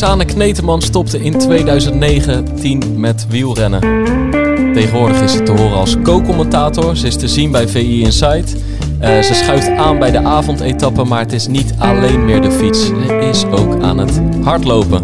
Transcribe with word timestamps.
Roxane 0.00 0.24
Kneteman 0.24 0.82
stopte 0.82 1.20
in 1.20 1.38
2019 1.38 3.00
met 3.00 3.26
wielrennen. 3.28 3.80
Tegenwoordig 4.74 5.20
is 5.20 5.32
ze 5.32 5.42
te 5.42 5.52
horen 5.52 5.76
als 5.76 5.96
co-commentator. 6.02 6.96
Ze 6.96 7.06
is 7.06 7.16
te 7.16 7.28
zien 7.28 7.50
bij 7.50 7.68
VI 7.68 8.02
Insight. 8.02 8.56
Uh, 9.02 9.20
ze 9.20 9.34
schuift 9.34 9.68
aan 9.68 9.98
bij 9.98 10.10
de 10.10 10.18
avondetappe, 10.18 11.04
maar 11.04 11.20
het 11.20 11.32
is 11.32 11.46
niet 11.46 11.74
alleen 11.78 12.24
meer 12.24 12.40
de 12.40 12.50
fiets. 12.50 12.86
Ze 12.86 13.28
is 13.30 13.44
ook 13.44 13.82
aan 13.82 13.98
het 13.98 14.20
hardlopen. 14.42 15.02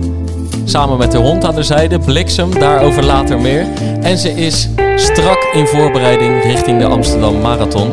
Samen 0.64 0.98
met 0.98 1.12
de 1.12 1.18
hond 1.18 1.44
aan 1.44 1.54
de 1.54 1.62
zijde, 1.62 1.98
Bliksem, 1.98 2.58
daarover 2.58 3.04
later 3.04 3.40
meer. 3.40 3.66
En 4.00 4.18
ze 4.18 4.30
is 4.30 4.68
strak 4.96 5.50
in 5.52 5.66
voorbereiding 5.66 6.42
richting 6.42 6.78
de 6.78 6.86
Amsterdam 6.86 7.40
Marathon. 7.40 7.90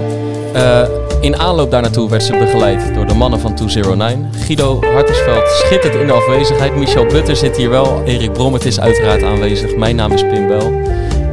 Uh, 0.55 0.81
in 1.21 1.35
aanloop 1.35 1.71
daar 1.71 1.81
naartoe 1.81 2.09
werd 2.09 2.23
ze 2.23 2.38
begeleid 2.38 2.93
door 2.95 3.07
de 3.07 3.13
mannen 3.13 3.39
van 3.39 3.55
209. 3.55 4.34
Guido 4.34 4.81
Hartensveld 4.81 5.48
schittert 5.48 5.95
in 5.95 6.07
de 6.07 6.13
afwezigheid. 6.13 6.75
Michel 6.75 7.05
Butter 7.05 7.35
zit 7.35 7.57
hier 7.57 7.70
wel. 7.70 8.03
Erik 8.03 8.34
Brommert 8.34 8.66
is 8.66 8.79
uiteraard 8.79 9.23
aanwezig. 9.23 9.76
Mijn 9.76 9.95
naam 9.95 10.12
is 10.12 10.21
Pim 10.21 10.48
Bel. 10.48 10.71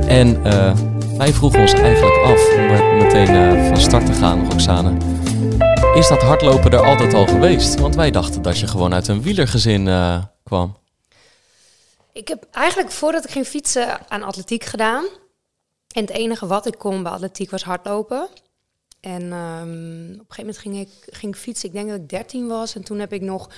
En 0.06 0.46
uh, 0.46 0.74
wij 1.16 1.32
vroegen 1.32 1.60
ons 1.60 1.72
eigenlijk 1.72 2.24
af, 2.24 2.48
om 2.56 2.96
meteen 2.96 3.34
uh, 3.34 3.68
van 3.68 3.76
start 3.76 4.06
te 4.06 4.12
gaan, 4.12 4.50
Roxane. 4.50 4.96
Is 5.94 6.08
dat 6.08 6.22
hardlopen 6.22 6.70
er 6.70 6.84
altijd 6.84 7.14
al 7.14 7.26
geweest? 7.26 7.80
Want 7.80 7.94
wij 7.94 8.10
dachten 8.10 8.42
dat 8.42 8.58
je 8.58 8.66
gewoon 8.66 8.94
uit 8.94 9.08
een 9.08 9.22
wielergezin 9.22 9.86
uh, 9.86 10.22
kwam. 10.44 10.76
Ik 12.12 12.28
heb 12.28 12.46
eigenlijk 12.50 12.90
voordat 12.90 13.24
ik 13.24 13.30
ging 13.30 13.46
fietsen 13.46 14.10
aan 14.10 14.22
atletiek 14.22 14.64
gedaan. 14.64 15.04
En 15.94 16.00
het 16.00 16.10
enige 16.10 16.46
wat 16.46 16.66
ik 16.66 16.78
kon 16.78 17.02
bij 17.02 17.12
atletiek 17.12 17.50
was 17.50 17.62
hardlopen. 17.62 18.28
En 19.00 19.22
um, 19.22 20.10
op 20.12 20.18
een 20.18 20.24
gegeven 20.28 20.36
moment 20.36 20.58
ging 20.58 20.78
ik, 20.78 21.14
ging 21.14 21.36
fietsen. 21.36 21.68
Ik 21.68 21.74
denk 21.74 21.88
dat 21.88 21.98
ik 21.98 22.08
13 22.08 22.46
was. 22.46 22.74
En 22.74 22.84
toen 22.84 22.98
heb 22.98 23.12
ik 23.12 23.20
nog 23.20 23.50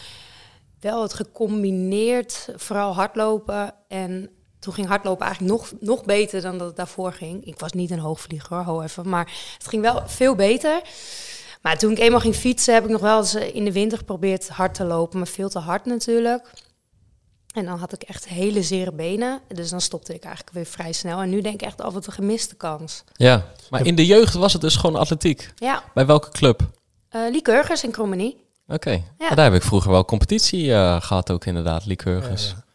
wel 0.80 1.02
het 1.02 1.14
gecombineerd, 1.14 2.48
vooral 2.56 2.94
hardlopen. 2.94 3.74
En 3.88 4.30
toen 4.58 4.72
ging 4.72 4.86
hardlopen 4.86 5.26
eigenlijk 5.26 5.54
nog, 5.58 5.72
nog 5.80 6.04
beter 6.04 6.40
dan 6.40 6.58
dat 6.58 6.66
het 6.66 6.76
daarvoor 6.76 7.12
ging. 7.12 7.44
Ik 7.44 7.58
was 7.58 7.72
niet 7.72 7.90
een 7.90 7.98
hoogvlieger 7.98 8.64
hoor, 8.64 8.82
even. 8.82 9.08
Maar 9.08 9.54
het 9.58 9.68
ging 9.68 9.82
wel 9.82 10.02
veel 10.06 10.34
beter. 10.34 10.82
Maar 11.62 11.78
toen 11.78 11.90
ik 11.90 11.98
eenmaal 11.98 12.20
ging 12.20 12.34
fietsen, 12.34 12.74
heb 12.74 12.84
ik 12.84 12.90
nog 12.90 13.00
wel 13.00 13.18
eens 13.18 13.34
eh, 13.34 13.54
in 13.54 13.64
de 13.64 13.72
winter 13.72 13.98
geprobeerd 13.98 14.48
hard 14.48 14.74
te 14.74 14.84
lopen. 14.84 15.18
Maar 15.18 15.26
veel 15.26 15.48
te 15.48 15.58
hard 15.58 15.84
natuurlijk. 15.84 16.50
En 17.52 17.64
dan 17.64 17.78
had 17.78 17.92
ik 17.92 18.02
echt 18.02 18.28
hele 18.28 18.62
zere 18.62 18.92
benen. 18.92 19.40
Dus 19.48 19.70
dan 19.70 19.80
stopte 19.80 20.14
ik 20.14 20.24
eigenlijk 20.24 20.54
weer 20.54 20.66
vrij 20.66 20.92
snel. 20.92 21.20
En 21.20 21.30
nu 21.30 21.40
denk 21.40 21.54
ik 21.54 21.66
echt 21.66 21.80
af 21.80 21.94
en 21.94 22.00
toe 22.00 22.12
gemiste 22.12 22.54
kans. 22.54 23.04
Ja, 23.12 23.46
maar 23.70 23.86
in 23.86 23.94
de 23.94 24.06
jeugd 24.06 24.34
was 24.34 24.52
het 24.52 24.62
dus 24.62 24.76
gewoon 24.76 24.96
atletiek? 24.96 25.52
Ja. 25.56 25.82
Bij 25.94 26.06
welke 26.06 26.30
club? 26.30 26.60
Uh, 27.10 27.30
Lycurgus 27.30 27.84
in 27.84 27.90
Krommenie. 27.90 28.36
Oké, 28.66 29.02
ja. 29.18 29.28
daar 29.28 29.44
heb 29.44 29.54
ik 29.54 29.62
vroeger 29.62 29.90
wel 29.90 30.04
competitie 30.04 30.66
uh, 30.66 31.00
gehad 31.00 31.30
ook 31.30 31.44
inderdaad. 31.44 31.84
Ja, 31.84 31.94
ja. 32.04 32.20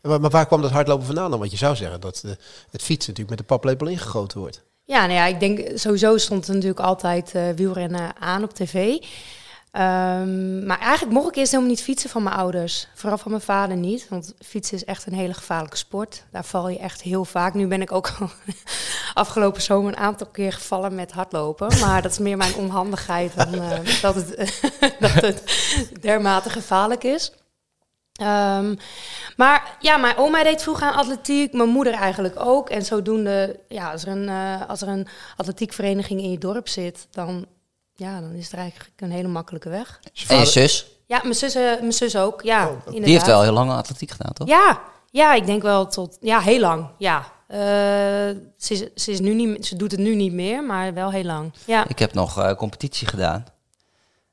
Maar, 0.01 0.21
maar, 0.21 0.29
waar 0.29 0.45
kwam 0.45 0.61
dat 0.61 0.71
hardlopen 0.71 1.05
vandaan 1.05 1.29
dan? 1.29 1.39
Want 1.39 1.51
je 1.51 1.57
zou 1.57 1.75
zeggen 1.75 2.01
dat 2.01 2.19
de, 2.21 2.37
het 2.71 2.81
fietsen 2.81 3.11
natuurlijk 3.11 3.29
met 3.29 3.37
de 3.37 3.43
paplepel 3.43 3.87
ingegoten 3.87 4.39
wordt. 4.39 4.63
Ja, 4.83 4.99
nou 4.99 5.13
ja, 5.13 5.25
ik 5.25 5.39
denk 5.39 5.77
sowieso 5.77 6.17
stond 6.17 6.47
er 6.47 6.53
natuurlijk 6.53 6.79
altijd 6.79 7.33
uh, 7.35 7.49
wielrennen 7.49 8.15
aan 8.19 8.43
op 8.43 8.53
tv. 8.53 8.97
Um, 9.77 10.65
maar 10.65 10.79
eigenlijk 10.79 11.13
mocht 11.13 11.27
ik 11.27 11.35
eerst 11.35 11.51
helemaal 11.51 11.71
niet 11.71 11.83
fietsen 11.83 12.09
van 12.09 12.23
mijn 12.23 12.35
ouders. 12.35 12.87
Vooral 12.93 13.17
van 13.17 13.31
mijn 13.31 13.43
vader 13.43 13.77
niet. 13.77 14.07
Want 14.09 14.33
fietsen 14.39 14.77
is 14.77 14.85
echt 14.85 15.05
een 15.05 15.13
hele 15.13 15.33
gevaarlijke 15.33 15.77
sport. 15.77 16.23
Daar 16.31 16.43
val 16.45 16.69
je 16.69 16.79
echt 16.79 17.01
heel 17.01 17.25
vaak. 17.25 17.53
Nu 17.53 17.67
ben 17.67 17.81
ik 17.81 17.91
ook 17.91 18.11
afgelopen 19.13 19.61
zomer 19.61 19.91
een 19.91 19.99
aantal 19.99 20.27
keer 20.27 20.53
gevallen 20.53 20.95
met 20.95 21.11
hardlopen. 21.11 21.79
Maar 21.79 22.01
dat 22.01 22.11
is 22.11 22.17
meer 22.17 22.37
mijn 22.37 22.55
onhandigheid 22.55 23.35
dan 23.35 23.55
uh, 23.55 23.69
dat, 24.01 24.15
het, 24.15 24.61
dat 24.99 25.11
het 25.11 25.43
dermate 26.01 26.49
gevaarlijk 26.49 27.03
is. 27.03 27.31
Um, 28.21 28.77
maar 29.37 29.77
ja, 29.79 29.97
mijn 29.97 30.17
oma 30.17 30.43
deed 30.43 30.61
vroeger 30.61 30.87
aan 30.87 30.99
atletiek, 30.99 31.53
mijn 31.53 31.69
moeder 31.69 31.93
eigenlijk 31.93 32.39
ook. 32.39 32.69
En 32.69 32.85
zodoende, 32.85 33.59
ja, 33.67 33.91
als 33.91 34.05
er 34.05 34.11
een, 34.11 34.27
uh, 34.27 34.69
als 34.69 34.81
er 34.81 34.87
een 34.87 35.07
atletiekvereniging 35.37 36.21
in 36.21 36.31
je 36.31 36.37
dorp 36.37 36.67
zit, 36.67 37.07
dan 37.11 37.45
ja, 37.95 38.19
dan 38.19 38.33
is 38.33 38.45
het 38.45 38.59
eigenlijk 38.59 39.01
een 39.01 39.11
hele 39.11 39.27
makkelijke 39.27 39.69
weg. 39.69 39.99
En 40.27 40.37
je 40.37 40.45
zus? 40.45 40.85
Ja, 41.05 41.19
mijn 41.23 41.35
zus, 41.35 41.55
uh, 41.55 41.61
mijn 41.61 41.93
zus 41.93 42.15
ook. 42.15 42.41
Ja, 42.41 42.67
oh, 42.67 42.91
Die 42.91 43.03
heeft 43.03 43.25
wel 43.25 43.41
heel 43.41 43.53
lang 43.53 43.71
atletiek 43.71 44.11
gedaan, 44.11 44.33
toch? 44.33 44.47
Ja, 44.47 44.81
ja, 45.11 45.33
ik 45.33 45.45
denk 45.45 45.61
wel 45.61 45.87
tot 45.87 46.17
ja, 46.21 46.39
heel 46.39 46.59
lang. 46.59 46.87
Ja. 46.97 47.33
Uh, 47.49 47.57
ze, 47.57 48.43
is, 48.57 49.03
ze, 49.03 49.11
is 49.11 49.19
nu 49.19 49.33
niet, 49.33 49.65
ze 49.65 49.75
doet 49.75 49.91
het 49.91 49.99
nu 49.99 50.15
niet 50.15 50.33
meer, 50.33 50.63
maar 50.63 50.93
wel 50.93 51.11
heel 51.11 51.23
lang. 51.23 51.53
Ja. 51.65 51.87
Ik 51.87 51.99
heb 51.99 52.13
nog 52.13 52.39
uh, 52.39 52.53
competitie 52.53 53.07
gedaan. 53.07 53.45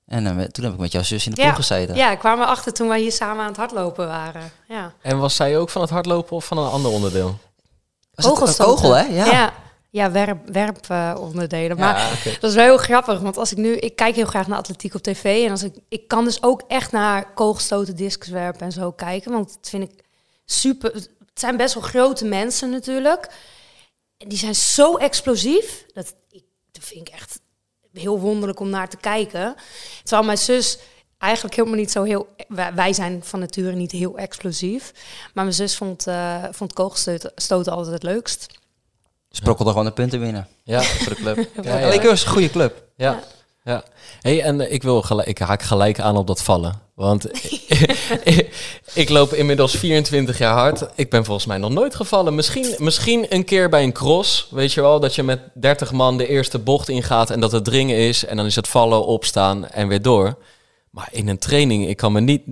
En 0.06 0.25
uh, 0.25 0.44
toen 0.44 0.65
heb 0.65 0.73
ik 0.73 0.79
met 0.79 0.93
jouw 0.93 1.03
zus 1.03 1.27
in 1.27 1.33
de 1.33 1.41
ja, 1.41 1.47
ploeg 1.47 1.56
gezeten. 1.56 1.94
Ja, 1.94 2.11
ik 2.11 2.19
kwam 2.19 2.41
erachter 2.41 2.73
toen 2.73 2.89
wij 2.89 3.00
hier 3.00 3.12
samen 3.12 3.41
aan 3.41 3.49
het 3.49 3.56
hardlopen 3.56 4.06
waren. 4.06 4.50
Ja. 4.69 4.93
En 5.03 5.19
was 5.19 5.37
zij 5.37 5.59
ook 5.59 5.71
van 5.71 5.83
het 5.83 5.91
hardlopen 5.91 6.37
of 6.37 6.44
van 6.44 6.59
een 6.59 6.71
ander 6.71 6.91
onderdeel? 6.91 7.39
Was 8.15 8.41
het 8.41 8.56
kogel, 8.56 8.93
hè? 8.93 9.03
Ja. 9.03 9.25
ja. 9.25 9.53
Ja, 9.92 10.10
werp, 10.10 10.48
werponderdelen. 10.48 11.76
Uh, 11.76 11.82
maar 11.82 11.98
ja, 11.98 12.12
okay. 12.12 12.32
dat 12.41 12.50
is 12.50 12.56
wel 12.56 12.64
heel 12.64 12.76
grappig. 12.76 13.20
Want 13.20 13.36
als 13.36 13.53
ik 13.53 13.58
nu, 13.58 13.76
ik 13.76 13.97
kijk 13.97 14.14
heel 14.14 14.26
graag 14.26 14.47
naar 14.47 14.58
atletiek 14.58 14.94
op 14.94 15.03
tv. 15.03 15.44
En 15.44 15.50
als 15.50 15.62
ik, 15.62 15.75
ik 15.88 16.08
kan 16.08 16.25
dus 16.25 16.42
ook 16.42 16.62
echt 16.69 16.92
naar 16.92 17.32
kogelstoten, 17.32 17.97
discuswerpen 17.97 18.60
en 18.60 18.72
zo 18.72 18.92
kijken. 18.92 19.32
Want 19.32 19.48
dat 19.54 19.69
vind 19.69 19.92
ik 19.92 20.04
super. 20.44 20.92
Het 20.94 21.10
zijn 21.34 21.56
best 21.56 21.75
wel 21.75 21.82
grote 21.82 22.25
mensen 22.25 22.70
natuurlijk. 22.70 23.28
En 24.16 24.28
die 24.28 24.38
zijn 24.38 24.54
zo 24.54 24.97
explosief. 24.97 25.86
Dat, 25.94 26.14
ik, 26.31 26.44
dat 26.70 26.84
vind 26.84 27.08
ik 27.08 27.14
echt 27.14 27.41
heel 27.92 28.20
wonderlijk 28.20 28.60
om 28.60 28.70
naar 28.70 28.88
te 28.88 28.97
kijken. 28.97 29.54
Terwijl 30.02 30.26
mijn 30.26 30.38
zus 30.38 30.78
eigenlijk 31.19 31.54
helemaal 31.54 31.78
niet 31.78 31.91
zo 31.91 32.02
heel. 32.02 32.28
Wij 32.75 32.92
zijn 32.92 33.25
van 33.25 33.41
nature 33.41 33.72
niet 33.72 33.92
heel 33.92 34.19
explosief. 34.19 34.92
Maar 35.34 35.44
mijn 35.44 35.56
zus 35.56 35.76
vond, 35.76 36.06
uh, 36.06 36.44
vond 36.50 36.72
kogelstoten 36.72 37.72
altijd 37.72 37.94
het 37.94 38.02
leukst. 38.02 38.60
Sprokkelde 39.32 39.70
gewoon 39.70 39.87
de 39.87 39.93
punten 39.93 40.20
winnen. 40.20 40.48
Ja, 40.65 40.82
voor 40.82 41.15
de 41.15 41.20
club. 41.20 41.37
ja, 41.62 41.78
ja. 41.78 42.03
een 42.03 42.19
goede 42.19 42.50
club. 42.50 42.82
Ja. 42.97 43.20
ja. 43.65 43.84
Hey, 44.20 44.43
en 44.43 44.72
ik, 44.72 44.82
wil 44.82 45.03
gelijk, 45.03 45.28
ik 45.28 45.38
haak 45.38 45.62
gelijk 45.62 46.00
aan 46.00 46.16
op 46.16 46.26
dat 46.26 46.43
vallen. 46.43 46.81
Want 46.94 47.26
ik, 48.94 49.09
loop 49.09 49.32
inmiddels 49.32 49.76
24 49.76 50.38
jaar 50.38 50.54
hard. 50.54 50.87
Ik 50.94 51.10
ben 51.10 51.25
volgens 51.25 51.47
mij 51.47 51.59
nog 51.59 51.70
nooit 51.70 51.94
gevallen. 51.94 52.34
Misschien, 52.34 52.75
misschien 52.78 53.26
een 53.28 53.44
keer 53.44 53.69
bij 53.69 53.82
een 53.82 53.93
cross. 53.93 54.48
Weet 54.50 54.72
je 54.72 54.81
wel, 54.81 55.00
dat 55.00 55.15
je 55.15 55.22
met 55.22 55.41
30 55.54 55.93
man 55.93 56.19
de 56.19 56.26
eerste 56.26 56.59
bocht 56.59 56.88
ingaat 56.88 57.31
en 57.31 57.41
dat 57.41 57.53
het 57.53 57.64
dringen 57.64 57.97
is. 57.97 58.25
En 58.25 58.37
dan 58.37 58.47
is 58.47 58.56
het 58.56 58.69
vallen, 58.69 59.06
opstaan 59.06 59.69
en 59.69 59.88
weer 59.88 60.03
door. 60.03 60.38
Maar 60.91 61.09
in 61.10 61.28
een 61.28 61.38
training, 61.38 61.88
ik 61.88 61.97
kan 61.97 62.12
me 62.12 62.20
niet... 62.20 62.43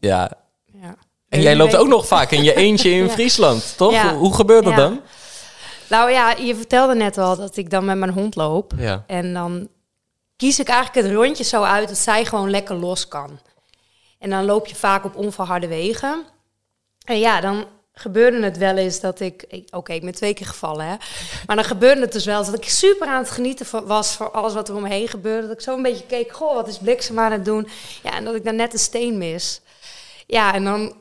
Ja. 0.00 0.32
ja. 0.80 0.96
En 1.28 1.40
jij 1.40 1.56
loopt 1.56 1.76
ook 1.76 1.88
nog 1.88 2.06
vaak 2.06 2.30
in 2.30 2.42
je 2.42 2.54
eentje 2.54 2.90
in 2.90 3.10
Friesland, 3.10 3.74
toch? 3.76 4.02
Hoe, 4.02 4.12
hoe 4.12 4.34
gebeurt 4.34 4.64
dat 4.64 4.76
dan? 4.76 5.00
Nou 5.90 6.10
ja, 6.10 6.30
je 6.30 6.56
vertelde 6.56 6.94
net 6.94 7.18
al 7.18 7.36
dat 7.36 7.56
ik 7.56 7.70
dan 7.70 7.84
met 7.84 7.98
mijn 7.98 8.10
hond 8.10 8.36
loop. 8.36 8.72
Ja. 8.76 9.04
En 9.06 9.32
dan 9.32 9.68
kies 10.36 10.58
ik 10.58 10.68
eigenlijk 10.68 11.06
het 11.06 11.16
rondje 11.16 11.44
zo 11.44 11.62
uit 11.62 11.88
dat 11.88 11.98
zij 11.98 12.24
gewoon 12.24 12.50
lekker 12.50 12.74
los 12.74 13.08
kan. 13.08 13.38
En 14.18 14.30
dan 14.30 14.44
loop 14.44 14.66
je 14.66 14.74
vaak 14.74 15.04
op 15.04 15.16
onverharde 15.16 15.68
wegen. 15.68 16.24
En 17.04 17.18
ja, 17.18 17.40
dan 17.40 17.66
gebeurde 17.92 18.42
het 18.42 18.56
wel 18.56 18.76
eens 18.76 19.00
dat 19.00 19.20
ik... 19.20 19.64
Oké, 19.70 19.92
ik 19.92 20.02
ben 20.02 20.14
twee 20.14 20.34
keer 20.34 20.46
gevallen, 20.46 20.86
hè. 20.86 20.96
Maar 21.46 21.56
dan 21.56 21.64
gebeurde 21.64 22.00
het 22.00 22.12
dus 22.12 22.24
wel 22.24 22.44
dat 22.44 22.54
ik 22.54 22.68
super 22.68 23.06
aan 23.06 23.22
het 23.22 23.30
genieten 23.30 23.86
was... 23.86 24.16
voor 24.16 24.30
alles 24.30 24.54
wat 24.54 24.68
er 24.68 24.74
omheen 24.74 25.08
gebeurde. 25.08 25.46
Dat 25.46 25.56
ik 25.56 25.62
zo 25.62 25.76
een 25.76 25.82
beetje 25.82 26.06
keek, 26.06 26.32
goh, 26.32 26.54
wat 26.54 26.68
is 26.68 26.78
Bliksem 26.78 27.18
aan 27.18 27.32
het 27.32 27.44
doen? 27.44 27.68
Ja, 28.02 28.12
en 28.12 28.24
dat 28.24 28.34
ik 28.34 28.44
dan 28.44 28.56
net 28.56 28.72
een 28.72 28.78
steen 28.78 29.18
mis. 29.18 29.60
Ja, 30.26 30.54
en 30.54 30.64
dan 30.64 30.94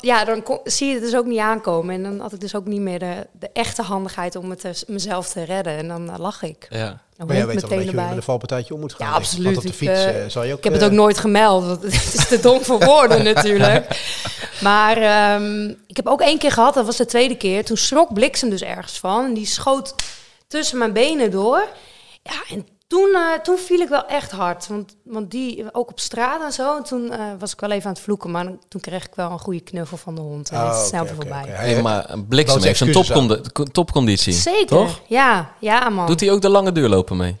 ja, 0.00 0.24
dan 0.24 0.60
zie 0.64 0.88
je 0.88 0.94
het 0.94 1.02
dus 1.02 1.16
ook 1.16 1.26
niet 1.26 1.38
aankomen. 1.38 1.94
En 1.94 2.02
dan 2.02 2.20
had 2.20 2.32
ik 2.32 2.40
dus 2.40 2.54
ook 2.54 2.66
niet 2.66 2.80
meer 2.80 2.98
de, 2.98 3.26
de 3.38 3.50
echte 3.52 3.82
handigheid 3.82 4.36
om 4.36 4.50
het 4.50 4.84
mezelf 4.86 5.28
te 5.28 5.42
redden. 5.42 5.76
En 5.76 5.88
dan 5.88 6.10
uh, 6.10 6.18
lach 6.18 6.42
ik. 6.42 6.66
Ja. 6.70 7.00
Dan 7.16 7.26
maar 7.26 7.36
jij 7.36 7.46
weet 7.46 7.54
meteen 7.54 7.78
dat 7.78 7.86
je 7.86 7.94
met 7.94 8.10
een 8.10 8.22
valpartijtje 8.22 8.74
om 8.74 8.80
moet 8.80 8.94
gaan. 8.94 9.06
Ja, 9.06 9.12
absoluut. 9.12 9.56
op 9.56 9.62
de 9.62 9.72
fiets 9.72 10.04
uh, 10.06 10.10
zal 10.26 10.44
je 10.44 10.52
ook... 10.52 10.58
Ik 10.58 10.64
heb 10.64 10.72
het 10.72 10.84
ook 10.84 10.90
nooit 10.90 11.18
gemeld. 11.18 11.64
Want 11.64 11.82
het 11.82 11.92
is 11.92 12.28
te 12.28 12.40
dom 12.40 12.60
voor 12.60 12.84
woorden 12.84 13.24
natuurlijk. 13.34 14.00
Maar 14.60 15.34
um, 15.34 15.76
ik 15.86 15.96
heb 15.96 16.06
ook 16.06 16.20
één 16.20 16.38
keer 16.38 16.52
gehad, 16.52 16.74
dat 16.74 16.86
was 16.86 16.96
de 16.96 17.04
tweede 17.04 17.36
keer. 17.36 17.64
Toen 17.64 17.76
schrok 17.76 18.14
Bliksem 18.14 18.50
dus 18.50 18.62
ergens 18.62 18.98
van. 18.98 19.24
En 19.24 19.34
die 19.34 19.46
schoot 19.46 19.94
tussen 20.46 20.78
mijn 20.78 20.92
benen 20.92 21.30
door. 21.30 21.68
Ja, 22.22 22.42
en 22.48 22.66
toen, 22.92 23.10
uh, 23.12 23.32
toen 23.42 23.58
viel 23.58 23.80
ik 23.80 23.88
wel 23.88 24.06
echt 24.06 24.30
hard. 24.30 24.66
Want, 24.66 24.96
want 25.04 25.30
die, 25.30 25.74
ook 25.74 25.90
op 25.90 26.00
straat 26.00 26.42
en 26.42 26.52
zo. 26.52 26.76
En 26.76 26.82
toen 26.82 27.04
uh, 27.04 27.18
was 27.38 27.52
ik 27.52 27.60
wel 27.60 27.70
even 27.70 27.86
aan 27.86 27.92
het 27.92 28.02
vloeken. 28.02 28.30
Maar 28.30 28.46
toen 28.68 28.80
kreeg 28.80 29.06
ik 29.06 29.14
wel 29.14 29.30
een 29.30 29.38
goede 29.38 29.60
knuffel 29.60 29.96
van 29.96 30.14
de 30.14 30.20
hond. 30.20 30.50
En 30.50 30.58
oh, 30.58 30.68
het 30.68 30.86
snel 30.86 31.02
okay, 31.02 31.14
voorbij. 31.14 31.42
Okay. 31.42 31.54
Hey, 31.54 31.82
maar 31.82 32.18
Bliksem 32.28 32.62
heeft 32.62 32.80
een 32.80 32.92
topcondi 32.92 33.40
topconditie. 33.72 34.32
Zeker. 34.32 34.66
Toch? 34.66 35.00
Ja, 35.06 35.52
ja, 35.58 35.88
man. 35.88 36.06
Doet 36.06 36.20
hij 36.20 36.30
ook 36.30 36.40
de 36.40 36.48
lange 36.48 36.72
duurlopen 36.72 37.16
mee? 37.16 37.36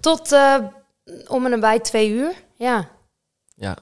Tot 0.00 0.32
uh, 0.32 0.54
om 1.28 1.46
en 1.46 1.60
bij 1.60 1.80
twee 1.80 2.08
uur. 2.08 2.32
Ja. 2.56 2.88
Ja. 3.54 3.76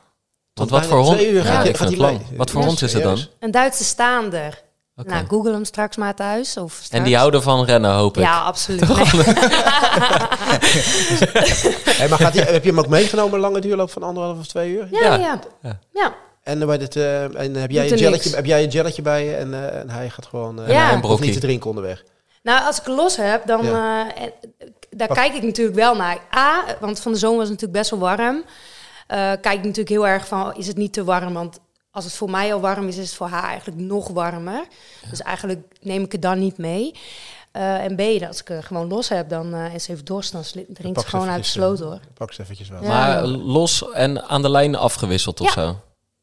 Want 0.54 0.70
wat 0.70 0.86
voor 0.86 0.98
hond? 0.98 1.22
Uur 1.22 1.44
ja, 1.44 1.62
ik 1.62 1.76
vind 1.76 1.90
het 1.90 1.98
lang. 1.98 2.20
Wat 2.36 2.50
voor 2.50 2.62
hond 2.62 2.82
is 2.82 2.92
het 2.92 3.02
dan? 3.02 3.18
Een 3.38 3.50
Duitse 3.50 3.84
staander. 3.84 4.62
Okay. 4.96 5.14
Nou, 5.14 5.26
google 5.28 5.52
hem 5.52 5.64
straks 5.64 5.96
maar 5.96 6.14
thuis. 6.14 6.56
Of 6.56 6.72
straks. 6.72 6.88
En 6.90 7.02
die 7.02 7.16
houden 7.16 7.42
van 7.42 7.64
rennen, 7.64 7.92
hoop 7.92 8.16
ik. 8.16 8.22
Ja, 8.22 8.40
absoluut. 8.42 8.88
Nee. 8.88 8.96
hey, 11.98 12.08
maar 12.08 12.18
gaat 12.18 12.32
die, 12.32 12.42
heb 12.42 12.64
je 12.64 12.70
hem 12.70 12.78
ook 12.78 12.88
meegenomen, 12.88 13.34
een 13.34 13.40
lange 13.40 13.60
duurloop 13.60 13.90
van 13.90 14.02
anderhalf 14.02 14.38
of 14.38 14.46
twee 14.46 14.72
uur? 14.72 14.88
Ja, 14.90 15.14
ja. 15.14 15.38
ja. 15.62 15.78
ja. 15.92 16.14
En, 16.42 16.66
bij 16.66 16.78
dit, 16.78 16.96
eh, 16.96 17.40
en 17.40 17.54
heb, 17.54 17.70
jij 17.70 17.90
een 17.90 17.98
jelletje, 17.98 18.34
heb 18.34 18.44
jij 18.44 18.62
een 18.62 18.68
jelletje 18.68 19.02
bij 19.02 19.24
je 19.24 19.34
en, 19.34 19.54
eh, 19.54 19.80
en 19.80 19.90
hij 19.90 20.10
gaat 20.10 20.26
gewoon 20.26 20.62
eh, 20.62 20.68
Ja. 20.68 21.00
niet 21.20 21.32
te 21.32 21.40
drinken 21.40 21.68
onderweg. 21.68 22.04
Nou, 22.42 22.64
als 22.64 22.80
ik 22.80 22.86
los 22.86 23.16
heb, 23.16 23.46
dan... 23.46 23.66
Eh, 23.66 23.72
daar 24.90 25.08
Wacht. 25.08 25.20
kijk 25.20 25.34
ik 25.34 25.42
natuurlijk 25.42 25.76
wel 25.76 25.96
naar. 25.96 26.18
A, 26.36 26.64
want 26.80 27.00
van 27.00 27.12
de 27.12 27.18
zomer 27.18 27.38
was 27.38 27.48
het 27.48 27.60
natuurlijk 27.60 27.78
best 27.78 27.90
wel 27.90 28.00
warm. 28.00 28.44
Eh, 29.06 29.18
kijk 29.18 29.58
ik 29.58 29.64
natuurlijk 29.64 29.88
heel 29.88 30.06
erg 30.06 30.26
van, 30.26 30.56
is 30.56 30.66
het 30.66 30.76
niet 30.76 30.92
te 30.92 31.04
warm? 31.04 31.34
Want 31.34 31.58
als 31.94 32.04
het 32.04 32.14
voor 32.14 32.30
mij 32.30 32.54
al 32.54 32.60
warm 32.60 32.88
is, 32.88 32.96
is 32.96 33.06
het 33.06 33.16
voor 33.16 33.26
haar 33.26 33.48
eigenlijk 33.48 33.80
nog 33.80 34.08
warmer. 34.08 34.64
Dus 35.10 35.22
eigenlijk 35.22 35.66
neem 35.80 36.04
ik 36.04 36.12
het 36.12 36.22
dan 36.22 36.38
niet 36.38 36.58
mee. 36.58 36.94
Eh, 37.52 37.84
en 37.84 37.96
B, 37.96 38.22
als 38.26 38.40
ik 38.40 38.48
er 38.50 38.62
gewoon 38.62 38.88
los 38.88 39.08
heb, 39.08 39.28
dan 39.28 39.54
uh, 39.54 39.74
is 39.74 39.88
even 39.88 40.04
dorst, 40.04 40.32
dan 40.32 40.42
drinkt 40.68 41.00
ze 41.00 41.06
gewoon 41.06 41.24
ze 41.24 41.30
uit 41.30 41.42
de 41.42 41.48
sloot 41.48 41.80
eh, 41.80 41.86
hoor. 41.86 42.00
Pak 42.14 42.32
ze 42.32 42.42
eventjes 42.42 42.68
wel. 42.68 42.82
Ja. 42.82 42.88
Maar 42.88 43.26
los 43.26 43.92
en 43.92 44.22
aan 44.22 44.42
de 44.42 44.50
lijn 44.50 44.74
afgewisseld 44.76 45.40
of 45.40 45.54
Ja. 45.54 45.62
zo? 45.62 45.80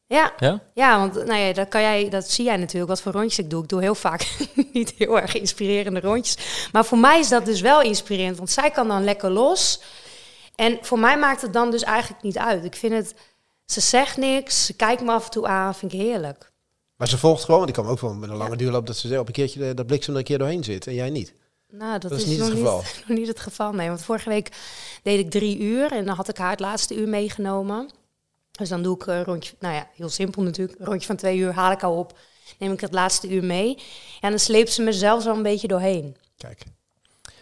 Ja, 0.07 0.33
Ja? 0.37 0.59
ja 0.73 0.97
want 0.99 1.13
nou 1.13 1.39
ja, 1.39 1.53
dat, 1.53 1.67
kan 1.67 1.81
jij, 1.81 2.09
dat 2.09 2.29
zie 2.29 2.45
jij 2.45 2.57
natuurlijk, 2.57 2.89
wat 2.91 3.01
voor 3.01 3.11
rondjes 3.11 3.39
ik 3.39 3.49
doe. 3.49 3.63
Ik 3.63 3.69
doe 3.69 3.81
heel 3.81 3.95
vaak 3.95 4.37
niet 4.73 4.93
heel 4.97 5.19
erg 5.19 5.35
inspirerende 5.35 5.99
rondjes. 5.99 6.67
Maar 6.71 6.85
voor 6.85 6.97
mij 6.97 7.19
is 7.19 7.29
dat 7.29 7.45
dus 7.45 7.61
wel 7.61 7.81
inspirerend, 7.81 8.37
want 8.37 8.49
zij 8.49 8.71
kan 8.71 8.87
dan 8.87 9.03
lekker 9.03 9.29
los. 9.29 9.81
En 10.55 10.77
voor 10.81 10.99
mij 10.99 11.17
maakt 11.17 11.41
het 11.41 11.53
dan 11.53 11.71
dus 11.71 11.83
eigenlijk 11.83 12.23
niet 12.23 12.37
uit. 12.37 12.63
Ik 12.63 12.75
vind 12.75 12.93
het, 12.93 13.15
ze 13.65 13.81
zegt 13.81 14.17
niks, 14.17 14.65
ze 14.65 14.73
kijkt 14.73 15.01
me 15.01 15.11
af 15.11 15.25
en 15.25 15.31
toe 15.31 15.47
aan, 15.47 15.75
vind 15.75 15.93
ik 15.93 15.99
heerlijk. 15.99 16.51
Maar 16.95 17.07
ze 17.07 17.17
volgt 17.17 17.43
gewoon, 17.43 17.59
want 17.59 17.69
ik 17.69 17.75
kan 17.75 17.87
ook 17.87 17.99
wel 17.99 18.13
met 18.13 18.29
een 18.29 18.35
lange 18.35 18.55
duurloop 18.55 18.87
dat 18.87 18.97
ze 18.97 19.19
op 19.19 19.27
een 19.27 19.33
keertje 19.33 19.59
de, 19.59 19.73
dat 19.73 19.85
bliksem 19.87 20.13
er 20.13 20.19
een 20.19 20.25
keer 20.25 20.37
doorheen 20.37 20.63
zit 20.63 20.87
en 20.87 20.93
jij 20.93 21.09
niet. 21.09 21.33
Nou, 21.69 21.99
dat, 21.99 22.11
Dat 22.11 22.19
is 22.19 22.25
is, 22.25 22.29
niet 22.29 22.39
nog, 22.39 22.47
het 22.47 22.57
geval. 22.57 22.77
Niet, 22.77 23.03
nog 23.07 23.17
niet 23.17 23.27
het 23.27 23.39
geval. 23.39 23.73
Nee, 23.73 23.87
want 23.87 24.01
vorige 24.01 24.29
week 24.29 24.49
deed 25.03 25.19
ik 25.19 25.31
drie 25.31 25.59
uur 25.59 25.91
en 25.91 26.05
dan 26.05 26.15
had 26.15 26.29
ik 26.29 26.37
haar 26.37 26.49
het 26.49 26.59
laatste 26.59 26.95
uur 26.95 27.07
meegenomen. 27.07 27.89
Dus 28.51 28.69
dan 28.69 28.83
doe 28.83 28.95
ik 28.95 29.05
een 29.05 29.23
rondje, 29.23 29.55
nou 29.59 29.75
ja, 29.75 29.87
heel 29.95 30.09
simpel 30.09 30.41
natuurlijk. 30.41 30.79
Een 30.79 30.85
rondje 30.85 31.07
van 31.07 31.15
twee 31.15 31.37
uur 31.37 31.53
haal 31.53 31.71
ik 31.71 31.81
haar 31.81 31.91
op, 31.91 32.19
neem 32.59 32.71
ik 32.71 32.81
het 32.81 32.93
laatste 32.93 33.29
uur 33.29 33.43
mee. 33.43 33.77
En 34.19 34.29
dan 34.29 34.39
sleept 34.39 34.71
ze 34.71 34.81
me 34.81 34.93
zelfs 34.93 35.25
al 35.25 35.35
een 35.35 35.43
beetje 35.43 35.67
doorheen. 35.67 36.17
Kijk. 36.37 36.63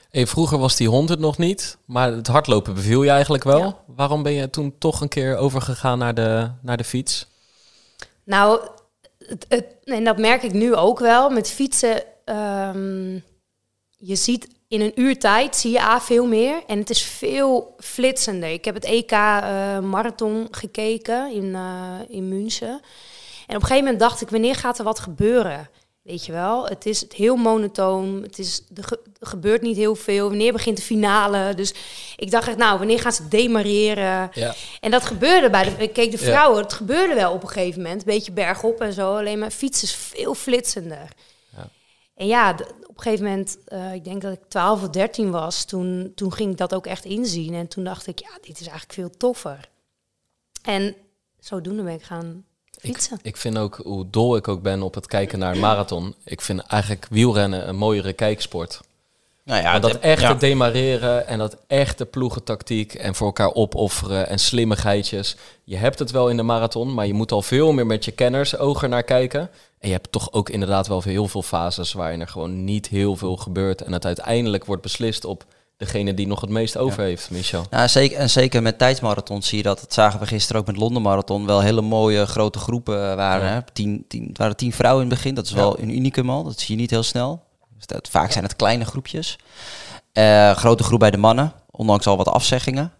Hey, 0.09 0.27
vroeger 0.27 0.57
was 0.57 0.75
die 0.75 0.87
hond 0.87 1.09
het 1.09 1.19
nog 1.19 1.37
niet, 1.37 1.77
maar 1.85 2.11
het 2.11 2.27
hardlopen 2.27 2.73
beviel 2.73 3.03
je 3.03 3.09
eigenlijk 3.09 3.43
wel. 3.43 3.59
Ja. 3.59 3.77
Waarom 3.95 4.23
ben 4.23 4.31
je 4.31 4.49
toen 4.49 4.75
toch 4.77 5.01
een 5.01 5.07
keer 5.07 5.37
overgegaan 5.37 5.97
naar 5.97 6.13
de, 6.13 6.51
naar 6.61 6.77
de 6.77 6.83
fiets? 6.83 7.27
Nou, 8.23 8.59
het, 9.17 9.45
het, 9.49 9.65
en 9.83 10.03
dat 10.03 10.17
merk 10.17 10.43
ik 10.43 10.53
nu 10.53 10.75
ook 10.75 10.99
wel. 10.99 11.29
Met 11.29 11.49
fietsen, 11.49 12.03
ehm, 12.25 13.13
je 13.97 14.15
ziet 14.15 14.47
in 14.67 14.81
een 14.81 14.99
uur 15.01 15.19
tijd 15.19 15.55
zie 15.55 15.71
je 15.71 15.81
A 15.81 16.01
veel 16.01 16.27
meer. 16.27 16.63
En 16.67 16.79
het 16.79 16.89
is 16.89 17.01
veel 17.01 17.75
flitsender. 17.77 18.49
Ik 18.49 18.65
heb 18.65 18.75
het 18.75 18.85
EK 18.85 19.11
eh, 19.11 19.79
marathon 19.79 20.47
gekeken 20.51 21.31
in, 21.31 21.55
eh, 21.55 21.93
in 22.07 22.27
München. 22.27 22.81
En 23.47 23.55
op 23.55 23.61
een 23.61 23.67
gegeven 23.67 23.83
moment 23.83 23.99
dacht 23.99 24.21
ik, 24.21 24.29
wanneer 24.29 24.55
gaat 24.55 24.77
er 24.77 24.83
wat 24.83 24.99
gebeuren? 24.99 25.69
Weet 26.09 26.25
je 26.25 26.31
wel, 26.31 26.65
het 26.67 26.85
is 26.85 27.05
heel 27.15 27.35
monotoon. 27.35 28.21
Het 28.21 28.39
is, 28.39 28.61
er, 28.75 28.83
ge- 28.83 28.99
er 29.19 29.27
gebeurt 29.27 29.61
niet 29.61 29.75
heel 29.77 29.95
veel. 29.95 30.27
Wanneer 30.29 30.51
begint 30.51 30.77
de 30.77 30.83
finale? 30.83 31.53
Dus 31.55 31.73
ik 32.15 32.31
dacht 32.31 32.47
echt, 32.47 32.57
nou, 32.57 32.77
wanneer 32.77 32.99
gaan 32.99 33.11
ze 33.11 33.27
demareren? 33.27 34.29
Ja. 34.33 34.55
En 34.79 34.91
dat 34.91 35.05
gebeurde 35.05 35.49
bij 35.49 35.63
de, 35.63 35.83
ik 35.83 35.93
keek 35.93 36.11
de 36.11 36.17
Ja. 36.25 36.31
vrouwen, 36.31 36.61
het 36.63 36.73
gebeurde 36.73 37.13
wel 37.13 37.33
op 37.33 37.41
een 37.43 37.49
gegeven 37.49 37.81
moment, 37.81 37.99
een 37.99 38.05
beetje 38.13 38.31
bergop 38.31 38.81
en 38.81 38.93
zo. 38.93 39.17
Alleen 39.17 39.39
maar 39.39 39.51
fietsen 39.51 39.87
is 39.87 39.95
veel 39.95 40.33
flitsender. 40.35 41.07
Ja. 41.55 41.69
En 42.15 42.27
ja, 42.27 42.51
op 42.87 42.97
een 42.97 43.01
gegeven 43.01 43.25
moment, 43.25 43.57
eh, 43.65 43.93
ik 43.93 44.03
denk 44.03 44.21
dat 44.21 44.33
ik 44.33 44.39
12 44.47 44.81
of 44.83 44.89
13 44.89 45.31
was, 45.31 45.65
toen, 45.65 46.11
toen 46.15 46.33
ging 46.33 46.51
ik 46.51 46.57
dat 46.57 46.73
ook 46.73 46.85
echt 46.87 47.05
inzien. 47.05 47.53
En 47.53 47.67
toen 47.67 47.83
dacht 47.83 48.07
ik, 48.07 48.19
ja, 48.19 48.29
dit 48.41 48.59
is 48.59 48.67
eigenlijk 48.67 48.93
veel 48.93 49.09
toffer. 49.17 49.69
En 50.63 50.95
zodoende 51.39 51.83
ben 51.83 51.93
ik 51.93 52.03
gaan 52.03 52.45
fietsen. 52.79 53.19
Ik 53.21 53.37
vind 53.37 53.57
ook 53.57 53.79
hoe 53.83 54.09
dol 54.09 54.35
ik 54.35 54.47
ook 54.47 54.61
ben 54.61 54.81
op 54.81 54.95
het 54.95 55.07
kijken 55.07 55.39
naar 55.39 55.53
een 55.53 55.59
marathon. 55.59 56.15
Ik 56.23 56.41
vind 56.41 56.59
eigenlijk 56.59 57.07
wielrennen 57.09 57.67
een 57.67 57.75
mooiere 57.75 58.13
kijksport. 58.13 58.79
Nou 59.43 59.61
ja, 59.61 59.79
dat 59.79 59.99
echte 59.99 60.25
ja. 60.25 60.33
demareren 60.33 61.27
en 61.27 61.37
dat 61.37 61.57
echte 61.67 62.05
ploegentactiek 62.05 62.93
en 62.93 63.15
voor 63.15 63.27
elkaar 63.27 63.53
opofferen 63.53 64.27
en 64.27 64.39
slimmigheidjes. 64.39 65.35
Je 65.63 65.75
hebt 65.75 65.99
het 65.99 66.11
wel 66.11 66.29
in 66.29 66.37
de 66.37 66.43
marathon, 66.43 66.93
maar 66.93 67.07
je 67.07 67.13
moet 67.13 67.31
al 67.31 67.41
veel 67.41 67.71
meer 67.71 67.85
met 67.85 68.05
je 68.05 68.11
kenners 68.11 68.57
ogen 68.57 68.89
naar 68.89 69.03
kijken. 69.03 69.49
En 69.79 69.87
je 69.87 69.93
hebt 69.93 70.11
toch 70.11 70.31
ook 70.31 70.49
inderdaad 70.49 70.87
wel 70.87 71.01
heel 71.01 71.27
veel 71.27 71.41
fases 71.41 71.93
waarin 71.93 72.21
er 72.21 72.27
gewoon 72.27 72.63
niet 72.63 72.87
heel 72.87 73.15
veel 73.15 73.37
gebeurt. 73.37 73.81
En 73.81 73.93
het 73.93 74.05
uiteindelijk 74.05 74.65
wordt 74.65 74.81
beslist 74.81 75.25
op 75.25 75.45
degene 75.79 76.13
die 76.13 76.27
nog 76.27 76.41
het 76.41 76.49
meest 76.49 76.77
over 76.77 77.03
heeft, 77.03 77.29
Michel. 77.29 77.65
Nou, 77.69 77.87
zeker, 77.87 78.17
en 78.17 78.29
zeker 78.29 78.61
met 78.61 78.77
tijdsmarathons 78.77 79.47
zie 79.47 79.57
je 79.57 79.63
dat. 79.63 79.79
Dat 79.79 79.93
zagen 79.93 80.19
we 80.19 80.25
gisteren 80.25 80.61
ook 80.61 80.67
met 80.67 80.77
Londen 80.77 81.01
Marathon. 81.01 81.45
Wel 81.45 81.61
hele 81.61 81.81
mooie 81.81 82.25
grote 82.25 82.59
groepen 82.59 83.15
waren. 83.15 83.47
Ja. 83.47 83.53
Hè? 83.53 83.59
Tien, 83.73 84.05
tien, 84.07 84.27
het 84.27 84.37
waren 84.37 84.55
tien 84.55 84.73
vrouwen 84.73 85.03
in 85.03 85.09
het 85.09 85.17
begin. 85.17 85.35
Dat 85.35 85.45
is 85.45 85.51
wel 85.51 85.79
een 85.79 85.95
unicum 85.95 86.29
al. 86.29 86.43
Dat 86.43 86.59
zie 86.59 86.75
je 86.75 86.81
niet 86.81 86.89
heel 86.89 87.03
snel. 87.03 87.43
Dus 87.75 87.85
dat, 87.85 88.07
vaak 88.11 88.31
zijn 88.31 88.43
het 88.43 88.55
kleine 88.55 88.85
groepjes. 88.85 89.37
Eh, 90.13 90.51
grote 90.51 90.83
groep 90.83 90.99
bij 90.99 91.11
de 91.11 91.17
mannen. 91.17 91.53
Ondanks 91.71 92.07
al 92.07 92.17
wat 92.17 92.27
afzeggingen. 92.27 92.91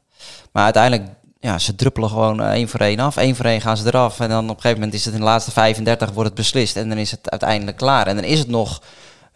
Maar 0.52 0.64
uiteindelijk, 0.64 1.10
ja, 1.40 1.60
ze 1.60 1.76
druppelen 1.76 2.10
gewoon 2.10 2.42
eh, 2.42 2.50
één 2.50 2.70
voor 2.70 2.80
één 2.80 3.00
af. 3.00 3.16
Eén 3.16 3.36
voor 3.36 3.46
één 3.46 3.62
gaan 3.62 3.78
ze 3.78 3.88
eraf. 3.88 4.20
En 4.20 4.30
dan 4.30 4.44
op 4.44 4.56
een 4.56 4.62
gegeven 4.62 4.78
moment 4.78 4.94
is 4.94 5.06
het 5.06 5.14
in 5.14 5.20
de 5.20 5.26
laatste 5.26 5.52
35 5.52 6.12
wordt 6.12 6.30
het 6.30 6.38
beslist. 6.38 6.76
En 6.76 6.90
dan 6.90 6.98
is 6.98 7.12
het 7.12 7.30
uiteindelijk 7.30 7.78
klaar. 7.78 8.08
En 8.08 8.16
dan 8.16 8.26
is 8.26 8.40
het 8.40 8.48
nog 8.48 8.81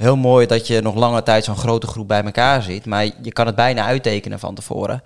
heel 0.03 0.15
mooi 0.15 0.45
dat 0.45 0.67
je 0.67 0.81
nog 0.81 0.95
lange 0.95 1.23
tijd 1.23 1.43
zo'n 1.43 1.55
grote 1.55 1.87
groep 1.87 2.07
bij 2.07 2.23
elkaar 2.23 2.61
ziet. 2.61 2.85
Maar 2.85 3.05
je 3.05 3.31
kan 3.31 3.45
het 3.45 3.55
bijna 3.55 3.85
uittekenen 3.85 4.39
van 4.39 4.55
tevoren. 4.55 5.03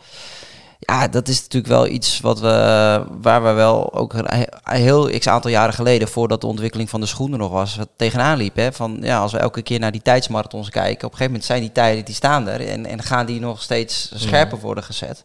Ja, 0.79 1.07
dat 1.07 1.27
is 1.27 1.41
natuurlijk 1.41 1.73
wel 1.73 1.87
iets 1.87 2.19
wat 2.19 2.39
we, 2.39 3.03
waar 3.21 3.43
we 3.43 3.51
wel 3.51 3.93
ook 3.93 4.13
een 4.13 4.27
he- 4.27 4.79
heel 4.79 5.09
x 5.19 5.27
aantal 5.27 5.51
jaren 5.51 5.73
geleden, 5.73 6.07
voordat 6.07 6.41
de 6.41 6.47
ontwikkeling 6.47 6.89
van 6.89 6.99
de 6.99 7.05
schoenen 7.05 7.39
nog 7.39 7.51
was, 7.51 7.77
tegenaan 7.95 8.37
liep. 8.37 8.55
Hè? 8.55 8.71
Van, 8.73 8.97
ja, 9.01 9.19
als 9.19 9.31
we 9.31 9.37
elke 9.37 9.61
keer 9.61 9.79
naar 9.79 9.91
die 9.91 10.01
tijdsmarathons 10.01 10.69
kijken, 10.69 10.95
op 10.95 11.11
een 11.11 11.17
gegeven 11.17 11.25
moment 11.25 11.45
zijn 11.45 11.61
die 11.61 11.71
tijden 11.71 12.05
die 12.05 12.15
staan 12.15 12.47
er 12.47 12.67
en, 12.67 12.85
en 12.85 13.03
gaan 13.03 13.25
die 13.25 13.39
nog 13.39 13.61
steeds 13.61 14.11
scherper 14.15 14.59
worden 14.59 14.83
gezet. 14.83 15.23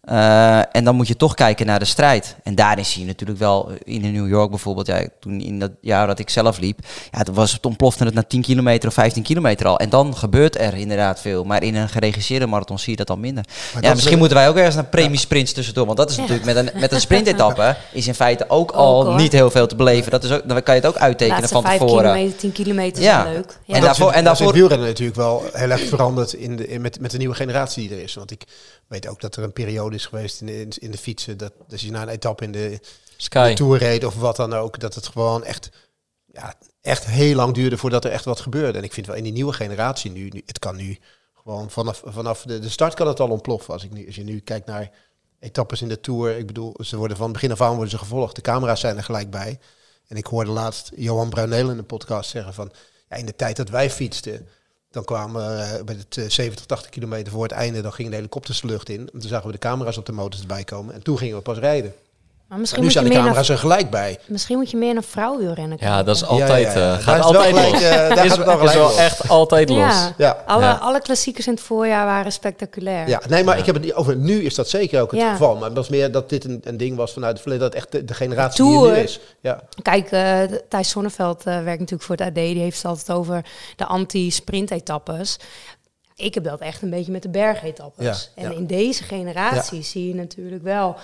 Eh, 0.00 0.58
en 0.76 0.84
dan 0.84 0.94
moet 0.96 1.08
je 1.08 1.16
toch 1.16 1.34
kijken 1.34 1.66
naar 1.66 1.78
de 1.78 1.84
strijd. 1.84 2.36
En 2.42 2.54
daarin 2.54 2.84
zie 2.84 3.00
je 3.00 3.06
natuurlijk 3.06 3.38
wel 3.38 3.70
eh, 3.70 3.94
in 3.94 4.12
New 4.12 4.28
York 4.28 4.50
bijvoorbeeld, 4.50 4.86
ja, 4.86 5.04
toen 5.20 5.40
in 5.40 5.58
dat 5.58 5.70
jaar 5.80 6.06
dat 6.06 6.18
ik 6.18 6.30
zelf 6.30 6.58
liep, 6.58 6.78
ja, 7.10 7.22
toen 7.22 7.34
was 7.34 7.52
het 7.52 7.66
ontplofte 7.66 8.04
het 8.04 8.14
na 8.14 8.22
10 8.22 8.42
kilometer 8.42 8.88
of 8.88 8.94
15 8.94 9.22
kilometer 9.22 9.66
al. 9.66 9.78
En 9.78 9.88
dan 9.88 10.16
gebeurt 10.16 10.58
er 10.58 10.74
inderdaad 10.74 11.20
veel. 11.20 11.44
Maar 11.44 11.62
in 11.62 11.74
een 11.74 11.88
geregisseerde 11.88 12.46
marathon 12.46 12.78
zie 12.78 12.90
je 12.90 12.96
dat 12.96 13.10
al 13.10 13.16
minder. 13.16 13.44
Maar 13.46 13.56
Ja, 13.74 13.80
dat 13.80 13.90
misschien 13.92 14.12
is- 14.14 14.18
moeten 14.18 14.36
wij 14.38 14.48
ook 14.48 14.56
ergens 14.56 14.74
naar 14.74 14.84
premiesprints 14.84 15.52
tussendoor. 15.52 15.86
Want 15.86 15.98
dat 15.98 16.10
is 16.10 16.16
Ja. 16.16 16.20
natuurlijk 16.22 16.46
met 16.54 16.56
een, 16.74 16.80
met 16.80 16.92
een 16.92 17.00
sprintetappe 17.00 17.76
is 17.92 18.06
in 18.06 18.14
feite 18.14 18.44
ook 18.48 18.70
al 18.70 19.04
hoor. 19.04 19.14
niet 19.16 19.32
heel 19.32 19.50
veel 19.50 19.66
te 19.66 19.76
beleven. 19.76 20.10
Dat 20.10 20.24
is 20.24 20.30
ook, 20.30 20.48
dan 20.48 20.62
kan 20.62 20.74
je 20.74 20.80
het 20.80 20.90
ook 20.90 20.96
uittekenen 20.96 21.40
laatste 21.40 21.54
van 21.60 21.64
5 21.64 21.80
tevoren. 21.80 22.02
kilometer, 22.12 22.36
10 22.38 22.52
kilometer 22.52 23.02
Ja. 23.02 23.22
zijn 23.22 23.34
leuk. 23.34 23.58
Ja. 23.64 23.74
En 23.74 23.80
dat 23.80 23.82
daarvoor- 23.82 24.08
is, 24.08 24.12
en 24.14 24.18
is 24.18 24.24
daarvoor- 24.24 24.46
het 24.46 24.56
wielrennen 24.56 24.86
natuurlijk 24.86 25.16
wel 25.16 25.42
heel 25.52 25.70
erg 25.70 25.88
veranderd 25.88 26.32
in 26.32 26.56
de, 26.56 26.68
in, 26.68 26.80
met, 26.80 27.00
met 27.00 27.10
de 27.10 27.18
nieuwe 27.18 27.34
generatie 27.34 27.88
die 27.88 27.96
er 27.96 28.02
is. 28.02 28.14
Want 28.14 28.30
ik 28.30 28.44
weet 28.88 29.08
ook 29.08 29.20
dat 29.20 29.36
er 29.36 29.42
een 29.42 29.52
periode 29.52 29.89
is 29.94 30.06
geweest 30.06 30.40
in 30.40 30.46
de, 30.46 30.76
in, 30.78 30.90
de 30.90 30.98
fietsen. 30.98 31.36
Dat 31.36 31.52
als 31.70 31.80
je 31.80 31.90
na 31.90 32.02
een 32.02 32.08
etappe 32.08 32.44
in 32.44 32.52
de, 32.52 32.80
Sky. 33.16 33.48
de 33.48 33.54
Tour 33.54 33.78
reed 33.78 34.04
of 34.04 34.14
wat 34.14 34.36
dan 34.36 34.52
ook, 34.52 34.80
dat 34.80 34.94
het 34.94 35.06
gewoon 35.06 35.44
echt, 35.44 35.70
ja, 36.26 36.54
echt 36.80 37.04
heel 37.06 37.34
lang 37.34 37.54
duurde 37.54 37.76
voordat 37.76 38.04
er 38.04 38.10
echt 38.10 38.24
wat 38.24 38.40
gebeurde. 38.40 38.78
En 38.78 38.84
ik 38.84 38.92
vind 38.92 39.06
wel 39.06 39.16
in 39.16 39.24
die 39.24 39.32
nieuwe 39.32 39.52
generatie 39.52 40.10
nu, 40.10 40.28
nu 40.28 40.42
het 40.46 40.58
kan 40.58 40.76
nu 40.76 40.98
gewoon 41.34 41.70
vanaf, 41.70 42.02
vanaf 42.04 42.42
de, 42.42 42.58
de 42.58 42.68
start 42.68 42.94
kan 42.94 43.06
het 43.06 43.20
al 43.20 43.28
ontploffen. 43.28 43.72
Als, 43.72 43.84
ik 43.84 43.92
nu, 43.92 44.06
als 44.06 44.14
je 44.14 44.24
nu 44.24 44.40
kijkt 44.40 44.66
naar 44.66 44.90
etappes 45.38 45.82
in 45.82 45.88
de 45.88 46.00
Tour, 46.00 46.36
ik 46.36 46.46
bedoel, 46.46 46.74
ze 46.84 46.96
worden 46.96 47.16
van 47.16 47.32
begin 47.32 47.52
af 47.52 47.60
aan 47.60 47.70
worden 47.70 47.90
ze 47.90 47.98
gevolgd. 47.98 48.34
De 48.34 48.40
camera's 48.40 48.80
zijn 48.80 48.96
er 48.96 49.04
gelijk 49.04 49.30
bij. 49.30 49.58
En 50.06 50.16
ik 50.16 50.26
hoorde 50.26 50.50
laatst 50.50 50.90
Johan 50.96 51.30
Bruineel 51.30 51.70
in 51.70 51.78
een 51.78 51.86
podcast 51.86 52.30
zeggen 52.30 52.54
van, 52.54 52.72
ja, 53.08 53.16
in 53.16 53.26
de 53.26 53.36
tijd 53.36 53.56
dat 53.56 53.68
wij 53.68 53.90
fietsten, 53.90 54.48
dan 54.90 55.04
kwamen 55.04 55.42
eh, 55.42 55.82
bij 55.84 55.94
het 55.94 56.16
eh, 56.16 56.28
70, 56.28 56.66
80 56.66 56.90
kilometer 56.90 57.32
voor 57.32 57.42
het 57.42 57.52
einde, 57.52 57.80
dan 57.80 57.92
gingen 57.92 58.10
de 58.10 58.16
helikopters 58.16 58.60
de 58.60 58.66
lucht 58.66 58.88
in. 58.88 59.00
En 59.12 59.20
toen 59.20 59.28
zagen 59.28 59.46
we 59.46 59.52
de 59.52 59.58
camera's 59.58 59.96
op 59.96 60.06
de 60.06 60.12
motors 60.12 60.40
erbij 60.40 60.64
komen. 60.64 60.94
En 60.94 61.02
toen 61.02 61.18
gingen 61.18 61.36
we 61.36 61.42
pas 61.42 61.58
rijden. 61.58 61.94
Maar 62.50 62.58
En 62.58 62.64
misschien 62.64 62.84
nu 62.84 62.88
moet, 62.94 63.02
de 63.04 63.08
meer 63.14 63.18
camera's 63.18 63.48
naar, 63.48 63.56
er 63.56 63.62
gelijk 63.62 63.90
bij. 63.90 64.18
misschien 64.26 64.56
moet 64.58 64.70
je 64.70 64.76
meer 64.76 64.94
naar 64.94 65.02
vrouwenwielrennen 65.02 65.78
kijken. 65.78 65.96
Ja, 65.96 66.02
dat 66.02 66.16
is 66.16 66.24
altijd, 66.24 66.72
ja, 66.72 66.80
ja. 66.80 66.92
eh, 66.96 67.02
gaat 67.04 67.24
is 67.24 67.30
wel 67.30 67.42
altijd 67.42 67.56
gelijk, 67.56 67.72
los. 67.72 67.80
daar 67.80 68.24
is, 68.24 68.32
gaat 68.32 68.74
wel 68.74 68.90
is 68.90 68.96
echt 68.96 69.28
altijd 69.28 69.68
los. 69.68 69.78
Ja. 69.78 70.14
Ja. 70.16 70.42
Alle, 70.46 70.62
Ja. 70.62 70.72
alle 70.72 71.00
klassiekers 71.00 71.46
in 71.46 71.52
het 71.52 71.62
voorjaar 71.62 72.04
waren 72.06 72.32
spectaculair. 72.32 73.08
Ja, 73.08 73.20
nee, 73.28 73.44
maar 73.44 73.58
ik 73.58 73.66
heb 73.66 73.74
het 73.74 73.84
niet 73.84 73.94
over 73.94 74.16
nu 74.16 74.42
is 74.44 74.54
dat 74.54 74.68
zeker 74.68 75.00
ook 75.00 75.10
het 75.10 75.20
Ja. 75.20 75.30
geval. 75.32 75.54
Maar 75.54 75.64
het 75.64 75.76
was 75.76 75.88
meer 75.88 76.12
dat 76.12 76.28
dit 76.28 76.44
een, 76.44 76.60
een 76.64 76.76
ding 76.76 76.96
was 76.96 77.12
vanuit 77.12 77.32
het 77.32 77.40
verleden, 77.42 77.64
dat 77.70 77.74
echt 77.74 77.92
de, 77.92 78.04
de 78.04 78.14
generatie 78.14 78.64
die 78.64 78.72
er 78.74 78.80
Tour. 78.80 78.92
nu 78.96 78.98
is. 79.02 79.20
Ja. 79.40 79.60
Kijk, 79.82 80.04
eh, 80.04 80.10
de- 80.48 80.64
Thijs 80.68 80.88
Sonneveld 80.90 81.38
eh, 81.38 81.44
werkt 81.62 81.80
natuurlijk 81.80 82.02
voor 82.02 82.16
het 82.16 82.26
AD. 82.26 82.34
Die 82.34 82.58
heeft 82.60 82.76
het 82.76 82.86
altijd 82.86 83.10
over 83.18 83.44
de 83.76 83.84
anti-sprint-etappes. 83.86 85.36
Ik 86.16 86.34
heb 86.34 86.44
dat 86.44 86.60
echt 86.60 86.82
een 86.82 86.90
beetje 86.90 87.12
met 87.12 87.22
de 87.22 87.28
bergetappes. 87.30 88.30
Ja, 88.34 88.42
en 88.42 88.50
ja. 88.50 88.56
in 88.56 88.66
deze 88.66 89.02
generatie 89.02 89.82
zie 89.82 90.08
je 90.08 90.14
natuurlijk 90.14 90.62
wel... 90.62 90.96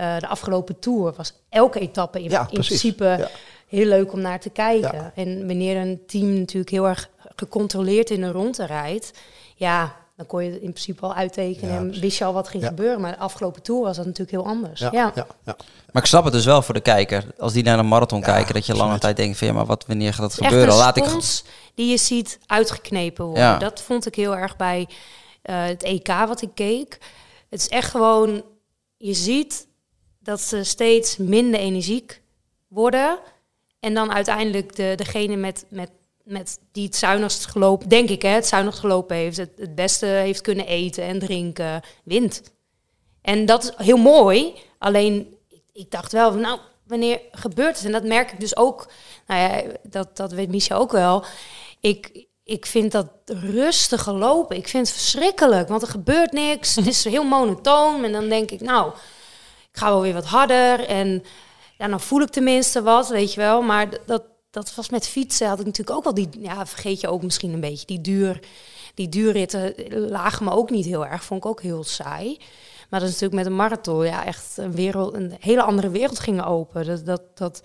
eh, 0.00 0.18
de 0.18 0.26
afgelopen 0.26 0.78
Tour 0.78 1.12
was 1.16 1.32
elke 1.48 1.78
etappe 1.80 2.22
in, 2.22 2.30
Ja, 2.30 2.40
in 2.50 2.60
principe 2.64 3.04
Ja. 3.04 3.28
heel 3.68 3.86
leuk 3.86 4.12
om 4.12 4.20
naar 4.20 4.40
te 4.40 4.50
kijken. 4.50 4.94
Ja. 4.94 5.12
En 5.14 5.46
wanneer 5.46 5.76
een 5.76 6.00
team 6.06 6.34
natuurlijk 6.38 6.70
heel 6.70 6.88
erg 6.88 7.08
gecontroleerd 7.36 8.10
in 8.10 8.22
een 8.22 8.32
ronde 8.32 8.66
rijdt... 8.66 9.10
ja, 9.54 9.96
dan 10.16 10.26
kon 10.26 10.44
je 10.44 10.50
het 10.50 10.60
in 10.62 10.70
principe 10.72 11.02
al 11.02 11.14
uittekenen 11.14 11.72
Ja, 11.74 11.78
en 11.78 12.00
wist 12.00 12.18
je 12.18 12.24
al 12.24 12.32
wat 12.32 12.48
ging 12.48 12.62
Ja. 12.62 12.68
gebeuren. 12.68 13.00
Maar 13.00 13.12
de 13.12 13.18
afgelopen 13.18 13.62
tour 13.62 13.82
was 13.82 13.96
dat 13.96 14.04
natuurlijk 14.06 14.30
heel 14.36 14.46
anders. 14.46 14.80
Ja, 14.80 14.88
Ja, 14.92 15.12
ja. 15.14 15.26
ja, 15.44 15.56
Maar 15.92 16.02
ik 16.02 16.08
snap 16.08 16.24
het 16.24 16.32
dus 16.32 16.44
wel 16.44 16.62
voor 16.62 16.74
de 16.74 16.80
kijker. 16.80 17.24
Als 17.38 17.52
die 17.52 17.62
naar 17.62 17.78
een 17.78 17.88
marathon 17.88 18.18
Ja, 18.18 18.24
kijken, 18.24 18.54
dat 18.54 18.66
je 18.66 18.74
lange 18.76 18.98
tijd 18.98 19.16
denkt 19.16 19.38
van 19.38 19.46
ja, 19.46 19.52
maar 19.52 19.66
wat, 19.66 19.84
wanneer 19.86 20.12
gaat 20.14 20.20
dat 20.22 20.34
gebeuren? 20.34 20.68
Echt 20.68 20.76
Laat 20.76 20.96
ik. 20.96 21.04
die 21.74 21.90
je 21.90 21.96
ziet 21.96 22.38
uitgeknepen 22.46 23.24
worden. 23.24 23.42
Ja. 23.42 23.58
Dat 23.58 23.80
vond 23.80 24.06
ik 24.06 24.14
heel 24.14 24.36
erg 24.36 24.56
bij 24.56 24.88
eh, 25.42 25.64
het 25.64 25.82
EK 25.82 26.06
wat 26.26 26.42
ik 26.42 26.50
keek. 26.54 26.98
Het 27.50 27.60
is 27.60 27.68
echt 27.68 27.90
gewoon, 27.90 28.42
je 28.96 29.14
ziet 29.14 29.66
dat 30.22 30.40
ze 30.40 30.64
steeds 30.64 31.16
minder 31.16 31.60
energiek 31.60 32.22
worden. 32.68 33.18
En 33.80 33.94
dan 33.94 34.12
uiteindelijk 34.12 34.76
de, 34.76 34.92
degene 34.96 35.36
met, 35.36 35.64
met, 35.68 35.90
met 36.22 36.58
die 36.72 36.84
het 36.84 36.96
zuinigst 36.96 37.46
gelopen, 37.46 37.88
denk 37.88 38.08
ik, 38.08 38.22
hè, 38.22 38.28
het 38.28 38.46
zuinigst 38.46 38.80
gelopen 38.80 39.16
heeft, 39.16 39.36
het, 39.36 39.50
het 39.56 39.74
beste 39.74 40.06
heeft 40.06 40.40
kunnen 40.40 40.66
eten 40.66 41.04
en 41.04 41.18
drinken, 41.18 41.82
wint. 42.04 42.42
En 43.22 43.46
dat 43.46 43.64
is 43.64 43.86
heel 43.86 43.96
mooi. 43.96 44.54
Alleen, 44.78 45.36
ik, 45.48 45.62
ik 45.72 45.90
dacht 45.90 46.12
wel, 46.12 46.32
van, 46.32 46.40
nou, 46.40 46.58
wanneer 46.86 47.20
gebeurt 47.32 47.76
het? 47.76 47.86
En 47.86 47.92
dat 47.92 48.04
merk 48.04 48.32
ik 48.32 48.40
dus 48.40 48.56
ook. 48.56 48.90
Nou 49.26 49.40
ja, 49.40 49.62
dat, 49.82 50.16
dat 50.16 50.32
weet 50.32 50.48
Micha 50.48 50.74
ook 50.74 50.92
wel. 50.92 51.24
Ik, 51.80 52.26
ik 52.44 52.66
vind 52.66 52.92
dat 52.92 53.06
rustige 53.26 54.12
lopen, 54.12 54.56
ik 54.56 54.68
vind 54.68 54.86
het 54.86 54.96
verschrikkelijk. 54.96 55.68
Want 55.68 55.82
er 55.82 55.88
gebeurt 55.88 56.32
niks. 56.32 56.74
Het 56.74 56.86
is 56.86 57.04
heel 57.14 57.24
monotoon. 57.24 58.04
En 58.04 58.12
dan 58.12 58.28
denk 58.28 58.50
ik, 58.50 58.60
nou, 58.60 58.92
ik 59.72 59.78
ga 59.78 59.88
wel 59.88 60.02
weer 60.02 60.14
wat 60.14 60.24
harder. 60.24 60.86
En 60.86 61.22
ja, 61.78 61.88
dan 61.88 62.00
voel 62.00 62.20
ik 62.20 62.28
tenminste 62.28 62.82
wat, 62.82 63.08
weet 63.08 63.34
je 63.34 63.40
wel. 63.40 63.62
Maar 63.62 63.88
dat, 64.06 64.22
dat 64.50 64.74
was 64.74 64.90
met 64.90 65.08
fietsen, 65.08 65.48
had 65.48 65.60
ik 65.60 65.66
natuurlijk 65.66 65.96
ook 65.96 66.04
wel 66.04 66.14
die... 66.14 66.28
Ja, 66.38 66.66
vergeet 66.66 67.00
je 67.00 67.08
ook 67.08 67.22
misschien 67.22 67.52
een 67.52 67.60
beetje. 67.60 67.86
Die, 67.86 68.00
duur, 68.00 68.40
die 68.94 69.08
duurritten 69.08 69.74
lagen 70.08 70.44
me 70.44 70.50
ook 70.50 70.70
niet 70.70 70.84
heel 70.84 71.06
erg. 71.06 71.24
Vond 71.24 71.44
ik 71.44 71.50
ook 71.50 71.62
heel 71.62 71.84
saai. 71.84 72.36
Maar 72.88 73.00
dat 73.00 73.08
is 73.08 73.14
natuurlijk 73.14 73.42
met 73.42 73.46
een 73.46 73.58
marathon, 73.58 74.04
ja, 74.04 74.24
echt 74.24 74.56
een 74.56 74.72
wereld, 74.72 75.14
een 75.14 75.36
hele 75.40 75.62
andere 75.62 75.90
wereld 75.90 76.18
ging 76.18 76.44
open. 76.44 76.86
Dat, 76.86 77.06
dat, 77.06 77.22
dat, 77.34 77.62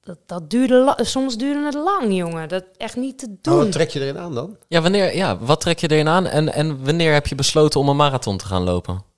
dat, 0.00 0.18
dat 0.26 0.50
duurde, 0.50 0.96
soms 1.00 1.36
duurde 1.36 1.64
het 1.64 1.74
lang, 1.74 2.16
jongen. 2.16 2.48
Dat 2.48 2.64
echt 2.76 2.96
niet 2.96 3.18
te 3.18 3.36
doen. 3.40 3.56
wat 3.56 3.72
trek 3.72 3.90
je 3.90 4.00
erin 4.00 4.18
aan 4.18 4.34
dan? 4.34 4.56
Ja, 4.68 4.80
wanneer, 4.80 5.16
ja, 5.16 5.38
wat 5.38 5.60
trek 5.60 5.78
je 5.78 5.90
erin 5.90 6.08
aan 6.08 6.26
en, 6.26 6.52
en 6.52 6.84
wanneer 6.84 7.12
heb 7.12 7.26
je 7.26 7.34
besloten 7.34 7.80
om 7.80 7.88
een 7.88 7.96
marathon 7.96 8.36
te 8.36 8.46
gaan 8.46 8.62
lopen? 8.62 9.09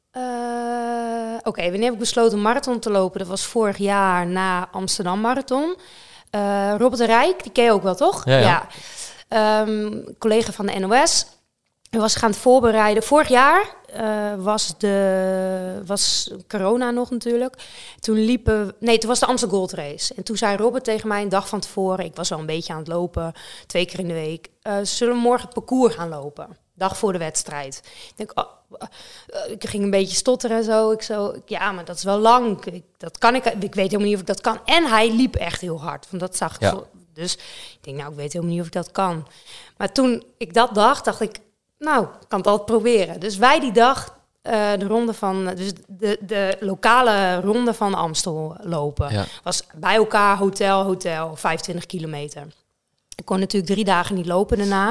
Oké, 1.44 1.62
wanneer 1.62 1.82
heb 1.84 1.92
ik 1.92 1.98
besloten 1.98 2.36
een 2.36 2.42
marathon 2.42 2.78
te 2.78 2.90
lopen? 2.90 3.18
Dat 3.18 3.28
was 3.28 3.44
vorig 3.44 3.76
jaar 3.76 4.26
na 4.26 4.68
Amsterdam 4.72 5.20
Marathon. 5.20 5.76
Eh, 6.30 6.74
Robert 6.78 6.98
de 7.00 7.06
Rijk, 7.06 7.42
die 7.42 7.52
ken 7.52 7.64
je 7.64 7.72
ook 7.72 7.82
wel, 7.82 7.94
toch? 7.94 8.24
Ja, 8.24 8.38
ja. 8.38 8.66
Ehm, 9.28 9.98
collega 10.18 10.52
van 10.52 10.66
de 10.66 10.78
NOS. 10.78 11.26
Hij 11.90 12.00
was 12.00 12.14
gaan 12.14 12.34
voorbereiden. 12.34 13.02
Vorig 13.02 13.28
jaar 13.28 13.74
eh, 13.92 14.34
was, 14.38 14.74
de, 14.78 15.82
was 15.86 16.30
corona 16.48 16.90
nog 16.90 17.10
natuurlijk. 17.10 17.54
Toen 18.00 18.24
liepen... 18.24 18.74
Nee, 18.78 18.98
toen 18.98 19.08
was 19.08 19.18
de 19.18 19.26
Amsterdam 19.26 19.58
Gold 19.58 19.72
Race. 19.72 20.14
En 20.14 20.22
toen 20.22 20.36
zei 20.36 20.56
Robert 20.56 20.84
tegen 20.84 21.08
mij 21.08 21.22
een 21.22 21.28
dag 21.28 21.48
van 21.48 21.60
tevoren... 21.60 22.04
Ik 22.04 22.16
was 22.16 22.32
al 22.32 22.38
een 22.38 22.46
beetje 22.46 22.72
aan 22.72 22.78
het 22.78 22.88
lopen, 22.88 23.32
twee 23.66 23.86
keer 23.86 23.98
in 23.98 24.08
de 24.08 24.14
week. 24.14 24.48
eh, 24.62 24.76
zullen 24.82 25.14
we 25.14 25.20
morgen 25.20 25.44
het 25.44 25.54
parcours 25.54 25.94
gaan 25.94 26.08
lopen? 26.08 26.56
Dag 26.74 26.96
voor 26.96 27.12
de 27.12 27.18
wedstrijd. 27.18 27.80
Ik 27.84 28.12
denk, 28.16 28.30
oh, 28.34 28.46
ik 29.48 29.68
ging 29.68 29.82
een 29.82 29.90
beetje 29.90 30.16
stotteren 30.16 30.56
en 30.56 30.64
zo. 30.64 30.90
Ik 30.90 31.02
zo, 31.02 31.34
ja, 31.46 31.72
maar 31.72 31.84
dat 31.84 31.96
is 31.96 32.02
wel 32.02 32.18
lang. 32.18 32.64
Ik, 32.64 32.82
dat 32.96 33.18
kan 33.18 33.34
ik. 33.34 33.44
Ik 33.44 33.74
weet 33.74 33.84
helemaal 33.90 34.06
niet 34.06 34.14
of 34.14 34.20
ik 34.20 34.26
dat 34.26 34.40
kan. 34.40 34.58
En 34.64 34.84
hij 34.84 35.10
liep 35.14 35.34
echt 35.34 35.60
heel 35.60 35.80
hard. 35.80 36.06
Want 36.10 36.22
dat 36.22 36.36
zag 36.36 36.54
ik. 36.54 36.60
Ja. 36.60 36.70
zo- 36.70 36.86
Dus 37.14 37.34
ik 37.34 37.78
denk, 37.80 37.96
nou, 37.96 38.10
ik 38.10 38.16
weet 38.16 38.32
helemaal 38.32 38.52
niet 38.54 38.60
of 38.62 38.66
ik 38.66 38.72
dat 38.72 38.90
kan. 38.92 39.26
Maar 39.76 39.92
toen 39.92 40.24
ik 40.38 40.54
dat 40.54 40.74
dacht, 40.74 41.04
dacht 41.04 41.20
ik, 41.20 41.38
nou, 41.78 42.02
ik 42.04 42.28
kan 42.28 42.38
het 42.38 42.48
altijd 42.48 42.66
proberen. 42.66 43.20
Dus 43.20 43.36
wij 43.36 43.60
die 43.60 43.72
dag 43.72 44.16
eh, 44.42 44.72
de 44.78 44.86
ronde 44.86 45.14
van, 45.14 45.44
dus 45.54 45.72
de, 45.86 46.18
de 46.20 46.56
lokale 46.60 47.40
ronde 47.40 47.74
van 47.74 47.94
Amstel 47.94 48.56
lopen. 48.62 49.12
Ja. 49.12 49.24
Was 49.42 49.62
bij 49.74 49.94
elkaar 49.94 50.36
hotel, 50.36 50.82
hotel, 50.82 51.36
25 51.36 51.86
kilometer. 51.86 52.46
Ik 53.14 53.24
kon 53.24 53.38
natuurlijk 53.38 53.72
drie 53.72 53.84
dagen 53.84 54.14
niet 54.14 54.26
lopen 54.26 54.58
daarna. 54.58 54.86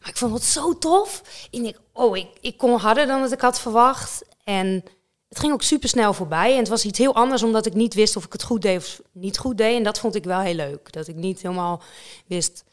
Maar 0.00 0.08
ik 0.08 0.16
vond 0.16 0.34
het 0.34 0.44
zo 0.44 0.78
tof. 0.78 1.22
Ik 1.50 1.62
denk, 1.62 1.76
oh, 1.98 2.16
ik, 2.16 2.28
ik 2.40 2.56
kon 2.56 2.78
harder 2.78 3.06
dan 3.06 3.20
dat 3.20 3.32
ik 3.32 3.40
had 3.40 3.60
verwacht. 3.60 4.24
En 4.44 4.84
het 5.28 5.38
ging 5.38 5.52
ook 5.52 5.62
super 5.62 5.88
snel 5.88 6.12
voorbij. 6.12 6.52
En 6.52 6.58
het 6.58 6.68
was 6.68 6.84
iets 6.84 6.98
heel 6.98 7.14
anders, 7.14 7.42
omdat 7.42 7.66
ik 7.66 7.74
niet 7.74 7.94
wist 7.94 8.16
of 8.16 8.24
ik 8.24 8.32
het 8.32 8.42
goed 8.42 8.62
deed 8.62 8.76
of 8.76 9.00
niet 9.12 9.38
goed 9.38 9.58
deed. 9.58 9.76
En 9.76 9.82
dat 9.82 9.98
vond 9.98 10.14
ik 10.14 10.24
wel 10.24 10.40
heel 10.40 10.54
leuk. 10.54 10.92
Dat 10.92 11.08
ik 11.08 11.14
niet 11.14 11.42
helemaal 11.42 11.82
wist 12.26 12.64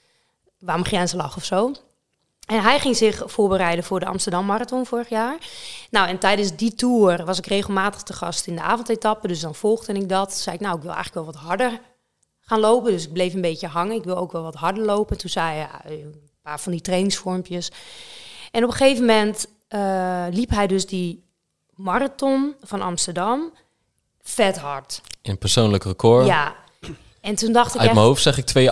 waar 0.60 0.76
mijn 0.76 0.88
grens 0.88 1.14
lag 1.14 1.38
of 1.38 1.46
zo. 1.46 1.72
En 2.46 2.62
hij 2.62 2.80
ging 2.80 2.98
zich 2.98 3.24
voorbereiden 3.26 3.84
voor 3.84 4.00
de 4.00 4.06
Amsterdam 4.06 4.46
Marathon 4.46 4.86
vorig 4.86 5.10
jaar. 5.10 5.38
Nou, 5.90 6.08
en 6.08 6.18
tijdens 6.18 6.56
die 6.56 6.76
tour 6.76 7.26
was 7.26 7.38
ik 7.38 7.46
regelmatig 7.46 8.02
te 8.02 8.14
gast 8.14 8.48
in 8.48 8.56
de 8.56 8.62
avondetappe. 8.62 9.28
Dus 9.28 9.40
dan 9.40 9.56
volgde 9.56 9.94
ik 9.94 10.10
dat. 10.10 10.30
Toen 10.30 10.38
zei 10.38 10.56
ik, 10.56 10.62
nou, 10.62 10.76
ik 10.76 10.82
wil 10.82 10.94
eigenlijk 10.94 11.26
wel 11.26 11.34
wat 11.34 11.44
harder 11.44 11.80
gaan 12.40 12.60
lopen. 12.60 12.92
Dus 12.92 13.06
ik 13.06 13.14
bleef 13.14 13.34
een 13.34 13.42
beetje 13.42 13.68
hangen. 13.68 13.96
Ik 13.96 14.04
wil 14.04 14.18
ook 14.18 14.32
wel 14.32 14.44
wat 14.44 14.56
harder 14.56 14.84
lopen. 14.84 15.18
Toen 15.18 15.30
zei 15.30 15.48
hij, 15.48 15.58
ja, 15.58 15.82
een 15.86 16.30
paar 16.42 16.60
van 16.60 16.72
die 16.72 16.82
trainingsvormpjes. 16.82 17.72
En 18.56 18.64
op 18.64 18.70
een 18.70 18.76
gegeven 18.76 19.06
moment 19.06 19.46
eh, 19.68 20.26
liep 20.32 20.50
hij 20.50 20.68
dus 20.68 20.86
die 20.86 21.24
marathon 21.76 22.56
van 22.64 22.82
Amsterdam 22.82 23.54
vet 24.22 24.58
hard. 24.58 25.02
In 25.22 25.38
persoonlijk 25.38 25.84
record. 25.84 26.26
Ja. 26.26 26.56
En 27.22 27.36
toen 27.36 27.52
dacht 27.52 27.70
ik 27.74 27.80
Uit 27.80 27.86
echt... 27.86 27.94
mijn 27.96 28.06
hoofd 28.08 28.22
zeg 28.22 28.38
ik 28.38 28.70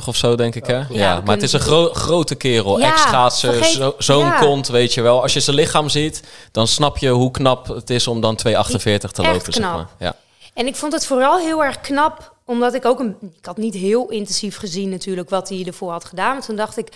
2,48 0.00 0.04
of 0.06 0.16
zo, 0.16 0.34
denk 0.34 0.54
ik. 0.54 0.66
Hè? 0.66 0.82
Ja, 0.88 1.20
maar 1.24 1.34
het 1.34 1.42
is 1.44 1.52
een 1.52 1.60
gro- 1.60 1.92
grote 1.92 2.34
kerel. 2.34 2.78
Ja, 2.78 2.92
Ex-schaatser, 2.92 3.52
vergeet- 3.54 3.72
zo- 3.74 3.94
zo'n 3.98 4.24
ja. 4.24 4.38
kont, 4.38 4.68
weet 4.68 4.94
je 4.94 5.02
wel. 5.02 5.22
Als 5.22 5.32
je 5.32 5.40
zijn 5.40 5.56
lichaam 5.56 5.88
ziet, 5.88 6.22
dan 6.52 6.66
snap 6.66 6.98
je 6.98 7.08
hoe 7.08 7.30
knap 7.30 7.66
het 7.68 7.90
is 7.90 8.06
om 8.06 8.20
dan 8.20 8.36
2,48 8.36 8.42
te 8.42 8.52
Echt 8.52 9.16
lopen, 9.16 9.52
zeg 9.52 9.54
knap. 9.54 9.74
maar. 9.74 9.86
Ja. 9.98 10.16
En 10.54 10.66
ik 10.66 10.76
vond 10.76 10.92
het 10.92 11.06
vooral 11.06 11.38
heel 11.38 11.64
erg 11.64 11.80
knap, 11.80 12.34
omdat 12.44 12.74
ik 12.74 12.84
ook 12.84 13.00
een. 13.00 13.16
Ik 13.38 13.44
had 13.46 13.56
niet 13.56 13.74
heel 13.74 14.08
intensief 14.08 14.56
gezien, 14.56 14.88
natuurlijk, 14.88 15.30
wat 15.30 15.48
hij 15.48 15.64
ervoor 15.66 15.90
had 15.92 16.04
gedaan. 16.04 16.32
Maar 16.32 16.44
toen 16.44 16.56
dacht 16.56 16.76
ik, 16.78 16.88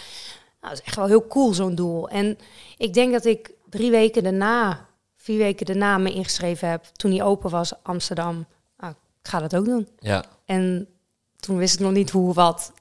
nou, 0.62 0.74
dat 0.74 0.82
is 0.82 0.82
echt 0.82 0.96
wel 0.96 1.06
heel 1.06 1.26
cool, 1.26 1.54
zo'n 1.54 1.74
doel. 1.74 2.08
En 2.08 2.38
ik 2.76 2.94
denk 2.94 3.12
dat 3.12 3.24
ik 3.24 3.50
drie 3.68 3.90
weken 3.90 4.22
daarna, 4.22 4.86
vier 5.16 5.38
weken 5.38 5.66
daarna, 5.66 5.98
me 5.98 6.12
ingeschreven 6.12 6.68
heb. 6.68 6.84
Toen 6.84 7.10
hij 7.10 7.22
open 7.22 7.50
was, 7.50 7.72
Amsterdam. 7.82 8.46
Nou, 8.78 8.92
ik 8.92 9.28
ga 9.28 9.38
dat 9.38 9.56
ook 9.56 9.64
doen. 9.64 9.88
ja. 9.98 10.24
En 10.44 10.88
toen 11.36 11.56
wist 11.56 11.74
ik 11.74 11.80
nog 11.80 11.92
niet 11.92 12.10
hoe, 12.10 12.34
wat. 12.34 12.72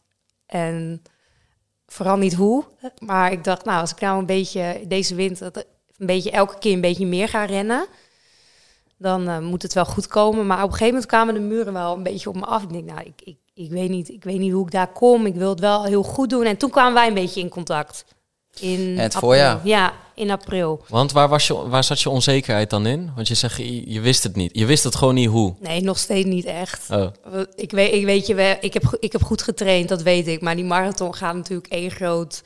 En 0.46 1.04
vooral 1.86 2.18
niet 2.18 2.34
hoe. 2.34 2.64
Maar 3.00 3.32
ik 3.32 3.44
dacht, 3.44 3.66
nou, 3.66 3.82
als 3.82 3.92
ik 3.92 4.00
nou 4.00 4.20
een 4.20 4.26
beetje 4.26 4.84
deze 4.88 5.16
winter 5.16 5.52
een 5.98 6.06
beetje 6.06 6.32
elke 6.32 6.58
keer 6.60 6.74
een 6.74 6.82
beetje 6.82 7.06
meer 7.06 7.28
ga 7.28 7.46
rennen, 7.46 7.86
dan 8.98 9.28
eh, 9.28 9.40
moet 9.40 9.62
het 9.62 9.74
wel 9.74 9.86
goed 9.86 10.08
komen. 10.08 10.48
Maar 10.48 10.58
op 10.58 10.64
een 10.64 10.72
gegeven 10.72 10.94
moment 10.94 11.06
kwamen 11.06 11.34
de 11.34 11.40
muren 11.40 11.74
wel 11.74 11.96
een 11.96 12.04
beetje 12.04 12.30
op 12.30 12.36
me 12.36 12.46
af. 12.46 12.64
Ik 12.64 12.70
denk, 12.70 12.86
nou, 12.86 13.00
ik, 13.00 13.22
ik, 13.24 13.38
ik, 13.54 13.70
weet 13.70 13.90
niet, 13.90 14.10
ik 14.10 14.24
weet 14.24 14.40
niet 14.40 14.52
hoe 14.52 14.66
ik 14.66 14.72
daar 14.72 14.92
kom. 14.92 15.26
Ik 15.26 15.36
wil 15.36 15.50
het 15.50 15.60
wel 15.60 15.84
heel 15.84 16.04
goed 16.04 16.30
doen. 16.30 16.46
En 16.46 16.58
toen 16.58 16.70
kwamen 16.70 16.94
wij 16.94 17.08
een 17.08 17.14
beetje 17.14 17.42
in 17.42 17.50
contact. 17.50 18.06
In 18.60 18.98
het 18.98 19.16
april. 19.16 19.30
voorjaar. 19.30 19.60
Ja, 19.64 19.94
in 20.16 20.32
april. 20.32 20.84
Want 20.88 21.12
waar, 21.12 21.30
was 21.30 21.48
je, 21.48 21.68
waar 21.68 21.84
zat 21.84 22.02
je 22.02 22.10
onzekerheid 22.10 22.70
dan 22.70 22.86
in? 22.86 23.12
Want 23.16 23.28
je 23.28 23.34
zegt, 23.34 23.58
je, 23.58 23.92
je 23.92 24.00
wist 24.00 24.24
het 24.24 24.36
niet. 24.36 24.52
Je 24.54 24.66
wist 24.66 24.84
het 24.84 24.96
gewoon 24.96 25.14
niet 25.14 25.30
hoe. 25.30 25.54
Nee, 25.60 25.82
nog 25.82 25.98
steeds 25.98 26.28
niet 26.28 26.46
echt. 26.46 26.90
Oh. 26.90 27.08
Ik 27.56 27.72
weet, 27.72 27.94
ik 27.94 28.06
weet 28.06 28.28
je 28.28 28.58
ik 28.62 28.74
heb, 28.74 28.98
ik 29.00 29.12
heb 29.12 29.24
goed 29.24 29.42
getraind, 29.42 29.90
dat 29.90 30.02
weet 30.02 30.28
ik. 30.28 30.42
Maar 30.42 30.56
die 30.56 30.66
marathon 30.66 31.16
gaat 31.16 31.36
natuurlijk 31.36 31.68
één 31.68 31.92
groot 31.92 32.44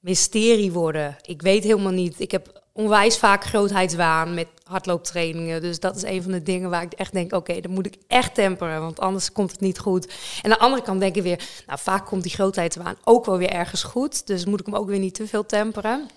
mysterie 0.00 0.72
worden. 0.72 1.16
Ik 1.22 1.42
weet 1.42 1.64
helemaal 1.64 1.92
niet. 1.92 2.20
Ik 2.20 2.30
heb 2.30 2.62
onwijs 2.72 3.18
vaak 3.18 3.44
grootheidswaan 3.44 4.34
met 4.34 4.48
hardlooptrainingen. 4.68 5.60
Dus 5.60 5.80
dat 5.80 5.96
is 5.96 6.02
een 6.02 6.22
van 6.22 6.32
de 6.32 6.42
dingen 6.42 6.70
waar 6.70 6.82
ik 6.82 6.92
echt 6.92 7.12
denk, 7.12 7.32
oké, 7.32 7.60
dan 7.60 7.70
moet 7.72 7.86
ik 7.86 7.96
echt 8.06 8.34
temperen, 8.34 8.80
want 8.80 9.00
anders 9.00 9.32
komt 9.32 9.50
het 9.50 9.60
niet 9.60 9.78
goed. 9.78 10.06
En 10.06 10.12
aan 10.44 10.50
de 10.50 10.58
andere 10.58 10.82
kant 10.82 11.00
denk 11.00 11.16
ik 11.16 11.22
weer, 11.22 11.48
nou, 11.66 11.78
vaak 11.82 12.06
komt 12.06 12.22
die 12.22 12.32
grootheidswaan 12.32 12.96
ook 13.04 13.24
wel 13.26 13.38
weer 13.38 13.50
ergens 13.50 13.82
goed. 13.82 14.26
Dus 14.26 14.44
moet 14.44 14.60
ik 14.60 14.66
hem 14.66 14.74
ook 14.74 14.88
weer 14.88 14.98
niet 14.98 15.14
te 15.14 15.26
veel 15.26 15.46
temperen. 15.46 16.08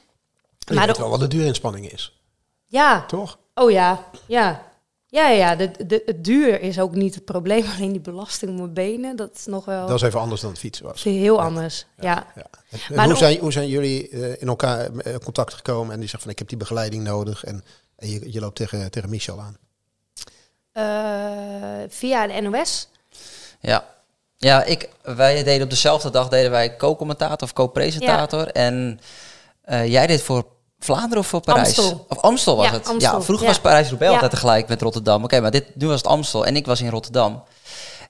Je 0.58 0.74
Maar 0.74 0.86
weet 0.86 0.96
de- 0.96 1.02
wel 1.02 1.10
wat 1.12 1.20
de 1.20 1.28
duurinspanning 1.28 1.92
is, 1.92 2.20
Ja, 2.66 3.06
toch? 3.06 3.40
Oh 3.54 3.72
ja, 3.72 4.06
ja. 4.28 4.70
Ja, 5.08 5.30
ja, 5.30 5.56
de, 5.56 5.72
de, 5.88 6.02
het 6.06 6.24
duur 6.24 6.62
is 6.62 6.80
ook 6.80 6.96
niet 6.96 7.16
het 7.16 7.26
probleem. 7.26 7.66
Alleen 7.76 7.92
die 7.92 8.02
belasting 8.02 8.52
op 8.52 8.58
mijn 8.58 8.74
benen, 8.74 9.16
dat 9.16 9.30
is 9.36 9.46
nog 9.46 9.66
wel 9.66 9.88
Dat 9.88 9.96
is 9.96 10.02
even 10.02 10.20
anders 10.20 10.42
dan 10.42 10.50
het 10.50 10.60
fietsen 10.60 10.86
was. 10.86 11.04
heel 11.04 11.42
anders. 11.42 11.86
Ja. 12.00 12.28
Ja. 12.36 12.46
En- 12.70 12.80
en 12.90 12.96
Maar 12.96 13.06
hoe, 13.06 13.16
zijn, 13.16 13.40
hoe 13.40 13.52
zijn 13.52 13.68
jullie 13.68 14.10
eh, 14.10 14.42
in 14.42 14.48
elkaar 14.48 14.90
eh, 14.98 15.16
contact 15.16 15.54
gekomen 15.54 15.94
en 15.94 16.00
die 16.00 16.10
zegt 16.10 16.22
van 16.24 16.32
ik 16.32 16.40
heb 16.40 16.48
die 16.48 16.58
begeleiding 16.58 17.04
nodig 17.04 17.44
en, 17.44 17.64
en 18.02 18.10
je, 18.10 18.32
je 18.34 18.40
loopt 18.40 18.56
tegen, 18.56 18.92
tegen 18.92 19.10
Michel 19.10 19.40
aan? 19.42 19.58
Eh, 20.72 21.90
via 21.90 22.28
de 22.28 22.42
NOS. 22.42 22.88
Ja. 23.60 23.86
Ja, 24.38 24.64
ik, 24.64 24.90
wij 25.02 25.44
deden 25.44 25.64
op 25.64 25.70
dezelfde 25.70 26.10
dag 26.10 26.28
deden 26.28 26.52
wij 26.52 26.76
co-commentator 26.76 27.42
of 27.48 27.54
co-presentator. 27.54 28.48
En 28.48 29.00
eh, 29.62 29.88
jij 29.88 30.08
deed 30.08 30.22
voor 30.22 30.46
Vlaanderen 30.80 31.18
of 31.18 31.28
voor 31.28 31.42
Parijs? 31.42 31.78
Amstel. 31.80 32.06
Of 32.10 32.18
Amstel 32.18 32.56
was 32.56 32.66
Ja, 32.66 32.72
het. 32.72 32.88
Amstel, 32.88 33.18
Ja, 33.18 33.22
vroeger 33.22 33.46
ja. 33.46 33.52
was 33.52 33.62
Parijs-Roubaix 33.62 34.12
Ja. 34.14 34.20
altijd 34.22 34.32
tegelijk 34.32 34.68
met 34.68 34.82
Rotterdam. 34.82 35.24
Oké, 35.24 35.40
maar 35.40 35.52
dit, 35.52 35.76
nu 35.76 35.88
was 35.88 35.98
het 36.02 36.08
Amstel 36.08 36.46
en 36.46 36.56
ik 36.56 36.66
was 36.66 36.82
in 36.82 36.90
Rotterdam. 36.90 37.44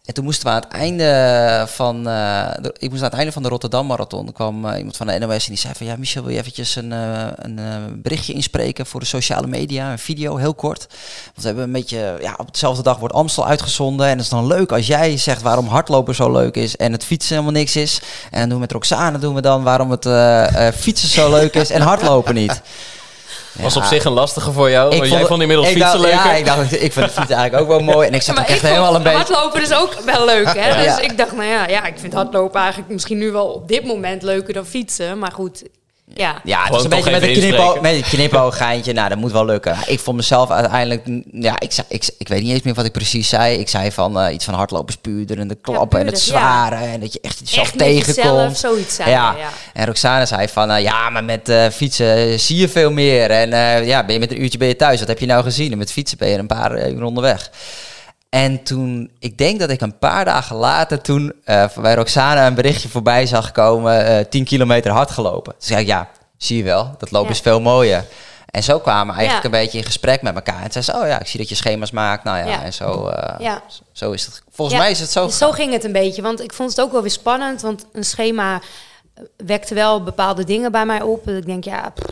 En 0.06 0.14
toen 0.14 0.24
moesten 0.24 0.46
we 0.48 0.52
aan 0.54 0.62
het 0.62 0.72
einde 0.72 1.66
van, 1.68 2.08
eh, 2.08 2.48
de- 2.62 2.76
ik 2.78 2.90
moest 2.90 3.02
aan 3.02 3.08
het 3.10 3.18
einde 3.18 3.32
van 3.32 3.44
de 3.44 3.50
Rotterdam 3.50 3.86
Marathon, 3.88 4.32
kwam 4.34 4.66
eh, 4.66 4.78
iemand 4.78 4.98
van 4.98 5.08
de 5.08 5.20
NOS 5.20 5.44
en 5.44 5.50
die 5.52 5.58
zei 5.58 5.74
van, 5.78 5.86
ja 5.86 5.96
Michel, 5.98 6.24
wil 6.24 6.32
je 6.34 6.40
eventjes 6.40 6.76
een, 6.76 6.92
eh, 6.92 7.28
een 7.36 7.60
berichtje 8.02 8.34
inspreken 8.34 8.86
voor 8.86 9.00
de 9.00 9.06
sociale 9.06 9.48
media, 9.48 9.92
een 9.92 10.00
video, 10.00 10.36
heel 10.38 10.54
kort. 10.54 10.80
Want 11.26 11.36
we 11.36 11.46
hebben 11.46 11.64
een 11.64 11.72
beetje, 11.72 12.18
ja, 12.22 12.34
op 12.38 12.52
dezelfde 12.52 12.84
dag 12.84 12.98
wordt 12.98 13.14
Amstel 13.16 13.48
uitgezonden 13.48 14.06
en 14.06 14.12
het 14.12 14.22
is 14.22 14.30
dan 14.30 14.48
leuk 14.48 14.72
als 14.72 14.88
jij 14.88 15.18
zegt 15.18 15.42
waarom 15.42 15.68
hardlopen 15.68 16.16
zo 16.16 16.32
leuk 16.32 16.56
is 16.56 16.76
en 16.76 16.92
het 16.92 17.04
fietsen 17.06 17.34
helemaal 17.36 17.60
niks 17.60 17.76
is. 17.76 18.02
En 18.32 18.42
doen 18.44 18.54
we 18.54 18.60
met 18.60 18.72
Roxane, 18.72 19.20
doen 19.20 19.36
we 19.36 19.42
dan 19.42 19.64
waarom 19.64 19.92
het 19.92 20.06
fietsen 20.76 21.10
zo 21.10 21.30
leuk 21.30 21.54
is 21.56 21.70
en 21.70 21.82
hardlopen 21.82 22.34
niet. 22.34 22.62
Was 23.60 23.74
Ja. 23.74 23.80
op 23.82 23.86
zich 23.86 24.04
een 24.04 24.12
lastige 24.12 24.52
voor 24.52 24.70
jou, 24.70 24.90
want 24.90 25.08
jij 25.08 25.18
vond- 25.18 25.28
vond 25.28 25.42
inmiddels 25.42 25.68
ik 25.70 25.74
fietsen 25.78 26.00
dacht, 26.02 26.12
leuker. 26.12 26.30
Ja, 26.32 26.36
ik 26.36 26.46
dacht, 26.46 26.82
ik 26.84 26.94
vind 26.94 27.12
fietsen 27.12 27.36
eigenlijk 27.36 27.64
ook 27.64 27.68
wel 27.68 27.80
mooi. 27.94 28.08
En 28.08 28.14
ik 28.14 28.22
zat 28.22 28.36
maar 28.36 28.44
ook 28.44 28.50
echt 28.50 28.62
helemaal 28.62 28.96
een 28.96 29.04
beetje... 29.04 29.18
hardlopen 29.18 29.62
is 29.62 29.74
ook 29.74 29.94
wel 30.06 30.26
leuk, 30.26 30.54
hè? 30.58 30.70
Ja. 30.84 30.84
Dus 30.96 31.06
ik 31.06 31.18
dacht, 31.18 31.32
nou 31.32 31.48
ja, 31.50 31.68
ja, 31.68 31.86
ik 31.86 31.94
vind 31.98 32.14
hardlopen 32.14 32.60
eigenlijk 32.62 32.92
misschien 32.92 33.18
nu 33.18 33.32
wel 33.32 33.48
op 33.48 33.68
dit 33.68 33.86
moment 33.86 34.22
leuker 34.24 34.54
dan 34.54 34.66
fietsen. 34.66 35.20
Maar 35.20 35.32
goed, 35.32 35.64
ja. 36.14 36.42
Ja, 36.44 36.64
het 36.64 36.84
een 36.84 36.90
beetje 36.90 37.12
met 37.12 37.22
een, 37.24 37.34
knipo, 37.34 37.78
met 37.82 38.86
een. 38.86 38.96
Nou, 38.96 39.10
dat 39.10 39.18
moet 39.18 39.32
wel 39.32 39.46
lukken. 39.46 39.78
Ik 39.88 40.00
vond 40.00 40.18
mezelf 40.18 40.50
uiteindelijk... 40.50 41.06
Ja, 41.32 41.60
ik, 41.60 41.72
zei, 41.72 41.88
ik, 41.90 42.10
ik 42.18 42.28
weet 42.28 42.42
niet 42.42 42.52
eens 42.52 42.62
meer 42.62 42.74
wat 42.74 42.86
ik 42.86 42.92
precies 42.92 43.30
zei. 43.30 43.58
Ik 43.58 43.70
zei 43.70 43.92
van 43.92 44.20
eh, 44.20 44.34
iets 44.34 44.46
van 44.46 44.54
hardlopen 44.54 44.94
spuurder 44.94 45.40
en 45.40 45.48
de 45.48 45.58
klappen 45.62 46.00
en 46.00 46.06
het 46.06 46.26
ja. 46.26 46.32
zware. 46.32 46.76
En 46.76 47.00
dat 47.00 47.14
je 47.14 47.20
echt 47.22 47.40
jezelf 47.40 47.68
Echt 47.68 47.78
tegenkomt. 47.78 48.58
zoiets 48.58 48.96
zei 48.96 49.10
ja. 49.10 49.36
En 49.74 49.86
Roxane 49.86 50.26
zei 50.26 50.48
van... 50.48 50.72
eh, 50.72 50.84
ja, 50.84 51.10
maar 51.10 51.24
met 51.24 51.50
eh, 51.50 51.68
fietsen 51.70 52.40
zie 52.40 52.58
je 52.58 52.70
veel 52.70 52.92
meer. 52.92 53.32
En 53.32 53.54
eh, 53.54 53.88
ja, 53.88 54.06
ben 54.06 54.14
je 54.14 54.20
met 54.20 54.32
een 54.32 54.42
uurtje 54.42 54.58
ben 54.58 54.68
je 54.68 54.76
thuis. 54.76 55.00
Wat 55.00 55.08
heb 55.08 55.20
je 55.20 55.26
nou 55.26 55.44
gezien? 55.44 55.72
En 55.72 55.78
met 55.78 55.92
fietsen 55.92 56.18
ben 56.18 56.30
je 56.30 56.38
een 56.38 56.48
paar 56.48 56.90
uur 56.90 57.04
onderweg. 57.04 57.50
En 58.32 58.64
toen, 58.64 59.12
ik 59.20 59.38
denk 59.38 59.60
dat 59.60 59.70
ik 59.70 59.82
een 59.82 59.98
paar 59.98 60.26
dagen 60.26 60.56
later 60.56 61.02
toen 61.02 61.34
eh, 61.44 61.66
bij 61.82 61.96
Roxane 61.96 62.42
een 62.42 62.54
berichtje 62.54 62.90
voorbij 62.90 63.26
zag 63.26 63.52
komen, 63.52 64.06
eh 64.06 64.26
10 64.26 64.44
kilometer 64.46 64.92
hard 64.92 65.12
gelopen. 65.12 65.52
Toen 65.52 65.62
zei 65.68 65.82
ik, 65.82 65.88
ja, 65.88 66.10
zie 66.38 66.58
je 66.58 66.64
wel, 66.64 66.96
dat 66.98 67.12
lopen 67.12 67.28
Ja. 67.30 67.34
is 67.36 67.42
veel 67.42 67.62
mooier. 67.62 68.06
En 68.46 68.64
zo 68.64 68.80
kwamen 68.80 69.14
we 69.14 69.20
eigenlijk 69.20 69.54
Ja. 69.54 69.58
een 69.58 69.64
beetje 69.64 69.78
in 69.78 69.84
gesprek 69.84 70.22
met 70.22 70.36
elkaar. 70.36 70.64
En 70.64 70.72
zei 70.72 70.84
ze, 70.84 70.94
oh 70.94 71.08
ja, 71.08 71.20
ik 71.20 71.28
zie 71.28 71.40
dat 71.40 71.50
je 71.50 71.56
schema's 71.56 71.92
maakt. 71.92 72.24
Nou 72.24 72.38
ja, 72.38 72.46
Ja. 72.46 72.64
en 72.64 72.74
zo, 72.74 73.08
eh, 73.08 73.40
Ja. 73.40 73.62
zo 73.92 74.12
is 74.12 74.26
het. 74.26 74.42
Volgens 74.52 74.78
mij 74.80 74.92
is 74.92 75.00
het 75.00 75.12
zo. 75.12 75.26
dus 75.26 75.38
zo 75.38 75.52
ging 75.52 75.72
het 75.74 75.84
een 75.84 75.92
beetje. 75.92 76.22
Want 76.22 76.42
ik 76.42 76.54
vond 76.54 76.70
het 76.70 76.82
ook 76.82 76.92
wel 76.92 77.02
weer 77.02 77.12
spannend. 77.12 77.62
Want 77.62 77.86
een 77.94 78.04
schema 78.04 78.62
wekte 79.38 79.74
wel 79.74 80.04
bepaalde 80.04 80.44
dingen 80.44 80.72
bij 80.72 80.86
mij 80.86 81.02
op. 81.02 81.26
Dat 81.26 81.36
ik 81.36 81.46
denk, 81.46 81.64
ja, 81.64 81.90
pff, 81.96 82.10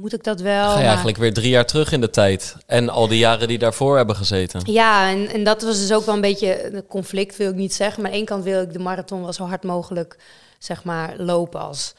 moet 0.00 0.12
ik 0.12 0.24
dat 0.24 0.40
wel? 0.40 0.64
Ga 0.64 0.70
je 0.70 0.76
Maar- 0.76 0.84
eigenlijk 0.86 1.16
weer 1.18 1.34
drie 1.34 1.50
jaar 1.50 1.66
terug 1.66 1.92
in 1.92 2.00
de 2.00 2.10
tijd. 2.10 2.56
En 2.66 2.88
al 2.88 3.08
die 3.08 3.18
jaren 3.18 3.48
die 3.48 3.58
daarvoor 3.58 3.96
hebben 3.96 4.16
gezeten. 4.16 4.60
Ja, 4.64 5.10
en, 5.10 5.28
en 5.28 5.44
dat 5.44 5.62
was 5.62 5.78
dus 5.78 5.92
ook 5.92 6.04
wel 6.04 6.14
een 6.14 6.20
beetje 6.20 6.72
een 6.74 6.86
conflict, 6.86 7.36
wil 7.36 7.48
ik 7.50 7.54
niet 7.54 7.74
zeggen. 7.74 8.02
Maar 8.02 8.10
aan 8.10 8.16
ene 8.16 8.26
kant 8.26 8.44
wil 8.44 8.62
ik 8.62 8.72
de 8.72 8.78
marathon 8.78 9.22
wel 9.22 9.32
zo 9.32 9.44
hard 9.44 9.62
mogelijk, 9.64 10.16
zeg 10.58 10.84
maar, 10.84 11.14
lopen 11.16 11.60
als, 11.60 11.94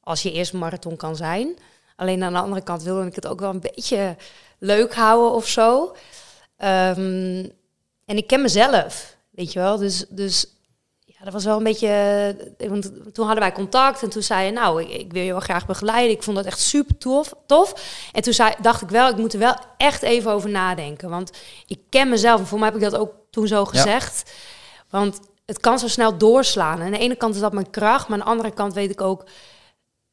als 0.00 0.22
je 0.22 0.32
eerst 0.32 0.52
marathon 0.52 0.96
kan 0.96 1.16
zijn. 1.16 1.56
Alleen 1.96 2.22
aan 2.22 2.32
de 2.32 2.38
andere 2.38 2.62
kant 2.62 2.82
wilde 2.82 3.06
ik 3.06 3.14
het 3.14 3.26
ook 3.26 3.40
wel 3.40 3.50
een 3.50 3.60
beetje 3.74 4.16
leuk 4.58 4.94
houden 4.94 5.32
of 5.32 5.46
zo. 5.48 5.96
Ehm, 6.56 7.44
en 8.04 8.16
ik 8.16 8.26
ken 8.26 8.42
mezelf, 8.42 9.16
weet 9.30 9.52
je 9.52 9.58
wel. 9.58 9.76
Dus, 9.76 10.04
dus 10.08 10.46
ja, 11.24 11.30
dat 11.30 11.32
was 11.32 11.44
wel 11.44 11.56
een 11.56 11.64
beetje... 11.64 11.88
eh, 12.58 12.68
Want 12.68 13.14
toen 13.14 13.24
hadden 13.26 13.44
wij 13.44 13.52
contact 13.52 14.02
en 14.02 14.08
toen 14.10 14.22
zei 14.22 14.46
je... 14.46 14.52
nou, 14.52 14.82
ik, 14.82 14.88
ik 14.88 15.12
wil 15.12 15.22
je 15.22 15.30
wel 15.30 15.40
graag 15.40 15.66
begeleiden. 15.66 16.16
Ik 16.16 16.22
vond 16.22 16.36
dat 16.36 16.46
echt 16.46 16.60
super 16.60 16.98
tof. 16.98 17.34
tof. 17.46 17.74
En 18.12 18.22
toen 18.22 18.32
zei, 18.32 18.54
dacht 18.60 18.82
ik 18.82 18.88
wel, 18.88 19.08
ik 19.08 19.16
moet 19.16 19.32
er 19.32 19.38
wel 19.38 19.56
echt 19.76 20.02
even 20.02 20.30
over 20.30 20.50
nadenken. 20.50 21.10
Want 21.10 21.30
ik 21.66 21.80
ken 21.88 22.08
mezelf. 22.08 22.40
En 22.40 22.46
voor 22.46 22.58
mij 22.58 22.68
heb 22.68 22.76
ik 22.76 22.82
dat 22.82 22.96
ook 22.96 23.12
toen 23.30 23.46
zo 23.46 23.64
gezegd. 23.64 24.32
Want 24.90 25.20
het 25.46 25.60
kan 25.60 25.78
zo 25.78 25.88
snel 25.88 26.18
doorslaan. 26.18 26.78
En 26.78 26.84
aan 26.84 26.90
de 26.90 26.98
ene 26.98 27.16
kant 27.16 27.34
is 27.34 27.40
dat 27.40 27.52
mijn 27.52 27.70
kracht. 27.70 28.08
Maar 28.08 28.18
aan 28.18 28.24
de 28.24 28.30
andere 28.30 28.50
kant 28.54 28.74
weet 28.74 28.90
ik 28.90 29.00
ook... 29.00 29.24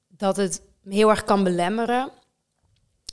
dat 0.08 0.38
het 0.38 0.62
me 0.82 0.94
heel 0.94 1.10
erg 1.10 1.24
kan 1.24 1.44
belemmeren. 1.44 2.12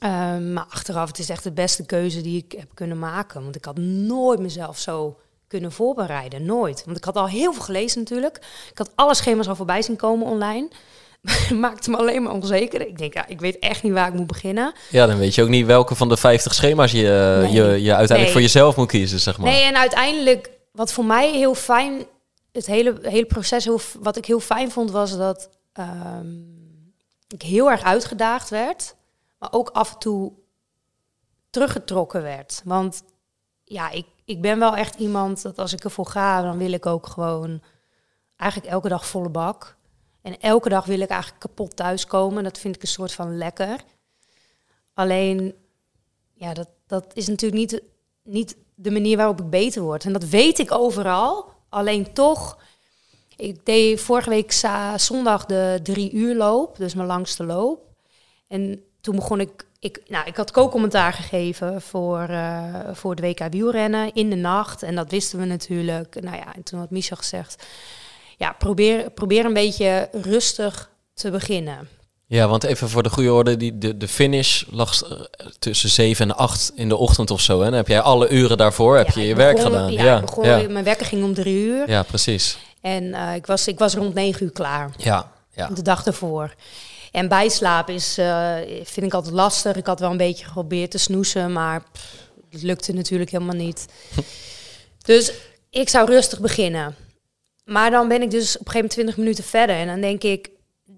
Ehm, 0.00 0.52
maar 0.52 0.66
achteraf, 0.68 1.08
het 1.08 1.18
is 1.18 1.28
echt 1.28 1.42
de 1.42 1.52
beste 1.52 1.86
keuze 1.86 2.20
die 2.20 2.44
ik 2.44 2.52
heb 2.58 2.68
kunnen 2.74 2.98
maken. 2.98 3.42
Want 3.42 3.56
ik 3.56 3.64
had 3.64 3.76
nooit 3.78 4.40
mezelf 4.40 4.78
zo 4.78 5.18
kunnen 5.48 5.72
voorbereiden. 5.72 6.44
Nooit. 6.44 6.82
Want 6.84 6.96
ik 6.96 7.04
had 7.04 7.16
al 7.16 7.28
heel 7.28 7.52
veel 7.52 7.62
gelezen 7.62 7.98
natuurlijk. 7.98 8.36
Ik 8.70 8.78
had 8.78 8.90
alle 8.94 9.14
schema's 9.14 9.48
al 9.48 9.56
voorbij 9.56 9.82
zien 9.82 9.96
komen 9.96 10.26
online. 10.26 10.68
Maakte 11.54 11.90
me 11.90 11.96
alleen 11.96 12.22
maar 12.22 12.32
onzeker. 12.32 12.86
Ik 12.86 12.98
denk, 12.98 13.14
ja, 13.14 13.26
ik 13.26 13.40
weet 13.40 13.58
echt 13.58 13.82
niet 13.82 13.92
waar 13.92 14.08
ik 14.08 14.14
moet 14.14 14.26
beginnen. 14.26 14.72
Ja, 14.90 15.06
dan 15.06 15.18
weet 15.18 15.34
je 15.34 15.42
ook 15.42 15.48
niet 15.48 15.66
welke 15.66 15.94
van 15.94 16.08
de 16.08 16.16
50 16.16 16.54
schema's 16.54 16.92
je, 16.92 17.38
Nee. 17.42 17.52
je, 17.52 17.62
je 17.62 17.94
uiteindelijk 17.94 18.18
Nee. 18.18 18.30
voor 18.30 18.40
jezelf 18.40 18.76
moet 18.76 18.88
kiezen, 18.88 19.20
zeg 19.20 19.38
maar. 19.38 19.50
Nee, 19.50 19.62
en 19.62 19.76
uiteindelijk, 19.76 20.50
wat 20.72 20.92
voor 20.92 21.04
mij 21.04 21.30
heel 21.32 21.54
fijn, 21.54 22.04
het 22.52 22.66
hele, 22.66 22.98
hele 23.02 23.26
proces, 23.26 23.64
heel, 23.64 23.80
wat 24.00 24.16
ik 24.16 24.24
heel 24.24 24.40
fijn 24.40 24.70
vond, 24.70 24.90
was 24.90 25.16
dat 25.16 25.48
ehm, 25.72 26.26
ik 27.28 27.42
heel 27.42 27.70
erg 27.70 27.82
uitgedaagd 27.82 28.50
werd, 28.50 28.94
maar 29.38 29.52
ook 29.52 29.70
af 29.70 29.92
en 29.92 29.98
toe 29.98 30.32
teruggetrokken 31.50 32.22
werd. 32.22 32.60
Want 32.64 33.02
ja, 33.64 33.90
ik, 33.90 34.06
ik 34.28 34.40
ben 34.40 34.58
wel 34.58 34.76
echt 34.76 34.94
iemand 34.94 35.42
dat 35.42 35.58
als 35.58 35.72
ik 35.72 35.84
ervoor 35.84 36.06
ga, 36.06 36.42
dan 36.42 36.58
wil 36.58 36.72
ik 36.72 36.86
ook 36.86 37.06
gewoon 37.06 37.62
eigenlijk 38.36 38.72
elke 38.72 38.88
dag 38.88 39.06
volle 39.06 39.28
bak. 39.28 39.76
En 40.22 40.40
elke 40.40 40.68
dag 40.68 40.84
wil 40.84 41.00
ik 41.00 41.08
eigenlijk 41.08 41.40
kapot 41.40 41.76
thuiskomen. 41.76 42.44
Dat 42.44 42.58
vind 42.58 42.74
ik 42.74 42.82
een 42.82 42.88
soort 42.88 43.12
van 43.12 43.36
lekker. 43.36 43.80
Alleen, 44.94 45.54
ja, 46.34 46.54
dat, 46.54 46.68
dat 46.86 47.10
is 47.14 47.28
natuurlijk 47.28 47.60
niet, 47.60 47.82
niet 48.22 48.56
de 48.74 48.90
manier 48.90 49.16
waarop 49.16 49.40
ik 49.40 49.50
beter 49.50 49.82
word. 49.82 50.04
En 50.04 50.12
dat 50.12 50.24
weet 50.24 50.58
ik 50.58 50.72
overal. 50.72 51.52
Alleen 51.68 52.12
toch, 52.12 52.58
ik 53.36 53.66
deed 53.66 54.00
vorige 54.00 54.30
week 54.30 54.52
zondag 54.96 55.46
de 55.46 55.80
drie 55.82 56.12
uur 56.12 56.34
loop, 56.34 56.76
dus 56.76 56.94
mijn 56.94 57.08
langste 57.08 57.44
loop. 57.44 57.86
En 58.48 58.84
toen 59.00 59.16
begon 59.16 59.40
ik, 59.40 59.66
ik, 59.78 60.00
nou, 60.06 60.26
ik 60.26 60.36
had 60.36 60.50
co-commentaar 60.50 61.12
gegeven 61.12 61.82
voor, 61.82 62.20
eh, 62.28 62.74
voor 62.92 63.14
de 63.14 63.22
WK 63.22 63.46
wielrennen 63.50 64.14
in 64.14 64.30
de 64.30 64.36
nacht. 64.36 64.82
En 64.82 64.94
dat 64.94 65.10
wisten 65.10 65.38
we 65.38 65.44
natuurlijk. 65.44 66.20
Nou 66.20 66.36
ja, 66.36 66.54
en 66.54 66.62
toen 66.62 66.78
had 66.78 66.90
Michel 66.90 67.16
gezegd, 67.16 67.66
ja, 68.36 68.52
probeer, 68.52 69.10
probeer 69.10 69.44
een 69.44 69.52
beetje 69.52 70.08
rustig 70.12 70.90
te 71.14 71.30
beginnen. 71.30 71.88
Ja, 72.26 72.48
want 72.48 72.64
even 72.64 72.88
voor 72.88 73.02
de 73.02 73.10
goede 73.10 73.32
orde, 73.32 73.56
die, 73.56 73.78
de, 73.78 73.96
de 73.96 74.08
finish 74.08 74.64
lag 74.70 75.02
eh, 75.02 75.20
tussen 75.58 75.88
7 75.88 76.30
en 76.30 76.36
8 76.36 76.72
in 76.74 76.88
de 76.88 76.96
ochtend 76.96 77.30
of 77.30 77.40
zo. 77.40 77.58
Hè? 77.58 77.64
Dan 77.64 77.74
heb 77.74 77.88
jij 77.88 78.00
alle 78.00 78.28
uren 78.28 78.56
daarvoor 78.56 78.96
heb 78.96 79.08
je 79.08 79.20
Ja, 79.20 79.26
je 79.26 79.34
werk 79.34 79.60
gedaan. 79.60 79.92
Ja, 79.92 80.04
Ja, 80.04 80.14
ik 80.14 80.20
begon, 80.20 80.44
ja. 80.44 80.68
mijn 80.68 80.84
wekker 80.84 81.06
ging 81.06 81.24
om 81.24 81.34
drie 81.34 81.56
uur. 81.56 81.90
ja, 81.90 82.02
precies. 82.02 82.58
En 82.80 83.14
eh, 83.14 83.34
ik, 83.34 83.46
was, 83.46 83.68
ik 83.68 83.78
was 83.78 83.94
rond 83.94 84.14
negen 84.14 84.44
uur 84.44 84.52
klaar. 84.52 84.90
Ja, 84.96 85.32
ja. 85.54 85.68
De 85.74 85.82
dag 85.82 86.06
ervoor. 86.06 86.54
En 87.18 87.28
bijslapen 87.28 87.94
is, 87.94 88.18
eh, 88.18 88.56
vind 88.82 89.06
ik 89.06 89.14
altijd 89.14 89.34
lastig. 89.34 89.76
Ik 89.76 89.86
had 89.86 90.00
wel 90.00 90.10
een 90.10 90.16
beetje 90.16 90.44
geprobeerd 90.44 90.90
te 90.90 90.98
snoezen, 90.98 91.52
maar 91.52 91.82
pff, 91.92 92.30
het 92.50 92.62
lukte 92.62 92.92
natuurlijk 92.92 93.30
helemaal 93.30 93.56
niet. 93.56 93.86
dus 95.04 95.32
ik 95.70 95.88
zou 95.88 96.06
rustig 96.06 96.40
beginnen. 96.40 96.94
Maar 97.64 97.90
dan 97.90 98.08
ben 98.08 98.22
ik 98.22 98.30
dus 98.30 98.58
op 98.58 98.66
een 98.66 98.72
gegeven 98.72 98.74
moment 98.74 98.92
20 98.92 99.16
minuten 99.16 99.44
verder. 99.44 99.76
En 99.76 99.86
dan 99.86 100.00
denk 100.00 100.22
ik, 100.22 100.50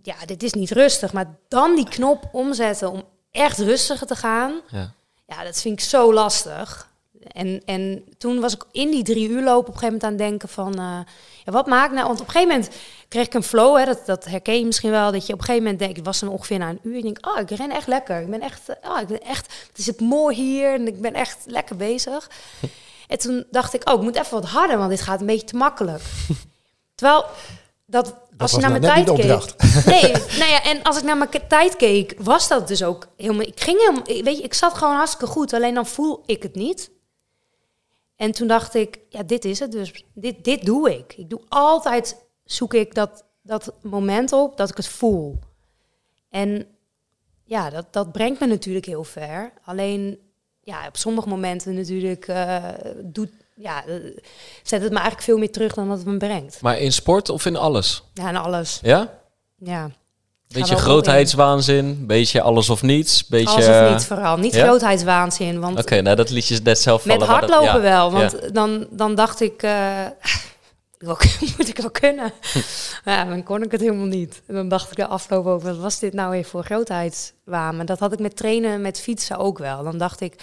ja, 0.02 0.14
dit 0.24 0.42
is 0.42 0.52
niet 0.52 0.70
rustig. 0.70 1.12
Maar 1.12 1.38
dan 1.48 1.74
die 1.74 1.88
knop 1.88 2.28
omzetten 2.32 2.90
om 2.90 3.04
echt 3.30 3.58
rustiger 3.58 4.06
te 4.06 4.16
gaan. 4.16 4.60
ja. 4.70 4.92
Ja, 5.26 5.44
dat 5.44 5.60
vind 5.60 5.80
ik 5.80 5.88
zo 5.88 6.12
lastig. 6.12 6.88
En, 7.26 7.62
en 7.64 8.04
toen 8.18 8.40
was 8.40 8.54
ik 8.54 8.64
in 8.72 8.90
die 8.90 9.02
drie 9.02 9.28
uur 9.28 9.42
loop 9.42 9.68
op 9.68 9.74
een 9.74 9.78
gegeven 9.78 9.86
moment 9.86 10.04
aan 10.04 10.10
het 10.10 10.18
denken 10.18 10.48
van... 10.48 10.72
eh, 10.72 11.12
ja, 11.44 11.52
wat 11.52 11.66
maakt 11.66 11.92
nou... 11.92 12.06
Want 12.06 12.20
op 12.20 12.26
een 12.26 12.32
gegeven 12.32 12.54
moment 12.56 12.74
kreeg 13.10 13.26
ik 13.26 13.34
een 13.34 13.42
flow, 13.42 13.76
hè, 13.76 13.84
dat, 13.84 14.06
dat 14.06 14.24
herken 14.24 14.58
je 14.58 14.64
misschien 14.64 14.90
wel... 14.90 15.12
dat 15.12 15.26
je 15.26 15.32
op 15.32 15.38
een 15.38 15.44
gegeven 15.44 15.62
moment 15.62 15.82
denkt, 15.82 15.98
ik 15.98 16.04
was 16.04 16.20
dan 16.20 16.28
ongeveer 16.28 16.58
na 16.58 16.68
een 16.68 16.80
uur... 16.82 16.96
ik 16.96 17.02
denk, 17.02 17.26
oh, 17.26 17.38
ik 17.38 17.50
ren 17.50 17.70
echt 17.70 17.86
lekker. 17.86 18.20
Ik 18.20 18.30
ben 18.30 18.40
echt, 18.40 18.60
oh, 18.82 19.00
ik 19.00 19.06
ben 19.06 19.20
echt... 19.20 19.52
Het 19.68 19.78
is 19.78 19.86
het 19.86 20.00
mooi 20.00 20.36
hier 20.36 20.74
en 20.74 20.86
ik 20.86 21.00
ben 21.00 21.14
echt 21.14 21.38
lekker 21.46 21.76
bezig. 21.76 22.30
en 23.08 23.18
toen 23.18 23.44
dacht 23.50 23.74
ik, 23.74 23.88
oh, 23.88 23.94
ik 23.94 24.00
moet 24.00 24.16
even 24.16 24.40
wat 24.40 24.50
harder... 24.50 24.78
want 24.78 24.90
dit 24.90 25.00
gaat 25.00 25.20
een 25.20 25.26
beetje 25.26 25.46
te 25.46 25.56
makkelijk. 25.56 26.02
Terwijl... 26.94 27.24
Dat, 27.86 28.14
als 28.36 28.50
je 28.50 28.58
naar 28.58 28.70
nou 28.70 28.82
mijn 28.82 29.04
tijd 29.04 29.16
keek. 29.16 29.84
Nee, 29.86 30.12
nou 30.40 30.50
ja, 30.50 30.62
en 30.62 30.82
als 30.82 30.96
ik 30.96 31.02
naar 31.02 31.16
mijn 31.16 31.30
tijd 31.48 31.76
keek, 31.76 32.14
was 32.18 32.48
dat 32.48 32.68
dus 32.68 32.82
ook 32.82 33.06
helemaal. 33.16 33.46
Ik 33.46 33.60
ging 33.60 33.78
helemaal, 33.78 34.04
weet 34.04 34.36
je, 34.36 34.42
ik 34.42 34.54
zat 34.54 34.74
gewoon 34.74 34.94
hartstikke 34.94 35.26
goed, 35.26 35.52
alleen 35.52 35.74
dan 35.74 35.86
voel 35.86 36.22
ik 36.26 36.42
het 36.42 36.54
niet. 36.54 36.90
En 38.16 38.32
toen 38.32 38.48
dacht 38.48 38.74
ik, 38.74 38.98
ja, 39.08 39.22
dit 39.22 39.44
is 39.44 39.58
het 39.58 39.72
dus. 39.72 40.04
Dit, 40.14 40.44
dit 40.44 40.64
doe 40.64 40.98
ik. 40.98 41.14
Ik 41.16 41.30
doe 41.30 41.40
altijd, 41.48 42.16
zoek 42.52 42.74
ik 42.74 42.94
dat, 42.94 43.24
dat 43.42 43.72
moment 43.82 44.32
op 44.32 44.56
dat 44.56 44.70
ik 44.70 44.76
het 44.76 44.88
voel. 44.88 45.38
En 46.30 46.66
ja, 47.44 47.70
dat, 47.70 47.86
dat 47.90 48.12
brengt 48.12 48.40
me 48.40 48.46
natuurlijk 48.46 48.86
heel 48.86 49.04
ver. 49.04 49.52
Alleen, 49.64 50.18
ja, 50.60 50.86
op 50.86 50.96
sommige 50.96 51.28
momenten 51.28 51.74
natuurlijk 51.74 52.28
eh, 52.28 52.64
doet, 53.04 53.30
ja, 53.56 53.84
eh, 53.86 53.94
zet 54.62 54.82
het 54.82 54.90
me 54.90 54.96
eigenlijk 54.96 55.22
veel 55.22 55.38
meer 55.38 55.50
terug 55.52 55.74
dan 55.74 55.88
dat 55.88 55.98
het 55.98 56.06
me 56.06 56.16
brengt. 56.16 56.60
Maar 56.60 56.78
in 56.78 56.92
sport 56.92 57.28
of 57.28 57.46
in 57.46 57.56
alles? 57.56 58.02
Ja, 58.14 58.28
en 58.28 58.36
alles. 58.36 58.78
Ja? 58.82 59.18
Ja. 59.58 59.90
Beetje 60.48 60.76
grootheidswaanzin, 60.76 62.06
beetje 62.06 62.42
alles 62.42 62.70
of 62.70 62.82
niets, 62.82 63.26
beetje... 63.26 63.54
Alles 63.54 63.68
of 63.68 63.90
niet 63.92 64.04
vooral. 64.04 64.36
Niet 64.36 64.54
ja? 64.54 64.64
grootheidswaanzin. 64.64 65.60
Want 65.60 65.78
Oké, 65.78 66.00
nou 66.00 66.16
dat 66.16 66.30
liet 66.30 66.46
je 66.46 66.60
net 66.62 66.78
zelf 66.78 67.02
vallen. 67.02 67.18
met 67.18 67.28
dat- 67.28 67.36
hardlopen 67.36 67.66
ja, 67.66 67.80
wel. 67.80 68.12
Want 68.12 68.36
ja. 68.42 68.48
dan, 68.48 68.86
dan 68.90 69.14
dacht 69.14 69.40
ik... 69.40 69.62
eh, 69.62 70.06
wel, 71.00 71.16
moet 71.56 71.68
ik 71.68 71.76
wel 71.78 71.90
kunnen. 71.90 72.32
ja, 73.04 73.24
dan 73.24 73.42
kon 73.42 73.62
ik 73.62 73.72
het 73.72 73.80
helemaal 73.80 74.06
niet. 74.06 74.42
En 74.46 74.54
dan 74.54 74.68
dacht 74.68 74.90
ik 74.90 74.96
de 74.96 75.06
afloop 75.06 75.46
over, 75.46 75.68
wat 75.68 75.82
was 75.82 75.98
dit 75.98 76.12
nou 76.12 76.34
even 76.34 76.50
voor 76.50 76.64
grootheidswaan? 76.64 77.76
Maar 77.76 77.86
dat 77.86 77.98
had 77.98 78.12
ik 78.12 78.18
met 78.18 78.36
trainen, 78.36 78.80
met 78.80 79.00
fietsen 79.00 79.38
ook 79.38 79.58
wel. 79.58 79.82
Dan 79.82 79.98
dacht 79.98 80.20
ik, 80.20 80.42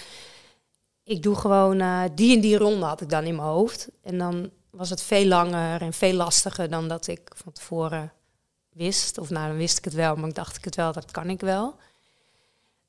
ik 1.04 1.22
doe 1.22 1.34
gewoon 1.34 1.80
uh, 1.80 2.02
die 2.14 2.34
en 2.34 2.40
die 2.40 2.56
ronde 2.56 2.86
had 2.86 3.00
ik 3.00 3.08
dan 3.08 3.24
in 3.24 3.36
mijn 3.36 3.48
hoofd. 3.48 3.88
En 4.02 4.18
dan 4.18 4.50
was 4.70 4.90
het 4.90 5.02
veel 5.02 5.26
langer 5.26 5.82
en 5.82 5.92
veel 5.92 6.12
lastiger 6.12 6.70
dan 6.70 6.88
dat 6.88 7.06
ik 7.06 7.30
van 7.34 7.52
tevoren 7.52 8.12
wist. 8.72 9.18
Of 9.18 9.30
nou, 9.30 9.48
dan 9.48 9.56
wist 9.56 9.78
ik 9.78 9.84
het 9.84 9.94
wel, 9.94 10.16
maar 10.16 10.28
ik 10.28 10.34
dacht 10.34 10.56
ik 10.56 10.64
het 10.64 10.76
wel, 10.76 10.92
dat 10.92 11.10
kan 11.10 11.30
ik 11.30 11.40
wel. 11.40 11.76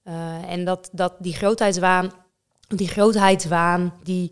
Uh, 0.03 0.51
en 0.51 0.65
dat, 0.65 0.89
dat 0.91 1.13
die 1.19 1.33
grootheidswaan, 1.33 2.11
die 2.67 2.87
grootheidswaan, 2.87 3.93
die 4.03 4.31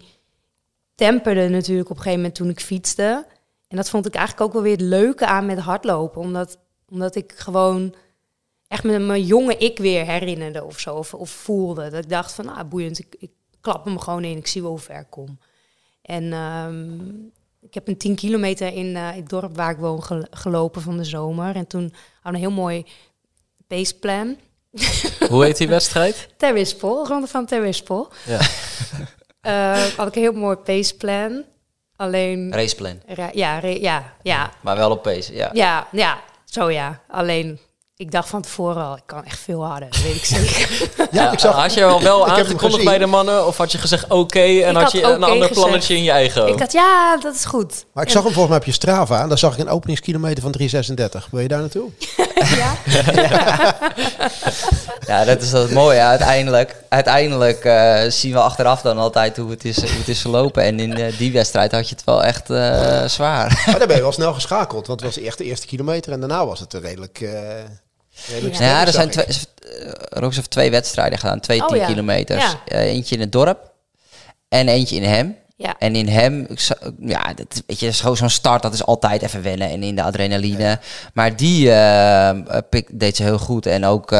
temperde 0.97 1.47
natuurlijk 1.47 1.89
op 1.89 1.95
een 1.95 2.01
gegeven 2.01 2.19
moment 2.19 2.35
toen 2.35 2.49
ik 2.49 2.59
fietste. 2.59 3.25
En 3.67 3.77
dat 3.77 3.89
vond 3.89 4.05
ik 4.05 4.15
eigenlijk 4.15 4.47
ook 4.47 4.53
wel 4.53 4.61
weer 4.61 4.71
het 4.77 4.81
leuke 4.81 5.25
aan 5.25 5.45
met 5.45 5.59
hardlopen. 5.59 6.21
Omdat, 6.21 6.57
omdat 6.89 7.15
ik 7.15 7.33
gewoon 7.35 7.95
echt 8.67 8.83
met 8.83 9.01
mijn 9.01 9.23
jonge 9.23 9.57
ik 9.57 9.77
weer 9.77 10.05
herinnerde 10.05 10.63
of 10.63 10.79
zo. 10.79 10.95
Of, 10.95 11.13
of 11.13 11.29
voelde. 11.29 11.89
Dat 11.89 12.03
ik 12.03 12.09
dacht 12.09 12.33
van, 12.33 12.49
ah, 12.49 12.69
boeiend, 12.69 12.99
ik, 12.99 13.15
ik 13.19 13.31
klap 13.61 13.85
hem 13.85 13.99
gewoon 13.99 14.23
in. 14.23 14.37
Ik 14.37 14.47
zie 14.47 14.61
wel 14.61 14.71
hoe 14.71 14.79
ver 14.79 14.99
ik 14.99 15.09
kom. 15.09 15.39
En 16.01 16.33
um, 16.33 17.31
ik 17.61 17.73
heb 17.73 17.87
een 17.87 17.97
10 17.97 18.15
kilometer 18.15 18.73
in 18.73 18.85
uh, 18.85 19.11
het 19.11 19.29
dorp 19.29 19.55
waar 19.55 19.71
ik 19.71 19.77
woon 19.77 20.03
gelopen 20.29 20.81
van 20.81 20.97
de 20.97 21.03
zomer. 21.03 21.55
En 21.55 21.67
toen 21.67 21.93
hadden 22.21 22.41
een 22.41 22.47
heel 22.47 22.57
mooi 22.57 22.85
paceplan. 23.67 24.37
Hoe 25.29 25.43
heet 25.43 25.57
die 25.57 25.67
wedstrijd? 25.67 26.29
Terwispel, 26.37 27.07
ronde 27.07 27.27
van 27.27 27.45
Terwispel. 27.45 28.11
Ja. 28.25 28.39
uh, 29.41 29.83
had 29.97 30.07
ik 30.07 30.15
een 30.15 30.21
heel 30.21 30.31
mooi 30.31 30.55
paceplan. 30.55 31.43
Alleen... 31.95 32.53
Raceplan. 32.53 33.01
ja, 33.33 33.59
ja, 33.61 34.13
ja. 34.21 34.51
Maar 34.61 34.77
wel 34.77 34.91
op 34.91 35.01
pace, 35.01 35.33
ja. 35.33 35.49
Ja, 35.53 35.87
ja, 35.91 36.21
zo 36.45 36.69
ja. 36.69 37.01
Alleen 37.07 37.59
ik 37.99 38.11
dacht 38.11 38.29
van 38.29 38.41
tevoren 38.41 38.83
al, 38.83 38.95
ik 38.95 39.03
kan 39.05 39.25
echt 39.25 39.39
veel 39.39 39.65
harder, 39.65 39.89
dat 39.89 40.01
weet 40.01 40.15
ik 40.15 40.25
zeker. 40.25 40.89
ja, 41.11 41.31
ik 41.31 41.39
zag, 41.39 41.55
had 41.55 41.73
je 41.73 41.83
al 41.83 42.01
wel 42.01 42.27
aangekondigd 42.27 42.83
bij 42.83 42.97
de 42.97 43.05
mannen? 43.05 43.47
Of 43.47 43.57
had 43.57 43.71
je 43.71 43.77
gezegd 43.77 44.09
oké 44.09 44.39
en 44.39 44.75
had 44.75 44.91
je 44.91 45.03
een 45.03 45.23
ander 45.23 45.49
plannetje 45.49 45.95
in 45.95 46.03
je 46.03 46.11
eigen 46.11 46.47
Ik 46.47 46.59
had 46.59 46.71
ja, 46.71 47.17
dat 47.17 47.35
is 47.35 47.45
goed. 47.45 47.85
Maar 47.93 48.03
ik 48.03 48.09
zag 48.09 48.23
hem 48.23 48.31
volgens 48.31 48.49
mij 48.49 48.57
op 48.57 48.65
je 48.65 48.71
Strava 48.71 49.21
en 49.21 49.27
daar 49.27 49.37
zag 49.37 49.53
ik 49.53 49.59
een 49.59 49.69
openingskilometer 49.69 50.41
van 50.41 50.51
336. 50.51 51.27
Wil 51.31 51.41
je 51.41 51.47
daar 51.47 51.59
naartoe? 51.59 51.89
ja. 52.61 52.75
ja, 55.07 55.25
dat 55.25 55.41
is 55.41 55.49
dat 55.49 55.71
mooie. 55.71 55.99
Uiteindelijk, 55.99 56.75
uiteindelijk 56.89 57.65
uh, 57.65 58.01
zien 58.07 58.31
we 58.31 58.39
achteraf 58.39 58.81
dan 58.81 58.97
altijd 58.97 59.37
hoe 59.37 59.49
het 59.49 59.65
is, 59.65 59.81
hoe 59.81 59.99
het 59.99 60.07
is 60.07 60.21
verlopen. 60.21 60.63
En 60.63 60.79
in 60.79 60.99
uh, 60.99 61.17
die 61.17 61.31
wedstrijd 61.31 61.71
had 61.71 61.89
je 61.89 61.95
het 61.95 62.03
wel 62.03 62.23
echt 62.23 62.49
uh, 62.49 63.03
zwaar. 63.05 63.63
Maar 63.65 63.77
daar 63.77 63.87
ben 63.87 63.95
je 63.95 64.01
wel 64.01 64.11
snel 64.11 64.33
geschakeld, 64.33 64.87
want 64.87 65.01
het 65.01 65.15
was 65.15 65.25
echt 65.25 65.37
de 65.37 65.43
eerste 65.43 65.67
kilometer 65.67 66.11
en 66.11 66.19
daarna 66.19 66.45
was 66.45 66.59
het 66.59 66.73
redelijk... 66.73 67.25
Ja, 68.25 68.65
ja 68.65 68.85
er 68.85 68.91
zijn 68.91 69.09
twee, 69.09 69.25
heeft 70.19 70.49
twee 70.49 70.71
wedstrijden 70.71 71.19
gedaan, 71.19 71.39
twee 71.39 71.61
oh, 71.61 71.67
10 71.67 71.85
kilometers. 71.85 72.55
Uh, 72.67 72.79
eentje 72.79 73.15
in 73.15 73.21
het 73.21 73.31
dorp 73.31 73.71
en 74.49 74.67
eentje 74.67 74.95
in 74.95 75.03
Hem. 75.03 75.35
Ja. 75.59 75.75
En 75.79 75.95
in 75.95 76.07
hem, 76.07 76.47
ja, 76.99 77.33
dat, 77.35 77.63
weet 77.67 77.79
je, 77.79 77.91
zo'n 77.91 78.29
start, 78.29 78.61
dat 78.61 78.73
is 78.73 78.85
altijd 78.85 79.21
even 79.21 79.41
wennen 79.41 79.69
en 79.69 79.83
in 79.83 79.95
de 79.95 80.01
adrenaline. 80.01 80.79
Maar 81.13 81.35
die 81.35 81.67
uh, 81.67 82.29
pik, 82.69 82.87
deed 82.91 83.15
ze 83.15 83.23
heel 83.23 83.37
goed 83.37 83.65
en 83.65 83.85
ook 83.85 84.11
uh, 84.11 84.19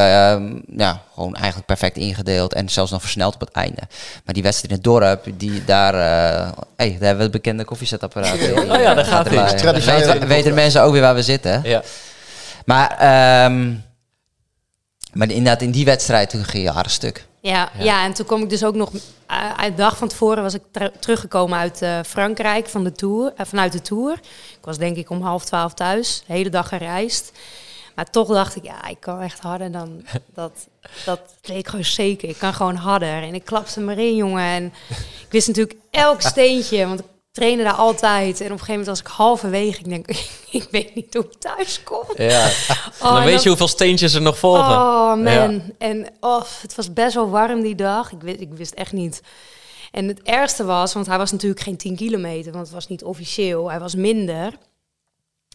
ja, 0.67 1.01
gewoon 1.13 1.35
eigenlijk 1.35 1.65
perfect 1.65 1.97
ingedeeld 1.97 2.53
en 2.53 2.69
zelfs 2.69 2.91
nog 2.91 3.01
versneld 3.01 3.33
op 3.33 3.39
het 3.39 3.51
einde. 3.51 3.81
Maar 4.25 4.33
die 4.33 4.43
wedstrijd 4.43 4.71
in 4.71 4.75
het 4.75 4.83
dorp, 4.83 5.23
die 5.37 5.65
daar, 5.65 5.93
uh, 5.93 6.51
hey, 6.75 6.89
daar 6.89 6.99
hebben 6.99 7.17
we 7.17 7.23
het 7.23 7.31
bekende 7.31 7.63
koffiezetapparaat. 7.63 8.33
oh 8.33 8.81
ja, 8.81 8.93
daar 8.93 9.05
gaat 9.05 9.29
het. 9.29 9.85
Weten, 9.85 10.27
weten 10.27 10.53
mensen 10.53 10.81
ook 10.81 10.91
weer 10.91 11.01
waar 11.01 11.15
we 11.15 11.23
zitten. 11.23 11.61
Ja. 11.63 11.83
Maar 12.67 13.45
um, 13.45 13.83
maar 15.13 15.29
inderdaad, 15.29 15.61
in 15.61 15.71
die 15.71 15.85
wedstrijd 15.85 16.29
toen 16.29 16.43
ging 16.43 16.63
je 16.63 16.69
hard 16.69 16.91
stuk. 16.91 17.25
Ja, 17.39 17.69
ja, 17.77 18.03
en 18.05 18.13
toen 18.13 18.25
kom 18.25 18.41
ik 18.41 18.49
dus 18.49 18.63
ook 18.63 18.75
nog... 18.75 18.91
Uh, 19.31 19.61
de 19.63 19.73
dag 19.73 19.97
van 19.97 20.07
tevoren 20.07 20.43
was 20.43 20.53
ik 20.53 20.61
teruggekomen 20.99 21.57
uit 21.59 21.81
uh, 21.81 21.99
Frankrijk 22.05 22.67
van 22.67 22.83
de 22.83 22.91
tour, 22.91 23.33
uh, 23.37 23.45
vanuit 23.45 23.71
de 23.71 23.81
Tour. 23.81 24.13
Ik 24.59 24.65
was 24.65 24.77
denk 24.77 24.97
ik 24.97 25.09
om 25.09 25.21
half 25.21 25.45
twaalf 25.45 25.73
thuis, 25.73 26.23
de 26.27 26.33
hele 26.33 26.49
dag 26.49 26.67
gereisd. 26.67 27.31
Maar 27.95 28.09
toch 28.09 28.27
dacht 28.27 28.55
ik, 28.55 28.63
ja, 28.63 28.87
ik 28.87 28.99
kan 28.99 29.21
echt 29.21 29.39
harder 29.39 29.71
dan 29.71 30.05
dat. 30.33 30.67
Dat 31.05 31.19
weet 31.41 31.57
ik 31.57 31.67
gewoon 31.67 31.85
zeker. 31.85 32.29
Ik 32.29 32.37
kan 32.37 32.53
gewoon 32.53 32.75
harder. 32.75 33.23
En 33.23 33.33
ik 33.33 33.45
klapte 33.45 33.79
me 33.79 33.95
in, 33.95 34.15
jongen. 34.15 34.43
En 34.43 34.73
ik 35.21 35.27
wist 35.29 35.47
natuurlijk 35.47 35.79
elk 35.91 36.21
steentje, 36.21 36.87
want 36.87 36.99
ik 36.99 37.05
trainen 37.37 37.65
daar 37.65 37.73
altijd. 37.73 38.39
En 38.39 38.45
op 38.45 38.51
een 38.51 38.59
gegeven 38.59 38.79
moment 38.79 38.87
was 38.87 38.99
ik 38.99 39.07
halverwege. 39.07 39.79
Ik 39.79 39.89
denk, 39.89 40.07
ik 40.59 40.67
weet 40.71 40.95
niet 40.95 41.13
hoe 41.13 41.23
ik 41.23 41.33
thuis 41.39 41.83
kom. 41.83 42.03
Ja. 42.15 42.49
Oh, 43.01 43.13
dan 43.13 43.23
weet 43.23 43.43
je 43.43 43.49
hoeveel 43.49 43.67
steentjes 43.67 44.13
er 44.13 44.21
nog 44.21 44.37
volgen. 44.37 44.75
Oh 44.75 45.15
man. 45.15 45.61
En 45.77 46.07
oh, 46.19 46.43
het 46.61 46.75
was 46.75 46.93
best 46.93 47.13
wel 47.13 47.29
warm 47.29 47.61
die 47.61 47.75
dag. 47.75 48.11
Ik 48.11 48.21
wist, 48.21 48.39
ik 48.39 48.53
wist 48.53 48.73
echt 48.73 48.91
niet. 48.91 49.21
En 49.91 50.07
het 50.07 50.21
ergste 50.21 50.63
was, 50.63 50.93
want 50.93 51.05
hij 51.05 51.17
was 51.17 51.31
natuurlijk 51.31 51.61
geen 51.61 51.77
10 51.77 51.95
kilometer, 51.95 52.51
want 52.51 52.65
het 52.65 52.75
was 52.75 52.87
niet 52.87 53.03
officieel. 53.03 53.69
Hij 53.69 53.79
was 53.79 53.95
minder. 53.95 54.53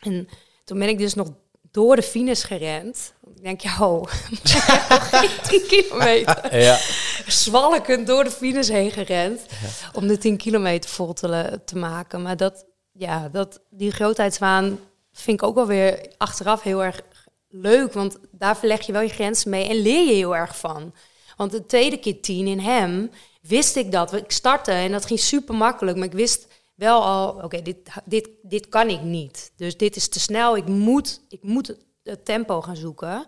En 0.02 0.28
toen 0.64 0.78
ben 0.78 0.88
ik 0.88 0.98
dus 0.98 1.14
nog 1.14 1.28
door 1.72 1.96
de 1.96 2.02
finish 2.02 2.44
gerend. 2.44 3.12
Ik 3.36 3.42
denk, 3.42 3.60
ja, 3.60 3.88
oh, 3.88 4.02
10 5.48 5.66
kilometer. 5.66 6.58
Ja. 6.58 6.78
Zwalkend 7.26 8.06
door 8.06 8.24
de 8.24 8.30
finish 8.30 8.68
heen 8.68 8.90
gerend. 8.90 9.40
Om 9.92 10.06
de 10.06 10.18
10 10.18 10.36
kilometer 10.36 10.90
vol 10.90 11.12
te, 11.12 11.60
te 11.64 11.78
maken. 11.78 12.22
Maar 12.22 12.36
dat, 12.36 12.64
ja, 12.92 13.28
dat, 13.28 13.60
die 13.70 13.90
grootheidswaan 13.90 14.78
vind 15.12 15.40
ik 15.40 15.46
ook 15.46 15.54
wel 15.54 15.66
weer 15.66 16.12
achteraf 16.18 16.62
heel 16.62 16.84
erg 16.84 17.00
leuk. 17.48 17.92
Want 17.92 18.18
daar 18.30 18.56
verleg 18.56 18.86
je 18.86 18.92
wel 18.92 19.02
je 19.02 19.08
grenzen 19.08 19.50
mee 19.50 19.68
en 19.68 19.76
leer 19.76 20.06
je 20.06 20.14
heel 20.14 20.36
erg 20.36 20.58
van. 20.58 20.94
Want 21.36 21.50
de 21.50 21.66
tweede 21.66 21.96
keer 21.96 22.20
10 22.20 22.46
in 22.46 22.60
hem 22.60 23.10
wist 23.40 23.76
ik 23.76 23.92
dat. 23.92 24.12
Ik 24.12 24.30
startte 24.30 24.70
en 24.70 24.92
dat 24.92 25.06
ging 25.06 25.20
super 25.20 25.54
makkelijk. 25.54 25.96
Maar 25.96 26.06
ik 26.06 26.12
wist 26.12 26.46
wel 26.74 27.02
al, 27.02 27.42
oké, 27.42 27.62
dit, 27.62 27.90
dit, 28.04 28.28
dit 28.42 28.68
kan 28.68 28.88
ik 28.88 29.02
niet. 29.02 29.52
Dus 29.56 29.76
dit 29.76 29.96
is 29.96 30.08
te 30.08 30.20
snel. 30.20 30.56
Ik 30.56 30.66
moet, 30.66 31.20
ik 31.28 31.42
moet 31.42 31.76
het 32.02 32.24
tempo 32.24 32.60
gaan 32.60 32.76
zoeken. 32.76 33.26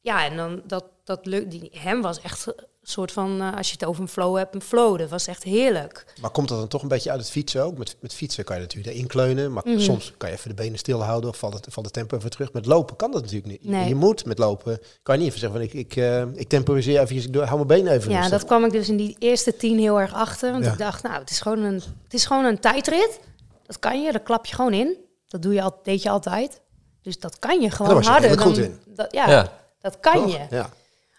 Ja, 0.00 0.24
en 0.24 0.36
dan 0.36 0.62
dat, 0.66 0.84
dat 1.04 1.26
lukt. 1.26 1.76
Hem 1.76 2.02
was 2.02 2.20
echt 2.20 2.54
soort 2.82 3.12
van, 3.12 3.40
uh, 3.40 3.56
als 3.56 3.66
je 3.66 3.72
het 3.72 3.84
over 3.84 4.02
een 4.02 4.08
flow 4.08 4.36
hebt, 4.36 4.54
een 4.54 4.62
flow. 4.62 4.98
Dat 4.98 5.08
was 5.08 5.26
echt 5.26 5.42
heerlijk. 5.42 6.04
Maar 6.20 6.30
komt 6.30 6.48
dat 6.48 6.58
dan 6.58 6.68
toch 6.68 6.82
een 6.82 6.88
beetje 6.88 7.10
uit 7.10 7.20
het 7.20 7.30
fietsen 7.30 7.64
ook? 7.64 7.78
Met, 7.78 7.96
met 8.00 8.14
fietsen 8.14 8.44
kan 8.44 8.56
je 8.56 8.62
natuurlijk 8.62 8.94
erin 8.94 9.06
kleunen, 9.06 9.52
maar 9.52 9.62
mhm. 9.66 9.78
soms 9.78 10.12
kan 10.16 10.28
je 10.28 10.34
even 10.34 10.48
de 10.48 10.54
benen 10.54 10.78
stilhouden 10.78 11.30
of 11.30 11.36
valt 11.36 11.54
het, 11.54 11.66
valt 11.70 11.86
het 11.86 11.94
tempo 11.94 12.16
even 12.16 12.30
terug. 12.30 12.52
Met 12.52 12.66
lopen 12.66 12.96
kan 12.96 13.10
dat 13.10 13.20
natuurlijk 13.20 13.50
niet. 13.50 13.64
Nee. 13.64 13.88
Je 13.88 13.94
moet 13.94 14.24
met 14.24 14.38
lopen, 14.38 14.78
kan 15.02 15.14
je 15.14 15.20
niet 15.20 15.30
even 15.30 15.40
zeggen 15.40 15.60
van 15.60 15.68
ik, 15.68 15.86
ik, 15.86 15.96
uh, 15.96 16.22
ik 16.34 16.48
temporiseer 16.48 17.00
even, 17.00 17.16
ik 17.16 17.34
hou 17.34 17.54
mijn 17.54 17.66
benen 17.66 17.92
even 17.92 18.10
Ja, 18.10 18.28
dat 18.28 18.44
kwam 18.44 18.64
ik 18.64 18.72
dus 18.72 18.88
in 18.88 18.96
die 18.96 19.16
eerste 19.18 19.56
tien 19.56 19.78
heel 19.78 20.00
erg 20.00 20.14
achter. 20.14 20.52
Want 20.52 20.66
ik 20.66 20.78
dacht, 20.78 21.02
nou, 21.02 21.20
het 21.20 21.30
is 21.30 21.40
gewoon 21.40 21.58
een, 21.58 21.82
het 22.04 22.14
is 22.14 22.24
gewoon 22.24 22.44
een 22.44 22.60
tijdrit. 22.60 23.20
Dat 23.66 23.78
kan 23.78 24.02
je, 24.02 24.12
dat 24.12 24.22
klap 24.22 24.46
je 24.46 24.54
gewoon 24.54 24.72
in. 24.72 24.96
Dat 25.26 25.42
doe 25.42 25.54
je 25.54 25.62
al, 25.62 25.80
deed 25.82 26.02
je 26.02 26.10
altijd. 26.10 26.60
Dus 27.02 27.18
dat 27.18 27.38
kan 27.38 27.60
je 27.60 27.70
gewoon 27.70 28.02
harder. 28.02 28.36
dan, 28.36 28.78
Dat, 28.86 29.12
ja, 29.12 29.52
dat 29.80 30.00
kan 30.00 30.28
je. 30.28 30.46
Ja. 30.50 30.70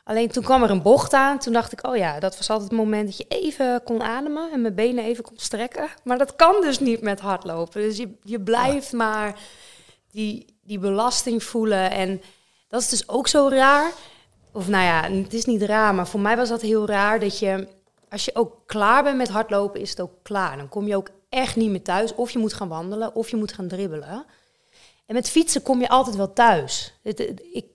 Alleen 0.03 0.29
toen 0.29 0.43
kwam 0.43 0.63
er 0.63 0.69
een 0.69 0.81
bocht 0.81 1.13
aan. 1.13 1.39
Toen 1.39 1.53
dacht 1.53 1.71
ik, 1.71 1.87
oh 1.87 1.95
ja, 1.95 2.19
dat 2.19 2.37
was 2.37 2.49
altijd 2.49 2.69
het 2.69 2.79
moment 2.79 3.05
dat 3.05 3.17
je 3.17 3.25
even 3.27 3.81
kon 3.83 4.01
ademen 4.01 4.51
en 4.51 4.61
mijn 4.61 4.75
benen 4.75 5.03
even 5.03 5.23
kon 5.23 5.37
strekken. 5.37 5.87
Maar 6.03 6.17
dat 6.17 6.35
kan 6.35 6.61
dus 6.61 6.79
niet 6.79 7.01
met 7.01 7.19
hardlopen. 7.19 7.81
Dus 7.81 7.97
je, 7.97 8.17
je 8.23 8.41
blijft 8.41 8.91
maar 8.91 9.39
die, 10.11 10.45
die 10.61 10.79
belasting 10.79 11.43
voelen. 11.43 11.91
En 11.91 12.21
dat 12.67 12.81
is 12.81 12.89
dus 12.89 13.09
ook 13.09 13.27
zo 13.27 13.47
raar. 13.47 13.91
Of 14.51 14.67
nou 14.67 14.83
ja, 14.83 15.21
het 15.21 15.33
is 15.33 15.45
niet 15.45 15.61
raar, 15.61 15.95
maar 15.95 16.07
voor 16.07 16.19
mij 16.19 16.37
was 16.37 16.49
dat 16.49 16.61
heel 16.61 16.87
raar 16.87 17.19
dat 17.19 17.39
je, 17.39 17.67
als 18.09 18.25
je 18.25 18.35
ook 18.35 18.57
klaar 18.65 19.03
bent 19.03 19.17
met 19.17 19.29
hardlopen, 19.29 19.81
is 19.81 19.89
het 19.89 20.01
ook 20.01 20.13
klaar. 20.21 20.57
Dan 20.57 20.69
kom 20.69 20.87
je 20.87 20.95
ook 20.95 21.09
echt 21.29 21.55
niet 21.55 21.69
meer 21.69 21.83
thuis. 21.83 22.15
Of 22.15 22.31
je 22.31 22.39
moet 22.39 22.53
gaan 22.53 22.67
wandelen, 22.67 23.15
of 23.15 23.29
je 23.29 23.35
moet 23.35 23.53
gaan 23.53 23.67
dribbelen. 23.67 24.25
En 25.05 25.15
met 25.15 25.29
fietsen 25.29 25.61
kom 25.61 25.79
je 25.79 25.89
altijd 25.89 26.15
wel 26.15 26.33
thuis. 26.33 26.93
Ik, 27.03 27.65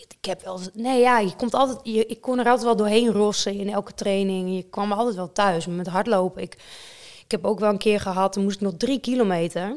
ik 0.00 0.24
heb 0.24 0.42
wel 0.42 0.60
nee 0.74 1.00
ja, 1.00 1.18
je 1.18 1.36
komt 1.36 1.54
altijd, 1.54 1.78
je, 1.82 2.06
ik 2.06 2.20
kon 2.20 2.38
er 2.38 2.44
altijd 2.44 2.64
wel 2.64 2.76
doorheen 2.76 3.12
rossen 3.12 3.54
in 3.54 3.68
elke 3.68 3.94
training. 3.94 4.54
Je 4.54 4.62
kwam 4.62 4.92
altijd 4.92 5.16
wel 5.16 5.32
thuis. 5.32 5.66
met 5.66 5.86
hardlopen, 5.86 6.42
ik, 6.42 6.54
ik 7.24 7.30
heb 7.30 7.44
ook 7.44 7.58
wel 7.58 7.70
een 7.70 7.78
keer 7.78 8.00
gehad, 8.00 8.34
dan 8.34 8.42
moest 8.42 8.56
ik 8.56 8.62
nog 8.62 8.74
drie 8.76 9.00
kilometer. 9.00 9.76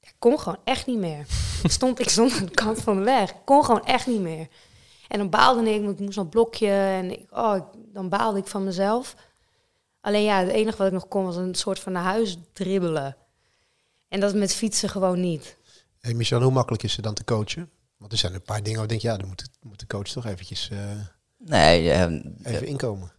Ik 0.00 0.14
kon 0.18 0.38
gewoon 0.38 0.58
echt 0.64 0.86
niet 0.86 0.98
meer. 0.98 1.26
ik 1.62 1.70
stond, 1.78 2.00
ik 2.00 2.08
stond 2.08 2.32
aan 2.32 2.46
de 2.46 2.50
kant 2.50 2.80
van 2.80 2.96
de 2.96 3.04
weg. 3.04 3.30
Ik 3.30 3.36
kon 3.44 3.64
gewoon 3.64 3.84
echt 3.84 4.06
niet 4.06 4.20
meer. 4.20 4.48
En 5.08 5.18
dan 5.18 5.30
baalde 5.30 5.70
ik, 5.70 5.88
ik 5.88 5.98
moest 5.98 6.18
een 6.18 6.28
blokje 6.28 6.70
en 6.70 7.10
ik, 7.10 7.26
oh, 7.30 7.60
dan 7.74 8.08
baalde 8.08 8.38
ik 8.38 8.46
van 8.46 8.64
mezelf. 8.64 9.14
Alleen 10.00 10.22
ja, 10.22 10.38
het 10.38 10.48
enige 10.48 10.76
wat 10.76 10.86
ik 10.86 10.92
nog 10.92 11.08
kon 11.08 11.24
was 11.24 11.36
een 11.36 11.54
soort 11.54 11.78
van 11.78 11.92
naar 11.92 12.02
huis 12.02 12.36
dribbelen. 12.52 13.16
En 14.08 14.20
dat 14.20 14.34
met 14.34 14.54
fietsen 14.54 14.88
gewoon 14.88 15.20
niet. 15.20 15.56
Hey 16.00 16.14
Michel, 16.14 16.42
hoe 16.42 16.52
makkelijk 16.52 16.82
is 16.82 16.94
het 16.96 17.04
dan 17.04 17.14
te 17.14 17.24
coachen? 17.24 17.70
Want 18.04 18.16
er 18.16 18.22
zijn 18.22 18.34
een 18.34 18.42
paar 18.42 18.62
dingen 18.62 18.74
waar 18.74 18.90
ik 18.92 19.00
denk, 19.00 19.02
ja, 19.02 19.16
dan 19.16 19.28
moet, 19.28 19.44
moet 19.62 19.80
de 19.80 19.86
coach 19.86 20.08
toch 20.08 20.26
eventjes 20.26 20.68
uh, 20.72 20.78
nee, 21.38 21.92
even 22.42 22.66
inkomen. 22.66 23.12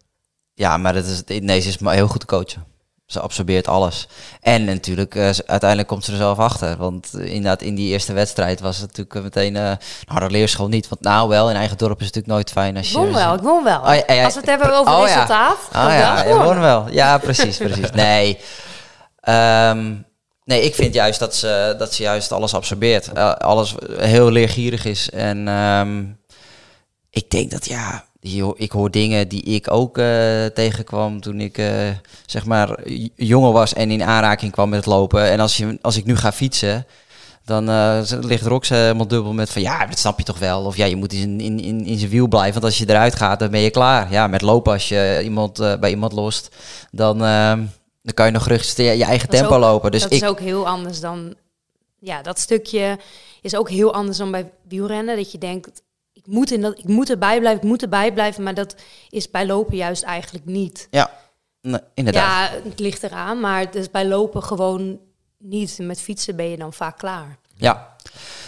Ja, 0.53 0.77
maar 0.77 0.93
dat 0.93 1.05
is, 1.05 1.23
nee, 1.39 1.59
ze 1.59 1.67
is 1.67 1.77
maar 1.77 1.93
heel 1.93 2.07
goed 2.07 2.19
te 2.19 2.25
coachen. 2.25 2.65
Ze 3.05 3.19
absorbeert 3.19 3.67
alles. 3.67 4.07
En 4.41 4.63
natuurlijk, 4.65 5.15
uh, 5.15 5.23
uiteindelijk 5.23 5.87
komt 5.87 6.03
ze 6.03 6.11
er 6.11 6.17
zelf 6.17 6.37
achter. 6.37 6.77
Want 6.77 7.11
uh, 7.15 7.25
inderdaad, 7.25 7.61
in 7.61 7.75
die 7.75 7.91
eerste 7.91 8.13
wedstrijd 8.13 8.59
was 8.59 8.77
het 8.77 8.97
natuurlijk 8.97 9.23
meteen... 9.23 9.55
Uh, 9.55 9.71
nou, 10.05 10.19
de 10.19 10.29
leerschool 10.29 10.67
niet. 10.67 10.87
Want 10.87 11.01
nou 11.01 11.29
wel, 11.29 11.49
in 11.49 11.55
eigen 11.55 11.77
dorp 11.77 11.99
is 11.99 12.05
het 12.05 12.15
natuurlijk 12.15 12.33
nooit 12.33 12.51
fijn 12.51 12.77
als 12.77 12.91
je... 12.91 12.97
Ik 12.97 13.03
won 13.03 13.13
wel, 13.13 13.33
ik 13.33 13.41
won 13.41 13.63
wel. 13.63 13.79
Oh, 13.79 13.95
ja, 13.95 14.13
ja, 14.13 14.23
Als 14.23 14.33
we 14.33 14.39
het 14.39 14.49
hebben 14.49 14.73
over 14.73 14.93
oh, 14.93 15.03
resultaat. 15.03 15.57
Ja. 15.73 15.85
Oh 15.85 15.93
ja, 15.93 16.23
je 16.23 16.33
won 16.33 16.59
wel. 16.59 16.89
Ja, 16.91 17.17
precies, 17.17 17.57
precies. 17.57 17.91
Nee. 18.05 18.39
Um, 19.29 20.05
nee, 20.45 20.61
ik 20.61 20.75
vind 20.75 20.93
juist 20.93 21.19
dat 21.19 21.35
ze, 21.35 21.75
dat 21.77 21.93
ze 21.93 22.03
juist 22.03 22.31
alles 22.31 22.53
absorbeert. 22.53 23.15
alles 23.39 23.75
heel 23.97 24.31
leergierig 24.31 24.85
is. 24.85 25.09
En 25.09 25.47
um, 25.47 26.19
ik 27.09 27.29
denk 27.29 27.51
dat, 27.51 27.65
ja 27.65 28.05
ik 28.55 28.71
hoor 28.71 28.91
dingen 28.91 29.27
die 29.27 29.43
ik 29.43 29.71
ook 29.71 29.97
uh, 29.97 30.45
tegenkwam 30.45 31.21
toen 31.21 31.39
ik 31.39 31.57
uh, 31.57 31.67
zeg 32.25 32.45
maar 32.45 32.79
jonger 33.15 33.51
was 33.51 33.73
en 33.73 33.91
in 33.91 34.03
aanraking 34.03 34.51
kwam 34.51 34.69
met 34.69 34.79
het 34.79 34.93
lopen. 34.93 35.29
En 35.29 35.39
als, 35.39 35.57
je, 35.57 35.77
als 35.81 35.97
ik 35.97 36.05
nu 36.05 36.15
ga 36.15 36.31
fietsen, 36.31 36.85
dan 37.43 37.69
uh, 37.69 37.99
ligt 38.21 38.45
Rox 38.45 38.69
helemaal 38.69 39.07
dubbel 39.07 39.33
met 39.33 39.49
van 39.49 39.61
ja, 39.61 39.85
dat 39.85 39.99
snap 39.99 40.17
je 40.17 40.25
toch 40.25 40.39
wel. 40.39 40.65
Of 40.65 40.77
ja, 40.77 40.85
je 40.85 40.95
moet 40.95 41.13
in, 41.13 41.39
in, 41.41 41.59
in, 41.59 41.85
in 41.85 41.97
zijn 41.97 42.11
wiel 42.11 42.27
blijven, 42.27 42.53
want 42.53 42.65
als 42.65 42.77
je 42.77 42.89
eruit 42.89 43.15
gaat, 43.15 43.39
dan 43.39 43.51
ben 43.51 43.59
je 43.59 43.69
klaar. 43.69 44.11
Ja, 44.11 44.27
met 44.27 44.41
lopen 44.41 44.73
als 44.73 44.89
je 44.89 45.21
iemand 45.23 45.77
bij 45.79 45.89
iemand 45.89 46.11
lost, 46.11 46.55
dan, 46.91 47.17
dan 48.05 48.13
kan 48.13 48.25
je 48.25 48.31
nog 48.31 48.47
rustig 48.47 48.85
je, 48.85 48.97
je 48.97 49.03
eigen 49.03 49.29
tempo 49.29 49.59
lopen. 49.59 49.91
Dus 49.91 50.01
dat 50.01 50.11
ik, 50.11 50.21
is 50.21 50.27
ook 50.27 50.39
heel 50.39 50.67
anders 50.67 50.99
dan, 50.99 51.35
ja, 51.99 52.21
dat 52.21 52.39
stukje 52.39 52.99
is 53.41 53.55
ook 53.55 53.69
heel 53.69 53.93
anders 53.93 54.17
dan 54.17 54.31
bij 54.31 54.51
wielrennen. 54.67 55.15
Dat 55.15 55.31
je 55.31 55.37
denkt, 55.37 55.81
ik 56.13 56.27
moet, 56.27 56.51
in 56.51 56.61
dat, 56.61 56.77
ik 56.77 56.87
moet 56.87 57.09
erbij 57.09 57.39
blijven, 57.39 57.61
ik 57.61 57.67
moet 57.67 57.81
erbij 57.81 58.13
blijven. 58.13 58.43
Maar 58.43 58.53
dat 58.53 58.75
is 59.09 59.29
bij 59.29 59.45
lopen 59.45 59.75
juist 59.75 60.03
eigenlijk 60.03 60.45
niet. 60.45 60.87
Ja, 60.91 61.11
nee, 61.61 61.79
inderdaad. 61.93 62.51
Ja, 62.51 62.69
het 62.69 62.79
ligt 62.79 63.03
eraan, 63.03 63.39
maar 63.39 63.59
het 63.59 63.75
is 63.75 63.91
bij 63.91 64.07
lopen 64.07 64.43
gewoon 64.43 64.99
niet. 65.37 65.77
Met 65.81 66.01
fietsen 66.01 66.35
ben 66.35 66.49
je 66.49 66.57
dan 66.57 66.73
vaak 66.73 66.97
klaar. 66.97 67.37
Ja, 67.55 67.95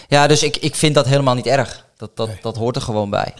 ja 0.08 0.26
dus 0.26 0.42
ik, 0.42 0.56
ik 0.56 0.74
vind 0.74 0.94
dat 0.94 1.06
helemaal 1.06 1.34
niet 1.34 1.46
erg. 1.46 1.86
Dat, 1.96 2.16
dat, 2.16 2.30
dat 2.40 2.56
hoort 2.56 2.76
er 2.76 2.82
gewoon 2.82 3.10
bij. 3.10 3.34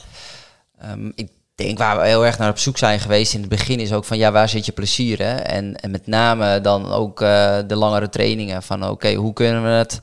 Um, 0.84 1.12
ik 1.14 1.30
denk 1.58 1.78
waar 1.78 1.98
we 1.98 2.06
heel 2.06 2.26
erg 2.26 2.38
naar 2.38 2.50
op 2.50 2.58
zoek 2.58 2.78
zijn 2.78 3.00
geweest 3.00 3.34
in 3.34 3.40
het 3.40 3.48
begin 3.48 3.80
is 3.80 3.92
ook 3.92 4.04
van 4.04 4.18
ja, 4.18 4.32
waar 4.32 4.48
zit 4.48 4.66
je 4.66 4.72
plezier? 4.72 5.18
Hè? 5.18 5.34
En, 5.34 5.76
en 5.76 5.90
met 5.90 6.06
name 6.06 6.60
dan 6.60 6.90
ook 6.90 7.20
uh, 7.20 7.58
de 7.66 7.76
langere 7.76 8.08
trainingen. 8.08 8.62
Van 8.62 8.88
oké, 8.88 9.14
hoe 9.14 9.32
kunnen 9.32 9.62
we 9.62 9.68
het 9.68 10.00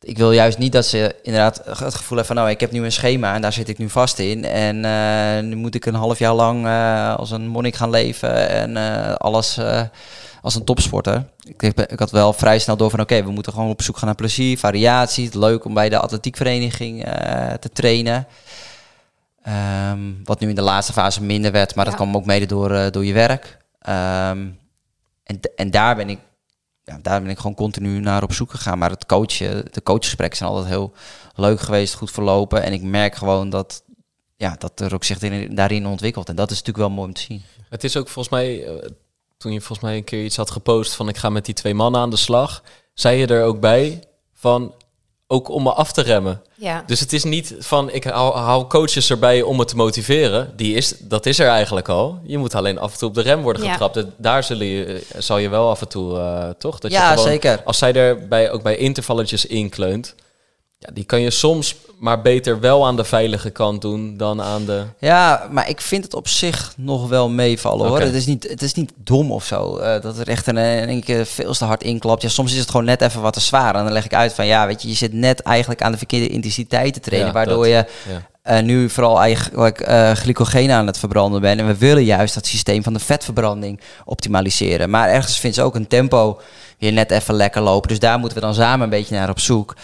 ik 0.00 0.18
wil 0.18 0.32
juist 0.32 0.58
niet 0.58 0.72
dat 0.72 0.86
ze 0.86 1.14
inderdaad 1.22 1.62
het 1.64 1.94
gevoel 1.94 2.16
hebben 2.18 2.26
van 2.26 2.36
nou, 2.36 2.50
ik 2.50 2.60
heb 2.60 2.72
nu 2.72 2.84
een 2.84 2.92
schema 2.92 3.34
en 3.34 3.42
daar 3.42 3.52
zit 3.52 3.68
ik 3.68 3.78
nu 3.78 3.90
vast 3.90 4.18
in. 4.18 4.44
En 4.44 4.76
uh, 4.84 5.48
nu 5.48 5.56
moet 5.56 5.74
ik 5.74 5.86
een 5.86 5.94
half 5.94 6.18
jaar 6.18 6.34
lang 6.34 6.66
uh, 6.66 7.14
als 7.14 7.30
een 7.30 7.48
monnik 7.48 7.74
gaan 7.74 7.90
leven 7.90 8.48
en 8.48 8.76
alles 9.18 9.60
als 10.42 10.54
een 10.54 10.64
topsporter. 10.64 11.24
Ik, 11.58 11.62
ik, 11.62 11.98
had 11.98 12.10
wel 12.10 12.32
vrij 12.32 12.58
snel 12.58 12.76
door 12.76 12.90
van 12.90 13.00
oké, 13.00 13.24
we 13.24 13.30
moeten 13.30 13.52
gewoon 13.52 13.70
op 13.70 13.82
zoek 13.82 13.96
gaan 13.96 14.06
naar 14.06 14.14
plezier, 14.14 14.58
variatie. 14.58 15.24
Het 15.24 15.34
leuk 15.34 15.64
om 15.64 15.74
bij 15.74 15.88
de 15.88 15.98
atletiekvereniging 15.98 17.02
te 17.60 17.68
trainen. 17.72 18.26
Um, 19.48 20.20
wat 20.24 20.40
nu 20.40 20.48
in 20.48 20.54
de 20.54 20.62
laatste 20.62 20.92
fase 20.92 21.22
minder 21.22 21.52
werd, 21.52 21.74
maar 21.74 21.84
dat 21.84 21.94
kwam 21.94 22.16
ook 22.16 22.24
mede 22.24 22.46
door, 22.46 22.90
door 22.90 23.04
je 23.04 23.12
werk. 23.12 23.58
Um, 23.88 24.58
en, 25.22 25.40
en 25.56 25.70
daar 25.70 25.96
ben 25.96 26.08
ik 26.08 26.18
ja, 26.86 26.98
daar 27.02 27.22
ben 27.22 27.30
ik 27.30 27.38
gewoon 27.38 27.54
continu 27.54 28.00
naar 28.00 28.22
op 28.22 28.32
zoek 28.32 28.50
gegaan. 28.50 28.78
Maar 28.78 28.90
het 28.90 29.06
coachen, 29.06 29.64
de 29.72 29.82
coachgesprekken 29.82 30.38
zijn 30.38 30.50
altijd 30.50 30.68
heel 30.68 30.92
leuk 31.34 31.60
geweest, 31.60 31.94
goed 31.94 32.10
verlopen. 32.10 32.62
En 32.62 32.72
ik 32.72 32.82
merk 32.82 33.14
gewoon 33.14 33.50
dat, 33.50 33.84
ja, 34.36 34.56
dat 34.58 34.80
er 34.80 34.94
ook 34.94 35.04
zich 35.04 35.18
daarin 35.48 35.86
ontwikkelt. 35.86 36.28
En 36.28 36.36
dat 36.36 36.50
is 36.50 36.58
natuurlijk 36.58 36.86
wel 36.86 36.96
mooi 36.96 37.08
om 37.08 37.14
te 37.14 37.20
zien. 37.20 37.42
Het 37.68 37.84
is 37.84 37.96
ook 37.96 38.08
volgens 38.08 38.34
mij, 38.34 38.66
eh, 38.66 38.88
toen 39.36 39.52
je 39.52 39.60
volgens 39.60 39.88
mij 39.88 39.96
een 39.96 40.04
keer 40.04 40.24
iets 40.24 40.36
had 40.36 40.50
gepost 40.50 40.94
van 40.94 41.08
ik 41.08 41.16
ga 41.16 41.28
met 41.28 41.44
die 41.44 41.54
twee 41.54 41.74
mannen 41.74 42.00
aan 42.00 42.10
de 42.10 42.16
slag, 42.16 42.62
zei 42.94 43.18
je 43.18 43.26
er 43.26 43.44
ook 43.44 43.60
bij 43.60 44.02
van 44.34 44.74
ook 45.26 45.48
om 45.48 45.62
me 45.62 45.72
af 45.72 45.92
te 45.92 46.02
remmen. 46.02 46.42
Ja. 46.54 46.82
Dus 46.86 47.00
het 47.00 47.12
is 47.12 47.24
niet 47.24 47.54
van 47.58 47.90
ik 47.90 48.04
hou, 48.04 48.66
coaches 48.66 49.10
erbij 49.10 49.42
om 49.42 49.56
me 49.56 49.64
te 49.64 49.76
motiveren. 49.76 50.52
Die 50.56 50.74
is, 50.74 50.94
dat 50.98 51.26
is 51.26 51.38
er 51.38 51.48
eigenlijk 51.48 51.88
al. 51.88 52.18
Je 52.22 52.38
moet 52.38 52.54
alleen 52.54 52.78
af 52.78 52.92
en 52.92 52.98
toe 52.98 53.08
op 53.08 53.14
de 53.14 53.20
rem 53.20 53.42
worden 53.42 53.70
getrapt. 53.70 54.04
Daar 54.16 54.44
zullen 54.44 54.66
je, 54.66 55.02
zal 55.18 55.38
je 55.38 55.48
wel 55.48 55.68
af 55.68 55.80
en 55.80 55.88
toe, 55.88 56.16
uh, 56.16 56.48
toch? 56.58 56.78
Dat 56.78 56.90
ja, 56.90 57.10
je 57.10 57.16
gewoon, 57.16 57.30
zeker. 57.30 57.62
Als 57.64 57.78
zij 57.78 57.92
er 57.92 58.28
bij, 58.28 58.50
ook 58.50 58.62
bij 58.62 58.76
intervalletjes 58.76 59.46
inkleunt, 59.46 60.14
ja, 60.78 60.90
die 60.92 61.04
kan 61.04 61.20
je 61.20 61.30
soms 61.30 61.76
maar 61.98 62.22
beter 62.22 62.60
wel 62.60 62.86
aan 62.86 62.96
de 62.96 63.04
veilige 63.04 63.50
kant 63.50 63.80
doen 63.80 64.16
dan 64.16 64.42
aan 64.42 64.64
de. 64.64 64.84
Ja, 64.98 65.48
maar 65.50 65.68
ik 65.68 65.80
vind 65.80 66.04
het 66.04 66.14
op 66.14 66.28
zich 66.28 66.72
nog 66.76 67.08
wel 67.08 67.28
meevallen 67.28 67.88
hoor. 67.88 68.00
Het 68.00 68.14
is 68.14 68.26
niet, 68.26 68.48
het 68.48 68.62
is 68.62 68.74
niet 68.74 68.92
dom 68.96 69.32
of 69.32 69.44
zo. 69.44 69.78
Uh, 69.78 70.00
dat 70.00 70.18
er 70.18 70.28
echt 70.28 70.46
een, 70.46 70.56
in 70.56 70.88
één 70.88 71.02
keer 71.02 71.26
veel 71.26 71.52
te 71.52 71.64
hard 71.64 71.82
inklapt. 71.82 72.22
Ja, 72.22 72.28
soms 72.28 72.52
is 72.52 72.58
het 72.58 72.70
gewoon 72.70 72.86
net 72.86 73.02
even 73.02 73.20
wat 73.20 73.32
te 73.32 73.40
zwaar. 73.40 73.74
En 73.74 73.84
dan 73.84 73.92
leg 73.92 74.04
ik 74.04 74.14
uit 74.14 74.32
van 74.32 74.46
ja, 74.46 74.66
weet 74.66 74.82
je, 74.82 74.88
je 74.88 74.94
zit 74.94 75.12
net 75.12 75.40
eigenlijk 75.40 75.82
aan 75.82 75.92
de 75.92 75.98
verkeerde 75.98 76.28
intensiteit 76.28 76.94
te 76.94 77.00
trainen. 77.00 77.32
waardoor 77.32 77.66
je 77.66 77.86
uh, 78.48 78.60
nu 78.60 78.90
vooral 78.90 79.20
eigenlijk 79.20 79.88
uh, 79.88 80.10
glycogeen 80.12 80.70
aan 80.70 80.86
het 80.86 80.98
verbranden 80.98 81.40
bent. 81.40 81.60
En 81.60 81.66
we 81.66 81.76
willen 81.76 82.04
juist 82.04 82.34
dat 82.34 82.46
systeem 82.46 82.82
van 82.82 82.92
de 82.92 82.98
vetverbranding 82.98 83.80
optimaliseren. 84.04 84.90
Maar 84.90 85.08
ergens 85.08 85.38
vindt 85.38 85.56
ze 85.56 85.62
ook 85.62 85.74
een 85.74 85.88
tempo 85.88 86.40
weer 86.78 86.92
net 86.92 87.10
even 87.10 87.34
lekker 87.34 87.62
lopen. 87.62 87.88
Dus 87.88 87.98
daar 87.98 88.18
moeten 88.18 88.38
we 88.38 88.44
dan 88.44 88.54
samen 88.54 88.84
een 88.84 88.90
beetje 88.90 89.14
naar 89.14 89.28
op 89.28 89.40
zoek. 89.40 89.76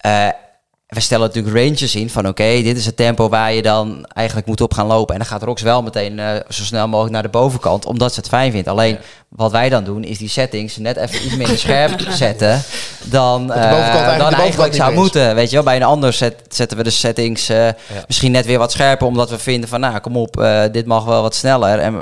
Ja 0.00 0.46
we 0.88 1.00
stellen 1.00 1.26
natuurlijk 1.26 1.56
ranges 1.56 1.94
in 1.94 2.10
van 2.10 2.28
oké, 2.28 2.62
dit 2.62 2.76
is 2.76 2.86
het 2.86 2.96
tempo 2.96 3.28
waar 3.28 3.52
je 3.52 3.62
dan 3.62 4.06
eigenlijk 4.06 4.46
moet 4.46 4.60
op 4.60 4.74
gaan 4.74 4.86
lopen. 4.86 5.14
En 5.14 5.20
dan 5.20 5.28
gaat 5.28 5.42
Rox 5.42 5.62
wel 5.62 5.82
meteen 5.82 6.18
uh, 6.18 6.30
zo 6.48 6.62
snel 6.62 6.88
mogelijk 6.88 7.12
naar 7.12 7.22
de 7.22 7.28
bovenkant, 7.28 7.84
omdat 7.84 8.14
ze 8.14 8.20
het 8.20 8.28
fijn 8.28 8.52
vindt. 8.52 8.68
Alleen 8.68 8.98
wat 9.28 9.50
wij 9.50 9.68
dan 9.68 9.84
doen, 9.84 10.04
is 10.04 10.18
die 10.18 10.28
settings 10.28 10.76
net 10.76 10.96
even 10.96 11.24
iets 11.24 11.36
minder 11.36 11.58
scherp 11.58 12.00
zetten 12.10 12.62
dan, 13.02 13.42
uh, 13.42 14.18
dan 14.18 14.34
eigenlijk 14.34 14.74
zou 14.74 14.94
moeten. 14.94 15.34
Weet 15.34 15.48
je 15.48 15.54
wel, 15.54 15.64
bij 15.64 15.76
een 15.76 15.82
ander 15.82 16.12
set, 16.12 16.34
zetten 16.48 16.76
we 16.76 16.84
de 16.84 16.90
settings 16.90 17.50
uh, 17.50 17.68
misschien 18.06 18.32
net 18.32 18.46
weer 18.46 18.58
wat 18.58 18.72
scherper, 18.72 19.06
omdat 19.06 19.30
we 19.30 19.38
vinden 19.38 19.68
van 19.68 19.80
nou 19.80 19.98
kom 19.98 20.16
op, 20.16 20.48
dit 20.72 20.86
mag 20.86 21.04
wel 21.04 21.22
wat 21.22 21.34
sneller. 21.34 21.78
En 21.78 21.96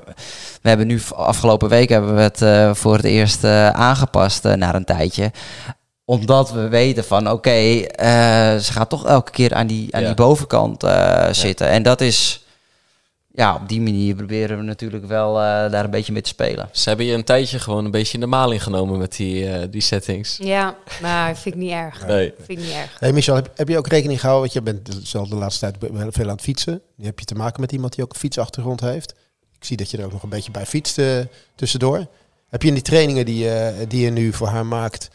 we 0.63 0.69
hebben 0.69 0.87
nu 0.87 1.01
afgelopen 1.15 1.69
week 1.69 1.89
hebben 1.89 2.15
we 2.15 2.23
het 2.23 2.79
voor 2.79 2.95
het 2.95 3.05
eerst 3.05 3.45
aangepast 3.45 4.43
naar 4.43 4.75
een 4.75 4.85
tijdje 4.85 5.31
omdat 6.09 6.51
we 6.53 6.69
weten 6.69 7.05
van 7.05 7.31
oké, 7.31 7.51
eh, 7.51 8.57
ze 8.57 8.73
gaat 8.73 8.89
toch 8.89 9.07
elke 9.07 9.31
keer 9.31 9.55
aan 9.55 9.67
die, 9.67 9.95
aan 9.97 10.05
die 10.05 10.15
bovenkant 10.15 10.85
uh, 10.85 11.29
zitten. 11.31 11.69
En 11.69 11.83
dat 11.83 12.01
is, 12.01 12.45
ja, 13.33 13.55
op 13.55 13.69
die 13.69 13.81
manier 13.81 14.15
proberen 14.15 14.59
we 14.59 14.63
natuurlijk 14.63 15.07
wel 15.07 15.31
uh, 15.31 15.43
daar 15.43 15.85
een 15.85 15.91
beetje 15.91 16.13
mee 16.13 16.23
te 16.23 16.29
spelen. 16.29 16.69
Ze 16.73 16.89
hebben 16.89 17.07
je 17.07 17.15
een 17.15 17.25
tijdje 17.25 17.59
gewoon 17.59 17.85
een 17.85 17.91
beetje 17.91 18.15
in 18.15 18.21
de 18.21 18.27
maling 18.27 18.63
genomen 18.63 18.99
met 18.99 19.17
die, 19.17 19.69
die 19.69 19.81
settings. 19.81 20.37
Ja, 20.43 20.77
maar 21.03 21.37
vind 21.37 21.55
ik 21.55 21.61
niet 21.61 21.71
erg. 21.71 22.07
Nee. 22.07 22.33
Vind 22.37 22.59
ik 22.59 22.65
niet 22.65 22.75
erg. 22.75 22.97
Hey 22.99 23.13
Michel, 23.13 23.35
heb, 23.35 23.51
heb 23.55 23.69
je 23.69 23.79
ook 23.79 23.89
rekening 23.89 24.21
gehouden, 24.21 24.53
want 24.53 24.67
je 24.67 24.73
bent 24.73 25.07
zelf 25.07 25.29
de 25.29 25.37
laatste 25.37 25.61
tijd 25.61 25.93
veel 26.15 26.25
aan 26.25 26.31
het 26.31 26.41
fietsen. 26.41 26.83
Nu 26.97 27.05
heb 27.05 27.19
je 27.19 27.25
te 27.25 27.35
maken 27.35 27.61
met 27.61 27.73
iemand 27.73 27.95
die 27.95 28.05
ook 28.05 28.13
een 28.13 28.19
fietsachtergrond 28.19 28.81
heeft. 28.81 29.15
Ik 29.59 29.65
zie 29.65 29.77
dat 29.77 29.91
je 29.91 29.99
er 29.99 30.05
ook 30.05 30.13
nog 30.13 30.23
een 30.23 30.29
beetje 30.29 30.51
bij 30.51 30.67
fietst 30.67 31.01
tussendoor. 31.55 32.07
Heb 32.49 32.63
je 32.63 32.69
in 32.69 32.75
die 32.75 32.83
trainingen 32.83 33.25
die, 33.25 33.49
die 33.89 34.05
je 34.05 34.11
nu 34.11 34.33
voor 34.33 34.49
haar 34.49 34.67
maakt 34.67 35.09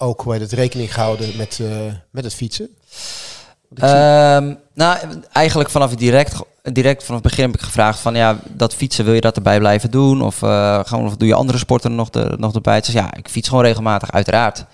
ook 0.00 0.20
hoe 0.20 0.34
het 0.34 0.52
rekening 0.52 0.94
gehouden 0.94 1.36
met, 1.36 1.58
uh, 1.62 1.68
met 2.10 2.24
het 2.24 2.34
fietsen? 2.34 2.68
Um, 3.74 4.58
nou, 4.74 4.98
eigenlijk 5.32 5.70
vanaf 5.70 5.94
direct, 5.94 6.34
direct 6.62 7.04
vanaf 7.04 7.22
het 7.22 7.30
begin 7.30 7.44
heb 7.44 7.54
ik 7.54 7.60
gevraagd 7.60 7.98
van 7.98 8.14
ja, 8.14 8.38
dat 8.48 8.74
fietsen 8.74 9.04
wil 9.04 9.14
je 9.14 9.20
dat 9.20 9.36
erbij 9.36 9.58
blijven 9.58 9.90
doen? 9.90 10.22
Of, 10.22 10.42
uh, 10.42 10.80
gaan, 10.84 11.04
of 11.04 11.16
doe 11.16 11.28
je 11.28 11.34
andere 11.34 11.58
sporten 11.58 11.94
nog, 11.94 12.10
de, 12.10 12.34
nog 12.38 12.54
erbij? 12.54 12.80
Dus 12.80 12.92
ja, 12.92 13.14
ik 13.14 13.28
fiets 13.28 13.48
gewoon 13.48 13.64
regelmatig, 13.64 14.12
uiteraard. 14.12 14.64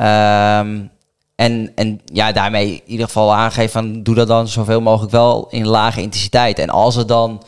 Um, 0.00 0.90
en, 1.34 1.72
en 1.74 2.00
ja, 2.04 2.32
daarmee 2.32 2.72
in 2.72 2.90
ieder 2.90 3.06
geval 3.06 3.34
aangeven 3.34 3.70
van 3.70 4.02
doe 4.02 4.14
dat 4.14 4.28
dan 4.28 4.48
zoveel 4.48 4.80
mogelijk 4.80 5.12
wel 5.12 5.46
in 5.50 5.66
lage 5.66 6.00
intensiteit. 6.00 6.58
En 6.58 6.70
als 6.70 6.94
het 6.94 7.08
dan, 7.08 7.42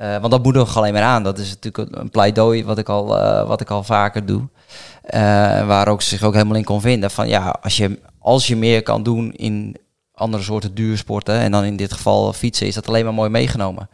uh, 0.00 0.16
want 0.18 0.30
dat 0.30 0.42
moet 0.42 0.54
nog 0.54 0.76
alleen 0.76 0.92
maar 0.92 1.02
aan. 1.02 1.22
Dat 1.22 1.38
is 1.38 1.48
natuurlijk 1.48 1.96
een 1.96 2.10
pleidooi 2.10 2.64
wat 2.64 2.78
ik 2.78 2.88
al, 2.88 3.16
uh, 3.16 3.46
wat 3.46 3.60
ik 3.60 3.70
al 3.70 3.82
vaker 3.82 4.26
doe. 4.26 4.40
Uh, 4.40 5.20
waar 5.66 5.88
ook 5.88 6.02
zich 6.02 6.22
ook 6.22 6.32
helemaal 6.32 6.56
in 6.56 6.64
kon 6.64 6.80
vinden. 6.80 7.10
Van 7.10 7.28
ja, 7.28 7.56
als 7.62 7.76
je, 7.76 7.98
als 8.18 8.46
je 8.46 8.56
meer 8.56 8.82
kan 8.82 9.02
doen 9.02 9.32
in 9.32 9.76
andere 10.14 10.42
soorten 10.42 10.74
duursporten, 10.74 11.34
en 11.34 11.52
dan 11.52 11.64
in 11.64 11.76
dit 11.76 11.92
geval 11.92 12.32
fietsen, 12.32 12.66
is 12.66 12.74
dat 12.74 12.88
alleen 12.88 13.04
maar 13.04 13.14
mooi 13.14 13.30
meegenomen. 13.30 13.88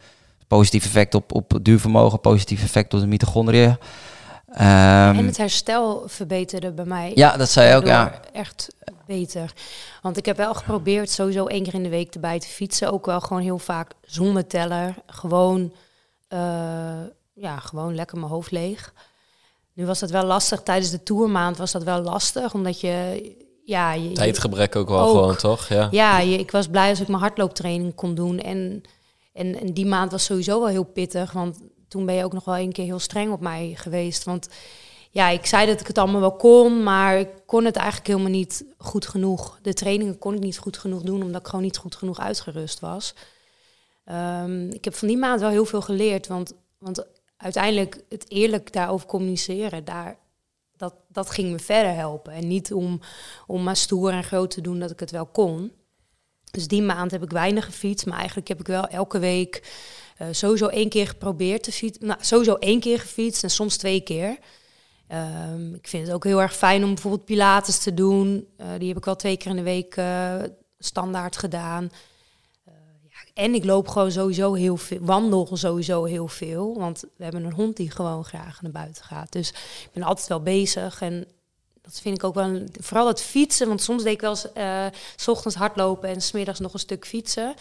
Positief 0.47 0.85
effect 0.85 1.15
op, 1.15 1.33
op 1.33 1.59
duurvermogen, 1.61 2.19
positief 2.19 2.63
effect 2.63 2.93
op 2.93 2.99
de 2.99 3.07
mitochondriën. 3.07 3.77
Um, 4.49 4.57
en 4.57 5.25
het 5.25 5.37
herstel 5.37 6.03
verbeterde 6.05 6.71
bij 6.71 6.85
mij. 6.85 7.11
Ja, 7.15 7.37
dat 7.37 7.49
zei 7.49 7.69
je 7.69 7.75
ook, 7.75 7.85
ja. 7.85 8.19
Echt 8.33 8.75
beter. 9.05 9.53
Want 10.01 10.17
ik 10.17 10.25
heb 10.25 10.37
wel 10.37 10.53
geprobeerd 10.53 11.09
sowieso 11.09 11.45
één 11.45 11.63
keer 11.63 11.73
in 11.73 11.83
de 11.83 11.89
week 11.89 12.13
erbij 12.13 12.39
te 12.39 12.47
fietsen. 12.47 12.91
Ook 12.91 13.05
wel 13.05 13.21
gewoon 13.21 13.41
heel 13.41 13.59
vaak 13.59 13.91
zonder 14.01 14.47
teller. 14.47 14.95
Gewoon, 15.05 15.71
uh, 16.33 17.03
ja, 17.33 17.59
gewoon 17.59 17.95
lekker 17.95 18.17
mijn 18.17 18.31
hoofd 18.31 18.51
leeg. 18.51 18.93
Nu 19.73 19.85
was 19.85 19.99
dat 19.99 20.09
wel 20.09 20.23
lastig. 20.23 20.61
Tijdens 20.61 20.91
de 20.91 21.03
tourmaand 21.03 21.57
was 21.57 21.71
dat 21.71 21.83
wel 21.83 22.01
lastig, 22.01 22.53
omdat 22.53 22.79
je... 22.79 23.45
Ja, 23.63 23.93
je, 23.93 24.11
Tijdgebrek 24.11 24.75
ook 24.75 24.89
wel 24.89 25.07
gewoon, 25.07 25.35
toch? 25.35 25.67
Ja, 25.67 25.87
ja 25.91 26.19
je, 26.19 26.37
ik 26.37 26.51
was 26.51 26.67
blij 26.67 26.89
als 26.89 26.99
ik 26.99 27.07
mijn 27.07 27.21
hardlooptraining 27.21 27.95
kon 27.95 28.15
doen. 28.15 28.39
En, 28.39 28.81
en, 29.33 29.59
en 29.59 29.73
die 29.73 29.85
maand 29.85 30.11
was 30.11 30.23
sowieso 30.23 30.59
wel 30.59 30.67
heel 30.67 30.83
pittig, 30.83 31.31
want 31.31 31.59
toen 31.87 32.05
ben 32.05 32.15
je 32.15 32.23
ook 32.23 32.33
nog 32.33 32.45
wel 32.45 32.57
een 32.57 32.71
keer 32.71 32.85
heel 32.85 32.99
streng 32.99 33.31
op 33.31 33.39
mij 33.39 33.73
geweest. 33.75 34.23
Want 34.23 34.47
ja, 35.11 35.29
ik 35.29 35.45
zei 35.45 35.65
dat 35.65 35.79
ik 35.79 35.87
het 35.87 35.97
allemaal 35.97 36.21
wel 36.21 36.35
kon, 36.35 36.83
maar 36.83 37.19
ik 37.19 37.29
kon 37.45 37.65
het 37.65 37.75
eigenlijk 37.75 38.07
helemaal 38.07 38.31
niet 38.31 38.65
goed 38.77 39.07
genoeg. 39.07 39.59
De 39.61 39.73
trainingen 39.73 40.17
kon 40.17 40.33
ik 40.33 40.39
niet 40.39 40.57
goed 40.57 40.77
genoeg 40.77 41.01
doen, 41.01 41.21
omdat 41.21 41.41
ik 41.41 41.47
gewoon 41.47 41.65
niet 41.65 41.77
goed 41.77 41.95
genoeg 41.95 42.19
uitgerust 42.19 42.79
was. 42.79 43.13
Ehm, 44.07 44.69
ik 44.69 44.85
heb 44.85 44.95
van 44.95 45.07
die 45.07 45.17
maand 45.17 45.39
wel 45.39 45.49
heel 45.49 45.65
veel 45.65 45.81
geleerd, 45.81 46.27
want, 46.27 46.53
want 46.77 47.05
uiteindelijk 47.37 48.03
het 48.09 48.31
eerlijk 48.31 48.73
daarover 48.73 49.07
communiceren, 49.07 49.85
daar, 49.85 50.17
dat, 50.75 50.93
dat 51.07 51.29
ging 51.29 51.51
me 51.51 51.59
verder 51.59 51.93
helpen. 51.93 52.33
En 52.33 52.47
niet 52.47 52.73
om, 52.73 52.99
om 53.47 53.63
maar 53.63 53.75
stoer 53.75 54.11
en 54.11 54.23
groot 54.23 54.51
te 54.51 54.61
doen 54.61 54.79
dat 54.79 54.91
ik 54.91 54.99
het 54.99 55.11
wel 55.11 55.25
kon. 55.25 55.71
Dus 56.51 56.67
die 56.67 56.81
maand 56.81 57.11
heb 57.11 57.23
ik 57.23 57.29
weinig 57.29 57.65
gefietst, 57.65 58.05
maar 58.05 58.17
eigenlijk 58.17 58.47
heb 58.47 58.59
ik 58.59 58.67
wel 58.67 58.87
elke 58.87 59.19
week 59.19 59.73
uh, 60.21 60.27
sowieso 60.31 60.67
één 60.67 60.89
keer 60.89 61.07
geprobeerd 61.07 61.63
te 61.63 61.71
fietsen. 61.71 62.05
Nou, 62.05 62.19
sowieso 62.23 62.53
één 62.53 62.79
keer 62.79 62.99
gefietst 62.99 63.43
en 63.43 63.49
soms 63.49 63.77
twee 63.77 64.01
keer. 64.01 64.37
Um, 65.51 65.73
ik 65.73 65.87
vind 65.87 66.05
het 66.05 66.15
ook 66.15 66.23
heel 66.23 66.41
erg 66.41 66.55
fijn 66.55 66.83
om 66.83 66.93
bijvoorbeeld 66.93 67.25
Pilates 67.25 67.77
te 67.77 67.93
doen. 67.93 68.47
Uh, 68.57 68.67
die 68.77 68.87
heb 68.87 68.97
ik 68.97 69.05
wel 69.05 69.15
twee 69.15 69.37
keer 69.37 69.49
in 69.49 69.55
de 69.55 69.63
week 69.63 69.97
uh, 69.97 70.35
standaard 70.79 71.37
gedaan. 71.37 71.89
En 73.37 73.53
ik 73.53 73.65
loop 73.65 73.87
gewoon 73.87 74.11
sowieso 74.11 74.53
heel 74.53 74.77
veel, 74.77 74.99
wandel 75.01 75.49
sowieso 75.53 76.03
heel 76.03 76.27
veel. 76.27 76.75
Want 76.77 77.03
we 77.15 77.23
hebben 77.23 77.43
een 77.43 77.53
hond 77.53 77.75
die 77.75 77.91
gewoon 77.91 78.25
graag 78.25 78.61
naar 78.61 78.71
buiten 78.71 79.03
gaat. 79.03 79.31
Dus 79.31 79.49
ik 79.83 79.89
ben 79.93 80.03
altijd 80.03 80.27
wel 80.27 80.41
bezig. 80.41 81.01
En 81.01 81.27
dat 81.81 81.99
vind 81.99 82.17
ik 82.17 82.23
ook 82.23 82.33
wel, 82.33 82.63
vooral 82.79 83.07
het 83.07 83.21
fietsen. 83.21 83.67
Want 83.67 83.81
soms 83.81 84.03
deed 84.03 84.13
ik 84.13 84.21
wel 84.21 84.29
eens 84.29 84.47
s 85.15 85.27
ochtends 85.27 85.57
hardlopen 85.57 86.09
en 86.09 86.21
smiddags 86.21 86.59
nog 86.59 86.73
een 86.73 86.79
stuk 86.79 87.05
fietsen. 87.05 87.55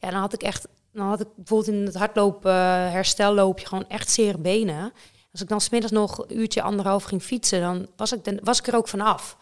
Ja, 0.00 0.10
dan 0.10 0.20
had 0.20 0.32
ik 0.32 0.42
echt 0.42 0.68
dan 0.92 1.06
had 1.06 1.20
ik 1.20 1.26
bijvoorbeeld 1.36 1.76
in 1.76 1.84
het 1.84 1.94
hardlopen, 1.94 2.50
uh, 2.50 2.90
herstelloopje, 2.90 3.66
gewoon 3.66 3.88
echt 3.88 4.10
zere 4.10 4.38
benen. 4.38 4.92
Als 5.32 5.42
ik 5.42 5.48
dan 5.48 5.60
smiddags 5.60 5.92
nog 5.92 6.18
een 6.18 6.38
uurtje, 6.38 6.62
anderhalf 6.62 7.04
ging 7.04 7.22
fietsen, 7.22 7.60
dan 7.60 7.86
was 7.96 8.12
ik, 8.12 8.24
dan 8.24 8.40
was 8.42 8.58
ik 8.58 8.66
er 8.66 8.76
ook 8.76 8.88
vanaf. 8.88 9.36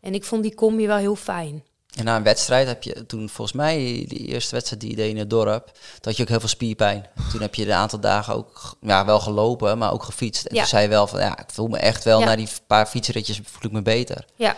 En 0.00 0.14
ik 0.14 0.24
vond 0.24 0.42
die 0.42 0.54
combi 0.54 0.86
wel 0.86 0.96
heel 0.96 1.16
fijn. 1.16 1.64
En 1.96 2.04
na 2.04 2.16
een 2.16 2.22
wedstrijd 2.22 2.66
heb 2.66 2.82
je 2.82 3.06
toen 3.06 3.28
volgens 3.28 3.56
mij 3.56 4.04
die 4.08 4.26
eerste 4.26 4.54
wedstrijd 4.54 4.80
die 4.80 4.90
je 4.90 4.96
deed 4.96 5.10
in 5.10 5.18
het 5.18 5.30
dorp, 5.30 5.70
dat 6.00 6.16
je 6.16 6.22
ook 6.22 6.28
heel 6.28 6.40
veel 6.40 6.48
spierpijn. 6.48 7.06
Toen 7.30 7.40
heb 7.40 7.54
je 7.54 7.64
een 7.64 7.72
aantal 7.72 8.00
dagen 8.00 8.34
ook 8.34 8.76
ja, 8.80 9.04
wel 9.04 9.20
gelopen, 9.20 9.78
maar 9.78 9.92
ook 9.92 10.02
gefietst. 10.02 10.44
En 10.44 10.54
ja. 10.54 10.60
toen 10.60 10.70
zei 10.70 10.82
je 10.82 10.88
wel 10.88 11.06
van 11.06 11.20
ja, 11.20 11.38
ik 11.38 11.50
voel 11.52 11.68
me 11.68 11.78
echt 11.78 12.04
wel 12.04 12.20
ja. 12.20 12.26
na 12.26 12.36
die 12.36 12.48
paar 12.66 12.86
fietsritjes 12.86 13.40
voel 13.44 13.62
ik 13.62 13.72
me 13.72 13.82
beter. 13.82 14.24
Ja, 14.34 14.56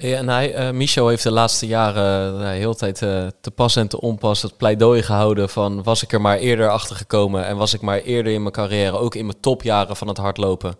ja, 0.00 0.16
en 0.16 0.28
hij, 0.28 0.68
uh, 0.68 0.70
Michel 0.70 1.08
heeft 1.08 1.22
de 1.22 1.30
laatste 1.30 1.66
jaren 1.66 2.40
uh, 2.40 2.48
heel 2.48 2.74
tijd 2.74 3.00
uh, 3.00 3.26
te 3.40 3.50
pas 3.50 3.76
en 3.76 3.88
te 3.88 4.00
onpas 4.00 4.42
het 4.42 4.56
pleidooi 4.56 5.02
gehouden 5.02 5.48
van 5.48 5.82
was 5.82 6.02
ik 6.02 6.12
er 6.12 6.20
maar 6.20 6.38
eerder 6.38 6.70
achter 6.70 6.96
gekomen 6.96 7.46
en 7.46 7.56
was 7.56 7.74
ik 7.74 7.80
maar 7.80 7.98
eerder 7.98 8.32
in 8.32 8.42
mijn 8.42 8.54
carrière, 8.54 8.98
ook 8.98 9.14
in 9.14 9.26
mijn 9.26 9.40
topjaren 9.40 9.96
van 9.96 10.08
het 10.08 10.16
hardlopen, 10.16 10.78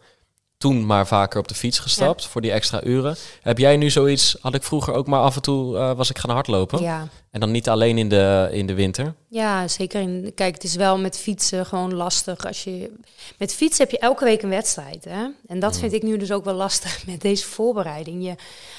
toen 0.58 0.86
maar 0.86 1.06
vaker 1.06 1.40
op 1.40 1.48
de 1.48 1.54
fiets 1.54 1.78
gestapt 1.78 2.26
voor 2.26 2.40
die 2.40 2.52
extra 2.52 2.84
uren. 2.84 3.16
Heb 3.42 3.58
jij 3.58 3.76
nu 3.76 3.90
zoiets, 3.90 4.36
had 4.40 4.54
ik 4.54 4.62
vroeger 4.62 4.94
ook 4.94 5.06
maar 5.06 5.20
af 5.20 5.36
en 5.36 5.42
toe 5.42 5.94
was 5.94 6.10
ik 6.10 6.18
gaan 6.18 6.30
hardlopen? 6.30 6.82
Ja. 6.82 7.08
En 7.30 7.40
dan 7.40 7.50
niet 7.50 7.68
alleen 7.68 7.98
in 7.98 8.08
de, 8.08 8.48
in 8.52 8.66
de 8.66 8.74
winter? 8.74 9.14
Ja, 9.28 9.68
zeker. 9.68 10.00
In, 10.00 10.32
kijk, 10.34 10.54
het 10.54 10.64
is 10.64 10.74
wel 10.74 10.98
met 10.98 11.18
fietsen 11.18 11.66
gewoon 11.66 11.94
lastig. 11.94 12.46
Als 12.46 12.64
je, 12.64 12.92
met 13.38 13.54
fietsen 13.54 13.84
heb 13.84 13.92
je 13.92 13.98
elke 13.98 14.24
week 14.24 14.42
een 14.42 14.48
wedstrijd. 14.48 15.04
Hè? 15.04 15.26
En 15.46 15.58
dat 15.58 15.78
vind 15.78 15.92
ik 15.92 16.02
nu 16.02 16.16
dus 16.16 16.32
ook 16.32 16.44
wel 16.44 16.54
lastig 16.54 17.02
met 17.06 17.20
deze 17.20 17.46
voorbereiding. 17.46 18.24
Je, 18.24 18.34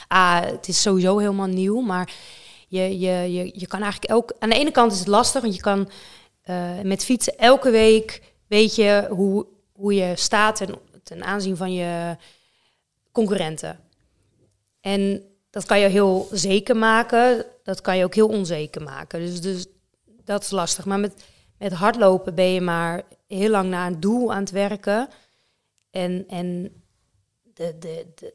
ah, 0.07 0.41
het 0.41 0.67
is 0.67 0.81
sowieso 0.81 1.17
helemaal 1.17 1.47
nieuw, 1.47 1.79
maar 1.81 2.11
je, 2.67 2.99
je, 2.99 3.33
je, 3.33 3.51
je 3.53 3.67
kan 3.67 3.81
eigenlijk 3.81 4.11
elke... 4.11 4.35
Aan 4.39 4.49
de 4.49 4.55
ene 4.55 4.71
kant 4.71 4.91
is 4.91 4.99
het 4.99 5.07
lastig, 5.07 5.41
want 5.41 5.55
je 5.55 5.61
kan 5.61 5.89
uh, 6.49 6.81
met 6.83 7.05
fietsen 7.05 7.37
elke 7.37 7.69
week... 7.69 8.21
weet 8.47 8.75
je 8.75 9.07
hoe, 9.09 9.45
hoe 9.71 9.93
je 9.93 10.11
staat 10.15 10.55
ten, 10.55 10.75
ten 11.09 11.23
aanzien 11.23 11.57
van 11.57 11.73
je 11.73 12.17
concurrenten. 13.11 13.79
En 14.81 15.23
dat 15.49 15.65
kan 15.65 15.79
je 15.79 15.87
heel 15.87 16.27
zeker 16.31 16.75
maken, 16.75 17.45
dat 17.63 17.81
kan 17.81 17.97
je 17.97 18.03
ook 18.03 18.15
heel 18.15 18.27
onzeker 18.27 18.81
maken. 18.81 19.19
Dus, 19.19 19.41
dus 19.41 19.65
dat 20.23 20.41
is 20.41 20.49
lastig. 20.49 20.85
Maar 20.85 20.99
met, 20.99 21.23
met 21.57 21.71
hardlopen 21.71 22.35
ben 22.35 22.53
je 22.53 22.61
maar 22.61 23.01
heel 23.27 23.49
lang 23.49 23.69
naar 23.69 23.87
een 23.87 23.99
doel 23.99 24.33
aan 24.33 24.39
het 24.39 24.51
werken. 24.51 25.09
En, 25.91 26.27
en 26.27 26.71
de, 27.53 27.75
de, 27.79 28.05
de, 28.15 28.33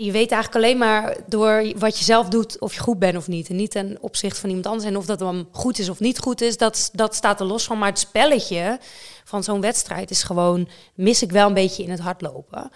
je 0.00 0.12
weet 0.12 0.32
eigenlijk 0.32 0.64
alleen 0.64 0.78
maar 0.78 1.16
door 1.26 1.72
wat 1.76 1.98
je 1.98 2.04
zelf 2.04 2.28
doet 2.28 2.60
of 2.60 2.74
je 2.74 2.80
goed 2.80 2.98
bent 2.98 3.16
of 3.16 3.28
niet. 3.28 3.48
En 3.48 3.56
niet 3.56 3.70
ten 3.70 3.98
opzichte 4.00 4.40
van 4.40 4.48
iemand 4.48 4.66
anders. 4.66 4.84
En 4.84 4.96
of 4.96 5.06
dat 5.06 5.18
dan 5.18 5.48
goed 5.50 5.78
is 5.78 5.88
of 5.88 6.00
niet 6.00 6.18
goed 6.18 6.40
is, 6.40 6.56
dat, 6.56 6.90
dat 6.92 7.14
staat 7.14 7.40
er 7.40 7.46
los 7.46 7.64
van. 7.64 7.78
Maar 7.78 7.88
het 7.88 7.98
spelletje 7.98 8.78
van 9.24 9.44
zo'n 9.44 9.60
wedstrijd 9.60 10.10
is 10.10 10.22
gewoon, 10.22 10.68
mis 10.94 11.22
ik 11.22 11.30
wel 11.30 11.46
een 11.46 11.54
beetje 11.54 11.82
in 11.82 11.90
het 11.90 12.00
hardlopen. 12.00 12.70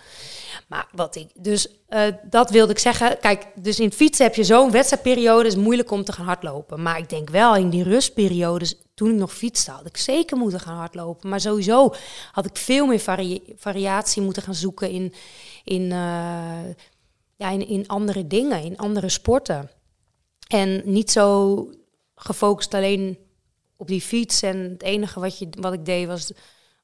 Maar 0.69 0.87
wat 0.93 1.17
ik, 1.17 1.29
dus 1.35 1.69
uh, 1.89 2.03
dat 2.23 2.51
wilde 2.51 2.73
ik 2.73 2.79
zeggen. 2.79 3.19
Kijk, 3.21 3.47
dus 3.55 3.81
in 3.81 3.93
fietsen 3.93 4.25
heb 4.25 4.35
je 4.35 4.45
zo'n 4.45 4.71
wedstrijdperiode, 4.71 5.49
is 5.49 5.57
moeilijk 5.57 5.91
om 5.91 6.05
te 6.05 6.13
gaan 6.13 6.27
hardlopen. 6.27 6.83
Maar 6.83 6.99
ik 6.99 7.09
denk 7.09 7.31
wel 7.31 7.57
in 7.57 7.71
die 7.71 7.83
rustperiodes, 7.83 8.75
toen 8.95 9.11
ik 9.11 9.17
nog 9.17 9.35
fietste, 9.35 9.71
had 9.71 9.87
ik 9.87 9.97
zeker 9.97 10.37
moeten 10.37 10.61
gaan 10.61 10.77
hardlopen. 10.77 11.29
Maar 11.29 11.41
sowieso 11.41 11.95
had 12.33 12.47
ik 12.47 12.57
veel 12.57 12.87
meer 12.87 12.99
vari 12.99 13.43
variatie 13.57 14.23
moeten 14.23 14.43
gaan 14.43 14.55
zoeken 14.55 14.91
in, 14.91 15.15
in, 15.65 15.83
uh, 15.83 16.59
ja, 17.43 17.51
in, 17.51 17.89
andere 17.89 18.27
dingen, 18.27 18.63
in 18.63 18.77
andere 18.77 19.09
sporten. 19.09 19.71
En 20.49 20.83
niet 20.85 21.11
zo 21.11 21.71
gefocust 22.15 22.75
alleen 22.75 23.19
op 23.77 23.87
die 23.87 24.01
fiets. 24.01 24.43
En 24.43 24.59
het 24.59 24.83
enige 24.83 25.21
wat, 25.21 25.39
je, 25.39 25.49
wat 25.61 25.73
ik 25.73 25.85
deed 25.85 26.07
was, 26.07 26.33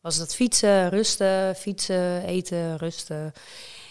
was 0.01 0.18
dat 0.18 0.35
fietsen, 0.35 0.88
rusten, 0.88 1.57
fietsen, 1.57 2.23
eten, 2.25 2.77
rusten. 2.77 3.33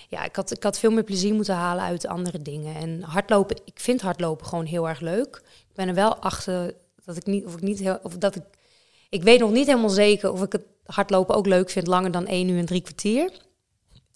Ja, 0.07 0.23
ik 0.23 0.35
had, 0.35 0.51
ik 0.51 0.63
had 0.63 0.79
veel 0.79 0.91
meer 0.91 1.03
plezier 1.03 1.33
moeten 1.33 1.55
halen 1.55 1.83
uit 1.83 2.07
andere 2.07 2.41
dingen. 2.41 2.75
En 2.75 3.01
hardlopen, 3.01 3.57
ik 3.65 3.79
vind 3.79 4.01
hardlopen 4.01 4.45
gewoon 4.45 4.65
heel 4.65 4.89
erg 4.89 4.99
leuk. 4.99 5.41
Ik 5.69 5.75
ben 5.75 5.87
er 5.87 5.93
wel 5.93 6.15
achter 6.15 6.73
dat 7.05 7.17
ik 7.17 7.25
niet, 7.25 7.45
of 7.45 7.53
ik 7.53 7.61
niet 7.61 7.79
heel, 7.79 7.99
of 8.03 8.17
dat 8.17 8.35
ik, 8.35 8.43
ik 9.09 9.23
weet 9.23 9.39
nog 9.39 9.51
niet 9.51 9.67
helemaal 9.67 9.89
zeker 9.89 10.31
of 10.31 10.41
ik 10.41 10.51
het 10.51 10.65
hardlopen 10.85 11.35
ook 11.35 11.45
leuk 11.45 11.69
vind, 11.69 11.87
langer 11.87 12.11
dan 12.11 12.27
één 12.27 12.49
uur 12.49 12.59
en 12.59 12.65
drie 12.65 12.81
kwartier. 12.81 13.31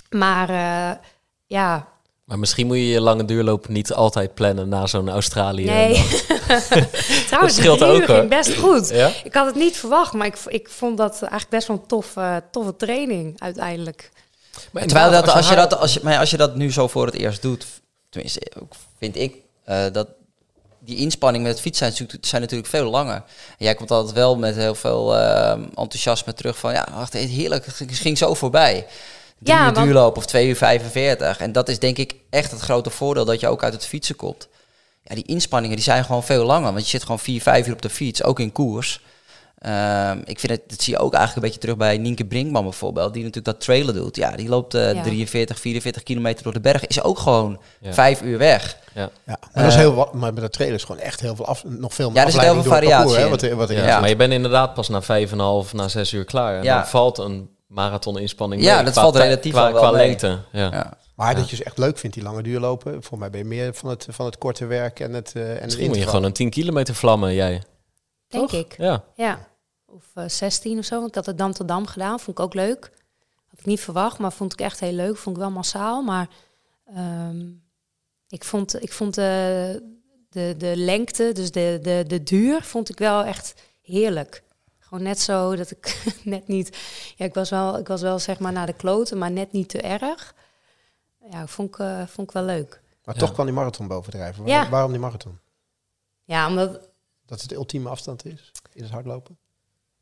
Maar 0.09 0.49
uh, 0.49 1.03
ja, 1.45 1.90
maar 2.31 2.39
misschien 2.39 2.67
moet 2.67 2.77
je 2.77 2.87
je 2.87 3.01
lange 3.01 3.25
duurloop 3.25 3.67
niet 3.67 3.93
altijd 3.93 4.33
plannen 4.33 4.69
na 4.69 4.87
zo'n 4.87 5.09
Australië. 5.09 5.65
Nee. 5.65 5.93
Trouwens, 7.27 7.29
dat 7.29 7.51
scheelt 7.51 7.83
ook 7.83 8.05
ging 8.05 8.29
best 8.29 8.55
goed. 8.55 8.89
Ja? 8.89 9.11
Ik 9.23 9.33
had 9.33 9.45
het 9.45 9.55
niet 9.55 9.77
verwacht, 9.77 10.13
maar 10.13 10.27
ik, 10.27 10.37
ik 10.47 10.69
vond 10.69 10.97
dat 10.97 11.11
eigenlijk 11.11 11.49
best 11.49 11.67
wel 11.67 11.77
een 11.77 11.87
tof, 11.87 12.15
uh, 12.15 12.35
toffe 12.51 12.75
training 12.75 13.41
uiteindelijk. 13.41 14.11
Maar 14.71 14.85
Terwijl 14.85 15.11
dat, 15.11 15.29
als 15.29 15.49
je, 15.49 15.55
dat, 15.55 15.77
als 15.77 15.93
je, 15.93 15.99
maar 16.03 16.17
als 16.17 16.31
je 16.31 16.37
dat 16.37 16.55
nu 16.55 16.71
zo 16.71 16.87
voor 16.87 17.05
het 17.05 17.15
eerst 17.15 17.41
doet, 17.41 17.65
tenminste, 18.09 18.51
vind 18.97 19.15
ik 19.15 19.35
uh, 19.69 19.85
dat 19.91 20.07
die 20.79 20.97
inspanning 20.97 21.43
met 21.43 21.53
het 21.53 21.61
fietsen 21.61 21.93
zijn, 21.93 22.09
zijn 22.21 22.41
natuurlijk 22.41 22.69
veel 22.69 22.89
langer. 22.89 23.15
En 23.57 23.65
jij 23.65 23.75
komt 23.75 23.91
altijd 23.91 24.15
wel 24.15 24.37
met 24.37 24.55
heel 24.55 24.75
veel 24.75 25.15
uh, 25.15 25.51
enthousiasme 25.51 26.33
terug 26.33 26.57
van, 26.57 26.73
ja, 26.73 26.87
wacht, 26.93 27.13
heerlijk, 27.13 27.65
het 27.65 27.89
ging 27.89 28.17
zo 28.17 28.33
voorbij 28.33 28.85
drie 29.43 29.57
ja, 29.57 29.67
uur 29.67 29.73
want... 29.73 29.85
duurloop 29.85 30.17
of 30.17 30.25
2 30.25 30.47
uur 30.47 30.55
45. 30.55 31.39
En 31.39 31.51
dat 31.51 31.69
is 31.69 31.79
denk 31.79 31.97
ik 31.97 32.15
echt 32.29 32.51
het 32.51 32.59
grote 32.59 32.89
voordeel 32.89 33.25
dat 33.25 33.39
je 33.39 33.47
ook 33.47 33.63
uit 33.63 33.73
het 33.73 33.85
fietsen 33.85 34.15
komt. 34.15 34.47
Ja, 35.03 35.15
die 35.15 35.25
inspanningen 35.25 35.75
die 35.75 35.85
zijn 35.85 36.05
gewoon 36.05 36.23
veel 36.23 36.45
langer. 36.45 36.71
Want 36.71 36.83
je 36.83 36.89
zit 36.89 37.01
gewoon 37.01 37.19
4, 37.19 37.41
5 37.41 37.67
uur 37.67 37.73
op 37.73 37.81
de 37.81 37.89
fiets, 37.89 38.23
ook 38.23 38.39
in 38.39 38.51
koers. 38.51 39.01
Um, 39.65 40.21
ik 40.25 40.39
vind 40.39 40.51
het, 40.51 40.61
dat 40.67 40.81
zie 40.81 40.93
je 40.93 40.99
ook 40.99 41.13
eigenlijk 41.13 41.35
een 41.35 41.41
beetje 41.41 41.59
terug 41.59 41.77
bij 41.77 41.97
Nienke 41.97 42.25
Brinkman 42.25 42.63
bijvoorbeeld, 42.63 43.13
die 43.13 43.23
natuurlijk 43.23 43.53
dat 43.53 43.65
trailen 43.65 43.93
doet. 43.93 44.15
Ja, 44.15 44.31
die 44.31 44.49
loopt 44.49 44.75
uh, 44.75 44.93
ja. 44.93 45.01
43, 45.01 45.59
44 45.59 46.03
kilometer 46.03 46.43
door 46.43 46.53
de 46.53 46.59
berg, 46.59 46.87
is 46.87 47.01
ook 47.01 47.19
gewoon 47.19 47.61
ja. 47.79 47.93
vijf 47.93 48.21
uur 48.21 48.37
weg. 48.37 48.77
Ja, 48.93 49.01
ja. 49.01 49.09
Maar, 49.25 49.37
uh, 49.53 49.61
dat 49.63 49.71
is 49.71 49.75
heel 49.75 49.93
wat, 49.93 50.13
maar 50.13 50.33
met 50.33 50.41
dat 50.41 50.53
trailer 50.53 50.75
is 50.75 50.83
gewoon 50.83 51.01
echt 51.01 51.19
heel 51.19 51.35
veel 51.35 51.45
af, 51.45 51.63
nog 51.63 51.93
veel 51.93 52.09
meer 52.09 52.17
Ja, 52.17 52.25
er 52.25 52.31
zit 52.31 52.41
heel 52.41 52.53
veel 52.53 52.63
variatie 52.63 53.15
parcours, 53.15 53.41
hè, 53.41 53.55
wat, 53.55 53.69
wat 53.69 53.77
ja. 53.77 53.99
Maar 53.99 54.09
je 54.09 54.15
bent 54.15 54.33
inderdaad 54.33 54.73
pas 54.73 54.89
na 54.89 55.01
5,5, 55.01 55.71
na 55.71 55.87
6 55.87 56.13
uur 56.13 56.25
klaar. 56.25 56.57
En 56.57 56.63
ja. 56.63 56.75
dan 56.75 56.87
valt 56.87 57.17
een 57.17 57.49
marathoninspanning. 57.71 58.61
Ja, 58.61 58.83
dat 58.83 58.93
valt 58.93 59.15
relatief 59.15 59.51
qua, 59.51 59.71
qua 59.71 59.91
lengte. 59.91 60.39
Ja. 60.51 60.71
ja. 60.71 60.97
Maar 61.15 61.35
dat 61.35 61.49
je 61.49 61.55
ze 61.55 61.63
echt 61.63 61.77
leuk 61.77 61.97
vindt, 61.97 62.15
die 62.15 62.25
lange 62.25 62.43
duurlopen. 62.43 63.03
Voor 63.03 63.17
mij 63.17 63.29
ben 63.29 63.39
je 63.39 63.45
meer 63.45 63.73
van 63.73 63.89
het, 63.89 64.07
van 64.09 64.25
het 64.25 64.37
korte 64.37 64.65
werk 64.65 64.99
en 64.99 65.13
het 65.13 65.33
uh, 65.37 65.55
en 65.55 65.63
Misschien 65.63 65.87
moet 65.87 65.97
je 65.97 66.05
gewoon 66.05 66.23
een 66.23 66.33
10 66.33 66.49
kilometer 66.49 66.95
vlammen, 66.95 67.33
jij. 67.33 67.63
Denk 68.27 68.49
Toch? 68.49 68.59
ik. 68.59 68.77
Ja. 68.77 69.03
ja. 69.15 69.47
Of 69.85 70.03
uh, 70.15 70.23
16 70.27 70.77
of 70.77 70.85
zo. 70.85 70.95
Want 70.95 71.07
ik 71.07 71.15
had 71.15 71.25
het 71.25 71.37
Dam 71.37 71.53
tot 71.53 71.67
Dam 71.67 71.85
gedaan. 71.85 72.19
Vond 72.19 72.37
ik 72.37 72.43
ook 72.43 72.53
leuk. 72.53 72.91
Had 73.47 73.59
ik 73.59 73.65
niet 73.65 73.79
verwacht, 73.79 74.19
maar 74.19 74.31
vond 74.31 74.53
ik 74.53 74.61
echt 74.61 74.79
heel 74.79 74.93
leuk. 74.93 75.17
Vond 75.17 75.35
ik 75.35 75.41
wel 75.41 75.51
massaal. 75.51 76.01
Maar 76.01 76.27
um, 76.97 77.63
ik 78.27 78.43
vond, 78.43 78.83
ik 78.83 78.91
vond 78.91 79.15
de, 79.15 79.83
de, 80.29 80.55
de 80.57 80.73
lengte, 80.75 81.31
dus 81.33 81.51
de, 81.51 81.79
de, 81.81 82.03
de 82.07 82.23
duur, 82.23 82.63
vond 82.63 82.89
ik 82.89 82.99
wel 82.99 83.23
echt 83.23 83.53
heerlijk. 83.81 84.43
Gewoon 84.91 85.05
net 85.05 85.19
zo 85.19 85.55
dat 85.55 85.71
ik 85.71 86.03
net 86.23 86.47
niet. 86.47 86.77
Ja, 87.15 87.25
ik 87.25 87.33
was 87.33 87.49
wel, 87.49 87.77
ik 87.77 87.87
was 87.87 88.01
wel 88.01 88.19
zeg 88.19 88.39
maar 88.39 88.51
naar 88.51 88.65
de 88.65 88.73
kloten, 88.73 89.17
maar 89.17 89.31
net 89.31 89.51
niet 89.51 89.69
te 89.69 89.81
erg. 89.81 90.35
Ja, 91.29 91.47
vond 91.47 91.69
ik, 91.69 91.77
uh, 91.77 92.07
vond 92.07 92.27
ik 92.27 92.33
wel 92.33 92.43
leuk. 92.43 92.81
Maar 93.03 93.15
toch 93.15 93.33
kwam 93.33 93.45
die 93.45 93.55
marathon 93.55 93.87
bovendrijven. 93.87 94.45
Ja. 94.45 94.69
Waarom 94.69 94.91
die 94.91 94.99
marathon? 94.99 95.39
Ja, 96.23 96.47
omdat. 96.47 96.89
Dat 97.25 97.39
het 97.39 97.49
de 97.49 97.55
ultieme 97.55 97.89
afstand 97.89 98.25
is 98.25 98.51
in 98.73 98.83
het 98.83 98.91
hardlopen? 98.91 99.37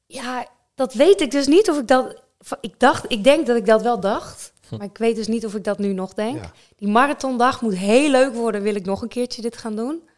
Ja, 0.05 0.47
dat 0.75 0.93
weet 0.93 1.21
ik 1.21 1.31
dus 1.31 1.47
niet 1.47 1.69
of 1.69 1.79
ik 1.79 1.87
dat. 1.87 2.23
Ik 2.61 2.79
dacht, 2.79 3.11
ik 3.11 3.23
denk 3.23 3.47
dat 3.47 3.57
ik 3.57 3.65
dat 3.65 3.81
wel 3.81 3.99
dacht. 3.99 4.53
Maar 4.69 4.87
ik 4.87 4.97
weet 4.97 5.15
dus 5.15 5.27
niet 5.27 5.45
of 5.45 5.55
ik 5.55 5.63
dat 5.63 5.77
nu 5.77 5.93
nog 5.93 6.13
denk. 6.13 6.43
Ja. 6.43 6.51
Die 6.75 6.87
marathondag 6.87 7.61
moet 7.61 7.75
heel 7.75 8.09
leuk 8.09 8.33
worden. 8.33 8.61
Wil 8.61 8.75
ik 8.75 8.85
nog 8.85 9.01
een 9.01 9.07
keertje 9.07 9.41
dit 9.41 9.57
gaan 9.57 9.75
doen? 9.75 10.08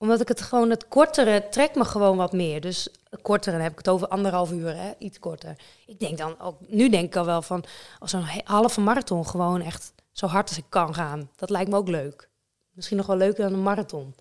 Omdat 0.00 0.20
ik 0.20 0.28
het 0.28 0.40
gewoon, 0.40 0.70
het 0.70 0.88
kortere 0.88 1.48
trekt 1.50 1.74
me 1.74 1.84
gewoon 1.84 2.16
wat 2.16 2.32
meer. 2.32 2.60
Dus 2.60 2.88
het 3.10 3.22
kortere, 3.22 3.52
dan 3.56 3.62
heb 3.64 3.72
ik 3.72 3.78
het 3.78 3.88
over 3.88 4.08
anderhalf 4.08 4.52
uur, 4.52 4.76
hè? 4.76 4.90
iets 4.98 5.18
korter. 5.18 5.56
Ik 5.86 6.00
denk 6.00 6.18
dan 6.18 6.40
ook, 6.40 6.56
nu 6.66 6.88
denk 6.88 7.04
ik 7.04 7.16
al 7.16 7.24
wel 7.24 7.42
van, 7.42 7.64
als 7.98 8.12
een 8.12 8.24
he- 8.24 8.40
halve 8.44 8.80
marathon 8.80 9.26
gewoon 9.26 9.60
echt 9.60 9.92
zo 10.12 10.26
hard 10.26 10.48
als 10.48 10.58
ik 10.58 10.64
kan 10.68 10.94
gaan. 10.94 11.30
Dat 11.36 11.50
lijkt 11.50 11.70
me 11.70 11.76
ook 11.76 11.88
leuk. 11.88 12.28
Misschien 12.72 12.96
nog 12.96 13.06
wel 13.06 13.16
leuker 13.16 13.42
dan 13.44 13.52
een 13.52 13.62
marathon. 13.62 14.14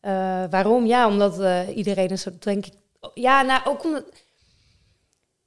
Eh, 0.00 0.12
waarom? 0.50 0.86
Ja, 0.86 1.06
omdat 1.06 1.40
eh, 1.40 1.76
iedereen 1.76 2.08
is, 2.08 2.26
denk 2.38 2.66
ik, 2.66 2.72
ja, 3.14 3.42
nou 3.42 3.60
ook 3.64 3.84
omdat, 3.84 4.04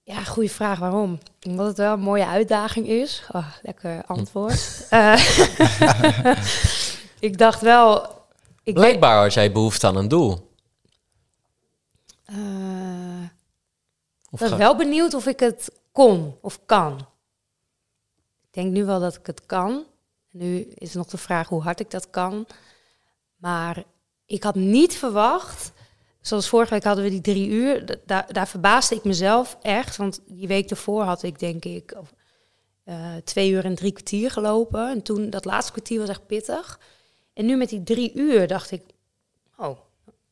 ja, 0.04 0.24
goede 0.24 0.50
vraag. 0.50 0.80
Waarom? 0.80 1.20
Omdat 1.48 1.68
het 1.68 1.78
wel 1.78 1.94
een 1.94 2.00
mooie 2.00 2.26
uitdaging 2.28 2.88
is. 2.88 3.24
Oh, 3.32 3.48
lekker 3.62 4.04
antwoord. 4.06 4.88
Eh, 4.90 5.20
ik 7.20 7.38
dacht 7.38 7.62
wel. 7.62 8.14
Ik 8.66 8.74
Blijkbaar 8.74 9.22
had 9.22 9.34
jij 9.34 9.52
behoefte 9.52 9.88
aan 9.88 9.96
een 9.96 10.08
doel. 10.08 10.54
ik 14.32 14.40
ga- 14.40 14.58
wel 14.58 14.76
benieuwd 14.76 15.14
of 15.14 15.26
ik 15.28 15.40
het 15.40 15.72
kon 15.92 16.38
of 16.42 16.66
kan. 16.66 17.00
Ik 18.44 18.54
denk 18.64 18.72
nu 18.72 18.86
wel 18.86 19.00
dat 19.00 19.16
ik 19.16 19.26
het 19.26 19.46
kan. 19.46 19.84
Nu 20.32 20.60
is 20.62 20.94
nog 20.94 21.08
de 21.08 21.18
vraag 21.18 21.48
hoe 21.50 21.62
hard 21.62 21.80
ik 21.80 21.92
dat 21.92 22.10
kan. 22.10 22.48
Maar 23.36 23.84
ik 24.26 24.44
had 24.44 24.56
niet 24.56 24.96
verwacht. 24.98 25.72
Zoals 26.22 26.48
vorige 26.50 26.74
week 26.74 26.84
hadden 26.84 27.04
we 27.04 27.10
die 27.10 27.22
drie 27.22 27.48
uur. 27.50 27.86
Da- 27.86 27.96
Daar, 28.06 28.34
daar 28.34 28.48
verbaasde 28.48 28.96
ik 28.96 29.04
mezelf 29.04 29.58
echt. 29.62 29.96
Want 29.98 30.20
die 30.26 30.48
week 30.48 30.70
ervoor 30.70 31.04
had 31.04 31.24
ik 31.24 31.40
denk 31.40 31.66
ik 31.66 31.96
eh, 32.84 33.16
twee 33.24 33.50
uur 33.52 33.66
en 33.66 33.76
drie 33.76 33.92
kwartier 33.92 34.32
gelopen. 34.32 34.90
En 34.90 35.02
toen, 35.02 35.30
dat 35.30 35.46
laatste 35.46 35.72
kwartier 35.72 36.00
was 36.00 36.10
echt 36.10 36.26
pittig. 36.28 36.80
En 37.36 37.46
nu 37.46 37.56
met 37.56 37.70
die 37.70 37.84
drie 37.84 38.12
uur 38.14 38.48
dacht 38.48 38.72
ik, 38.72 38.82
oh, 39.58 39.78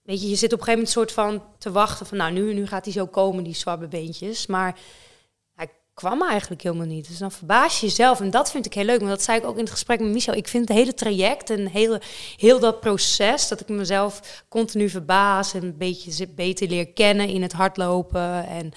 weet 0.02 0.22
je, 0.22 0.30
je 0.30 0.36
zit 0.36 0.54
op 0.54 0.60
een 0.60 0.66
gegeven 0.66 0.72
moment 0.74 0.90
soort 0.90 1.12
van 1.12 1.44
te 1.58 1.72
wachten 1.72 2.06
van, 2.06 2.18
nou, 2.18 2.32
nu, 2.32 2.54
nu 2.54 2.68
gaat 2.68 2.84
hij 2.84 2.94
zo 2.94 3.06
komen, 3.06 3.44
die 3.44 3.56
zwabbe 3.56 3.88
beentjes. 3.88 4.46
Maar 4.46 4.80
kwam 5.94 6.22
eigenlijk 6.22 6.62
helemaal 6.62 6.86
niet. 6.86 7.08
Dus 7.08 7.18
dan 7.18 7.32
verbaas 7.32 7.80
je 7.80 7.86
jezelf. 7.86 8.22
En 8.22 8.30
dat 8.30 8.52
vind 8.52 8.66
ik 8.66 8.74
heel 8.74 8.86
leuk. 8.86 8.98
Want 8.98 9.10
dat 9.10 9.24
zei 9.24 9.38
ik 9.38 9.46
ook 9.46 9.56
in 9.56 9.64
het 9.64 9.72
gesprek 9.72 10.00
met 10.00 10.12
Michel. 10.12 10.34
Ik 10.34 10.48
vind 10.48 10.68
het 10.68 10.78
hele 10.78 10.94
traject 10.94 11.50
en 11.50 11.68
hele, 11.68 12.02
heel 12.38 12.60
dat 12.60 12.80
proces, 12.80 13.48
dat 13.48 13.60
ik 13.60 13.70
mezelf 13.70 14.44
continu 14.50 14.90
verbaas 14.90 15.54
en 15.54 15.64
een 15.64 15.78
beetje 15.78 16.28
beter 16.28 16.68
leer 16.68 16.94
kennen 16.94 17.28
in 17.28 17.42
het 17.42 17.52
hardlopen. 17.52 18.48
En 18.48 18.72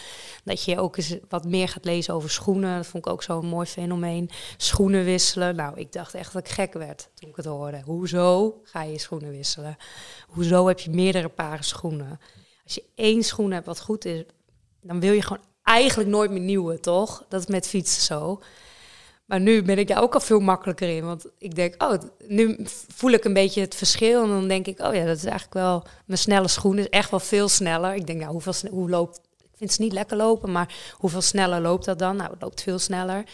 dat 0.45 0.65
je 0.65 0.81
ook 0.81 0.97
eens 0.97 1.17
wat 1.29 1.45
meer 1.45 1.69
gaat 1.69 1.85
lezen 1.85 2.15
over 2.15 2.31
schoenen. 2.31 2.77
Dat 2.77 2.87
vond 2.87 3.07
ik 3.07 3.13
ook 3.13 3.23
zo'n 3.23 3.47
mooi 3.47 3.67
fenomeen. 3.67 4.31
Schoenen 4.57 5.05
wisselen. 5.05 5.57
Nou, 5.57 5.79
ik 5.79 5.93
dacht 5.93 6.15
echt 6.15 6.33
dat 6.33 6.47
ik 6.47 6.53
gek 6.53 6.73
werd 6.73 7.09
toen 7.15 7.29
ik 7.29 7.37
het 7.37 7.45
hoorde. 7.45 7.83
Hoezo 7.85 8.61
ga 8.63 8.83
je 8.83 8.99
schoenen 8.99 9.31
wisselen? 9.31 9.77
Hoezo 10.27 10.67
heb 10.67 10.81
je 10.81 10.91
meerdere 10.91 11.29
paren 11.29 11.65
schoenen? 11.65 12.21
Als 12.65 12.75
je 12.75 12.85
één 12.95 13.23
schoen 13.23 13.51
hebt 13.51 13.67
wat 13.67 13.81
goed 13.81 14.05
is, 14.05 14.23
dan 14.81 15.01
wil 15.01 15.13
je 15.13 15.23
gewoon 15.23 15.45
eigenlijk 15.67 16.09
nooit 16.09 16.31
meer 16.31 16.41
nieuwe, 16.41 16.81
toch? 16.81 17.25
Dat 17.29 17.41
is 17.41 17.47
met 17.47 17.69
fietsen 17.69 18.03
zo. 18.03 18.41
Maar 19.25 19.41
nu 19.41 19.63
ben 19.63 19.79
ik 19.79 19.89
daar 19.89 20.03
ook 20.03 20.15
al 20.15 20.21
veel 20.21 20.41
makkelijker 20.41 20.89
in. 20.97 21.05
Want 21.05 21.27
ik 21.39 21.55
denk, 21.55 21.83
oh, 21.83 21.93
nu 22.27 22.59
voel 22.95 23.11
ik 23.11 23.25
een 23.25 23.33
beetje 23.33 23.61
het 23.61 23.75
verschil. 23.75 24.23
En 24.23 24.29
dan 24.29 24.49
denk 24.49 24.67
ik, 24.67 24.81
oh 24.81 24.95
ja, 24.95 25.05
dat 25.05 25.17
is 25.17 25.25
eigenlijk 25.25 25.55
wel... 25.55 25.85
Mijn 26.05 26.19
snelle 26.19 26.49
schoen 26.49 26.79
is 26.79 26.89
echt 26.89 27.11
wel 27.11 27.21
veel 27.21 27.49
sneller. 27.49 27.95
Ik 27.95 28.07
denk, 28.07 28.21
nou, 28.21 28.33
hoeveel, 28.33 28.55
hoe 28.71 28.91
loopt... 28.91 29.21
Ik 29.41 29.57
vind 29.57 29.73
ze 29.73 29.83
niet 29.83 29.93
lekker 29.93 30.17
lopen, 30.17 30.53
maar 30.53 30.75
hoeveel 30.93 31.21
sneller 31.21 31.61
loopt 31.61 31.85
dat 31.85 31.99
dan? 31.99 32.17
Nou, 32.17 32.31
het 32.31 32.43
loopt 32.43 32.63
veel 32.63 32.79
sneller. 32.79 33.25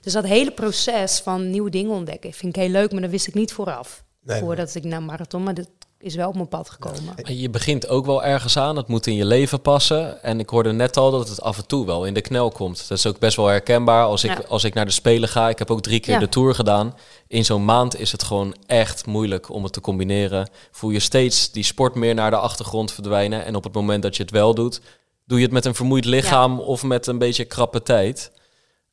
Dus 0.00 0.12
dat 0.12 0.24
hele 0.24 0.52
proces 0.52 1.20
van 1.20 1.50
nieuwe 1.50 1.70
dingen 1.70 1.92
ontdekken 1.92 2.32
vind 2.32 2.56
ik 2.56 2.62
heel 2.62 2.70
leuk. 2.70 2.92
Maar 2.92 3.00
dat 3.00 3.10
wist 3.10 3.26
ik 3.26 3.34
niet 3.34 3.52
vooraf. 3.52 4.04
Nee, 4.22 4.40
voordat 4.40 4.74
ik 4.74 4.84
naar 4.84 5.02
marathon... 5.02 5.42
Maar 5.42 5.54
dat 5.54 5.68
is 6.04 6.14
wel 6.14 6.28
op 6.28 6.34
mijn 6.34 6.48
pad 6.48 6.70
gekomen. 6.70 7.36
Je 7.38 7.50
begint 7.50 7.88
ook 7.88 8.06
wel 8.06 8.24
ergens 8.24 8.56
aan. 8.56 8.76
Het 8.76 8.88
moet 8.88 9.06
in 9.06 9.14
je 9.14 9.24
leven 9.24 9.60
passen. 9.60 10.22
En 10.22 10.40
ik 10.40 10.48
hoorde 10.48 10.72
net 10.72 10.96
al 10.96 11.10
dat 11.10 11.28
het 11.28 11.40
af 11.42 11.56
en 11.58 11.66
toe 11.66 11.86
wel 11.86 12.04
in 12.04 12.14
de 12.14 12.20
knel 12.20 12.50
komt. 12.50 12.88
Dat 12.88 12.98
is 12.98 13.06
ook 13.06 13.18
best 13.18 13.36
wel 13.36 13.46
herkenbaar. 13.46 14.04
Als 14.04 14.24
ik, 14.24 14.30
Ja. 14.30 14.42
als 14.48 14.64
ik 14.64 14.74
naar 14.74 14.84
de 14.84 14.90
Spelen 14.90 15.28
ga, 15.28 15.48
ik 15.48 15.58
heb 15.58 15.70
ook 15.70 15.82
drie 15.82 16.00
keer 16.00 16.14
Ja. 16.14 16.20
de 16.20 16.28
Tour 16.28 16.54
gedaan. 16.54 16.94
In 17.28 17.44
zo'n 17.44 17.64
maand 17.64 17.98
is 18.00 18.12
het 18.12 18.22
gewoon 18.22 18.54
echt 18.66 19.06
moeilijk 19.06 19.50
om 19.50 19.62
het 19.64 19.72
te 19.72 19.80
combineren. 19.80 20.48
Voel 20.70 20.90
je 20.90 21.00
steeds 21.00 21.50
die 21.50 21.64
sport 21.64 21.94
meer 21.94 22.14
naar 22.14 22.30
de 22.30 22.36
achtergrond 22.38 22.92
verdwijnen. 22.92 23.44
En 23.44 23.54
op 23.54 23.64
het 23.64 23.72
moment 23.74 24.02
dat 24.02 24.16
je 24.16 24.22
het 24.22 24.32
wel 24.32 24.54
doet, 24.54 24.80
doe 25.26 25.38
je 25.38 25.44
het 25.44 25.52
met 25.52 25.64
een 25.64 25.74
vermoeid 25.74 26.04
lichaam 26.04 26.60
of 26.60 26.82
met 26.82 27.06
een 27.06 27.18
beetje 27.18 27.44
krappe 27.44 27.82
tijd. 27.82 28.32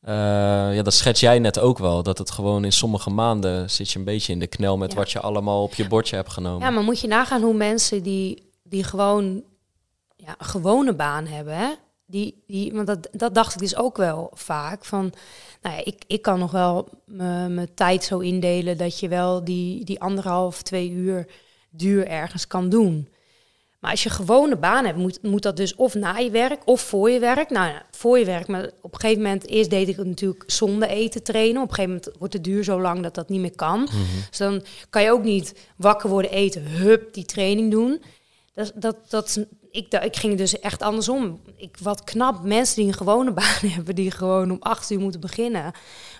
Eh, 0.02 0.14
ja, 0.74 0.82
dat 0.82 0.94
schets 0.94 1.20
jij 1.20 1.38
net 1.38 1.58
ook 1.58 1.78
wel. 1.78 2.02
Dat 2.02 2.18
het 2.18 2.30
gewoon 2.30 2.64
in 2.64 2.72
sommige 2.72 3.10
maanden 3.10 3.70
zit 3.70 3.90
je 3.90 3.98
een 3.98 4.04
beetje 4.04 4.32
in 4.32 4.38
de 4.38 4.46
knel 4.46 4.76
met 4.76 4.92
Ja. 4.92 4.98
wat 4.98 5.10
je 5.10 5.20
allemaal 5.20 5.62
op 5.62 5.74
je 5.74 5.88
bordje 5.88 6.16
hebt 6.16 6.30
genomen. 6.30 6.66
Ja, 6.66 6.70
maar 6.70 6.82
moet 6.82 7.00
je 7.00 7.06
nagaan 7.06 7.42
hoe 7.42 7.54
mensen 7.54 8.02
die, 8.02 8.50
die 8.62 8.84
gewoon 8.84 9.42
ja, 10.16 10.34
een 10.38 10.46
gewone 10.46 10.94
baan 10.94 11.26
hebben, 11.26 11.56
hè? 11.56 11.68
Die, 12.06 12.42
die, 12.46 12.72
want 12.72 12.86
dat, 12.86 13.08
dat 13.12 13.34
dacht 13.34 13.54
ik 13.54 13.60
dus 13.60 13.76
ook 13.76 13.96
wel 13.96 14.30
vaak. 14.34 14.84
Van, 14.84 15.12
nou 15.62 15.76
ja, 15.76 15.84
ik, 15.84 16.04
ik 16.06 16.22
kan 16.22 16.38
nog 16.38 16.50
wel 16.50 16.88
mijn 17.06 17.54
mijn 17.54 17.74
tijd 17.74 18.04
zo 18.04 18.18
indelen 18.18 18.78
dat 18.78 18.98
je 19.00 19.08
wel 19.08 19.44
die, 19.44 19.84
die 19.84 20.00
anderhalf, 20.00 20.62
twee 20.62 20.90
uur 20.90 21.26
duur 21.70 22.06
ergens 22.06 22.46
kan 22.46 22.68
doen. 22.68 23.08
Maar 23.82 23.90
als 23.90 24.02
je 24.02 24.08
een 24.08 24.14
gewone 24.14 24.56
baan 24.56 24.84
hebt, 24.84 24.98
moet, 24.98 25.22
moet 25.22 25.42
dat 25.42 25.56
dus 25.56 25.74
of 25.74 25.94
na 25.94 26.16
je 26.16 26.30
werk 26.30 26.62
of 26.64 26.80
voor 26.80 27.10
je 27.10 27.18
werk. 27.18 27.50
Nou 27.50 27.68
ja, 27.68 27.82
voor 27.90 28.18
je 28.18 28.24
werk. 28.24 28.48
Maar 28.48 28.70
op 28.80 28.94
een 28.94 29.00
gegeven 29.00 29.22
moment, 29.22 29.48
eerst 29.48 29.70
deed 29.70 29.88
ik 29.88 29.96
het 29.96 30.06
natuurlijk 30.06 30.42
zonder 30.46 30.88
eten 30.88 31.22
trainen. 31.22 31.62
Op 31.62 31.68
een 31.68 31.74
gegeven 31.74 31.96
moment 31.96 32.18
wordt 32.18 32.34
het 32.34 32.44
duur 32.44 32.64
zo 32.64 32.80
lang 32.80 33.02
dat 33.02 33.14
dat 33.14 33.28
niet 33.28 33.40
meer 33.40 33.54
kan. 33.56 33.88
Dus 34.28 34.38
dan 34.38 34.62
kan 34.90 35.02
je 35.02 35.10
ook 35.10 35.22
niet 35.24 35.54
wakker 35.76 36.08
worden, 36.10 36.30
eten, 36.30 36.62
hup, 36.66 37.14
die 37.14 37.24
training 37.24 37.70
doen. 37.70 38.02
Dat, 38.54 38.72
dat, 38.74 38.96
dat, 39.08 39.46
ik, 39.70 39.90
da- 39.90 40.00
ik 40.00 40.16
ging 40.16 40.38
dus 40.38 40.60
echt 40.60 40.82
andersom. 40.82 41.40
Ik, 41.56 41.76
wat 41.80 42.04
knap, 42.04 42.42
mensen 42.42 42.76
die 42.76 42.86
een 42.86 42.92
gewone 42.92 43.32
baan 43.42 43.68
hebben, 43.70 43.94
die 43.94 44.10
gewoon 44.10 44.50
om 44.50 44.56
acht 44.60 44.90
uur 44.90 45.00
moeten 45.00 45.20
beginnen. 45.20 45.72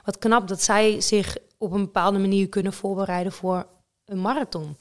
Wat 0.05 0.19
knap 0.19 0.49
dat 0.49 0.63
zij 0.63 1.01
zich 1.01 1.37
op 1.59 1.73
een 1.73 1.81
bepaalde 1.85 2.19
manier 2.19 2.49
kunnen 2.49 2.73
voorbereiden 2.73 3.33
voor 3.33 3.67
een 4.05 4.21
marathon. 4.21 4.77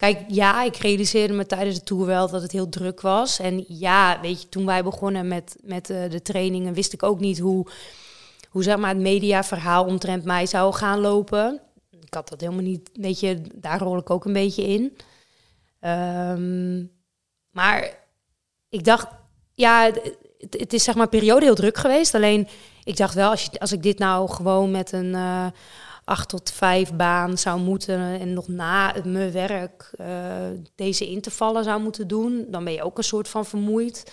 Kijk, 0.00 0.24
ja, 0.28 0.62
ik 0.62 0.76
realiseerde 0.76 1.34
me 1.34 1.46
tijdens 1.46 1.78
de 1.78 1.84
tour 1.84 2.06
wel 2.06 2.30
dat 2.30 2.42
het 2.42 2.52
heel 2.52 2.68
druk 2.68 3.00
was. 3.00 3.38
En 3.38 3.64
ja, 3.68 4.20
weet 4.20 4.42
je, 4.42 4.48
toen 4.48 4.66
wij 4.66 4.82
begonnen 4.82 5.28
met, 5.28 5.56
met 5.62 5.90
eh, 5.90 6.10
de 6.10 6.22
trainingen, 6.22 6.74
wist 6.74 6.92
ik 6.92 7.02
ook 7.02 7.20
niet 7.20 7.38
hoe, 7.38 7.66
hoe 8.48 8.62
zeg 8.62 8.76
maar, 8.76 8.88
het 8.88 8.98
mediaverhaal 8.98 9.84
omtrent 9.84 10.24
mij 10.24 10.46
zou 10.46 10.72
gaan 10.74 11.00
lopen. 11.00 11.60
Ik 11.90 12.14
had 12.14 12.28
dat 12.28 12.40
helemaal 12.40 12.62
niet, 12.62 12.90
weet 12.92 13.20
je, 13.20 13.42
daar 13.54 13.80
rol 13.80 13.98
ik 13.98 14.10
ook 14.10 14.24
een 14.24 14.32
beetje 14.32 14.62
in. 14.62 14.96
Ehm, 15.80 16.84
maar 17.50 17.98
ik 18.68 18.84
dacht, 18.84 19.06
ja, 19.52 19.90
het, 20.50 20.72
is 20.72 20.84
zeg 20.84 20.94
maar 20.94 21.08
periode 21.08 21.44
heel 21.44 21.54
druk 21.54 21.76
geweest. 21.78 22.14
Alleen, 22.14 22.48
ik 22.84 22.96
dacht 22.96 23.14
wel, 23.14 23.30
als, 23.30 23.42
je, 23.42 23.58
als 23.58 23.72
ik 23.72 23.82
dit 23.82 23.98
nou 23.98 24.30
gewoon 24.30 24.70
met 24.70 24.92
een 24.92 25.14
eh 25.14 25.46
8 26.10 26.28
tot 26.28 26.50
5 26.50 26.92
baan 26.92 27.38
zou 27.38 27.60
moeten 27.60 28.20
en 28.20 28.32
nog 28.32 28.48
na 28.48 28.94
mijn 29.04 29.32
werk 29.32 29.90
eh, 29.96 30.06
deze 30.74 31.06
intervallen 31.06 31.64
zou 31.64 31.80
moeten 31.82 32.08
doen, 32.08 32.46
dan 32.48 32.64
ben 32.64 32.72
je 32.72 32.82
ook 32.82 32.98
een 32.98 33.04
soort 33.04 33.28
van 33.28 33.46
vermoeid. 33.46 34.12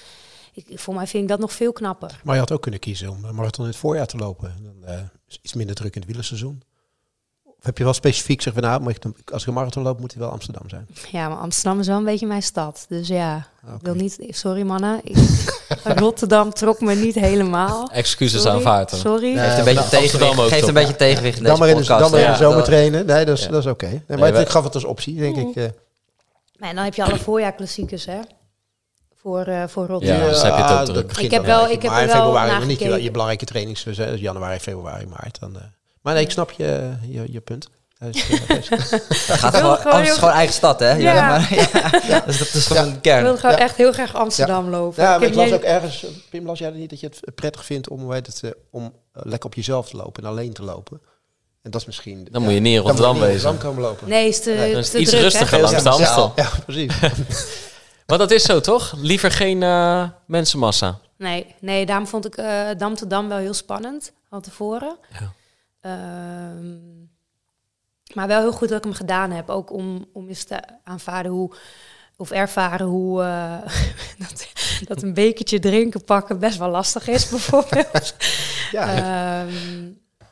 Ik, 0.53 0.79
voor 0.79 0.93
mij 0.93 1.07
vind 1.07 1.23
ik 1.23 1.29
dat 1.29 1.39
nog 1.39 1.53
veel 1.53 1.73
knapper. 1.73 2.19
Maar 2.23 2.33
je 2.33 2.39
had 2.39 2.51
ook 2.51 2.61
kunnen 2.61 2.79
kiezen 2.79 3.09
om 3.09 3.25
een 3.25 3.35
marathon 3.35 3.65
in 3.65 3.71
het 3.71 3.79
voorjaar 3.79 4.07
te 4.07 4.17
lopen. 4.17 4.55
Dan 4.63 5.09
is 5.27 5.39
iets 5.41 5.53
minder 5.53 5.75
druk 5.75 5.93
in 5.93 5.99
het 5.99 6.09
wielerseizoen. 6.09 6.63
Of 7.59 7.65
heb 7.65 7.77
je 7.77 7.83
wel 7.83 7.93
specifiek 7.93 8.37
gezegd, 8.37 8.55
van, 8.59 8.69
nou, 8.69 8.81
moet 8.81 8.91
ik 8.95 9.01
dan- 9.01 9.15
als 9.31 9.41
ik 9.41 9.47
een 9.47 9.53
marathon 9.53 9.83
loop, 9.83 9.99
moet 9.99 10.11
hij 10.11 10.21
wel 10.21 10.31
Amsterdam 10.31 10.69
zijn? 10.69 10.87
Ja, 11.11 11.27
maar 11.29 11.37
Amsterdam 11.37 11.79
is 11.79 11.87
wel 11.87 11.97
een 11.97 12.03
beetje 12.03 12.27
mijn 12.27 12.43
stad. 12.43 12.85
Dus 12.89 13.07
ja, 13.07 13.47
ik 13.75 13.81
wil 13.81 13.93
niet. 13.93 14.17
Sorry 14.29 14.61
mannen. 14.61 14.99
Ik, 15.03 15.15
Rotterdam 15.99 16.53
trok 16.53 16.81
me 16.81 16.95
niet 16.95 17.15
helemaal. 17.15 17.89
Excuses 17.91 18.41
Sorry, 18.41 18.55
aanvaard. 18.57 18.91
hoor. 18.91 18.99
Sorry. 18.99 19.33
Nee, 19.33 19.45
Geeft 19.45 19.57
een 19.57 19.63
beetje 19.63 19.89
tegenwicht, 19.89 20.33
geeft 20.39 20.59
toch? 20.59 20.67
een 20.67 20.73
beetje 20.73 20.95
tegenwicht 20.95 21.37
in 21.37 21.43
deze 21.43 21.49
Dan 21.55 21.59
maar 21.59 21.67
in 21.69 21.73
de, 21.75 21.79
podcast. 21.81 22.01
dan 22.01 22.11
maar 22.11 22.19
in 22.19 22.25
de 22.25 22.31
ja. 22.31 22.37
zomer 22.37 22.63
trainen. 22.63 23.05
Nee, 23.05 23.25
dat 23.25 23.37
is, 23.37 23.43
Ja. 23.43 23.49
dat 23.51 23.59
is 23.65 23.71
oké. 23.71 23.85
Nee, 24.07 24.17
maar 24.17 24.31
Nee, 24.31 24.41
ik 24.41 24.49
gaf 24.49 24.63
het 24.63 24.73
als 24.73 24.83
optie, 24.85 25.15
denk 25.15 25.35
ik. 25.37 25.55
eh. 25.55 25.63
En 26.59 26.75
dan 26.75 26.83
heb 26.83 26.93
je 26.93 27.03
alle 27.03 27.17
voorjaarklassiekers, 27.17 28.05
hè? 28.05 28.19
Voor, 29.21 29.41
eh 29.45 29.63
voor 29.67 29.83
Ja, 29.83 29.89
Rotterdam. 29.89 30.27
dus 30.29 30.41
heb 30.41 30.55
je 30.55 30.61
het 30.63 30.71
ook 30.71 30.77
dat 30.77 30.85
druk. 31.09 31.17
Ik 31.17 31.31
heb 31.31 31.45
wel- 31.45 31.69
ik 31.69 31.81
heb 31.81 31.91
maar 31.91 32.01
in 32.01 32.07
wel 32.07 32.15
februari 32.15 32.65
niet 32.65 32.79
je, 32.79 33.01
je 33.03 33.11
belangrijke 33.11 33.45
trainings, 33.45 33.83
dus, 33.83 33.97
hè, 33.97 34.09
januari, 34.09 34.59
februari, 34.59 35.05
maart. 35.05 35.39
Dan, 35.39 35.55
eh. 35.55 35.61
Maar 36.07 36.15
nee, 36.15 36.25
ik 36.25 36.31
snap 36.31 36.51
je, 36.51 36.93
je, 37.09 37.31
je 37.31 37.39
punt. 37.41 37.69
Eh, 37.97 38.07
Het 38.13 39.39
gaat 39.39 39.55
gewoon, 39.55 39.77
gewoon 39.77 40.01
is 40.01 40.17
eigen 40.17 40.53
stad, 40.53 40.79
hè? 40.79 40.91
Ja. 40.91 41.27
maar, 41.27 41.53
ja. 42.09 42.19
Dus 42.25 42.37
dat 42.37 42.53
is 42.53 42.65
gewoon 42.65 42.83
Ja. 42.83 42.89
een 42.89 42.95
Ik 42.95 43.01
kern. 43.01 43.23
wil 43.23 43.35
gewoon 43.37 43.51
Ja. 43.51 43.57
echt 43.61 43.75
heel 43.75 43.91
graag 43.91 44.15
Amsterdam 44.15 44.69
lopen. 44.69 45.03
ja, 45.03 45.13
ik 45.13 45.19
maar 45.19 45.29
ik 45.29 45.35
las 45.35 45.45
nu- 45.49 45.53
ook 45.53 45.61
ergens, 45.61 46.05
Pim, 46.29 46.45
las 46.45 46.59
jij 46.59 46.69
niet 46.69 46.89
dat 46.89 46.99
je 46.99 47.07
het 47.07 47.35
prettig 47.35 47.65
vindt 47.65 47.89
om, 47.89 48.11
het, 48.11 48.39
eh, 48.43 48.49
om 48.71 48.83
eh, 48.83 49.21
lekker 49.25 49.49
op 49.49 49.55
jezelf 49.55 49.89
te 49.89 49.97
lopen 49.97 50.23
en 50.23 50.29
alleen 50.29 50.53
te 50.53 50.63
lopen? 50.63 51.01
En 51.61 51.71
dat 51.71 51.81
is 51.81 51.87
misschien... 51.87 52.27
Dan 52.31 52.41
moet 52.41 52.53
je 52.53 52.59
niet 52.59 52.75
in 52.75 52.81
Rotterdam 52.81 53.19
wezen. 53.19 53.31
Rotterdam 53.31 53.57
komen 53.57 53.81
lopen. 53.83 54.09
Nee, 54.09 54.27
is 54.27 54.41
te, 54.41 54.49
Nee, 54.51 54.75
is 54.75 54.89
te 54.89 54.97
iets 54.99 55.09
druk, 55.09 55.21
hè? 55.23 55.27
rustiger 55.29 55.59
langs 55.61 55.83
de 55.83 55.89
Amstel. 55.89 56.33
Ja, 56.35 56.49
precies. 56.65 56.93
Maar 58.07 58.17
dat 58.17 58.31
is 58.31 58.43
zo, 58.43 58.59
toch? 58.59 58.93
Liever 58.97 59.31
geen 59.31 59.63
eh, 59.63 60.03
mensenmassa. 60.27 60.99
Nee, 61.17 61.55
nee, 61.59 61.85
daarom 61.85 62.07
vond 62.07 62.25
ik 62.25 62.35
eh 62.35 62.61
Dam 62.77 62.95
te 62.95 63.07
Dam 63.07 63.27
wel 63.27 63.37
heel 63.37 63.53
spannend. 63.53 64.11
van 64.29 64.41
tevoren. 64.41 64.97
Ja. 65.19 65.31
Ehm, 65.81 66.75
maar 68.13 68.27
wel 68.27 68.39
heel 68.39 68.51
goed 68.51 68.69
dat 68.69 68.77
ik 68.77 68.83
hem 68.83 68.93
gedaan 68.93 69.31
heb. 69.31 69.49
Ook 69.49 69.71
om, 69.71 70.05
om 70.13 70.27
eens 70.27 70.43
te 70.43 70.59
aanvaarden 70.83 71.31
hoe, 71.31 71.51
of 72.17 72.31
ervaren 72.31 72.87
hoe 72.87 73.23
eh, 73.23 73.57
dat, 74.27 74.47
dat 74.87 75.01
een 75.01 75.13
bekertje 75.13 75.59
drinken 75.59 76.03
pakken 76.03 76.39
best 76.39 76.57
wel 76.57 76.69
lastig 76.69 77.07
is, 77.07 77.29
bijvoorbeeld. 77.29 78.15
Ja, 78.71 78.95
Ehm, 79.43 79.53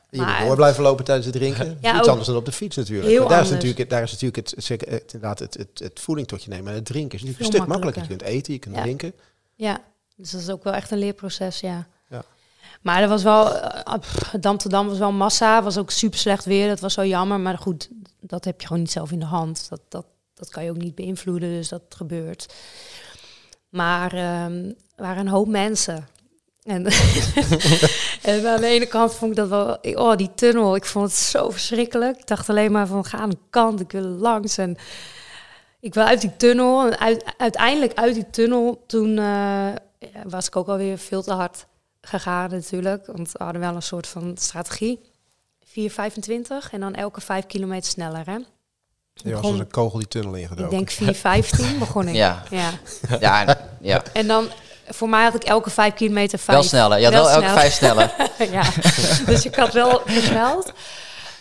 je 0.10 0.22
moet 0.22 0.26
maar- 0.26 0.46
door 0.46 0.56
blijven 0.56 0.84
lopen 0.84 1.06
tijdens 1.06 1.28
het 1.28 1.36
drinken. 1.36 1.78
Ja, 1.82 1.98
Iets 1.98 2.08
anders 2.08 2.28
dan 2.28 2.36
op 2.38 2.46
de 2.46 2.52
fiets 2.52 2.76
natuurlijk. 2.76 3.08
Heel 3.10 3.20
Maar 3.20 3.30
daar, 3.30 3.41
is 3.41 3.50
natuurlijk 3.50 3.89
daar 3.89 4.04
is 4.04 4.12
natuurlijk 4.12 4.50
het, 4.50 4.64
zeker, 4.64 4.91
het, 4.91 5.14
inderdaad 5.14 5.39
het, 5.39 5.54
het, 5.54 5.80
het 5.80 6.00
voeding 6.00 6.28
tot 6.28 6.43
je 6.43 6.50
nemen. 6.50 6.68
En 6.70 6.76
het 6.76 6.86
drinken 6.86 7.18
is 7.20 7.24
natuurlijk 7.24 7.38
Veel 7.38 7.46
een 7.48 7.54
stuk 7.62 7.68
makkelijker. 7.68 8.02
Je 8.02 8.08
kunt 8.08 8.22
eten, 8.22 8.54
je 8.54 8.60
kunt 8.60 8.76
Ja. 8.76 8.82
drinken. 8.82 9.14
Ja, 9.56 9.82
dus 10.16 10.32
dat 10.32 10.41
is 10.41 10.50
ook 10.50 10.64
wel 10.64 10.74
echt 10.74 10.91
een 10.91 10.98
leerproces, 10.98 11.60
ja. 11.60 11.88
Maar 12.86 13.02
er 13.02 13.08
was 13.08 13.24
wel, 13.24 13.56
eh, 13.56 14.00
pff, 14.00 14.32
Dam 14.40 14.58
te 14.58 14.70
Dam 14.70 14.88
was 14.88 14.98
wel 14.98 15.12
massa, 15.12 15.64
was 15.64 15.78
ook 15.78 15.92
super 15.92 16.20
slecht 16.20 16.46
weer, 16.46 16.68
dat 16.68 16.80
was 16.80 16.94
zo 16.94 17.06
jammer. 17.06 17.40
Maar 17.40 17.58
goed, 17.58 17.90
dat 18.20 18.46
heb 18.46 18.62
je 18.62 18.68
gewoon 18.68 18.82
niet 18.82 18.92
zelf 18.92 19.12
in 19.12 19.20
de 19.20 19.26
hand. 19.26 19.70
Dat, 19.70 19.82
dat, 19.90 20.06
dat 20.34 20.50
kan 20.50 20.64
je 20.64 20.70
ook 20.70 20.78
niet 20.78 20.96
beïnvloeden, 20.96 21.50
dus 21.50 21.70
dat 21.70 21.82
gebeurt. 21.90 22.54
Maar 23.70 24.14
er 24.14 24.76
waren 24.96 25.18
een 25.18 25.28
hoop 25.28 25.48
mensen. 25.48 26.08
En, 26.64 26.86
en 28.32 28.48
aan 28.48 28.62
de 28.62 28.68
ene 28.68 28.86
kant 28.88 29.14
vond 29.14 29.32
ik 29.32 29.38
dat 29.38 29.50
wel, 29.50 29.78
oh 29.82 30.16
die 30.16 30.32
tunnel, 30.36 30.76
ik 30.76 30.86
vond 30.86 31.10
het 31.10 31.20
zo 31.20 31.50
verschrikkelijk. 31.50 32.18
Ik 32.18 32.28
dacht 32.28 32.50
alleen 32.50 32.72
maar 32.72 32.88
van 32.88 33.06
ga 33.06 33.18
aan 33.18 33.30
de 33.30 33.38
kant, 33.50 33.80
ik 33.80 33.92
wil 33.92 34.02
langs. 34.02 34.58
En 34.58 34.78
ik 35.80 35.94
wil 35.94 36.04
uit 36.04 36.22
die 36.22 36.36
tunnel. 36.38 36.92
Uiteindelijk 37.38 37.94
uit 37.94 38.14
die 38.14 38.30
tunnel, 38.30 38.84
toen 38.88 39.18
eh, 39.18 39.68
was 40.24 40.48
ik 40.48 40.56
ook 40.56 40.68
alweer 40.68 40.98
veel 40.98 41.22
te 41.22 41.34
hard 41.34 41.66
gegaan 42.06 42.49
natuurlijk. 42.49 43.06
Want 43.06 43.32
we 43.32 43.43
hadden 43.43 43.62
wel 43.62 43.76
een 43.76 43.82
soort 43.82 44.08
van 44.08 44.32
strategie. 44.39 44.99
4,25 45.66 45.72
en 46.72 46.80
dan 46.80 46.93
elke 46.93 47.22
5 47.22 47.45
kilometer 47.45 47.89
sneller. 47.91 48.26
Hè? 48.26 48.38
Je 49.14 49.34
was 49.36 49.43
als 49.43 49.60
een 49.60 49.72
kogel 49.72 49.99
die 49.99 50.08
tunnel 50.08 50.36
Ik 50.36 50.41
ingedoken. 50.41 50.70
denk 50.70 50.91
4,15 51.76 51.78
begon 51.80 52.08
ik. 52.08 52.16
Ja. 52.16 52.43
ja. 52.49 52.70
Ja, 53.20 53.45
en- 53.47 53.58
ja. 53.82 54.01
En 54.14 54.28
dan, 54.28 54.47
voor 54.88 55.10
mij 55.10 55.24
had 55.24 55.36
ik 55.36 55.43
elke 55.43 55.70
5 55.70 55.93
kilometer 55.93 56.39
5. 56.39 56.58
wel 56.58 56.68
sneller. 56.68 57.03
Had 57.03 57.14
wel, 57.14 57.30
elke 57.30 57.49
vijf 57.49 57.74
sneller. 57.74 58.14
ja, 58.51 58.64
dus 59.26 59.45
ik 59.45 59.56
had 59.56 59.74
wel 59.74 60.01
versneld. 60.06 60.72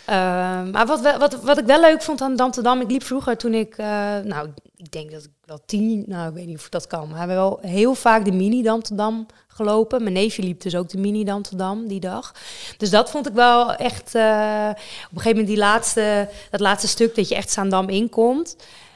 Ehm, 0.05 0.69
maar 0.71 0.85
wat, 0.85 1.17
wat, 1.17 1.33
wat 1.41 1.57
ik 1.57 1.65
wel 1.65 1.79
leuk 1.81 2.01
vond 2.01 2.21
aan 2.21 2.35
Dam 2.35 2.51
te 2.51 2.61
Dam, 2.61 2.81
ik 2.81 2.91
liep 2.91 3.03
vroeger 3.03 3.37
toen 3.37 3.53
ik, 3.53 3.77
eh, 3.77 3.87
nou, 4.23 4.49
ik 4.75 4.91
denk 4.91 5.11
dat 5.11 5.23
ik 5.23 5.29
wel 5.45 5.59
tien, 5.65 6.03
nou, 6.07 6.27
ik 6.29 6.33
weet 6.33 6.45
niet 6.45 6.57
of 6.57 6.69
dat 6.69 6.87
kan, 6.87 6.99
maar 6.99 7.09
we 7.11 7.17
hebben 7.17 7.35
wel 7.35 7.59
heel 7.61 7.95
vaak 7.95 8.25
de 8.25 8.31
mini 8.31 8.61
Dam 8.63 8.81
te 8.83 8.95
Dam 8.95 9.25
gelopen. 9.55 10.01
Mijn 10.01 10.13
neefje 10.13 10.43
liep 10.43 10.61
dus 10.61 10.75
ook 10.75 10.89
de 10.89 10.97
mini 10.97 11.23
Dam 11.23 11.41
te 11.41 11.55
Dam 11.55 11.87
die 11.87 11.99
dag. 11.99 12.33
Dus 12.77 12.89
dat 12.89 13.09
vond 13.09 13.27
ik 13.27 13.33
wel 13.33 13.75
echt, 13.75 14.15
eh, 14.15 14.69
op 14.71 15.11
een 15.11 15.21
gegeven 15.21 15.29
moment 15.29 15.47
die 15.47 15.57
laatste, 15.57 16.29
dat 16.49 16.59
laatste 16.59 16.87
stuk 16.87 17.15
dat 17.15 17.29
je 17.29 17.35
echt 17.35 17.51
Zaandam 17.51 17.89
inkomt, 17.89 18.55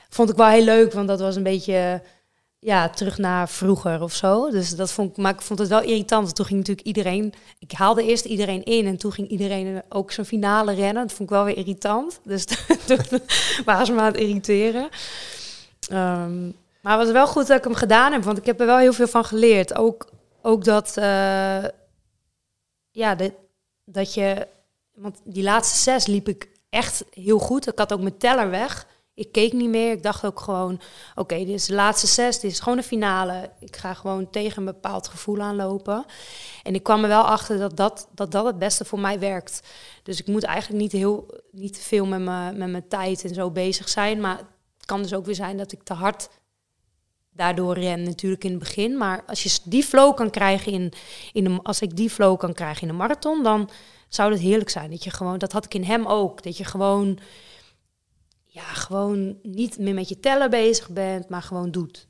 vond 0.10 0.30
ik 0.30 0.36
wel 0.36 0.48
heel 0.48 0.64
leuk, 0.64 0.94
want 0.94 1.08
dat 1.08 1.20
was 1.20 1.36
een 1.36 1.44
beetje 1.44 2.02
ja, 2.60 2.90
terug 2.90 3.18
naar 3.18 3.50
vroeger 3.50 4.02
of 4.02 4.14
zo. 4.14 4.50
Dus 4.50 4.76
dat 4.76 4.92
vond 4.92 5.10
ik, 5.10 5.18
maar 5.18 5.34
ik 5.34 5.42
vond 5.42 5.60
het 5.60 5.68
wel 5.68 5.82
irritant. 5.82 6.24
want 6.24 6.36
Toen 6.36 6.46
ging 6.46 6.60
natuurlijk 6.60 6.88
iedereen, 6.88 7.34
ik 7.60 7.72
haalde 7.72 8.04
eerst 8.04 8.26
iedereen 8.26 8.64
in 8.64 8.86
en 8.86 8.98
toen 8.98 9.12
ging 9.12 9.28
iedereen 9.28 9.82
ook 9.90 10.12
zijn 10.12 10.26
finale 10.26 10.74
rennen. 10.74 11.08
Dat 11.08 11.14
vond 11.14 11.30
ik 11.30 11.36
wel 11.36 11.46
weer 11.46 11.58
irritant. 11.58 12.20
Dus 12.24 12.46
toen 12.88 13.00
waren 13.66 13.96
me 13.96 14.02
aan 14.02 14.06
het 14.06 14.18
irriteren. 14.18 14.90
Ehm, 15.90 16.46
maar 16.82 16.98
het 16.98 17.04
was 17.04 17.12
wel 17.12 17.28
goed 17.28 17.48
dat 17.48 17.58
ik 17.58 17.64
hem 17.64 17.74
gedaan 17.74 18.12
heb, 18.12 18.24
want 18.24 18.38
ik 18.38 18.46
heb 18.46 18.60
er 18.60 18.66
wel 18.66 18.78
heel 18.78 18.94
veel 18.94 19.08
van 19.08 19.26
geleerd. 19.26 19.76
Ook, 19.76 20.10
ook 20.42 20.64
dat, 20.64 20.98
eh, 20.98 21.64
ja, 22.92 23.16
dat, 23.16 23.32
dat 23.86 24.14
je, 24.14 24.48
want 24.94 25.22
die 25.24 25.44
laatste 25.44 25.78
zes 25.78 26.06
liep 26.06 26.28
ik 26.28 26.50
echt 26.70 27.04
heel 27.12 27.40
goed. 27.40 27.68
Ik 27.68 27.80
had 27.80 27.94
ook 27.94 28.02
mijn 28.02 28.18
teller 28.18 28.50
weg. 28.50 28.88
Ik 29.14 29.32
keek 29.32 29.54
niet 29.54 29.70
meer. 29.70 29.92
Ik 29.92 30.04
dacht 30.04 30.26
ook 30.26 30.40
gewoon, 30.40 30.82
oké, 31.16 31.38
dit 31.38 31.48
is 31.48 31.66
de 31.66 31.74
laatste 31.74 32.08
zes. 32.08 32.40
Dit 32.40 32.52
is 32.52 32.60
gewoon 32.60 32.78
de 32.78 32.84
finale. 32.84 33.52
Ik 33.60 33.76
ga 33.76 33.94
gewoon 33.94 34.30
tegen 34.30 34.58
een 34.58 34.74
bepaald 34.74 35.08
gevoel 35.08 35.42
aanlopen. 35.42 36.06
En 36.64 36.74
ik 36.74 36.84
kwam 36.84 37.02
er 37.02 37.10
wel 37.10 37.24
achter 37.24 37.58
dat 37.58 37.78
dat, 37.78 38.08
dat, 38.16 38.32
dat 38.32 38.46
het 38.46 38.60
beste 38.60 38.86
voor 38.86 39.00
mij 39.00 39.20
werkt. 39.20 39.62
Dus 40.04 40.20
ik 40.20 40.28
moet 40.28 40.44
eigenlijk 40.44 40.82
niet, 40.82 40.92
heel, 40.92 41.28
niet 41.52 41.78
veel 41.78 42.06
met 42.06 42.22
mijn, 42.22 42.58
met 42.58 42.70
mijn 42.70 42.88
tijd 42.88 43.24
en 43.24 43.34
zo 43.34 43.52
bezig 43.52 43.90
zijn. 43.90 44.20
Maar 44.20 44.38
het 44.38 44.86
kan 44.86 45.02
dus 45.02 45.14
ook 45.14 45.26
weer 45.26 45.36
zijn 45.36 45.58
dat 45.58 45.72
ik 45.72 45.84
te 45.84 45.94
hard 45.94 46.30
daardoor 47.40 47.74
ren 47.74 48.04
natuurlijk 48.04 48.44
in 48.44 48.50
het 48.50 48.60
begin. 48.60 48.98
Maar 48.98 49.24
als 49.28 49.44
je 49.44 49.60
die 49.64 49.84
flow 49.84 50.16
kan 50.16 50.30
krijgen 50.30 50.72
in, 50.72 50.94
in 51.34 51.44
de, 51.44 51.60
als 51.64 51.82
ik 51.82 51.96
die 51.96 52.10
flow 52.10 52.38
kan 52.38 52.54
krijgen 52.54 52.82
in 52.82 52.88
de 52.88 52.94
marathon, 52.94 53.44
dan 53.44 53.70
zou 54.10 54.32
het 54.32 54.42
heerlijk 54.42 54.70
zijn. 54.70 54.90
Dat 54.90 55.04
je 55.04 55.10
gewoon, 55.10 55.38
dat 55.38 55.52
had 55.52 55.66
ik 55.66 55.74
in 55.74 55.84
hem 55.84 56.06
ook. 56.06 56.44
Dat 56.44 56.58
je 56.58 56.66
gewoon, 56.66 57.20
ja, 58.46 58.64
gewoon 58.64 59.38
niet 59.44 59.78
meer 59.78 59.94
met 59.94 60.10
je 60.10 60.20
tellen 60.20 60.50
bezig 60.50 60.90
bent, 60.90 61.30
maar 61.30 61.42
gewoon 61.42 61.72
doet. 61.72 62.08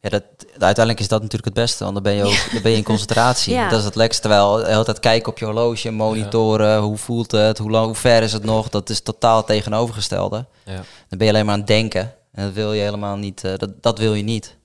Ja, 0.00 0.08
dat, 0.08 0.24
uiteindelijk 0.50 1.00
is 1.00 1.08
dat 1.08 1.20
natuurlijk 1.22 1.44
het 1.44 1.64
beste, 1.64 1.82
want 1.82 1.94
dan 1.94 2.02
ben 2.02 2.14
je 2.14 2.24
ook 2.30 2.52
dan 2.52 2.62
ben 2.62 2.70
je 2.70 2.76
in 2.76 2.84
concentratie. 2.84 3.54
Ja. 3.54 3.68
Dat 3.68 3.78
is 3.78 3.84
het 3.84 3.94
lekkerste. 3.94 4.28
Terwijl 4.28 4.56
de 4.56 4.66
hele 4.66 4.84
tijd 4.84 5.00
kijken 5.00 5.32
op 5.32 5.38
je 5.38 5.44
horloge, 5.44 5.90
monitoren, 5.90 6.80
hoe 6.80 6.96
voelt 6.96 7.30
het, 7.30 7.58
hoe, 7.58 7.70
lang, 7.70 7.86
hoe 7.86 7.94
ver 7.94 8.22
is 8.22 8.32
het 8.32 8.44
nog. 8.44 8.68
Dat 8.68 8.90
is 8.90 9.00
totaal 9.00 9.36
het 9.36 9.46
tegenovergestelde. 9.46 10.44
Ja. 10.64 10.84
Dan 11.08 11.18
ben 11.18 11.26
je 11.26 11.32
alleen 11.32 11.44
maar 11.44 11.54
aan 11.54 11.60
het 11.60 11.68
denken. 11.68 12.14
En 12.36 12.44
dat 12.44 12.52
wil 12.54 12.72
je 12.72 12.82
helemaal 12.82 13.16
niet. 13.16 13.44
eh, 13.44 13.52
dat, 13.56 13.70
dat 13.80 13.98
wil 13.98 14.14
je 14.14 14.22
niet. 14.22 14.56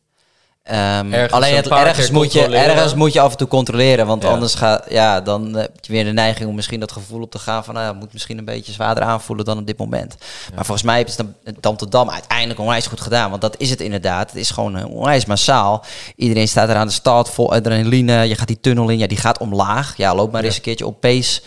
Ehm, 0.63 1.13
Ergens 1.13 1.31
alleen 1.31 1.49
een 1.51 1.55
het, 1.55 1.67
ergens, 1.67 2.09
moet 2.11 2.33
je, 2.33 2.45
ergens 2.45 2.93
moet 2.93 3.13
je 3.13 3.19
af 3.19 3.31
en 3.31 3.37
toe 3.37 3.47
controleren. 3.47 4.07
Want 4.07 4.23
Ja. 4.23 4.29
anders 4.29 4.55
ga, 4.55 4.83
ja, 4.89 5.21
dan 5.21 5.53
heb 5.55 5.71
je 5.81 5.91
weer 5.91 6.03
de 6.03 6.11
neiging 6.11 6.49
om 6.49 6.55
misschien 6.55 6.79
dat 6.79 6.91
gevoel 6.91 7.21
op 7.21 7.31
te 7.31 7.39
gaan 7.39 7.63
van... 7.63 7.73
Nou, 7.73 7.87
het 7.87 7.99
moet 7.99 8.13
misschien 8.13 8.37
een 8.37 8.45
beetje 8.45 8.71
zwaarder 8.71 9.03
aanvoelen 9.03 9.45
dan 9.45 9.57
op 9.57 9.67
dit 9.67 9.77
moment. 9.77 10.15
Maar 10.55 10.65
volgens 10.65 10.85
mij 10.85 10.95
heeft 10.95 11.17
het 11.17 11.27
dan- 11.43 11.55
Dam 11.59 11.77
tot 11.77 11.91
Dam 11.91 12.09
uiteindelijk 12.09 12.59
onwijs 12.59 12.87
goed 12.87 13.01
gedaan. 13.01 13.29
Want 13.29 13.41
dat 13.41 13.55
is 13.57 13.69
het 13.69 13.81
inderdaad. 13.81 14.29
Het 14.31 14.39
is 14.39 14.49
gewoon 14.49 14.77
eh, 14.77 14.85
onwijs 14.85 15.25
massaal. 15.25 15.83
Iedereen 16.15 16.47
staat 16.47 16.69
er 16.69 16.75
aan 16.75 16.87
de 16.87 16.93
start, 16.93 17.29
vol 17.29 17.53
adrenaline. 17.53 18.27
Je 18.27 18.35
gaat 18.35 18.47
die 18.47 18.59
tunnel 18.59 18.89
in, 18.89 18.97
ja, 18.97 19.07
die 19.07 19.17
gaat 19.17 19.37
omlaag. 19.39 19.97
Ja, 19.97 20.15
loop 20.15 20.31
maar 20.31 20.43
eens 20.43 20.55
een 20.55 20.61
keertje 20.61 20.85
op 20.85 20.99
pace. 20.99 21.41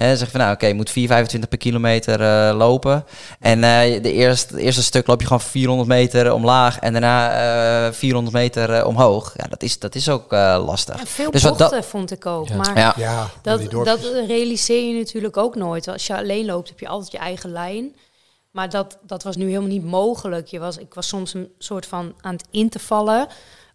Hè, 0.00 0.16
zeg 0.16 0.30
van 0.30 0.40
nou, 0.40 0.52
oké, 0.54 0.66
je 0.66 0.74
moet 0.74 0.90
4,25 0.90 1.48
per 1.48 1.58
kilometer 1.58 2.20
eh, 2.20 2.56
lopen. 2.56 3.04
En 3.40 3.64
eh, 3.64 4.02
de 4.02 4.12
eerste, 4.12 4.52
het 4.54 4.62
eerste 4.62 4.82
stuk 4.82 5.06
loop 5.06 5.20
je 5.20 5.26
gewoon 5.26 5.40
400 5.42 5.88
meter 5.88 6.32
omlaag 6.32 6.78
en 6.78 6.92
daarna 6.92 7.86
eh 7.86 7.92
400 7.92 8.34
meter 8.36 8.86
omhoog. 8.86 9.32
Ja, 9.36 9.44
dat 9.48 9.62
is, 9.62 9.78
dat 9.78 9.94
is 9.94 10.08
ook 10.08 10.32
eh, 10.32 10.62
lastig. 10.66 11.00
En 11.00 11.06
veel 11.06 11.30
Dus 11.30 11.42
wat 11.42 11.56
bochten 11.56 11.76
dat- 11.80 11.86
vond 11.86 12.10
ik 12.10 12.26
ook. 12.26 12.48
Ja. 12.48 12.56
Maar 12.56 12.78
Ja, 12.78 12.94
Ja, 12.96 13.30
dat, 13.42 13.70
dat 13.70 14.00
realiseer 14.26 14.88
je 14.94 14.98
natuurlijk 14.98 15.36
ook 15.36 15.54
nooit. 15.56 15.88
Als 15.88 16.06
je 16.06 16.16
alleen 16.16 16.44
loopt, 16.46 16.68
heb 16.68 16.80
je 16.80 16.88
altijd 16.88 17.12
je 17.12 17.18
eigen 17.18 17.52
lijn. 17.52 17.94
Maar 18.50 18.70
dat, 18.70 18.98
dat 19.06 19.22
was 19.22 19.36
nu 19.36 19.46
helemaal 19.46 19.68
niet 19.68 19.84
mogelijk. 19.84 20.46
Je 20.46 20.58
was, 20.58 20.76
ik 20.76 20.94
was 20.94 21.08
soms 21.08 21.34
een 21.34 21.48
soort 21.58 21.86
van 21.86 22.12
aan 22.20 22.32
het 22.32 22.44
in 22.50 22.68
te 22.68 22.78
vallen. 22.78 23.26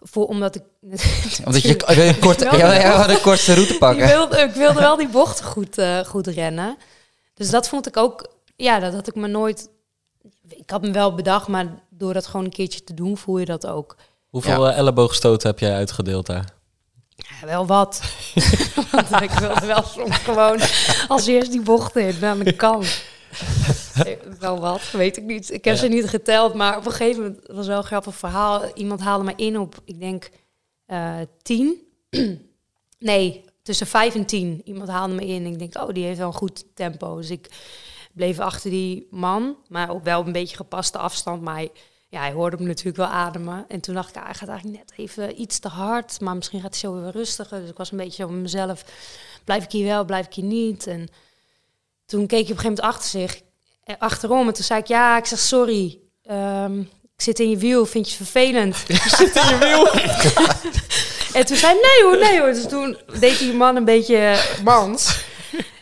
Voor, 0.07 0.25
omdat 0.25 0.55
ik... 0.55 0.63
omdat 1.45 1.61
je 1.61 1.87
een 1.87 2.19
korte, 2.19 2.43
Wel- 2.43 2.57
ja, 2.57 2.73
ja, 2.73 3.07
de 3.07 3.19
kortste 3.21 3.53
route 3.53 3.73
Ik 3.73 3.79
pakken. 3.79 4.07
wilde, 4.07 4.37
ik 4.37 4.51
wilde 4.53 4.79
wel 4.79 4.97
die 4.97 5.07
bochten 5.07 5.45
goed, 5.45 5.77
eh, 5.77 5.99
goed 5.99 6.27
rennen. 6.27 6.77
Dus 7.33 7.49
dat 7.49 7.67
vond 7.69 7.87
ik 7.87 7.97
ook... 7.97 8.27
Ja, 8.55 8.79
dat 8.79 8.93
had 8.93 9.07
ik 9.07 9.15
me 9.15 9.27
nooit... 9.27 9.69
Ik 10.47 10.69
had 10.69 10.81
me 10.81 10.91
wel 10.91 11.15
bedacht, 11.15 11.47
maar 11.47 11.65
door 11.89 12.13
dat 12.13 12.27
gewoon 12.27 12.45
een 12.45 12.51
keertje 12.51 12.83
te 12.83 12.93
doen, 12.93 13.17
voel 13.17 13.37
je 13.37 13.45
dat 13.45 13.67
ook. 13.67 13.95
Hoeveel 14.29 14.69
eh, 14.69 14.77
elleboogstoten 14.77 15.49
heb 15.49 15.59
jij 15.59 15.73
uitgedeeld 15.73 16.25
daar? 16.25 16.45
Ja, 17.15 17.47
wel 17.47 17.65
wat. 17.65 18.01
Want 18.91 19.21
ik 19.21 19.31
wilde 19.31 19.65
wel 19.65 19.83
soms 19.83 20.17
gewoon 20.17 20.59
als 21.07 21.25
eerst 21.27 21.51
die 21.51 21.61
bochten 21.61 22.01
in 22.07 22.25
aan 22.25 22.39
de 22.39 22.51
kant. 22.55 23.01
Eh, 24.05 24.13
Wel 24.39 24.59
wat, 24.59 24.91
weet 24.91 25.17
ik 25.17 25.23
niet. 25.23 25.51
Ik 25.51 25.65
heb 25.65 25.73
Ja. 25.73 25.79
ze 25.79 25.87
niet 25.87 26.09
geteld, 26.09 26.53
maar 26.53 26.77
op 26.77 26.85
een 26.85 26.91
gegeven 26.91 27.21
moment 27.23 27.41
was 27.47 27.67
wel 27.67 27.77
een 27.77 27.83
grappig 27.83 28.15
verhaal. 28.15 28.71
Iemand 28.73 28.99
haalde 29.01 29.23
me 29.23 29.33
in 29.35 29.59
op, 29.59 29.75
ik 29.85 29.99
denk, 29.99 30.29
eh 30.85 31.15
tien. 31.41 31.75
nee, 32.99 33.43
tussen 33.63 33.87
vijf 33.87 34.15
en 34.15 34.25
tien. 34.25 34.61
Iemand 34.65 34.89
haalde 34.89 35.13
me 35.13 35.25
in. 35.25 35.45
Ik 35.45 35.59
denk, 35.59 35.77
oh, 35.77 35.93
die 35.93 36.03
heeft 36.05 36.17
wel 36.17 36.27
een 36.27 36.33
goed 36.33 36.63
tempo. 36.75 37.15
Dus 37.15 37.29
ik 37.29 37.49
bleef 38.13 38.39
achter 38.39 38.69
die 38.69 39.07
man, 39.09 39.55
maar 39.67 39.89
ook 39.89 40.03
wel 40.03 40.19
op 40.19 40.25
een 40.25 40.31
beetje 40.31 40.55
gepaste 40.55 40.97
afstand. 40.97 41.41
Maar 41.41 41.55
hij, 41.55 41.71
ja, 42.09 42.19
hij 42.19 42.31
hoorde 42.31 42.57
me 42.57 42.65
natuurlijk 42.67 42.97
wel 42.97 43.05
ademen. 43.07 43.65
En 43.67 43.79
toen 43.79 43.95
dacht 43.95 44.09
ik, 44.09 44.15
ah, 44.15 44.23
hij 44.25 44.33
gaat 44.33 44.49
eigenlijk 44.49 44.79
net 44.79 44.93
even 44.99 45.41
iets 45.41 45.59
te 45.59 45.67
hard. 45.67 46.21
Maar 46.21 46.35
misschien 46.35 46.61
gaat 46.61 46.71
hij 46.71 46.79
zo 46.79 47.01
weer 47.01 47.11
rustiger. 47.11 47.59
Dus 47.59 47.69
ik 47.69 47.77
was 47.77 47.91
een 47.91 47.97
beetje 47.97 48.23
zo 48.23 48.29
met 48.29 48.41
mezelf. 48.41 48.85
Blijf 49.43 49.63
ik 49.63 49.71
hier 49.71 49.85
wel, 49.85 50.05
blijf 50.05 50.25
ik 50.25 50.33
hier 50.33 50.45
niet? 50.45 50.87
En 50.87 51.07
toen 52.05 52.27
keek 52.27 52.45
je 52.47 52.51
op 52.53 52.57
een 52.57 52.63
gegeven 52.63 52.83
moment 52.83 52.95
achter 52.95 53.09
zich, 53.09 53.41
achterom. 53.99 54.47
En 54.47 54.53
toen 54.53 54.63
zei 54.63 54.79
ik, 54.79 54.87
ja, 54.87 55.17
ik 55.17 55.25
zeg 55.25 55.39
sorry. 55.39 55.99
Ehm, 56.23 56.79
ik 56.79 57.21
zit 57.21 57.39
in 57.39 57.49
je 57.49 57.57
wiel, 57.57 57.85
vind 57.85 58.09
je 58.11 58.17
het 58.17 58.29
vervelend? 58.29 58.83
ik 58.87 58.95
zit 59.01 59.35
in 59.35 59.47
je 59.47 59.57
wiel. 59.59 59.87
en 61.39 61.45
toen 61.45 61.57
zei 61.57 61.73
hij, 61.73 61.81
nee 61.81 62.03
hoor, 62.03 62.17
nee 62.29 62.39
hoor. 62.39 62.53
Dus 62.53 62.67
toen 62.67 62.97
deed 63.19 63.39
die 63.39 63.53
man 63.53 63.75
een 63.75 63.85
beetje 63.85 64.37
mans. 64.63 65.23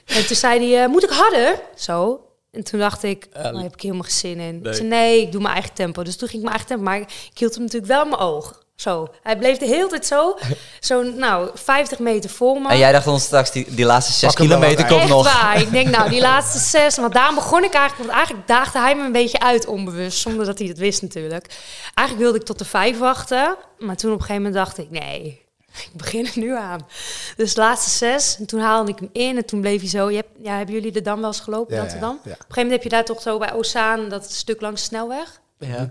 En 0.05 0.27
toen 0.27 0.35
zei 0.35 0.71
hij, 0.71 0.83
eh, 0.83 0.89
moet 0.89 1.03
ik 1.03 1.09
harder? 1.09 1.61
Zo. 1.75 2.27
En 2.51 2.63
toen 2.63 2.79
dacht 2.79 3.03
ik, 3.03 3.27
daar 3.33 3.53
heb 3.53 3.73
ik 3.73 3.81
helemaal 3.81 4.03
geen 4.03 4.11
zin 4.11 4.39
in. 4.39 4.59
nee. 4.61 4.71
Ik 4.71 4.75
zei, 4.75 4.87
nee, 4.87 5.21
ik 5.21 5.31
doe 5.31 5.41
mijn 5.41 5.53
eigen 5.53 5.73
tempo. 5.73 6.03
Dus 6.03 6.15
toen 6.17 6.27
ging 6.27 6.43
ik 6.43 6.49
mijn 6.49 6.59
eigen 6.59 6.75
tempo. 6.75 6.91
Maar 6.91 6.99
ik 7.31 7.37
hield 7.37 7.53
hem 7.53 7.63
natuurlijk 7.63 7.91
wel 7.91 8.03
in 8.03 8.09
mijn 8.09 8.21
oog. 8.21 8.62
Zo. 8.75 9.07
Hij 9.21 9.37
bleef 9.37 9.57
de 9.57 9.65
hele 9.65 9.87
tijd 9.87 10.05
zo, 10.05 10.37
zo 10.79 11.03
nou, 11.03 11.49
50 11.53 11.99
meter 11.99 12.29
voor 12.29 12.61
me. 12.61 12.69
En 12.69 12.77
jij 12.77 12.91
dacht 12.91 13.05
dan 13.05 13.19
straks, 13.19 13.51
die, 13.51 13.75
die 13.75 13.85
laatste 13.85 14.13
zes 14.13 14.29
Pak 14.29 14.37
hem 14.37 14.47
wel 14.47 14.57
kilometer 14.57 14.85
uit. 14.85 14.93
komt 14.93 15.09
nog. 15.09 15.41
waar. 15.41 15.61
Ik 15.61 15.71
denk, 15.71 15.89
nou, 15.89 16.09
die 16.09 16.21
laatste 16.31 16.59
zes. 16.59 16.97
Want 16.97 17.13
daarom 17.13 17.35
begon 17.35 17.63
ik 17.63 17.73
eigenlijk... 17.73 18.09
Want 18.09 18.17
eigenlijk 18.17 18.47
daagde 18.47 18.79
hij 18.79 18.95
me 18.95 19.03
een 19.03 19.11
beetje 19.11 19.39
uit 19.39 19.65
onbewust. 19.65 20.19
Zonder 20.19 20.45
dat 20.45 20.59
hij 20.59 20.67
het 20.67 20.77
wist 20.77 21.01
natuurlijk. 21.01 21.45
Eigenlijk 21.93 22.27
wilde 22.27 22.39
ik 22.39 22.45
tot 22.45 22.59
de 22.59 22.65
vijf 22.65 22.97
wachten. 22.97 23.55
Maar 23.77 23.95
toen 23.95 24.11
op 24.11 24.19
een 24.19 24.25
gegeven 24.25 24.43
moment 24.43 24.65
dacht 24.65 24.77
ik... 24.77 24.89
Nee, 24.89 25.41
ik 25.73 25.89
begin 25.93 26.25
er 26.25 26.39
nu 26.39 26.55
aan. 26.55 26.87
Dus 27.35 27.53
de 27.53 27.61
laatste 27.61 27.89
zes. 27.89 28.37
En 28.39 28.45
toen 28.45 28.59
haalde 28.59 28.91
ik 28.91 28.99
hem 28.99 29.09
in. 29.11 29.37
En 29.37 29.45
toen 29.45 29.61
bleef 29.61 29.79
hij 29.79 29.89
zo... 29.89 30.09
Je 30.09 30.15
hebt, 30.15 30.29
ja, 30.41 30.57
hebben 30.57 30.75
jullie 30.75 30.91
de 30.91 31.01
Dam 31.01 31.19
wel 31.19 31.27
eens 31.27 31.39
gelopen, 31.39 31.75
ja. 31.75 31.81
Op 31.81 31.89
een 31.91 31.99
gegeven 31.99 32.45
moment 32.55 32.71
heb 32.71 32.83
je 32.83 32.89
daar 32.89 33.05
toch 33.05 33.21
zo 33.21 33.37
bij 33.37 33.53
Ozaan... 33.53 34.09
Dat 34.09 34.31
stuk 34.31 34.61
langs 34.61 34.81
de 34.81 34.87
snelweg. 34.87 35.41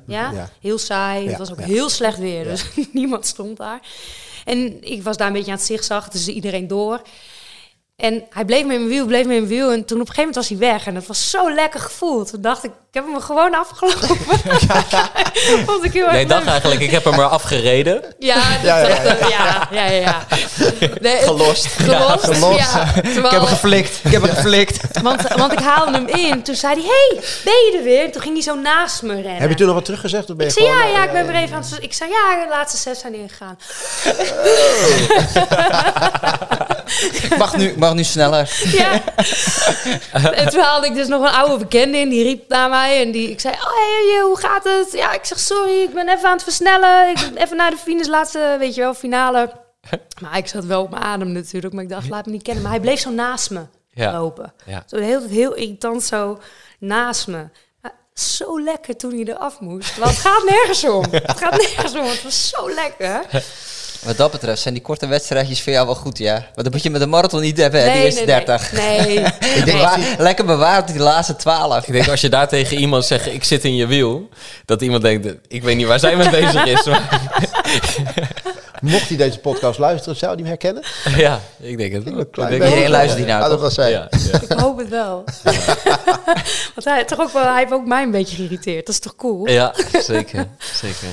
Ja. 0.06 0.50
Heel 0.60 0.78
saai. 0.78 1.28
Het 1.28 1.38
was 1.38 1.50
ook 1.50 1.60
heel 1.60 1.88
slecht 1.88 2.18
weer, 2.18 2.44
dus 2.44 2.64
niemand 2.92 3.26
stond 3.26 3.56
daar. 3.56 3.80
En 4.44 4.90
ik 4.92 5.02
was 5.02 5.16
daar 5.16 5.26
een 5.26 5.32
beetje 5.32 5.50
aan 5.50 5.56
het 5.56 5.66
zigzag, 5.66 6.08
dus 6.08 6.28
iedereen 6.28 6.66
door. 6.66 7.02
En 7.96 8.24
hij 8.30 8.44
bleef 8.44 8.64
me 8.64 8.72
in 8.74 8.78
mijn 8.78 8.88
wiel, 8.90 9.06
bleef 9.06 9.26
me 9.26 9.34
in 9.34 9.38
mijn 9.46 9.46
wiel. 9.54 9.72
En 9.72 9.84
toen 9.84 10.00
op 10.00 10.08
een 10.08 10.14
gegeven 10.14 10.16
moment 10.18 10.34
was 10.34 10.48
hij 10.48 10.58
weg. 10.58 10.86
En 10.86 10.94
dat 10.94 11.06
was 11.06 11.30
zo 11.30 11.50
lekker 11.54 11.80
gevoeld. 11.80 12.30
Toen 12.30 12.40
dacht 12.40 12.64
ik, 12.64 12.70
ik 12.70 12.94
heb 12.94 13.04
hem 13.06 13.20
gewoon 13.20 13.54
afgelopen. 13.54 14.16
Vond 15.66 15.84
ik 15.84 15.92
heel 15.92 16.02
erg 16.04 16.12
Nee, 16.12 16.26
dacht 16.26 16.40
leuk. 16.42 16.50
eigenlijk, 16.50 16.80
ik 16.80 16.90
heb 16.90 17.04
hem 17.04 17.14
er 17.14 17.24
afgereden. 17.28 18.02
Ja, 18.18 18.34
dat- 18.52 18.62
Ja, 18.62 18.78
ja, 18.78 18.88
ja, 19.28 19.68
ja, 19.70 19.84
ja, 19.84 19.90
ja. 19.90 20.26
Nee, 21.00 21.16
Gelost. 21.16 21.66
Gelost, 21.82 22.24
gelost. 22.24 22.58
ja. 22.72 22.94
Ik 22.94 23.04
heb 23.14 23.30
hem 23.30 23.46
geflikt. 23.46 24.00
Ik 24.04 24.12
heb 24.12 24.22
hem 24.22 24.30
geflikt. 24.34 25.00
want, 25.02 25.22
want 25.36 25.52
ik 25.52 25.58
haalde 25.58 25.92
hem 25.92 26.06
in. 26.06 26.42
Toen 26.42 26.54
zei 26.54 26.74
hij, 26.74 26.82
hey, 26.84 27.20
ben 27.44 27.52
je 27.52 27.74
er 27.78 27.84
weer? 27.84 28.04
En 28.04 28.10
toen 28.12 28.22
ging 28.22 28.34
hij 28.34 28.42
zo 28.42 28.54
naast 28.54 29.02
me 29.02 29.14
rennen. 29.14 29.36
Heb 29.40 29.48
je 29.50 29.56
toen 29.56 29.66
nog 29.66 29.74
wat 29.74 29.84
teruggezegd? 29.84 30.30
Of 30.30 30.36
ben 30.36 30.46
je 30.46 30.52
Ik 30.52 30.58
zei, 30.58 30.68
ja, 30.70 30.76
gewoon, 30.80 30.92
ja, 30.92 30.98
eh, 30.98 31.04
ik 31.04 31.12
ben 31.12 31.26
weer 31.26 31.36
even 31.42 31.56
aan 31.56 31.62
het... 31.62 31.78
Ik 31.82 31.92
zei, 31.92 32.10
ja, 32.10 32.42
de 32.44 32.48
laatste 32.50 32.78
zes 32.78 32.98
zijn 33.00 33.14
ingegaan. 33.14 33.58
Ik 37.22 37.36
mag 37.38 37.56
nu, 37.56 37.74
mag 37.82 37.94
nu 37.94 38.04
sneller. 38.04 38.60
Ja. 38.72 39.00
en 40.40 40.48
toen 40.48 40.60
haalde 40.60 40.86
ik 40.86 40.94
dus 40.94 41.06
nog 41.08 41.22
een 41.22 41.34
oude 41.34 41.56
bekende 41.56 41.98
in. 41.98 42.08
Die 42.08 42.22
riep 42.22 42.48
naar 42.48 42.68
mij 42.68 43.02
en 43.02 43.10
die, 43.10 43.30
ik 43.30 43.40
zei, 43.40 43.54
oh, 43.54 43.60
hey, 43.74 44.20
hoe 44.22 44.38
gaat 44.38 44.64
het? 44.64 44.92
Ja, 44.92 45.12
ik 45.12 45.24
zeg, 45.24 45.38
sorry, 45.38 45.80
ik 45.82 45.94
ben 45.94 46.08
even 46.08 46.26
aan 46.28 46.32
het 46.34 46.42
versnellen. 46.42 47.08
Ik 47.08 47.14
ben 47.14 47.36
even 47.42 47.56
naar 47.56 47.70
de 47.70 47.76
finish, 47.76 48.06
laatste, 48.06 48.56
weet 48.58 48.74
je 48.74 48.80
wel, 48.80 48.94
finale. 48.94 49.50
Maar 50.20 50.36
ik 50.36 50.46
zat 50.46 50.64
wel 50.64 50.82
op 50.82 50.90
mijn 50.90 51.02
adem 51.02 51.32
natuurlijk. 51.32 51.74
Maar 51.74 51.82
ik 51.82 51.88
dacht, 51.88 52.08
laat 52.08 52.26
me 52.26 52.32
niet 52.32 52.42
kennen. 52.42 52.62
Maar 52.62 52.72
hij 52.72 52.80
bleef 52.80 53.00
zo 53.00 53.10
naast 53.10 53.50
me 53.50 53.60
Ja. 53.92 54.12
lopen. 54.12 54.52
Ja. 54.66 54.82
Zo 54.86 54.96
tijd 54.96 55.24
heel 55.28 55.54
irritant 55.54 56.02
zo 56.02 56.38
naast 56.78 57.26
me. 57.26 57.48
Maar 57.80 57.92
zo 58.14 58.60
lekker 58.62 58.96
toen 58.96 59.10
hij 59.10 59.24
eraf 59.34 59.60
moest. 59.60 59.96
Want 59.96 60.10
het 60.10 60.20
gaat 60.20 60.44
nergens 60.44 60.84
om. 60.84 61.04
Het 61.12 61.38
gaat 61.40 61.56
nergens 61.56 61.94
om. 61.94 62.04
Het 62.04 62.22
was 62.22 62.48
zo 62.48 62.70
lekker. 62.74 63.20
Wat 64.02 64.16
dat 64.16 64.30
betreft 64.30 64.62
zijn 64.62 64.74
die 64.74 64.82
korte 64.82 65.06
wedstrijdjes 65.06 65.62
voor 65.62 65.72
jou 65.72 65.86
wel 65.86 65.94
goed, 65.94 66.18
ja. 66.18 66.32
Want 66.32 66.62
dat 66.64 66.70
moet 66.72 66.82
je 66.82 66.90
met 66.90 67.00
een 67.00 67.08
marathon 67.08 67.40
niet 67.40 67.56
hebben, 67.56 67.82
hè, 67.84 67.92
die 67.92 68.02
eerste 68.02 68.24
nee, 68.24 68.44
30. 68.44 68.72
Nee, 68.72 68.98
nee. 69.06 69.18
Ik 69.58 69.64
denk, 69.64 69.78
waar- 69.78 70.14
lekker 70.18 70.44
bewaard 70.44 70.88
die 70.88 70.98
laatste 71.00 71.36
12. 71.36 71.86
Ik 71.86 71.92
denk, 71.92 72.08
als 72.08 72.20
je 72.20 72.28
daar 72.28 72.48
tegen 72.48 72.76
iemand 72.76 73.04
zegt, 73.04 73.26
ik 73.26 73.44
zit 73.44 73.64
in 73.64 73.74
je 73.76 73.86
wiel, 73.86 74.28
dat 74.64 74.82
iemand 74.82 75.02
denkt, 75.02 75.34
ik 75.48 75.62
weet 75.62 75.76
niet 75.76 75.86
waar 75.86 75.98
zij 75.98 76.16
mee 76.16 76.30
bezig 76.30 76.64
is. 76.66 76.84
Maar, 76.84 77.20
Mocht 78.82 79.08
hij 79.08 79.16
deze 79.16 79.38
podcast 79.38 79.78
luisteren, 79.78 80.16
zou 80.16 80.30
hij 80.32 80.40
hem 80.40 80.48
herkennen? 80.50 80.82
ja, 81.16 81.40
ik 81.60 81.76
denk 81.76 81.92
het. 81.92 82.04
wel. 82.04 82.50
Iedereen 82.52 82.90
luistert 82.90 83.16
die 83.18 83.26
nou, 83.26 83.42
Ah, 83.42 83.48
dat 83.48 83.50
toch? 83.50 83.60
was 83.60 83.74
zij. 83.74 83.90
Ja, 83.90 84.08
ja. 84.32 84.40
Ik 84.40 84.52
hoop 84.58 84.78
het 84.78 84.88
wel. 84.88 85.24
Want 86.74 86.84
hij, 86.84 87.04
toch 87.04 87.20
ook 87.20 87.32
wel, 87.32 87.42
hij 87.42 87.58
heeft 87.58 87.72
ook 87.72 87.86
mij 87.86 88.02
een 88.02 88.10
beetje 88.10 88.36
geïrriteerd. 88.36 88.86
Dat 88.86 88.94
is 88.94 89.00
toch 89.00 89.16
cool? 89.16 89.48
ja, 89.48 89.74
zeker. 90.02 90.46
zeker. 90.72 91.08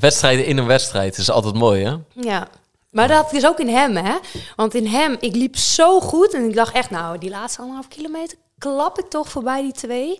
Wedstrijden 0.00 0.44
in 0.44 0.58
een 0.58 0.66
wedstrijd 0.66 1.18
is 1.18 1.30
altijd 1.30 1.54
mooi, 1.54 1.84
hè? 1.84 1.96
Ja. 2.14 2.48
Maar 2.90 3.08
dat 3.08 3.32
is 3.32 3.46
ook 3.46 3.58
in 3.58 3.68
hem, 3.68 3.96
hè? 3.96 4.18
Want 4.56 4.74
in 4.74 4.86
hem, 4.86 5.16
ik 5.20 5.34
liep 5.34 5.56
zo 5.56 6.00
goed 6.00 6.34
en 6.34 6.48
ik 6.48 6.54
dacht 6.54 6.74
echt, 6.74 6.90
nou, 6.90 7.18
die 7.18 7.30
laatste 7.30 7.60
anderhalf 7.60 7.88
kilometer 7.88 8.38
klap 8.58 8.98
ik 8.98 9.08
toch 9.08 9.28
voorbij 9.28 9.62
die 9.62 9.72
twee. 9.72 10.18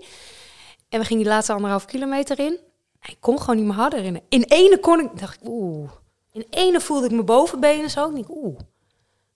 En 0.88 1.00
we 1.00 1.06
gingen 1.06 1.22
die 1.22 1.32
laatste 1.32 1.52
anderhalf 1.52 1.84
kilometer 1.84 2.38
in. 2.38 2.58
Ik 3.02 3.16
kon 3.20 3.40
gewoon 3.40 3.56
niet 3.56 3.64
meer 3.64 3.74
harder 3.74 4.04
in. 4.04 4.22
In 4.28 4.42
ene 4.42 4.78
kon 4.78 5.00
ik, 5.00 5.18
dacht 5.18 5.34
ik, 5.34 5.48
oeh. 5.48 5.90
In 6.32 6.46
ene 6.50 6.80
voelde 6.80 7.06
ik 7.06 7.12
mijn 7.12 7.24
bovenbenen 7.24 7.90
zo. 7.90 8.08
Ik 8.08 8.16
dacht, 8.16 8.30
oeh, 8.30 8.58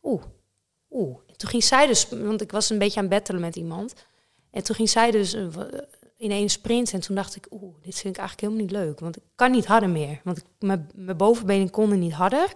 oeh, 0.02 0.22
oeh. 0.90 1.16
En 1.26 1.36
toen 1.36 1.48
ging 1.48 1.64
zij 1.64 1.86
dus, 1.86 2.08
want 2.08 2.40
ik 2.40 2.52
was 2.52 2.70
een 2.70 2.78
beetje 2.78 3.00
aan 3.00 3.06
het 3.06 3.14
bettelen 3.14 3.40
met 3.40 3.56
iemand. 3.56 3.94
En 4.50 4.62
toen 4.62 4.74
ging 4.74 4.90
zij 4.90 5.10
dus 5.10 5.34
eh, 5.34 5.46
in 6.22 6.30
één 6.30 6.48
sprint. 6.48 6.92
En 6.92 7.00
toen 7.00 7.16
dacht 7.16 7.36
ik, 7.36 7.46
oeh, 7.50 7.74
dit 7.82 7.94
vind 7.98 8.14
ik 8.14 8.20
eigenlijk 8.20 8.40
helemaal 8.40 8.62
niet 8.62 8.70
leuk. 8.86 9.00
Want 9.00 9.16
ik 9.16 9.22
kan 9.34 9.50
niet 9.50 9.66
harder 9.66 9.88
meer. 9.88 10.20
Want 10.24 10.38
ik, 10.38 10.44
mijn, 10.58 10.90
mijn 10.94 11.16
bovenbenen 11.16 11.70
konden 11.70 11.98
niet 11.98 12.12
harder. 12.12 12.52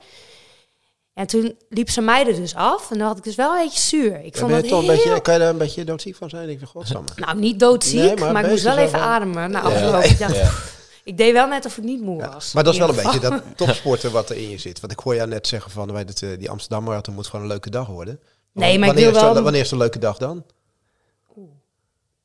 En 1.15 1.27
toen 1.27 1.57
liep 1.69 1.91
ze 1.91 2.01
mij 2.01 2.27
er 2.27 2.35
dus 2.35 2.55
af. 2.55 2.91
En 2.91 2.99
dan 2.99 3.07
had 3.07 3.17
ik 3.19 3.25
dus 3.25 3.35
wel 3.35 3.53
een 3.57 3.65
beetje 3.65 3.81
zuur. 3.81 4.25
Ik 4.25 4.35
Ja, 4.35 4.41
vond 4.41 4.53
het 4.53 4.69
toch 4.69 4.79
een 4.83 4.85
heel... 4.91 4.95
beetje, 4.95 5.21
kan 5.21 5.35
je 5.35 5.41
daar 5.41 5.49
een 5.51 5.59
beetje 5.59 5.85
doodziek 5.85 6.17
van 6.17 6.29
zijn? 6.31 6.49
Ik 6.49 6.59
vind, 6.59 6.71
godsamme. 6.71 7.09
Nou, 7.17 7.39
niet 7.39 7.61
doodziek, 7.61 8.19
Nee, 8.21 8.33
maar 8.33 8.45
ik 8.45 8.51
moest 8.51 8.63
wel 8.65 8.77
even 8.77 8.91
van- 8.99 9.09
ademen. 9.09 9.51
Nou, 9.51 9.71
Ja. 9.73 10.03
Ik, 10.03 10.19
dacht, 10.19 10.37
Ja. 10.37 10.51
ik 11.11 11.17
deed 11.17 11.33
wel 11.33 11.47
net 11.49 11.65
of 11.67 11.77
ik 11.77 11.85
niet 11.85 12.01
moe 12.01 12.27
was. 12.27 12.53
maar 12.53 12.65
dat 12.65 12.73
is 12.73 12.79
wel 12.79 12.89
een 12.89 12.95
beetje 12.97 13.21
dat 13.21 13.43
topsporten 13.57 14.13
wat 14.13 14.31
er 14.31 14.37
in 14.37 14.51
je 14.51 14.59
zit. 14.59 14.81
Want 14.81 14.93
ik 14.93 14.99
hoor 14.99 15.15
jou 15.15 15.29
net 15.29 15.47
zeggen 15.47 15.71
van 15.71 15.93
wij 15.93 16.05
dat, 16.05 16.23
eh, 16.23 16.29
die 16.39 16.51
Amsterdam 16.51 16.85
Marathon 16.85 17.15
moet 17.15 17.27
gewoon 17.27 17.41
een 17.45 17.51
leuke 17.51 17.71
dag 17.71 17.87
worden. 17.87 18.21
Nee, 18.53 18.79
maar 18.79 18.89
ik 18.89 18.95
wanneer 18.95 19.05
wil 19.13 19.21
is 19.21 19.27
de- 19.29 19.33
wel- 19.35 19.43
wanneer 19.43 19.61
is 19.61 19.69
de 19.69 19.77
leuke 19.77 19.99
dag 19.99 20.19
dan? 20.19 20.45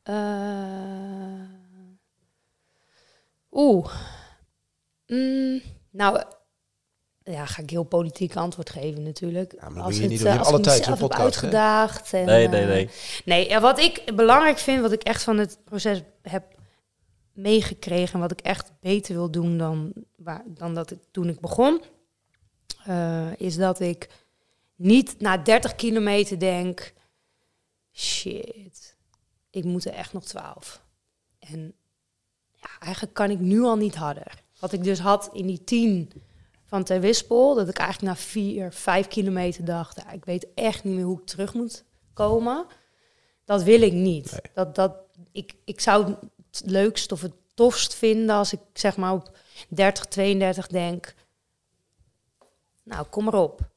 Eh, 0.03 1.43
Oeh. 3.51 3.93
Mm, 5.07 5.61
nou, 5.89 6.23
ja, 7.23 7.45
ga 7.45 7.61
ik 7.61 7.69
heel 7.69 7.83
politiek 7.83 8.35
antwoord 8.35 8.69
geven 8.69 9.03
natuurlijk. 9.03 9.53
Ja, 9.59 9.69
maar 9.69 9.83
Als 9.83 9.95
je 9.95 10.01
het, 10.01 10.11
niet 10.11 10.27
als 10.27 10.47
alle 10.47 10.57
ik 10.57 10.63
tijd 10.63 10.85
podcast, 10.85 11.21
uitgedaagd. 11.21 12.13
En, 12.13 12.25
Nee, 12.25 12.47
nee, 12.47 12.61
eh, 12.61 12.67
nee. 12.67 12.89
Nee, 13.25 13.49
ja, 13.49 13.61
wat 13.61 13.79
ik 13.79 14.03
belangrijk 14.15 14.57
vind, 14.57 14.81
wat 14.81 14.91
ik 14.91 15.03
echt 15.03 15.23
van 15.23 15.37
het 15.37 15.57
proces 15.63 16.01
heb 16.21 16.43
meegekregen... 17.33 18.13
en 18.13 18.19
wat 18.19 18.31
ik 18.31 18.41
echt 18.41 18.71
beter 18.79 19.13
wil 19.15 19.31
doen 19.31 19.57
dan, 19.57 19.93
waar, 20.15 20.43
dan 20.47 20.73
dat 20.75 20.91
ik, 20.91 20.99
toen 21.11 21.29
ik 21.29 21.39
begon... 21.39 21.81
eh, 22.85 23.27
is 23.37 23.55
dat 23.55 23.79
ik 23.79 24.09
niet 24.75 25.19
na 25.19 25.37
30 25.37 25.75
kilometer 25.75 26.39
denk... 26.39 26.93
shit, 27.93 28.80
ik 29.51 29.63
moet 29.63 29.85
er 29.85 29.93
echt 29.93 30.13
nog 30.13 30.23
12. 30.23 30.81
En 31.39 31.73
ja, 32.53 32.69
eigenlijk 32.79 33.13
kan 33.13 33.29
ik 33.29 33.39
nu 33.39 33.61
al 33.61 33.75
niet 33.75 33.95
harder. 33.95 34.43
Wat 34.59 34.71
ik 34.71 34.83
dus 34.83 34.99
had 34.99 35.29
in 35.33 35.47
die 35.47 35.63
10 35.63 36.11
van 36.65 36.83
Ter 36.83 36.99
Wispel... 36.99 37.55
dat 37.55 37.69
ik 37.69 37.77
eigenlijk 37.77 38.13
na 38.13 38.21
4, 38.21 38.73
5 38.73 39.07
kilometer 39.07 39.65
dacht... 39.65 40.01
ja, 40.03 40.11
ik 40.11 40.25
weet 40.25 40.47
echt 40.53 40.83
niet 40.83 40.95
meer 40.95 41.05
hoe 41.05 41.19
ik 41.19 41.25
terug 41.25 41.53
moet 41.53 41.83
komen... 42.13 42.65
Dat 43.45 43.63
wil 43.63 43.81
ik 43.81 43.93
niet. 43.93 44.31
Nee. 44.31 44.41
Dat, 44.53 44.75
dat, 44.75 44.95
ik, 45.31 45.55
ik 45.65 45.79
zou 45.79 46.05
het 46.05 46.61
leukst 46.65 47.11
of 47.11 47.21
het 47.21 47.33
tofst 47.53 47.95
vinden 47.95 48.35
als 48.35 48.53
ik 48.53 48.59
zeg 48.73 48.97
maar 48.97 49.13
op 49.13 49.37
30, 49.69 50.05
32 50.05 50.67
denk. 50.67 51.13
Nou, 52.83 53.05
kom 53.05 53.23
maar 53.23 53.33
op. 53.33 53.70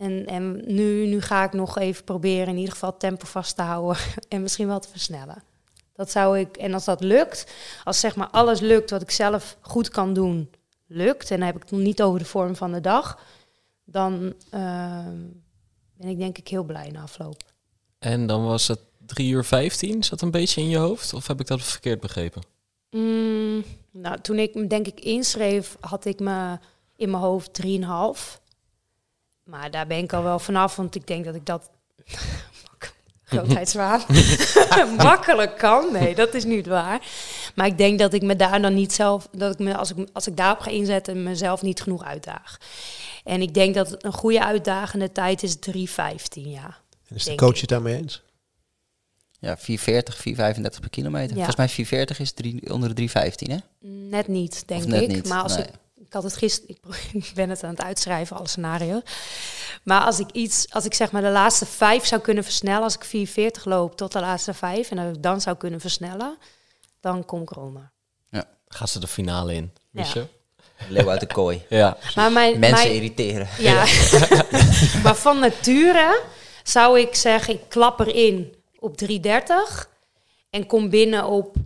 En, 0.00 0.26
en 0.26 0.74
nu, 0.74 1.06
nu 1.06 1.20
ga 1.20 1.44
ik 1.44 1.52
nog 1.52 1.78
even 1.78 2.04
proberen 2.04 2.48
in 2.48 2.56
ieder 2.56 2.72
geval 2.72 2.96
tempo 2.96 3.26
vast 3.26 3.56
te 3.56 3.62
houden 3.62 4.02
en 4.28 4.42
misschien 4.42 4.66
wel 4.66 4.80
te 4.80 4.88
versnellen. 4.88 5.42
Dat 5.92 6.10
zou 6.10 6.38
ik, 6.38 6.56
en 6.56 6.74
als 6.74 6.84
dat 6.84 7.00
lukt, 7.00 7.52
als 7.84 8.00
zeg 8.00 8.16
maar 8.16 8.28
alles 8.28 8.60
lukt 8.60 8.90
wat 8.90 9.02
ik 9.02 9.10
zelf 9.10 9.56
goed 9.60 9.88
kan 9.88 10.12
doen, 10.12 10.50
lukt, 10.86 11.30
en 11.30 11.36
dan 11.36 11.46
heb 11.46 11.56
ik 11.56 11.62
het 11.62 11.70
nog 11.70 11.80
niet 11.80 12.02
over 12.02 12.18
de 12.18 12.24
vorm 12.24 12.56
van 12.56 12.72
de 12.72 12.80
dag, 12.80 13.18
dan 13.84 14.34
ehm, 14.50 15.16
ben 15.96 16.08
ik 16.08 16.18
denk 16.18 16.38
ik 16.38 16.48
heel 16.48 16.64
blij 16.64 16.90
na 16.90 17.02
afloop. 17.02 17.42
En 17.98 18.26
dan 18.26 18.44
was 18.44 18.68
het 18.68 18.80
3 19.06 19.30
uur 19.30 19.44
15. 19.44 19.98
Is 19.98 20.08
dat 20.08 20.20
een 20.20 20.30
beetje 20.30 20.60
in 20.60 20.68
je 20.68 20.76
hoofd? 20.76 21.14
Of 21.14 21.26
heb 21.26 21.40
ik 21.40 21.46
dat 21.46 21.62
verkeerd 21.62 22.00
begrepen? 22.00 22.42
Mm, 22.90 23.64
nou, 23.90 24.20
toen 24.20 24.38
ik 24.38 24.54
me 24.54 24.66
denk 24.66 24.86
ik 24.86 25.00
inschreef, 25.00 25.76
had 25.80 26.04
ik 26.04 26.20
me 26.20 26.58
in 26.96 27.10
mijn 27.10 27.22
hoofd 27.22 27.62
3,5. 27.62 28.40
Maar 29.50 29.70
daar 29.70 29.86
ben 29.86 29.98
ik 29.98 30.12
al 30.12 30.22
wel 30.22 30.38
vanaf, 30.38 30.76
want 30.76 30.94
ik 30.94 31.06
denk 31.06 31.24
dat 31.24 31.34
ik 31.34 31.46
dat 31.46 31.70
grootheidswaan 33.30 34.02
makkelijk 34.96 35.58
kan. 35.58 35.92
Nee, 35.92 36.14
dat 36.14 36.34
is 36.34 36.44
niet 36.44 36.66
waar. 36.66 37.06
Maar 37.54 37.66
ik 37.66 37.78
denk 37.78 37.98
dat 37.98 38.12
ik 38.12 38.22
me 38.22 38.36
daar 38.36 38.62
dan 38.62 38.74
niet 38.74 38.92
zelf, 38.92 39.28
dat 39.32 39.52
ik 39.52 39.58
me 39.58 39.76
als 39.76 39.90
ik 39.90 40.08
als 40.12 40.26
ik 40.26 40.36
daarop 40.36 40.58
ga 40.60 40.70
inzetten, 40.70 41.22
mezelf 41.22 41.62
niet 41.62 41.82
genoeg 41.82 42.04
uitdaag. 42.04 42.58
En 43.24 43.42
ik 43.42 43.54
denk 43.54 43.74
dat 43.74 44.04
een 44.04 44.12
goede 44.12 44.44
uitdagende 44.44 45.12
tijd 45.12 45.42
is 45.42 45.56
3,15, 45.56 45.72
ja. 46.32 46.76
En 47.08 47.16
is 47.16 47.24
de 47.24 47.34
coach 47.34 47.54
ik. 47.54 47.60
het 47.60 47.68
daarmee 47.68 47.96
eens? 47.96 48.22
Ja, 49.40 49.56
440, 49.56 50.16
435 50.16 50.80
per 50.80 50.90
kilometer. 50.90 51.28
Ja. 51.28 51.34
Volgens 51.34 51.56
mij 51.56 51.68
440 51.68 52.18
is 52.18 52.32
drie, 52.32 52.72
onder 52.72 52.88
de 52.88 52.94
315, 52.94 53.50
hè? 53.50 53.88
Net 54.08 54.28
niet, 54.28 54.62
denk 54.66 54.84
net 54.84 55.02
ik. 55.02 55.08
niet, 55.08 55.28
Maar 55.28 55.42
als 55.42 55.56
nee. 55.56 55.64
ik, 55.64 55.70
ik 56.10 56.16
had 56.16 56.22
het 56.24 56.36
gisteren, 56.36 56.76
ik, 57.12 57.32
ben 57.34 57.50
het 57.50 57.62
aan 57.64 57.70
het 57.70 57.82
uitschrijven, 57.82 58.36
alle 58.36 58.48
scenario's. 58.48 59.02
Maar 59.82 60.00
als 60.00 60.18
ik 60.18 60.30
iets, 60.30 60.66
als 60.70 60.84
ik 60.84 60.94
zeg 60.94 61.12
maar 61.12 61.22
de 61.22 61.28
laatste 61.30 61.66
vijf 61.66 62.06
zou 62.06 62.20
kunnen 62.20 62.44
versnellen, 62.44 62.82
als 62.82 62.94
ik 62.94 63.04
440 63.04 63.64
loop 63.64 63.96
tot 63.96 64.12
de 64.12 64.20
laatste 64.20 64.54
vijf 64.54 64.90
en 64.90 64.96
dat 64.96 65.16
ik 65.16 65.22
dan 65.22 65.40
zou 65.40 65.56
kunnen 65.56 65.80
versnellen, 65.80 66.38
dan 67.00 67.24
kom 67.24 67.42
ik 67.42 67.50
eronder. 67.50 67.92
Gaat 68.72 68.90
ze 68.90 68.98
de 68.98 69.06
finale 69.06 69.54
in? 69.54 69.72
Ja. 69.90 70.06
Je? 70.14 70.26
Leeuw 70.88 71.10
uit 71.10 71.20
de 71.20 71.26
kooi. 71.26 71.62
Ja. 71.68 71.96
Maar 72.14 72.32
mijn, 72.32 72.58
Mensen 72.58 72.88
mijn, 72.88 72.94
irriteren. 72.94 73.48
ja. 73.58 73.84
maar 75.04 75.16
van 75.16 75.38
nature 75.38 76.22
zou 76.62 77.00
ik 77.00 77.14
zeggen, 77.14 77.54
ik 77.54 77.60
klap 77.68 78.00
erin 78.00 78.54
op 78.78 78.96
330 78.96 79.88
en 80.50 80.66
kom 80.66 80.88
binnen 80.88 81.24
op... 81.24 81.56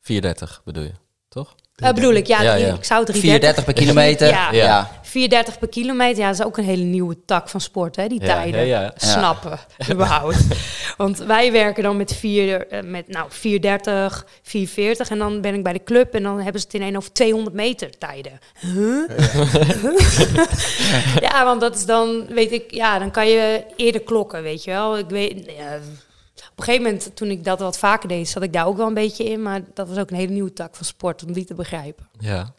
430 0.00 0.62
bedoel 0.64 0.82
je, 0.82 0.92
toch? 1.28 1.54
Eh, 1.74 1.92
bedoel 1.92 2.12
ik, 2.12 2.26
ja, 2.26 2.42
Ja, 2.42 2.52
drie- 2.54 2.66
ja. 2.66 2.74
ik 2.74 2.84
zou 2.84 3.04
330... 3.04 3.58
4,30 3.60 3.64
per 3.64 3.74
kilometer. 3.74 4.28
Ja. 4.38 4.48
ja. 4.52 4.64
Ja. 4.64 4.90
430 5.02 5.58
per 5.58 5.68
kilometer, 5.68 6.18
ja, 6.22 6.28
dat 6.30 6.38
is 6.38 6.44
ook 6.44 6.56
een 6.58 6.64
hele 6.64 6.82
nieuwe 6.82 7.16
tak 7.26 7.48
van 7.48 7.60
sport, 7.60 7.96
hè, 7.96 8.06
die 8.06 8.20
Ja, 8.20 8.26
tijden. 8.26 8.66
ja, 8.66 8.80
ja. 8.80 8.92
Snappen, 8.96 9.58
überhaupt. 9.90 10.36
Want 10.96 11.18
wij 11.18 11.52
werken 11.52 11.82
dan 11.82 11.96
met, 11.96 12.14
vier, 12.16 12.66
eh, 12.68 12.82
met 12.82 13.08
nou, 13.08 13.26
430, 13.28 14.26
440 14.42 15.08
en 15.10 15.18
dan 15.18 15.40
ben 15.40 15.54
ik 15.54 15.62
bij 15.62 15.72
de 15.72 15.82
club 15.84 16.14
en 16.14 16.22
dan 16.22 16.40
hebben 16.40 16.60
ze 16.60 16.66
het 16.66 16.76
in 16.76 16.82
een 16.82 16.96
over 16.96 17.12
200 17.12 17.56
meter 17.56 17.98
tijden. 17.98 18.38
Huh? 18.60 19.08
ja, 21.30 21.44
want 21.44 21.60
dat 21.60 21.74
is 21.76 21.86
dan, 21.86 22.26
weet 22.28 22.52
ik, 22.52 22.64
ja, 22.74 22.98
dan 22.98 23.10
kan 23.10 23.28
je 23.28 23.64
eerder 23.76 24.00
klokken, 24.02 24.42
weet 24.42 24.64
je 24.64 24.70
wel. 24.70 24.98
Ik 24.98 25.08
weet, 25.08 25.52
ja, 25.56 25.78
op 26.54 26.60
een 26.60 26.64
gegeven 26.64 26.84
moment, 26.84 27.16
toen 27.16 27.30
ik 27.30 27.44
dat 27.44 27.58
wat 27.58 27.78
vaker 27.78 28.08
deed, 28.08 28.28
zat 28.28 28.42
ik 28.42 28.52
daar 28.52 28.66
ook 28.66 28.76
wel 28.76 28.86
een 28.86 28.94
beetje 28.94 29.24
in, 29.24 29.42
maar 29.42 29.60
dat 29.74 29.88
was 29.88 29.98
ook 29.98 30.10
een 30.10 30.16
hele 30.16 30.32
nieuwe 30.32 30.52
tak 30.52 30.74
van 30.74 30.86
sport 30.86 31.24
om 31.24 31.32
die 31.32 31.44
te 31.44 31.54
begrijpen. 31.54 32.08
Ja. 32.18 32.54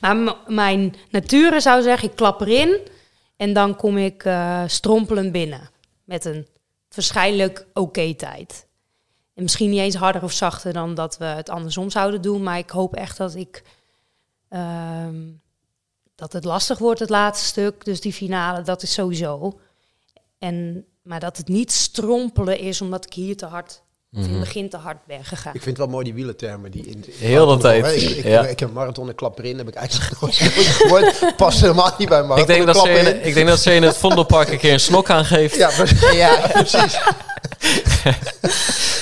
Maar 0.00 0.36
mijn 0.46 0.94
nature 1.10 1.60
zou 1.60 1.82
zeggen, 1.82 2.08
ik 2.08 2.16
klap 2.16 2.40
erin 2.40 2.78
en 3.36 3.52
dan 3.52 3.76
kom 3.76 3.98
ik 3.98 4.24
eh, 4.24 4.62
strompelend 4.66 5.32
binnen. 5.32 5.70
Met 6.04 6.24
een 6.24 6.46
waarschijnlijk 6.94 7.66
oké 7.72 8.14
tijd. 8.14 8.66
En 9.34 9.42
misschien 9.42 9.70
niet 9.70 9.80
eens 9.80 9.94
harder 9.94 10.22
of 10.22 10.32
zachter 10.32 10.72
dan 10.72 10.94
dat 10.94 11.18
we 11.18 11.24
het 11.24 11.48
andersom 11.48 11.90
zouden 11.90 12.22
doen. 12.22 12.42
Maar 12.42 12.58
ik 12.58 12.70
hoop 12.70 12.94
echt 12.94 13.16
dat 13.16 13.34
ik... 13.34 13.62
ehm, 14.48 15.16
dat 16.14 16.32
het 16.32 16.44
lastig 16.44 16.78
wordt, 16.78 17.00
het 17.00 17.10
laatste 17.10 17.46
stuk. 17.46 17.84
Dus 17.84 18.00
die 18.00 18.12
finale, 18.12 18.62
dat 18.62 18.82
is 18.82 18.92
sowieso. 18.92 19.60
En, 20.38 20.86
maar 21.08 21.20
dat 21.20 21.36
het 21.36 21.48
niet 21.48 21.72
strompelen 21.72 22.58
is, 22.58 22.80
omdat 22.80 23.04
ik 23.06 23.12
hier 23.12 23.36
te 23.36 23.46
hard... 23.46 23.82
in 24.12 24.20
het 24.22 24.40
begin 24.40 24.68
te 24.68 24.76
hard 24.76 24.96
ben 25.06 25.24
gegaan. 25.24 25.54
Ik 25.54 25.62
vind 25.62 25.76
het 25.76 25.86
wel 25.86 25.94
mooi 25.94 26.04
die 26.04 26.14
wielentermen 26.14 26.70
die 26.70 26.86
in 26.86 27.04
Heel 27.10 27.46
de 27.46 27.56
tijd, 27.56 28.02
Ik, 28.02 28.10
ik, 28.10 28.24
ja. 28.24 28.46
ik 28.46 28.58
heb 28.60 28.68
een 28.68 28.74
marathon 28.74 29.08
en 29.08 29.14
klap 29.14 29.38
erin, 29.38 29.58
heb 29.58 29.68
ik 29.68 29.74
eigenlijk 29.74 30.10
nooit 30.20 30.34
gehoord. 30.36 31.36
Past 31.36 31.60
helemaal 31.60 31.94
niet 31.98 32.08
bij 32.08 32.22
marathon 32.22 32.40
Ik 32.40 32.46
denk, 32.46 32.60
en 32.60 32.66
dat 32.66 32.76
ze 32.84 32.90
in, 32.90 33.26
ik 33.26 33.34
denk 33.34 33.48
dat 33.48 33.58
ze 33.60 33.74
in 33.74 33.82
het 33.82 33.96
Vondelpark 33.96 34.48
een 34.48 34.58
keer 34.58 34.72
een 34.72 34.80
snok 34.80 35.10
aangeeft. 35.10 35.56
Ja, 35.56 35.70
maar- 35.78 36.14
Ja. 36.14 36.48
precies. 36.52 36.98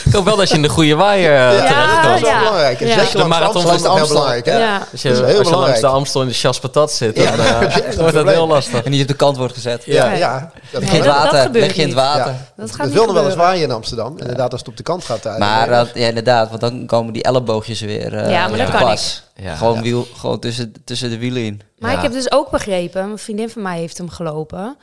Ik 0.05 0.13
hoop 0.13 0.25
wel 0.25 0.37
dat 0.37 0.49
je 0.49 0.55
in 0.55 0.63
de 0.63 0.69
goede 0.69 0.95
waaier 0.95 1.31
uh, 1.31 1.37
Ja, 1.59 1.67
terecht 1.67 1.91
dat 1.91 2.01
komt. 2.03 2.15
is 2.15 2.21
wel 2.31 2.39
belangrijk. 2.39 2.81
Ja. 2.81 2.99
zeker 3.05 3.19
De 3.19 3.25
marathon 3.25 3.73
is 3.75 3.83
van 3.83 3.97
heel 3.97 4.07
belangrijk. 4.09 4.45
Hè? 4.47 4.59
Ja. 4.59 4.87
Als 4.93 5.03
je, 5.03 5.09
Dat 5.09 5.19
is 5.19 5.25
heel 5.27 5.39
als 5.39 5.49
je 5.49 5.57
langs 5.57 5.81
de 5.81 5.87
Amstel 5.87 6.23
in 6.23 6.29
de 6.29 6.35
Chaspatat 6.35 6.93
zit, 6.93 7.17
Ja. 7.17 7.37
dan, 7.37 7.47
eh, 7.71 7.95
wordt 7.97 8.15
dat 8.15 8.27
heel 8.29 8.47
lastig. 8.47 8.83
En 8.83 8.91
niet 8.91 9.03
op 9.03 9.09
de 9.09 9.15
kant 9.15 9.37
wordt 9.37 9.55
gezet. 9.55 9.83
Ja, 9.85 10.13
ja. 10.13 10.53
Dat, 10.71 10.83
Nee, 10.83 10.91
in 10.91 10.97
dat- 10.97 11.05
het 11.07 11.15
dat 11.15 11.23
water. 11.25 11.41
gebeurt 11.43 11.65
Leg 11.67 11.75
je 11.77 11.83
in 11.83 11.89
het 11.89 11.97
niet. 11.97 12.05
water. 12.07 12.33
ja. 12.33 12.53
Dat 12.57 12.69
gaat 12.71 12.77
dat 12.79 12.87
niet 12.87 12.95
wil 12.95 13.05
nog 13.07 13.15
wel 13.15 13.25
eens 13.25 13.35
waaien 13.35 13.63
in 13.63 13.71
Amsterdam. 13.71 14.19
Inderdaad, 14.19 14.51
als 14.53 14.61
het 14.61 14.69
op 14.71 14.77
de 14.77 14.83
kant 14.83 15.05
gaat. 15.05 15.39
Maar 15.39 15.69
dat, 15.69 15.91
ja, 15.95 16.07
inderdaad, 16.09 16.49
want 16.49 16.61
dan 16.61 16.87
komen 16.87 17.13
die 17.13 17.23
elleboogjes 17.23 17.81
weer 17.81 18.15
eh 18.17 18.31
Ja, 18.31 18.49
maar 18.49 18.59
dat 18.59 18.67
te 18.67 18.73
kan 18.73 18.81
pas. 18.81 19.23
Ja. 19.37 19.55
Gewoon. 19.57 19.83
Wiel, 19.83 20.07
gewoon 20.17 20.39
tussen, 20.41 20.73
tussen 20.85 21.11
de 21.11 21.19
wielen 21.19 21.43
in. 21.43 21.61
Maar 21.79 21.93
ik 21.93 22.03
heb 22.03 22.13
dus 22.13 22.33
ook 22.33 22.51
begrepen, 22.51 23.03
een 23.03 23.19
vriendin 23.19 23.51
van 23.51 23.63
mij 23.63 23.79
heeft 23.79 23.99
hem 23.99 24.09
gelopen, 24.11 24.77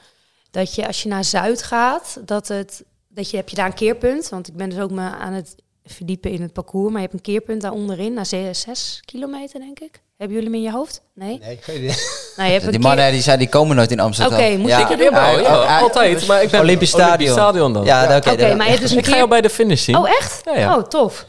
dat 0.51 0.75
je 0.75 0.87
als 0.87 1.03
je 1.03 1.09
naar 1.09 1.23
Zuid 1.23 1.63
gaat, 1.63 2.17
dat 2.25 2.47
het 2.47 2.83
dat 3.13 3.29
je 3.29 3.37
heb 3.37 3.49
je 3.49 3.55
daar 3.55 3.65
een 3.65 3.73
keerpunt, 3.73 4.29
want 4.29 4.47
ik 4.47 4.55
ben 4.55 4.69
dus 4.69 4.79
ook 4.79 4.91
me 4.91 5.01
aan 5.09 5.33
het 5.33 5.55
verdiepen 5.85 6.31
in 6.31 6.41
het 6.41 6.53
parcours, 6.53 6.91
maar 6.91 7.01
je 7.01 7.07
hebt 7.07 7.13
een 7.19 7.33
keerpunt 7.33 7.61
daar 7.61 7.71
onderin, 7.71 8.13
na 8.13 8.23
zes, 8.23 8.59
zes 8.59 9.01
kilometer 9.05 9.59
denk 9.59 9.79
ik. 9.79 10.01
Hebben 10.17 10.37
jullie 10.37 10.51
hem 10.51 10.61
in 10.63 10.65
je 10.71 10.75
hoofd? 10.77 11.01
Nee. 11.15 11.39
Nee, 11.43 11.57
geen 11.61 11.75
idee. 11.75 11.95
Nou, 12.37 12.49
je 12.51 12.59
hebt 12.59 12.71
Die 12.71 12.79
mannen 12.79 13.11
die, 13.11 13.21
zijn, 13.21 13.39
die 13.39 13.49
komen 13.49 13.75
nooit 13.75 13.91
in 13.91 13.99
Amsterdam. 13.99 14.39
Oké, 14.39 14.57
moet 14.57 14.69
ja. 14.69 14.89
ik 14.89 14.99
er 14.99 15.03
Ja, 15.11 15.29
ja, 15.29 15.39
ja. 15.39 15.79
altijd. 15.79 16.27
Maar 16.27 16.43
ik 16.43 16.49
ben 16.49 16.59
Olympisch 16.59 16.89
Stadion. 16.89 17.31
Stadion 17.33 17.73
dan. 17.73 17.85
Ja, 17.85 18.03
Ja. 18.09 18.17
oké. 18.17 18.29
Oké, 18.31 18.47
dan- 18.47 18.57
maar 18.57 18.65
je 18.65 18.71
hebt 18.71 18.81
dus 18.81 18.91
een 18.91 18.97
Ik 18.97 19.03
ga 19.03 19.09
jou 19.09 19.19
keer... 19.21 19.29
bij 19.29 19.41
de 19.41 19.49
finish 19.49 19.83
zien. 19.83 19.97
Oh, 19.97 20.09
echt? 20.09 20.41
Ja, 20.45 20.55
ja. 20.57 20.77
Oh, 20.77 20.83
tof. 20.83 21.25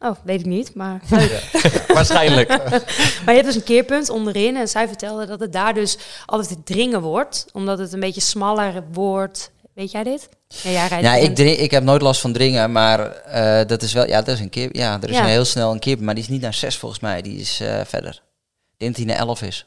Oh, 0.00 0.10
weet 0.24 0.40
ik 0.40 0.46
niet, 0.46 0.74
maar. 0.74 1.00
Waarschijnlijk. 1.94 2.48
Maar 3.24 3.34
je 3.34 3.40
hebt 3.42 3.44
dus 3.44 3.54
een 3.54 3.62
keerpunt 3.64 4.08
onderin. 4.08 4.56
En 4.56 4.68
zij 4.68 4.88
vertelde 4.88 5.26
dat 5.26 5.40
het 5.40 5.52
daar 5.52 5.74
dus 5.74 5.98
altijd 6.26 6.56
dringen 6.66 7.00
wordt. 7.00 7.46
Omdat 7.52 7.78
het 7.78 7.92
een 7.92 8.00
beetje 8.00 8.20
smaller 8.20 8.82
wordt. 8.92 9.50
Weet 9.78 9.90
jij 9.90 10.02
dit? 10.02 10.28
Ja, 10.48 10.70
jij 10.70 10.86
rijdt 10.88 11.04
Ja, 11.04 11.14
ik, 11.14 11.34
drink, 11.34 11.58
ik 11.58 11.70
heb 11.70 11.82
nooit 11.82 12.02
last 12.02 12.20
van 12.20 12.32
dringen, 12.32 12.72
maar 12.72 13.12
eh, 13.12 13.66
dat 13.66 13.82
is 13.82 13.92
wel, 13.92 14.06
ja, 14.06 14.18
dat 14.22 14.34
is 14.34 14.40
een 14.40 14.48
keer, 14.50 14.68
ja, 14.76 14.98
er 15.02 15.08
is 15.08 15.14
Ja. 15.16 15.22
een 15.22 15.28
heel 15.28 15.44
snel 15.44 15.72
een 15.72 15.78
keer, 15.78 16.02
maar 16.02 16.14
die 16.14 16.22
is 16.22 16.28
niet 16.28 16.40
naar 16.40 16.54
6 16.54 16.76
volgens 16.76 17.00
mij, 17.00 17.22
die 17.22 17.40
is 17.40 17.60
eh, 17.60 17.80
verder. 17.84 18.22
Ik 18.70 18.78
denk 18.78 18.90
dat 18.96 19.04
die 19.04 19.06
naar 19.06 19.26
11 19.26 19.42
is. 19.42 19.66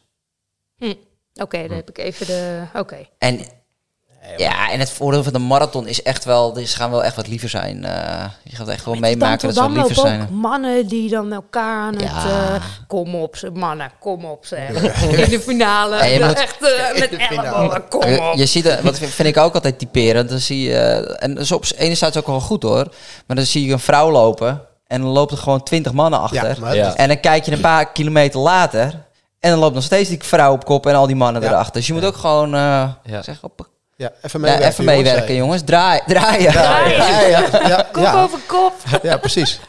Hm. 0.77 0.93
Oké, 1.33 1.67
dan 1.67 1.75
heb 1.75 1.89
ik 1.89 1.97
even 1.97 2.25
de... 2.25 2.63
Oké. 2.73 3.07
En 3.17 3.39
ja, 4.37 4.71
en 4.71 4.79
het 4.79 4.89
voordeel 4.91 5.23
van 5.23 5.33
de 5.33 5.39
marathon 5.39 5.87
is 5.87 6.01
echt 6.03 6.25
wel, 6.25 6.53
dus 6.53 6.71
ze 6.71 6.77
gaan 6.77 6.91
wel 6.91 7.03
echt 7.03 7.15
wat 7.15 7.27
liever 7.27 7.49
zijn. 7.49 7.85
eh, 7.85 8.25
je 8.43 8.55
gaat 8.55 8.67
echt 8.67 8.85
wel 8.85 8.95
meemaken 8.95 9.47
dat 9.47 9.55
ze 9.55 9.61
wat 9.61 9.71
liever 9.71 9.95
zijn. 9.95 10.21
ook 10.21 10.29
mannen 10.29 10.87
die 10.87 11.09
dan 11.09 11.33
elkaar 11.33 11.77
aan 11.81 11.93
het... 11.95 12.03
Eh, 12.03 12.63
kom 12.87 13.15
op, 13.15 13.35
ze- 13.35 13.49
mannen, 13.51 13.91
kom 13.99 14.25
op. 14.25 14.45
Zeg. 14.45 14.69
In 15.03 15.29
de 15.29 15.39
finale. 15.39 15.95
Ja, 15.95 16.03
je 16.03 16.25
moet- 16.25 16.33
echt 16.39 16.55
eh, 16.93 16.99
met 16.99 17.09
de 17.09 17.19
finale. 17.19 17.47
ellebogen, 17.47 17.87
kom 17.89 18.07
Je, 18.09 18.21
op. 18.31 18.37
je 18.37 18.45
ziet, 18.45 18.63
het- 18.63 18.81
wat 18.81 18.97
vind 18.97 19.27
ik 19.27 19.37
ook 19.37 19.53
altijd 19.53 19.79
typerend, 19.79 20.29
dan 20.29 20.39
zie 20.39 20.61
je, 20.69 20.77
en 21.19 21.33
dat 21.33 21.43
is 21.43 21.51
op 21.51 21.65
enerzijds 21.77 22.17
ook 22.17 22.27
wel 22.27 22.39
goed 22.41 22.63
hoor, 22.63 22.87
maar 23.27 23.35
dan 23.35 23.45
zie 23.45 23.65
je 23.65 23.73
een 23.73 23.79
vrouw 23.79 24.11
lopen 24.11 24.61
en 24.87 25.01
dan 25.01 25.09
lopen 25.09 25.35
er 25.37 25.43
gewoon 25.43 25.63
20 25.63 25.91
mannen 25.93 26.19
achter. 26.19 26.73
Ja. 26.75 26.95
En 26.95 27.07
dan 27.07 27.19
kijk 27.19 27.45
je 27.45 27.51
een 27.51 27.61
paar 27.61 27.91
kilometer 27.91 28.39
later 28.39 28.83
en 29.39 29.49
dan 29.49 29.59
loopt 29.59 29.73
nog 29.75 29.83
steeds 29.83 30.09
die 30.09 30.23
vrouw 30.23 30.51
op 30.53 30.65
kop 30.65 30.85
en 30.85 30.95
al 30.95 31.07
die 31.07 31.15
mannen 31.15 31.41
Ja. 31.41 31.47
erachter. 31.47 31.73
Dus 31.73 31.87
je 31.87 31.93
moet 31.93 32.05
ook 32.05 32.15
gewoon 32.15 32.55
uh, 32.55 32.89
Ja. 33.03 33.21
zeggen, 33.21 33.43
op, 33.43 33.69
Ja, 34.01 34.11
even 34.21 34.29
ja, 34.31 34.37
meewerken. 34.39 34.67
even 34.69 34.85
meewerken 34.85 35.35
jongens. 35.35 35.37
jongens. 35.37 35.61
Draai, 35.63 36.01
draaien. 36.07 36.51
Draaien. 36.51 36.97
Ja, 36.97 37.21
ja, 37.27 37.67
ja, 37.67 37.87
Kop 37.91 38.03
ja, 38.03 38.23
over 38.23 38.39
kop. 38.47 38.73
ja, 39.03 39.17
precies. 39.17 39.59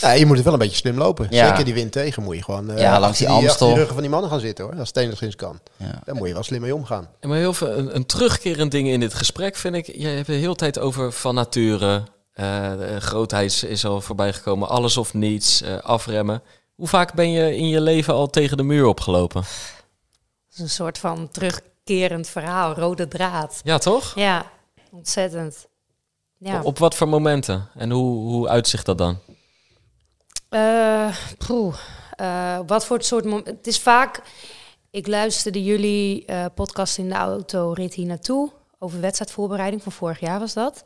Ja, 0.00 0.10
je 0.10 0.26
moet 0.26 0.34
het 0.36 0.44
wel 0.44 0.52
een 0.52 0.58
beetje 0.58 0.76
slim 0.76 0.96
lopen. 0.98 1.26
Ja. 1.30 1.48
Zeker 1.48 1.64
die 1.64 1.74
wind 1.74 1.92
tegen 1.92 2.22
moet 2.22 2.36
je 2.36 2.42
gewoon 2.44 2.70
eh, 2.70 2.78
Ja, 2.78 3.00
langs 3.00 3.18
die 3.18 3.28
achter 3.28 3.44
Amstel. 3.48 3.66
die 3.66 3.76
ruggen 3.76 3.92
van 3.94 4.02
die 4.02 4.10
mannen 4.12 4.30
gaan 4.30 4.40
zitten 4.40 4.64
hoor. 4.64 4.74
Als 4.78 4.88
het 4.88 4.96
enigszins 4.96 5.36
kan. 5.36 5.60
Ja. 5.76 6.00
Daar 6.04 6.14
moet 6.14 6.28
je 6.28 6.34
wel 6.34 6.42
slim 6.42 6.60
mee 6.60 6.74
omgaan. 6.74 7.08
Ja, 7.20 7.28
maar 7.28 7.38
heel 7.38 7.52
veel, 7.52 7.68
een, 7.78 7.94
een 7.94 8.06
terugkerend 8.06 8.70
ding 8.70 8.88
in 8.88 9.00
dit 9.00 9.14
gesprek 9.14 9.56
vind 9.56 9.74
ik. 9.74 9.86
Je 9.96 10.06
hebt 10.08 10.26
de 10.26 10.32
hele 10.32 10.54
tijd 10.54 10.78
over 10.78 11.12
van 11.12 11.34
nature. 11.34 12.02
eh, 12.32 12.44
de 12.78 12.96
grootheid 13.00 13.62
is- 13.68 13.84
al 13.84 14.00
voorbij 14.00 14.32
gekomen. 14.32 14.68
Alles 14.68 14.96
of 14.96 15.14
niets. 15.14 15.62
eh, 15.62 15.76
afremmen. 15.78 16.42
Hoe 16.74 16.88
vaak 16.88 17.14
ben 17.14 17.30
je 17.32 17.56
in 17.56 17.68
je 17.68 17.80
leven 17.80 18.14
al 18.14 18.26
tegen 18.30 18.56
de 18.56 18.62
muur 18.62 18.84
opgelopen? 18.86 19.40
Dat 19.42 20.52
is 20.52 20.58
een 20.58 20.68
soort 20.68 20.98
van 20.98 21.28
terugkerend 21.32 21.66
verhaal, 22.20 22.74
rode 22.74 23.08
draad. 23.08 23.60
Ja, 23.64 23.78
toch? 23.78 24.14
Ja, 24.14 24.50
ontzettend. 24.90 25.66
Ja. 26.38 26.62
Op 26.62 26.78
wat 26.78 26.94
voor 26.94 27.08
momenten? 27.08 27.68
En 27.74 27.90
hoe, 27.90 28.16
hoe 28.16 28.48
uitzicht 28.48 28.86
dat 28.86 28.98
dan? 28.98 29.18
Poeh, 31.46 31.74
eh, 32.16 32.58
wat 32.66 32.86
voor 32.86 32.96
het 32.96 33.06
soort 33.06 33.24
moment? 33.24 33.46
Het 33.46 33.66
is 33.66 33.80
vaak. 33.80 34.22
Ik 34.90 35.06
luisterde 35.06 35.64
jullie 35.64 36.24
eh, 36.24 36.44
podcast 36.54 36.98
in 36.98 37.08
de 37.08 37.14
auto 37.14 37.72
rit 37.72 37.94
hier 37.94 38.06
naartoe 38.06 38.50
over 38.78 39.00
wedstrijdvoorbereiding 39.00 39.82
van 39.82 39.92
vorig 39.92 40.20
jaar 40.20 40.38
was 40.38 40.54
dat. 40.54 40.82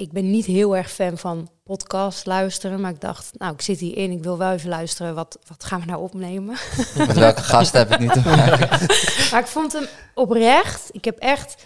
Ik 0.00 0.12
ben 0.12 0.30
niet 0.30 0.46
heel 0.46 0.76
erg 0.76 0.90
fan 0.90 1.18
van 1.18 1.48
podcast 1.64 2.26
luisteren, 2.26 2.80
maar 2.80 2.90
ik 2.90 3.00
dacht, 3.00 3.30
nou, 3.38 3.52
ik 3.52 3.60
zit 3.60 3.78
hierin, 3.80 4.10
ik 4.10 4.22
wil 4.22 4.38
wel 4.38 4.52
even 4.52 4.68
luisteren, 4.68 5.14
wat, 5.14 5.38
wat 5.48 5.64
gaan 5.64 5.80
we 5.80 5.86
nou 5.86 6.02
opnemen? 6.02 6.56
Met 7.06 7.16
welke 7.16 7.42
gast 7.42 7.72
heb 7.72 7.90
ik 7.92 7.98
nu 7.98 8.08
te 8.08 8.20
maken? 8.36 8.68
Maar 9.30 9.40
ik 9.40 9.46
vond 9.46 9.72
hem 9.72 9.86
oprecht. 10.14 10.88
Ik 10.92 11.04
heb 11.04 11.18
echt, 11.18 11.64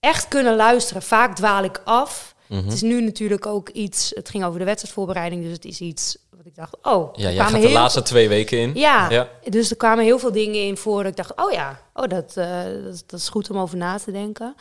echt 0.00 0.28
kunnen 0.28 0.56
luisteren. 0.56 1.02
Vaak 1.02 1.36
dwaal 1.36 1.64
ik 1.64 1.80
af. 1.84 2.34
Mhm. 2.48 2.64
Het 2.64 2.72
is 2.72 2.82
nu 2.82 3.00
natuurlijk 3.02 3.46
ook 3.46 3.68
iets. 3.68 4.12
Het 4.14 4.28
ging 4.30 4.44
over 4.44 4.58
de 4.58 4.64
wedstrijdvoorbereiding, 4.64 5.42
dus 5.42 5.52
het 5.52 5.64
is 5.64 5.80
iets 5.80 6.16
wat 6.36 6.46
ik 6.46 6.54
dacht. 6.54 6.76
Oh, 6.82 7.14
Ja, 7.14 7.30
jij 7.30 7.44
gaat 7.44 7.62
de 7.62 7.70
laatste 7.70 8.02
twee 8.02 8.28
weken 8.28 8.58
in. 8.58 8.70
Ja, 8.74 9.10
Ja. 9.10 9.28
dus 9.48 9.70
er 9.70 9.76
kwamen 9.76 10.04
heel 10.04 10.18
veel 10.18 10.32
dingen 10.32 10.64
in 10.66 10.76
voor. 10.76 11.02
Dat 11.02 11.10
ik 11.10 11.16
dacht, 11.16 11.32
oh 11.36 11.52
ja, 11.52 11.80
oh, 11.94 12.08
dat, 12.08 12.36
eh, 12.36 12.62
dat, 12.84 13.02
dat 13.06 13.20
is 13.20 13.28
goed 13.28 13.50
om 13.50 13.58
over 13.58 13.76
na 13.76 13.98
te 13.98 14.12
denken. 14.12 14.54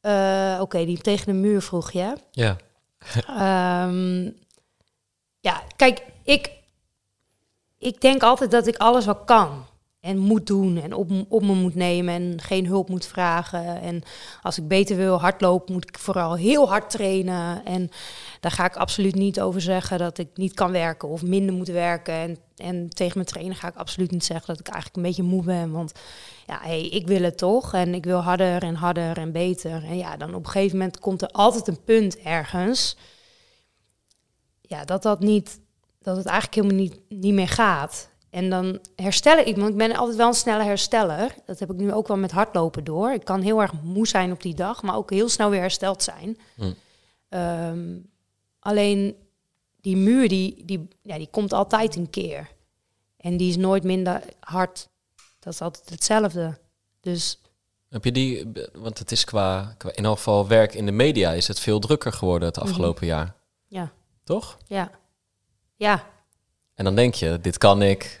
Eh, 0.00 0.58
Oké, 0.60 0.84
die 0.84 0.98
tegen 0.98 1.26
de 1.26 1.32
muur 1.32 1.62
vroeg 1.62 1.90
je. 1.90 2.12
Ja. 2.30 2.56
Ehm, 3.26 4.30
ja, 5.40 5.62
kijk, 5.76 6.02
ik, 6.22 6.52
ik 7.78 8.00
denk 8.00 8.22
altijd 8.22 8.50
dat 8.50 8.66
ik 8.66 8.76
alles 8.76 9.04
wel 9.04 9.16
kan 9.24 9.66
en 10.00 10.18
moet 10.18 10.46
doen 10.46 10.82
en 10.82 10.92
op, 10.94 11.10
op 11.28 11.42
me 11.42 11.54
moet 11.54 11.74
nemen 11.74 12.14
en 12.14 12.40
geen 12.40 12.66
hulp 12.66 12.88
moet 12.88 13.06
vragen. 13.06 13.80
En 13.80 14.02
als 14.42 14.58
ik 14.58 14.68
beter 14.68 14.96
wil 14.96 15.20
hardlopen, 15.20 15.74
moet 15.74 15.88
ik 15.88 15.98
vooral 15.98 16.34
heel 16.36 16.68
hard 16.68 16.90
trainen. 16.90 17.64
En 17.64 17.90
daar 18.40 18.50
ga 18.50 18.64
ik 18.64 18.76
absoluut 18.76 19.14
niet 19.14 19.40
over 19.40 19.60
zeggen 19.60 19.98
dat 19.98 20.18
ik 20.18 20.28
niet 20.34 20.54
kan 20.54 20.72
werken 20.72 21.08
of 21.08 21.22
minder 21.22 21.54
moet 21.54 21.68
werken. 21.68 22.14
En, 22.14 22.38
en 22.56 22.88
tegen 22.88 23.12
mijn 23.14 23.26
trainer 23.26 23.56
ga 23.56 23.68
ik 23.68 23.76
absoluut 23.76 24.10
niet 24.10 24.24
zeggen 24.24 24.46
dat 24.46 24.60
ik 24.60 24.68
eigenlijk 24.68 24.96
een 24.96 25.02
beetje 25.02 25.22
moe 25.22 25.42
ben. 25.42 25.70
Want 25.70 25.92
ja, 26.46 26.58
hey, 26.62 26.88
ik 26.88 27.06
wil 27.06 27.22
het 27.22 27.38
toch 27.38 27.74
en 27.74 27.94
ik 27.94 28.04
wil 28.04 28.20
harder 28.20 28.62
en 28.62 28.74
harder 28.74 29.18
en 29.18 29.32
beter. 29.32 29.84
En 29.84 29.96
ja, 29.96 30.16
dan 30.16 30.34
op 30.34 30.44
een 30.44 30.50
gegeven 30.50 30.78
moment 30.78 30.98
komt 30.98 31.22
er 31.22 31.28
altijd 31.28 31.68
een 31.68 31.84
punt 31.84 32.18
ergens. 32.18 32.96
Ja, 34.60 34.84
dat 34.84 35.02
dat 35.02 35.20
niet, 35.20 35.60
dat 36.02 36.16
het 36.16 36.26
eigenlijk 36.26 36.54
helemaal 36.54 36.84
niet, 36.84 37.00
niet 37.08 37.34
meer 37.34 37.48
gaat. 37.48 38.08
En 38.30 38.50
dan 38.50 38.78
herstel 38.96 39.38
ik, 39.38 39.56
want 39.56 39.68
ik 39.68 39.76
ben 39.76 39.96
altijd 39.96 40.16
wel 40.16 40.26
een 40.26 40.34
snelle 40.34 40.62
hersteller. 40.62 41.34
Dat 41.44 41.58
heb 41.58 41.70
ik 41.70 41.76
nu 41.76 41.92
ook 41.92 42.08
wel 42.08 42.16
met 42.16 42.30
hardlopen 42.30 42.84
door. 42.84 43.12
Ik 43.12 43.24
kan 43.24 43.40
heel 43.40 43.60
erg 43.60 43.72
moe 43.82 44.06
zijn 44.06 44.32
op 44.32 44.42
die 44.42 44.54
dag, 44.54 44.82
maar 44.82 44.96
ook 44.96 45.10
heel 45.10 45.28
snel 45.28 45.50
weer 45.50 45.60
hersteld 45.60 46.02
zijn. 46.02 46.38
Hm. 46.56 46.72
Ehm, 47.28 47.96
alleen 48.68 49.16
die 49.80 49.96
muur, 49.96 50.28
die, 50.28 50.64
die, 50.64 50.88
ja, 51.02 51.16
die 51.16 51.28
komt 51.30 51.52
altijd 51.52 51.96
een 51.96 52.10
keer. 52.10 52.48
En 53.16 53.36
die 53.36 53.48
is 53.48 53.56
nooit 53.56 53.84
minder 53.84 54.22
hard. 54.40 54.88
Dat 55.38 55.52
is 55.52 55.60
altijd 55.60 55.90
hetzelfde. 55.90 56.58
Dus 57.00 57.40
Heb 57.88 58.04
je 58.04 58.12
die, 58.12 58.52
want 58.72 58.98
het 58.98 59.12
is 59.12 59.24
qua, 59.24 59.74
qua 59.78 59.90
in 59.94 60.04
elk 60.04 60.16
geval 60.16 60.46
werk 60.48 60.74
in 60.74 60.86
de 60.86 60.92
media 60.92 61.32
is 61.32 61.48
het 61.48 61.60
veel 61.60 61.78
drukker 61.78 62.12
geworden 62.12 62.48
het 62.48 62.58
afgelopen 62.58 63.06
jaar. 63.06 63.34
ja, 63.66 63.92
Toch? 64.24 64.56
ja. 64.66 64.90
Ja, 65.76 66.04
En 66.74 66.84
dan 66.84 66.94
denk 66.94 67.14
je, 67.14 67.38
dit 67.40 67.58
kan 67.58 67.82
ik. 67.82 68.20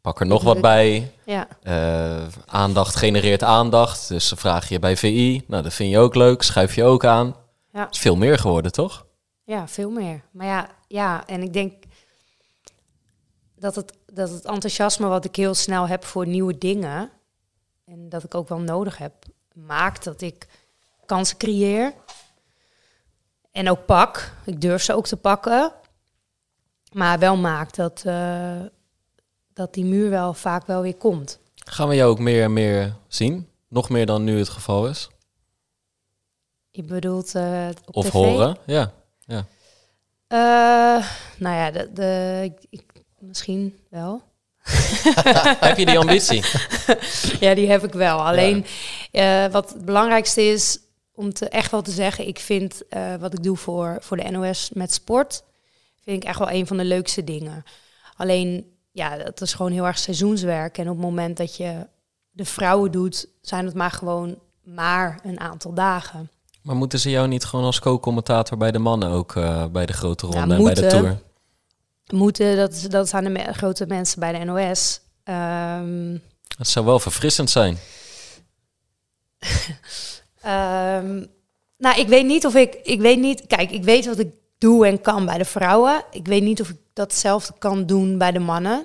Pak 0.00 0.20
er 0.20 0.26
nog 0.26 0.42
wat 0.42 0.60
bij. 0.60 1.12
ja. 1.24 1.48
Eh, 1.62 2.26
aandacht 2.46 2.96
genereert 2.96 3.42
aandacht. 3.42 4.08
Dus 4.08 4.28
dan 4.28 4.38
vraag 4.38 4.68
je 4.68 4.78
bij 4.78 4.96
VI. 4.96 5.44
Nou, 5.46 5.62
dat 5.62 5.74
vind 5.74 5.90
je 5.90 5.98
ook 5.98 6.14
leuk. 6.14 6.42
Schuif 6.42 6.74
je 6.74 6.84
ook 6.84 7.04
aan. 7.04 7.36
Ja. 7.72 7.84
Het 7.84 7.94
is 7.94 8.00
veel 8.00 8.16
meer 8.16 8.38
geworden, 8.38 8.72
toch? 8.72 9.06
Ja, 9.44 9.68
veel 9.68 9.90
meer. 9.90 10.22
Maar 10.30 10.46
ja, 10.46 10.70
ja, 10.88 11.26
en 11.26 11.42
ik 11.42 11.52
denk 11.52 11.84
dat 13.54 13.74
het, 13.74 13.92
dat 14.06 14.30
het 14.30 14.44
enthousiasme 14.44 15.06
wat 15.06 15.24
ik 15.24 15.36
heel 15.36 15.54
snel 15.54 15.88
heb 15.88 16.04
voor 16.04 16.26
nieuwe 16.26 16.58
dingen, 16.58 17.10
en 17.84 18.08
dat 18.08 18.24
ik 18.24 18.34
ook 18.34 18.48
wel 18.48 18.60
nodig 18.60 18.98
heb, 18.98 19.12
maakt 19.54 20.04
dat 20.04 20.20
ik 20.20 20.46
kansen 21.06 21.36
creëer. 21.36 21.94
En 23.50 23.70
ook 23.70 23.86
pak. 23.86 24.32
Ik 24.44 24.60
durf 24.60 24.82
ze 24.82 24.94
ook 24.94 25.06
te 25.06 25.16
pakken. 25.16 25.72
Maar 26.92 27.18
wel 27.18 27.36
maakt 27.36 27.76
dat, 27.76 28.02
eh, 28.06 28.60
dat 29.52 29.74
die 29.74 29.84
muur 29.84 30.10
wel 30.10 30.34
vaak 30.34 30.66
wel 30.66 30.82
weer 30.82 30.96
komt. 30.96 31.38
Gaan 31.54 31.88
we 31.88 31.94
jou 31.94 32.10
ook 32.10 32.18
meer 32.18 32.42
en 32.42 32.52
meer 32.52 32.96
zien? 33.08 33.48
Nog 33.68 33.88
meer 33.88 34.06
dan 34.06 34.24
nu 34.24 34.38
het 34.38 34.48
geval 34.48 34.88
is? 34.88 35.10
Je 36.70 36.82
bedoelt 36.82 37.34
eh, 37.34 37.68
op 37.84 37.96
Of 37.96 38.04
tv? 38.04 38.12
horen? 38.12 38.56
Ja. 38.66 38.92
Ja. 39.26 39.46
Eh, 40.26 41.06
nou 41.38 41.56
ja, 41.56 41.70
de, 41.70 41.92
de, 41.92 42.40
ik, 42.42 42.66
ik- 42.70 43.02
misschien 43.18 43.78
wel. 43.90 44.22
Heb 45.60 45.76
je 45.78 45.86
die 45.86 45.98
ambitie? 45.98 46.42
Ja, 47.40 47.54
die 47.54 47.70
heb 47.70 47.84
ik 47.84 47.92
wel. 47.92 48.26
Alleen 48.26 48.66
eh, 49.10 49.46
wat 49.46 49.72
het 49.72 49.84
belangrijkste 49.84 50.42
is 50.42 50.78
om 51.14 51.32
te 51.32 51.48
echt 51.48 51.70
wel 51.70 51.82
te 51.82 51.90
zeggen, 51.90 52.26
ik 52.26 52.38
vind 52.38 52.88
eh, 52.88 53.14
wat 53.14 53.32
ik 53.32 53.42
doe 53.42 53.56
voor, 53.56 53.96
voor 54.00 54.16
de 54.16 54.30
NOS 54.30 54.70
met 54.72 54.92
sport, 54.92 55.42
vind 56.04 56.22
ik 56.22 56.28
echt 56.28 56.38
wel 56.38 56.50
een 56.50 56.66
van 56.66 56.76
de 56.76 56.84
leukste 56.84 57.24
dingen. 57.24 57.62
Alleen, 58.16 58.76
ja, 58.92 59.16
dat 59.16 59.40
is 59.40 59.54
gewoon 59.54 59.72
heel 59.72 59.86
erg 59.86 59.98
seizoenswerk. 59.98 60.78
En 60.78 60.88
op 60.88 60.96
het 60.96 61.04
moment 61.04 61.36
dat 61.36 61.56
je 61.56 61.86
de 62.30 62.44
vrouwen 62.44 62.90
doet, 62.90 63.26
zijn 63.40 63.64
het 63.64 63.74
maar 63.74 63.90
gewoon 63.90 64.38
maar 64.62 65.18
een 65.22 65.40
aantal 65.40 65.74
dagen. 65.74 66.30
Maar 66.64 66.76
moeten 66.76 66.98
ze 67.00 67.10
jou 67.10 67.28
niet 67.28 67.44
gewoon 67.44 67.64
als 67.64 67.80
co-commentator 67.80 68.58
bij 68.58 68.70
de 68.70 68.78
mannen 68.78 69.08
ook 69.08 69.32
bij 69.72 69.86
de 69.86 69.92
grote 69.92 70.26
ronde 70.26 70.40
en 70.40 70.48
bij 70.48 70.56
de 70.56 70.62
moeten. 70.62 70.88
Tour? 70.88 71.18
Moeten, 72.06 72.56
dat, 72.56 72.86
dat 72.88 73.08
zijn 73.08 73.24
de 73.24 73.30
me- 73.30 73.52
grote 73.52 73.86
mensen 73.86 74.20
bij 74.20 74.32
de 74.38 74.44
NOS. 74.44 75.00
Ehm, 75.24 76.16
Het 76.58 76.68
zou 76.68 76.86
wel 76.86 76.98
verfrissend 76.98 77.50
zijn. 77.50 77.76
Ehm, 80.40 81.24
nou, 81.78 82.00
ik 82.00 82.08
weet 82.08 82.26
niet 82.26 82.46
of 82.46 82.54
ik, 82.54 82.74
ik 82.82 83.00
weet 83.00 83.18
niet, 83.20 83.46
kijk, 83.46 83.70
ik 83.70 83.84
weet 83.84 84.06
wat 84.06 84.18
ik 84.18 84.32
doe 84.58 84.86
en 84.86 85.00
kan 85.00 85.26
bij 85.26 85.38
de 85.38 85.44
vrouwen. 85.44 86.04
Ik 86.10 86.26
weet 86.26 86.42
niet 86.42 86.60
of 86.60 86.68
ik 86.68 86.76
datzelfde 86.92 87.52
kan 87.58 87.86
doen 87.86 88.18
bij 88.18 88.32
de 88.32 88.38
mannen. 88.38 88.84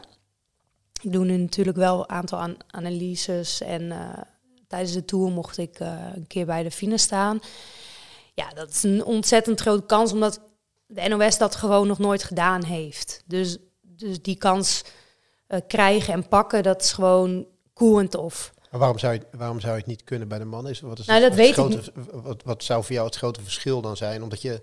Ik 1.01 1.11
doe 1.13 1.25
nu 1.25 1.38
natuurlijk 1.38 1.77
wel 1.77 1.99
een 1.99 2.09
aantal 2.09 2.39
an- 2.39 2.57
analyses 2.67 3.61
en 3.61 3.91
eh, 3.91 4.21
tijdens 4.70 4.93
de 4.93 5.05
tour 5.05 5.32
mocht 5.32 5.57
ik 5.57 5.80
eh, 5.80 5.93
een 6.15 6.28
keer 6.28 6.45
bij 6.45 6.63
de 6.63 6.72
fine 6.72 6.97
staan. 6.97 7.39
Ja, 8.34 8.49
dat 8.49 8.70
is 8.70 8.84
een 8.84 9.03
ontzettend 9.03 9.59
grote 9.61 9.86
kans, 9.86 10.11
omdat 10.11 10.41
de 10.88 11.07
NOS 11.07 11.38
dat 11.38 11.55
gewoon 11.55 11.88
nog 11.88 11.99
nooit 11.99 12.24
gedaan 12.24 12.63
heeft. 12.63 13.24
Dus, 13.26 13.57
dus 13.82 14.22
die 14.22 14.36
kans 14.38 14.84
eh, 15.47 15.59
krijgen 15.67 16.13
en 16.13 16.28
pakken, 16.28 16.63
dat 16.63 16.82
is 16.82 16.91
gewoon 16.91 17.45
cool 17.74 17.99
en 17.99 18.09
tof. 18.09 18.53
Maar 18.72 18.80
waarom 18.80 18.99
zou, 18.99 19.13
je, 19.13 19.22
waarom 19.32 19.59
zou 19.59 19.72
je 19.74 19.78
het 19.80 19.88
niet 19.88 20.03
kunnen 20.03 20.28
bij 20.28 20.38
de 20.39 20.45
man? 20.45 20.67
Is, 20.67 20.80
wat 20.80 20.99
is 20.99 21.05
Nou, 21.05 21.22
het- 21.24 21.30
dat 21.30 21.38
het 21.47 21.55
weet 21.55 21.67
ik 21.67 21.82
grote, 21.93 22.22
Wat, 22.28 22.43
wat 22.43 22.63
zou 22.63 22.84
voor 22.84 22.93
jou 22.93 23.05
het 23.05 23.15
grote 23.15 23.41
verschil 23.41 23.82
dan 23.82 23.97
zijn? 23.97 24.24
Omdat 24.24 24.41
je 24.41 24.61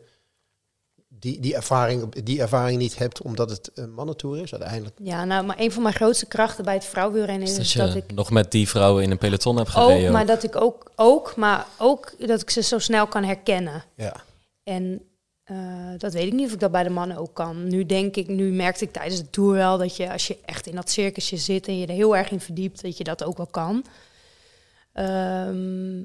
die, 1.18 1.40
die, 1.40 1.54
ervaring, 1.54 2.22
die 2.22 2.40
ervaring 2.40 2.78
niet 2.78 2.98
hebt 2.98 3.22
omdat 3.22 3.50
het 3.50 3.70
een 3.74 3.92
mannentour 3.92 4.42
is 4.42 4.52
uiteindelijk. 4.52 4.96
Ja, 5.02 5.24
nou, 5.24 5.44
maar 5.44 5.56
een 5.58 5.72
van 5.72 5.82
mijn 5.82 5.94
grootste 5.94 6.26
krachten 6.26 6.64
bij 6.64 6.74
het 6.74 6.84
vrouwenwielrennen 6.84 7.46
Dus 7.46 7.58
is 7.58 7.72
dat 7.72 7.72
je 7.72 7.78
dat 7.78 7.94
ik 7.94 8.12
nog 8.14 8.30
met 8.30 8.50
die 8.50 8.68
vrouwen 8.68 9.02
in 9.02 9.10
een 9.10 9.18
peloton 9.18 9.56
hebt 9.56 9.68
ook, 9.68 9.74
gereden. 9.74 10.12
maar 10.12 10.26
dat 10.26 10.42
ik 10.42 10.56
ook, 10.56 10.90
ook, 10.96 11.36
maar 11.36 11.66
ook 11.78 12.14
dat 12.26 12.40
ik 12.40 12.50
ze 12.50 12.62
zo 12.62 12.78
snel 12.78 13.06
kan 13.06 13.24
herkennen. 13.24 13.84
Ja. 13.94 14.14
En 14.62 15.02
eh, 15.44 15.56
dat 15.98 16.12
weet 16.12 16.26
ik 16.26 16.32
niet 16.32 16.46
of 16.46 16.52
ik 16.52 16.60
dat 16.60 16.70
bij 16.70 16.82
de 16.82 16.90
mannen 16.90 17.16
ook 17.16 17.34
kan. 17.34 17.68
Nu 17.68 17.86
denk 17.86 18.16
ik, 18.16 18.28
nu 18.28 18.52
merkte 18.52 18.84
ik 18.84 18.92
tijdens 18.92 19.20
de 19.20 19.30
tour 19.30 19.52
wel 19.52 19.78
dat 19.78 19.96
je 19.96 20.12
als 20.12 20.26
je 20.26 20.38
echt 20.44 20.66
in 20.66 20.74
dat 20.74 20.90
circusje 20.90 21.36
zit 21.36 21.66
en 21.66 21.78
je 21.78 21.86
er 21.86 21.94
heel 21.94 22.16
erg 22.16 22.30
in 22.30 22.40
verdiept, 22.40 22.82
dat 22.82 22.96
je 22.96 23.04
dat 23.04 23.24
ook 23.24 23.36
wel 23.36 23.46
kan. 23.46 23.84
Ehm, 24.92 25.96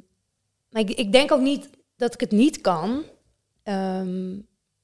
maar 0.70 0.82
ik, 0.82 0.90
ik 0.90 1.12
denk 1.12 1.32
ook 1.32 1.42
niet 1.42 1.70
dat 1.96 2.14
ik 2.14 2.20
het 2.20 2.32
niet 2.32 2.62
kan. 2.62 3.04
Ehm, 3.64 4.34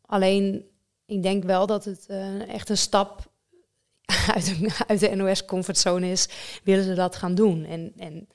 alleen, 0.08 0.66
ik 1.06 1.24
denk 1.24 1.44
wel 1.44 1.66
dat 1.66 1.86
het 1.86 2.06
eh, 2.08 2.50
echt 2.50 2.70
een 2.70 2.78
stap 2.78 3.32
uit 4.36 4.46
de, 4.46 4.76
uit 4.88 5.00
de 5.00 5.16
NOS-comfortzone 5.16 6.12
is. 6.12 6.30
Willen 6.64 6.84
ze 6.84 6.94
dat 6.94 7.16
gaan 7.16 7.36
doen? 7.36 7.66
En, 7.66 7.94
en 7.98 8.28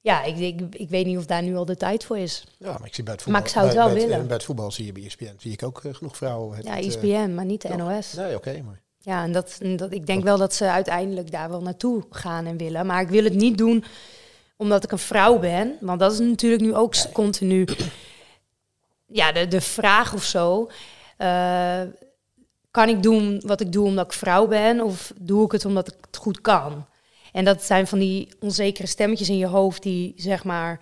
ja, 0.00 0.22
ik, 0.22 0.38
ik, 0.38 0.74
ik 0.74 0.88
weet 0.88 1.06
niet 1.06 1.18
of 1.18 1.26
daar 1.26 1.42
nu 1.42 1.56
al 1.56 1.64
de 1.64 1.76
tijd 1.76 2.04
voor 2.04 2.18
is. 2.18 2.44
ja, 2.58 2.72
maar 2.72 2.86
ik 2.86 2.94
zie 2.94 3.04
bij 3.04 3.12
het 3.12 3.22
voetbal. 3.22 3.40
Maar 3.40 3.50
ik 3.50 3.56
zou 3.56 3.66
het 3.66 3.74
bij, 3.74 3.84
wel 3.84 3.94
bij 3.94 4.06
willen. 4.06 4.26
bij 4.26 4.36
het 4.36 4.44
voetbal 4.44 4.70
zie 4.70 4.86
je 4.86 4.92
bij 4.92 5.02
E 5.02 5.06
ESPN 5.06 5.34
zie 5.38 5.52
ik 5.52 5.62
ook 5.62 5.84
eh, 5.84 5.94
genoeg 5.94 6.16
vrouwen. 6.16 6.56
Het, 6.56 6.64
Ja, 6.64 6.74
het, 6.74 6.80
eh, 6.80 6.86
ISBN, 6.86 7.34
maar 7.34 7.44
niet 7.44 7.62
de? 7.62 7.76
NOS. 7.76 8.12
Nee, 8.12 8.34
oké, 8.36 8.62
maar 8.62 8.82
Ja, 8.98 9.22
en 9.22 9.32
dat, 9.32 9.58
dat, 9.76 9.92
ik 9.92 10.06
denk 10.06 10.24
wel 10.24 10.38
dat 10.38 10.54
ze 10.54 10.70
uiteindelijk 10.70 11.30
daar 11.30 11.48
wel 11.48 11.62
naartoe 11.62 12.04
gaan 12.10 12.46
en 12.46 12.56
willen. 12.56 12.86
Maar 12.86 13.02
ik 13.02 13.08
wil 13.08 13.24
het 13.24 13.34
niet 13.34 13.58
doen 13.58 13.84
omdat 14.56 14.84
ik 14.84 14.92
een 14.92 14.98
vrouw 14.98 15.38
ben. 15.38 15.76
Want 15.80 16.00
dat 16.00 16.12
is 16.12 16.18
natuurlijk 16.18 16.62
nu 16.62 16.74
ook 16.74 16.94
continu 17.12 17.66
ja, 19.08 19.32
de, 19.32 19.48
de 19.48 19.60
vraag 19.60 20.14
of 20.14 20.24
zo. 20.24 20.70
Eh, 21.16 21.82
kan 22.70 22.88
ik 22.88 23.02
doen 23.02 23.42
wat 23.46 23.60
ik 23.60 23.72
doe 23.72 23.86
omdat 23.86 24.04
ik 24.04 24.12
vrouw 24.12 24.46
ben? 24.46 24.80
Of 24.80 25.12
doe 25.20 25.44
ik 25.44 25.52
het 25.52 25.64
omdat 25.64 25.88
ik 25.88 25.96
het 26.06 26.16
goed 26.16 26.40
kan? 26.40 26.86
En 27.32 27.44
dat 27.44 27.62
zijn 27.62 27.86
van 27.86 27.98
die 27.98 28.28
onzekere 28.40 28.86
stemmetjes 28.86 29.28
in 29.28 29.36
je 29.36 29.46
hoofd 29.46 29.82
die 29.82 30.12
zeg 30.16 30.44
maar 30.44 30.80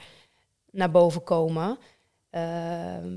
naar 0.70 0.90
boven 0.90 1.22
komen. 1.24 1.78
Ehm, 2.30 3.14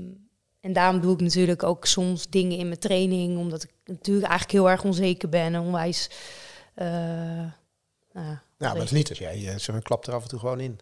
en 0.60 0.72
daarom 0.72 1.00
doe 1.00 1.14
ik 1.14 1.20
natuurlijk 1.20 1.62
ook 1.62 1.86
soms 1.86 2.28
dingen 2.28 2.58
in 2.58 2.66
mijn 2.66 2.78
training, 2.78 3.38
omdat 3.38 3.62
ik 3.62 3.70
natuurlijk 3.84 4.28
eigenlijk 4.28 4.58
heel 4.58 4.70
erg 4.70 4.84
onzeker 4.84 5.28
ben 5.28 5.54
en 5.54 5.60
onwijs. 5.60 6.10
eh, 6.74 6.86
nou, 8.12 8.38
ja, 8.58 8.66
maar 8.68 8.74
dat 8.74 8.82
is 8.82 8.90
niet 8.90 9.08
als 9.08 9.18
jij 9.18 9.48
eh, 9.48 9.56
zo'n 9.56 9.82
klap 9.82 10.06
er 10.06 10.14
af 10.14 10.22
en 10.22 10.28
toe 10.28 10.38
gewoon 10.38 10.60
in. 10.60 10.78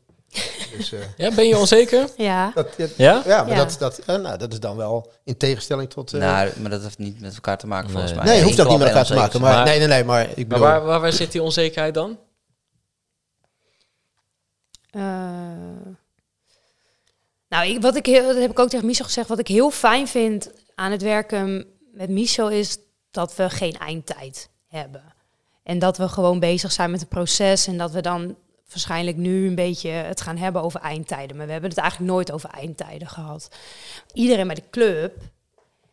Dus, 0.76 0.92
eh, 0.92 0.98
Ja, 1.16 1.34
ben 1.34 1.46
je 1.48 1.58
onzeker? 1.58 2.08
ja, 2.16 2.50
dat, 2.54 2.68
ja, 2.76 2.86
Ja? 2.96 3.22
ja, 3.26 3.42
maar 3.42 3.56
Ja. 3.56 3.64
Dat, 3.64 3.76
dat, 3.78 3.98
eh, 3.98 4.16
nou, 4.16 4.38
dat 4.38 4.52
is 4.52 4.60
dan 4.60 4.76
wel 4.76 5.12
in 5.24 5.36
tegenstelling 5.36 5.90
tot... 5.90 6.12
eh, 6.12 6.20
Nou, 6.20 6.50
maar 6.60 6.70
dat 6.70 6.82
heeft 6.82 6.98
niet 6.98 7.20
met 7.20 7.34
elkaar 7.34 7.58
te 7.58 7.66
maken 7.66 7.90
volgens 7.90 8.12
Nee. 8.12 8.22
mij. 8.24 8.34
nee, 8.34 8.42
hoeft 8.42 8.60
ook 8.60 8.68
niet 8.68 8.78
met 8.78 8.88
elkaar 8.88 9.04
te 9.04 9.14
maken. 9.14 9.40
Maar, 9.40 9.54
Maar- 9.54 9.64
nee, 9.64 9.78
nee, 9.78 9.88
nee, 9.88 10.04
maar 10.04 10.22
ik 10.22 10.36
Maar 10.36 10.44
bedoel... 10.46 10.58
waar, 10.64 10.84
waar, 10.84 11.00
waar 11.00 11.12
zit 11.12 11.32
die 11.32 11.42
onzekerheid 11.42 11.94
dan? 11.94 12.18
Eh, 14.90 15.02
nou, 17.48 17.68
ik, 17.68 17.80
wat 17.82 17.96
ik 17.96 18.06
heel, 18.06 18.26
dat 18.26 18.36
heb 18.36 18.50
ik 18.50 18.58
ook 18.58 18.68
tegen 18.68 18.86
Michel 18.86 19.04
gezegd. 19.04 19.28
Wat 19.28 19.38
ik 19.38 19.48
heel 19.48 19.70
fijn 19.70 20.08
vind 20.08 20.50
aan 20.74 20.90
het 20.92 21.02
werken 21.02 21.66
met 21.92 22.08
Michel 22.10 22.50
is 22.50 22.78
dat 23.10 23.36
we 23.36 23.50
geen 23.50 23.78
eindtijd 23.78 24.48
hebben. 24.66 25.02
En 25.62 25.78
dat 25.78 25.96
we 25.98 26.08
gewoon 26.08 26.38
bezig 26.40 26.72
zijn 26.72 26.90
met 26.90 27.00
het 27.00 27.08
proces. 27.08 27.66
En 27.66 27.78
dat 27.78 27.90
we 27.90 28.00
dan 28.00 28.36
waarschijnlijk 28.70 29.16
nu 29.16 29.46
een 29.46 29.54
beetje 29.54 29.88
het 29.88 30.20
gaan 30.20 30.36
hebben 30.36 30.62
over 30.62 30.80
eindtijden. 30.80 31.36
Maar 31.36 31.46
we 31.46 31.52
hebben 31.52 31.70
het 31.70 31.78
eigenlijk 31.78 32.10
nooit 32.10 32.32
over 32.32 32.50
eindtijden 32.50 33.08
gehad. 33.08 33.48
Iedereen 34.12 34.46
bij 34.46 34.54
de 34.54 34.70
club 34.70 35.12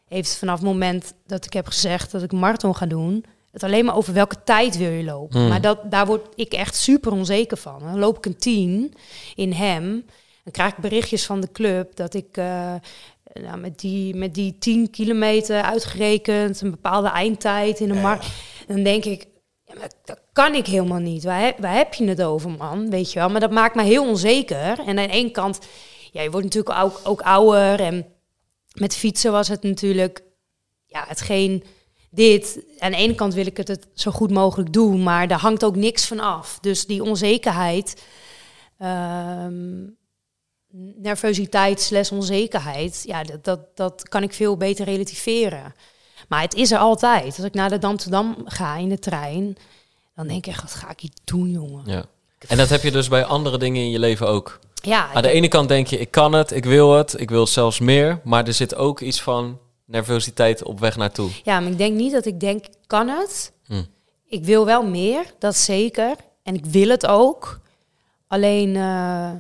heeft 0.08 0.38
vanaf 0.38 0.56
het 0.56 0.68
moment 0.68 1.14
dat 1.26 1.46
ik 1.46 1.54
heb 1.54 1.68
gezegd 1.68 2.12
dat 2.12 2.24
ik 2.24 2.32
marathon 2.32 2.76
ga 2.76 2.86
doen, 2.86 3.26
het 3.52 3.64
alleen 3.64 3.86
maar 3.86 3.96
over 3.96 4.14
welke 4.14 4.44
tijd 4.44 4.78
wil 4.78 4.90
je 4.90 5.04
lopen. 5.04 5.40
Hmm. 5.40 5.50
Maar 5.50 5.62
dat, 5.62 5.92
daar 5.92 6.06
word 6.06 6.28
ik 6.36 6.54
echt 6.54 6.76
super 6.76 7.12
onzeker 7.12 7.58
van. 7.58 7.80
Dan 7.80 8.00
loop 8.00 8.18
ik 8.18 8.26
een 8.26 8.38
10 8.38 8.94
in 9.36 9.52
hem, 9.52 10.06
dan 10.44 10.52
krijg 10.52 10.72
ik 10.72 10.78
berichtjes 10.78 11.26
van 11.26 11.42
de 11.42 11.52
club 11.52 11.96
dat 11.96 12.14
ik 12.14 12.38
eh, 12.38 12.74
nou, 13.34 13.58
met, 13.58 13.80
die, 13.80 14.16
met 14.16 14.34
die 14.34 14.58
10 14.58 14.90
kilometer 14.90 15.62
uitgerekend, 15.62 16.62
een 16.62 16.72
bepaalde 16.72 17.08
eindtijd 17.10 17.80
in 17.80 17.90
een 17.90 18.02
mar. 18.02 18.26
Dan 18.68 18.84
denk 18.84 19.06
ik, 19.06 19.26
ja, 19.66 19.74
maar 19.74 19.90
dat 20.06 20.20
kan 20.36 20.56
ik 20.56 20.66
helemaal 20.66 21.00
niet. 21.00 21.24
Waar, 21.24 21.54
waar 21.58 21.76
heb 21.76 21.94
je 21.94 22.08
het 22.08 22.22
over, 22.22 22.50
man? 22.50 22.90
Weet 22.90 23.12
je 23.12 23.20
wel? 23.20 23.30
Maar 23.30 23.40
dat 23.40 23.52
maakt 23.52 23.76
me 23.76 23.84
heel 23.84 24.08
onzeker. 24.08 24.80
En 24.80 25.00
aan 25.00 25.10
één 25.10 25.32
kant, 25.32 25.60
ja, 26.12 26.22
je 26.22 26.32
wordt 26.32 26.46
natuurlijk 26.46 26.80
ook, 26.84 27.02
ook 27.04 27.22
ouder. 27.22 27.80
En 27.80 28.06
met 28.74 28.96
fietsen 28.96 29.32
was 29.32 29.48
het 29.48 29.64
natuurlijk 29.64 30.24
ja, 30.86 31.06
hetgeen 31.08 31.64
dit. 32.10 32.66
Aan 32.80 32.92
de 32.92 32.98
ene 32.98 33.16
kant 33.16 33.34
wil 33.34 33.46
ik 33.46 33.58
het, 33.58 33.68
het 33.68 33.88
zo 33.94 34.12
goed 34.12 34.32
mogelijk 34.32 34.74
doen, 34.74 35.04
maar 35.04 35.28
daar 35.28 35.40
hangt 35.40 35.66
ook 35.66 35.76
niks 35.76 36.06
van 36.06 36.20
af. 36.20 36.58
Dus 36.62 36.86
die 36.86 37.04
onzekerheid, 37.04 38.04
ehm, 38.78 39.84
nervositeit 40.96 41.82
slash 41.82 42.12
onzekerheid, 42.12 43.04
ja, 43.06 43.24
dat, 43.24 43.44
dat, 43.44 43.78
dat 43.78 44.10
kan 44.10 44.24
ik 44.24 44.34
veel 44.34 44.58
beter 44.58 44.86
relativeren. 44.86 45.74
Maar 46.28 46.42
het 46.42 46.54
is 46.54 46.72
er 46.72 46.80
altijd. 46.80 47.26
Als 47.26 47.46
ik 47.46 47.54
naar 47.54 47.70
de 47.70 47.78
Dam 48.10 48.36
ga 48.46 48.76
in 48.76 48.90
de 48.90 49.00
trein, 49.00 49.58
dan 50.16 50.28
denk 50.28 50.46
ik 50.46 50.52
echt, 50.52 50.62
wat 50.62 50.74
ga 50.74 50.90
ik 50.90 51.00
hier 51.00 51.12
doen, 51.24 51.52
jongen? 51.52 51.84
Ja. 51.86 52.06
En 52.48 52.58
dat 52.58 52.70
heb 52.70 52.84
je 52.84 52.92
dus 52.92 53.08
bij 53.08 53.24
andere 53.24 53.58
dingen 53.58 53.82
in 53.82 53.90
je 53.90 54.00
leven 54.00 54.28
ook. 54.28 54.60
Ja, 54.74 55.14
Aan 55.14 55.22
de 55.22 55.30
ene 55.30 55.48
kant 55.48 55.68
denk 55.68 55.88
je, 55.88 55.98
ik 55.98 56.12
kan 56.12 56.34
het, 56.34 56.52
ik 56.52 56.66
wil 56.66 56.94
het, 56.94 57.20
ik 57.20 57.30
wil 57.30 57.48
zelfs 57.48 57.80
meer. 57.80 58.20
Maar 58.24 58.48
er 58.48 58.54
zit 58.54 58.76
ook 58.76 59.00
iets 59.00 59.22
van 59.22 59.60
nervositeit 59.86 60.64
op 60.64 60.80
weg 60.80 60.96
naartoe. 60.96 61.30
Ja, 61.44 61.60
maar 61.60 61.72
ik 61.72 61.78
denk 61.78 61.96
niet 61.96 62.12
dat 62.12 62.26
ik 62.26 62.40
denk, 62.40 62.66
ik 62.66 62.74
kan 62.88 63.08
het. 63.08 63.52
Hm. 63.66 63.84
Ik 64.26 64.46
wil 64.46 64.66
wel 64.66 64.86
meer, 64.86 65.34
dat 65.40 65.56
zeker. 65.56 66.16
En 66.44 66.56
ik 66.56 66.66
wil 66.66 66.90
het 66.90 67.06
ook. 67.06 67.60
Alleen, 68.28 68.70
uh, 68.70 69.32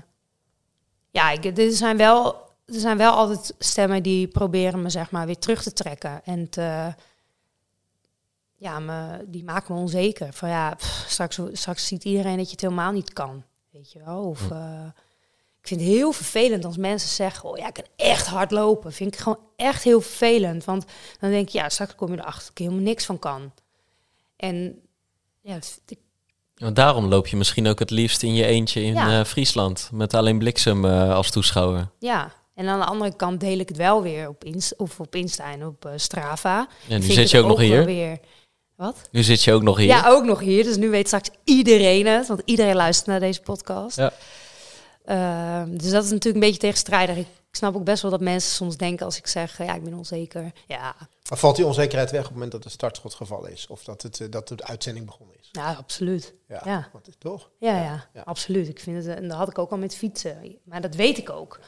ja, 1.12 1.32
ik, 1.32 1.58
er, 1.58 1.72
zijn 1.72 1.98
wel, 1.98 2.34
er 2.66 2.80
zijn 2.80 2.98
wel 2.98 3.14
altijd 3.14 3.54
stemmen 3.60 4.04
die 4.04 4.28
proberen 4.28 4.82
me 4.82 4.90
zeg 4.90 5.12
maar 5.12 5.26
weer 5.26 5.40
terug 5.40 5.64
te 5.64 5.74
trekken. 5.74 6.22
En 6.24 6.50
te, 6.50 6.94
ja, 8.56 8.80
me, 8.80 9.26
die 9.28 9.43
maken 9.43 9.74
me 9.74 9.82
onzeker. 9.82 10.34
Van 10.34 10.49
ja, 10.49 10.74
pff, 10.74 11.06
straks, 11.08 11.39
straks 11.51 11.88
ziet 11.88 12.03
iedereen 12.03 12.38
dat 12.38 12.45
je 12.45 12.51
het 12.51 12.62
helemaal 12.62 12.91
niet 12.91 13.14
kan. 13.14 13.43
Weet 13.72 13.91
je 13.91 13.99
wel? 14.06 14.24
Of... 14.24 14.49
Uh, 14.51 14.86
ik 15.62 15.72
vind 15.72 15.84
het 15.84 15.89
heel 15.89 16.12
vervelend 16.12 16.66
als 16.66 16.78
mensen 16.78 17.10
zeggen, 17.10 17.49
oh 17.49 17.58
ja, 17.58 17.68
ik 17.68 17.74
kan 17.74 17.86
echt 17.95 18.28
hard 18.28 18.51
lopen. 18.51 18.93
Vind 18.93 19.14
ik 19.14 19.20
gewoon 19.20 19.39
echt 19.56 19.84
heel 19.84 20.01
vervelend. 20.01 20.66
Want 20.66 20.86
dan 21.20 21.30
denk 21.30 21.49
je, 21.49 21.58
ja, 21.58 21.70
straks 21.70 21.95
kom 21.95 22.12
je 22.12 22.18
erachter 22.18 22.41
dat 22.41 22.49
ik 22.51 22.58
helemaal 22.58 22.84
niks 22.84 23.06
van 23.06 23.20
kan. 23.20 23.51
En 24.36 24.82
ja, 25.41 25.60
ik... 25.86 25.97
Want 26.56 26.76
daarom 26.76 27.06
loop 27.06 27.28
je 27.28 27.38
misschien 27.38 27.68
ook 27.68 27.80
het 27.80 27.89
liefst 27.89 28.24
in 28.24 28.34
je 28.34 28.45
eentje 28.45 28.82
in 28.82 28.93
ja. 28.93 29.20
uh, 29.20 29.26
Friesland. 29.26 29.89
Met 29.93 30.14
alleen 30.14 30.38
bliksem 30.38 30.86
uh, 30.86 31.14
als 31.14 31.32
toeschouwer. 31.32 31.89
Ja, 31.99 32.32
en 32.53 32.68
aan 32.68 32.80
de 32.80 32.86
andere 32.86 33.16
kant 33.16 33.39
deel 33.39 33.60
ik 33.60 33.68
het 33.68 33.78
wel 33.78 34.01
weer 34.01 34.28
op, 34.28 34.43
Insta, 34.43 34.76
of 34.78 34.99
op 34.99 35.16
Insta 35.16 35.51
en 35.51 35.66
op 35.66 35.86
uh, 35.86 35.91
Strava. 35.95 36.68
En 36.89 36.99
nu 36.99 37.12
zit 37.12 37.32
je 37.32 37.39
ook 37.39 37.47
nog 37.47 37.60
hier. 37.60 37.86
Weer... 37.86 38.20
Wat? 38.76 39.10
Nu 39.12 39.24
zit 39.24 39.44
je 39.44 39.54
ook 39.54 39.62
nog 39.62 39.78
hier. 39.78 39.88
Ja, 39.88 40.04
ook 40.08 40.24
nog 40.24 40.40
hier. 40.40 40.64
Dus 40.64 40.78
nu 40.78 40.90
weet 40.90 41.08
straks 41.08 41.30
iedereen 41.44 42.06
het. 42.06 42.28
Want 42.28 42.42
iedereen 42.46 42.76
luistert 42.76 43.08
naar 43.08 43.20
deze 43.20 43.42
podcast. 43.42 43.98
Ja. 43.98 44.14
Uh, 45.06 45.64
dus 45.68 45.92
dat 45.92 46.04
is 46.04 46.10
natuurlijk 46.10 46.36
een 46.36 46.40
beetje 46.40 46.60
tegenstrijdig. 46.60 47.18
Ik 47.18 47.28
snap 47.52 47.76
ook 47.76 47.84
best 47.84 48.02
wel 48.02 48.12
dat 48.12 48.22
mensen 48.22 48.52
soms 48.52 48.78
denken 48.78 49.06
als 49.06 49.18
ik 49.18 49.28
zeg, 49.28 49.58
ja, 49.58 49.74
ik 49.74 49.84
ben 49.84 49.94
onzeker. 49.94 50.52
Ja. 50.68 50.96
Maar 51.30 51.38
valt 51.38 51.56
die 51.56 51.66
onzekerheid 51.66 52.12
weg 52.12 52.20
op 52.20 52.26
het 52.26 52.34
moment 52.34 52.52
dat 52.52 52.64
het 52.64 52.74
startschot 52.74 53.14
gevallen 53.14 53.52
is? 53.52 53.68
Of 53.68 53.84
dat, 53.84 54.02
het, 54.02 54.28
dat 54.30 54.48
de 54.48 54.64
uitzending 54.64 55.06
begonnen 55.06 55.36
is? 55.40 55.50
Ja, 55.52 55.74
absoluut. 55.74 56.34
Ja, 56.48 56.62
ja. 56.66 56.90
Wat 56.94 57.08
is, 57.08 57.14
toch? 57.18 57.50
Ja, 57.60 57.84
ja, 57.84 58.08
ja, 58.14 58.22
absoluut. 58.22 58.68
Ik 58.68 58.80
vind 58.80 59.06
het, 59.06 59.18
en 59.18 59.28
dat 59.28 59.38
had 59.38 59.50
ik 59.50 59.58
ook 59.58 59.72
al 59.72 59.78
met 59.78 59.96
fietsen. 59.96 60.58
Maar 60.64 60.82
dat 60.82 60.96
weet 60.96 61.18
ik 61.18 61.30
ook. 61.30 61.60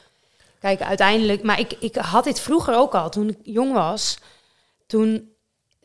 Kijk, 0.59 0.81
uiteindelijk, 0.81 1.43
maar 1.43 1.59
ik, 1.59 1.73
ik 1.79 1.95
had 1.95 2.23
dit 2.23 2.39
vroeger 2.39 2.75
ook 2.75 2.95
al, 2.95 3.09
toen 3.09 3.29
ik 3.29 3.37
jong 3.43 3.73
was. 3.73 4.17
Toen 4.87 5.31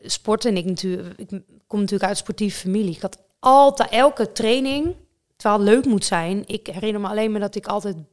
sportte 0.03 0.51
ik 0.53 0.65
natuurlijk, 0.65 1.19
ik 1.19 1.29
kom 1.67 1.79
natuurlijk 1.79 2.09
uit 2.09 2.17
sportieve 2.17 2.59
familie. 2.59 2.95
Ik 2.95 3.01
had 3.01 3.17
altijd, 3.39 3.89
elke 3.89 4.31
training 4.31 4.95
terwijl 5.35 5.61
het 5.61 5.69
leuk 5.69 5.85
moet 5.85 6.05
zijn. 6.05 6.43
Ik 6.45 6.67
herinner 6.67 7.01
me 7.01 7.07
alleen 7.07 7.31
maar 7.31 7.39
dat 7.39 7.55
ik 7.55 7.67
altijd 7.67 7.95
een 7.95 8.07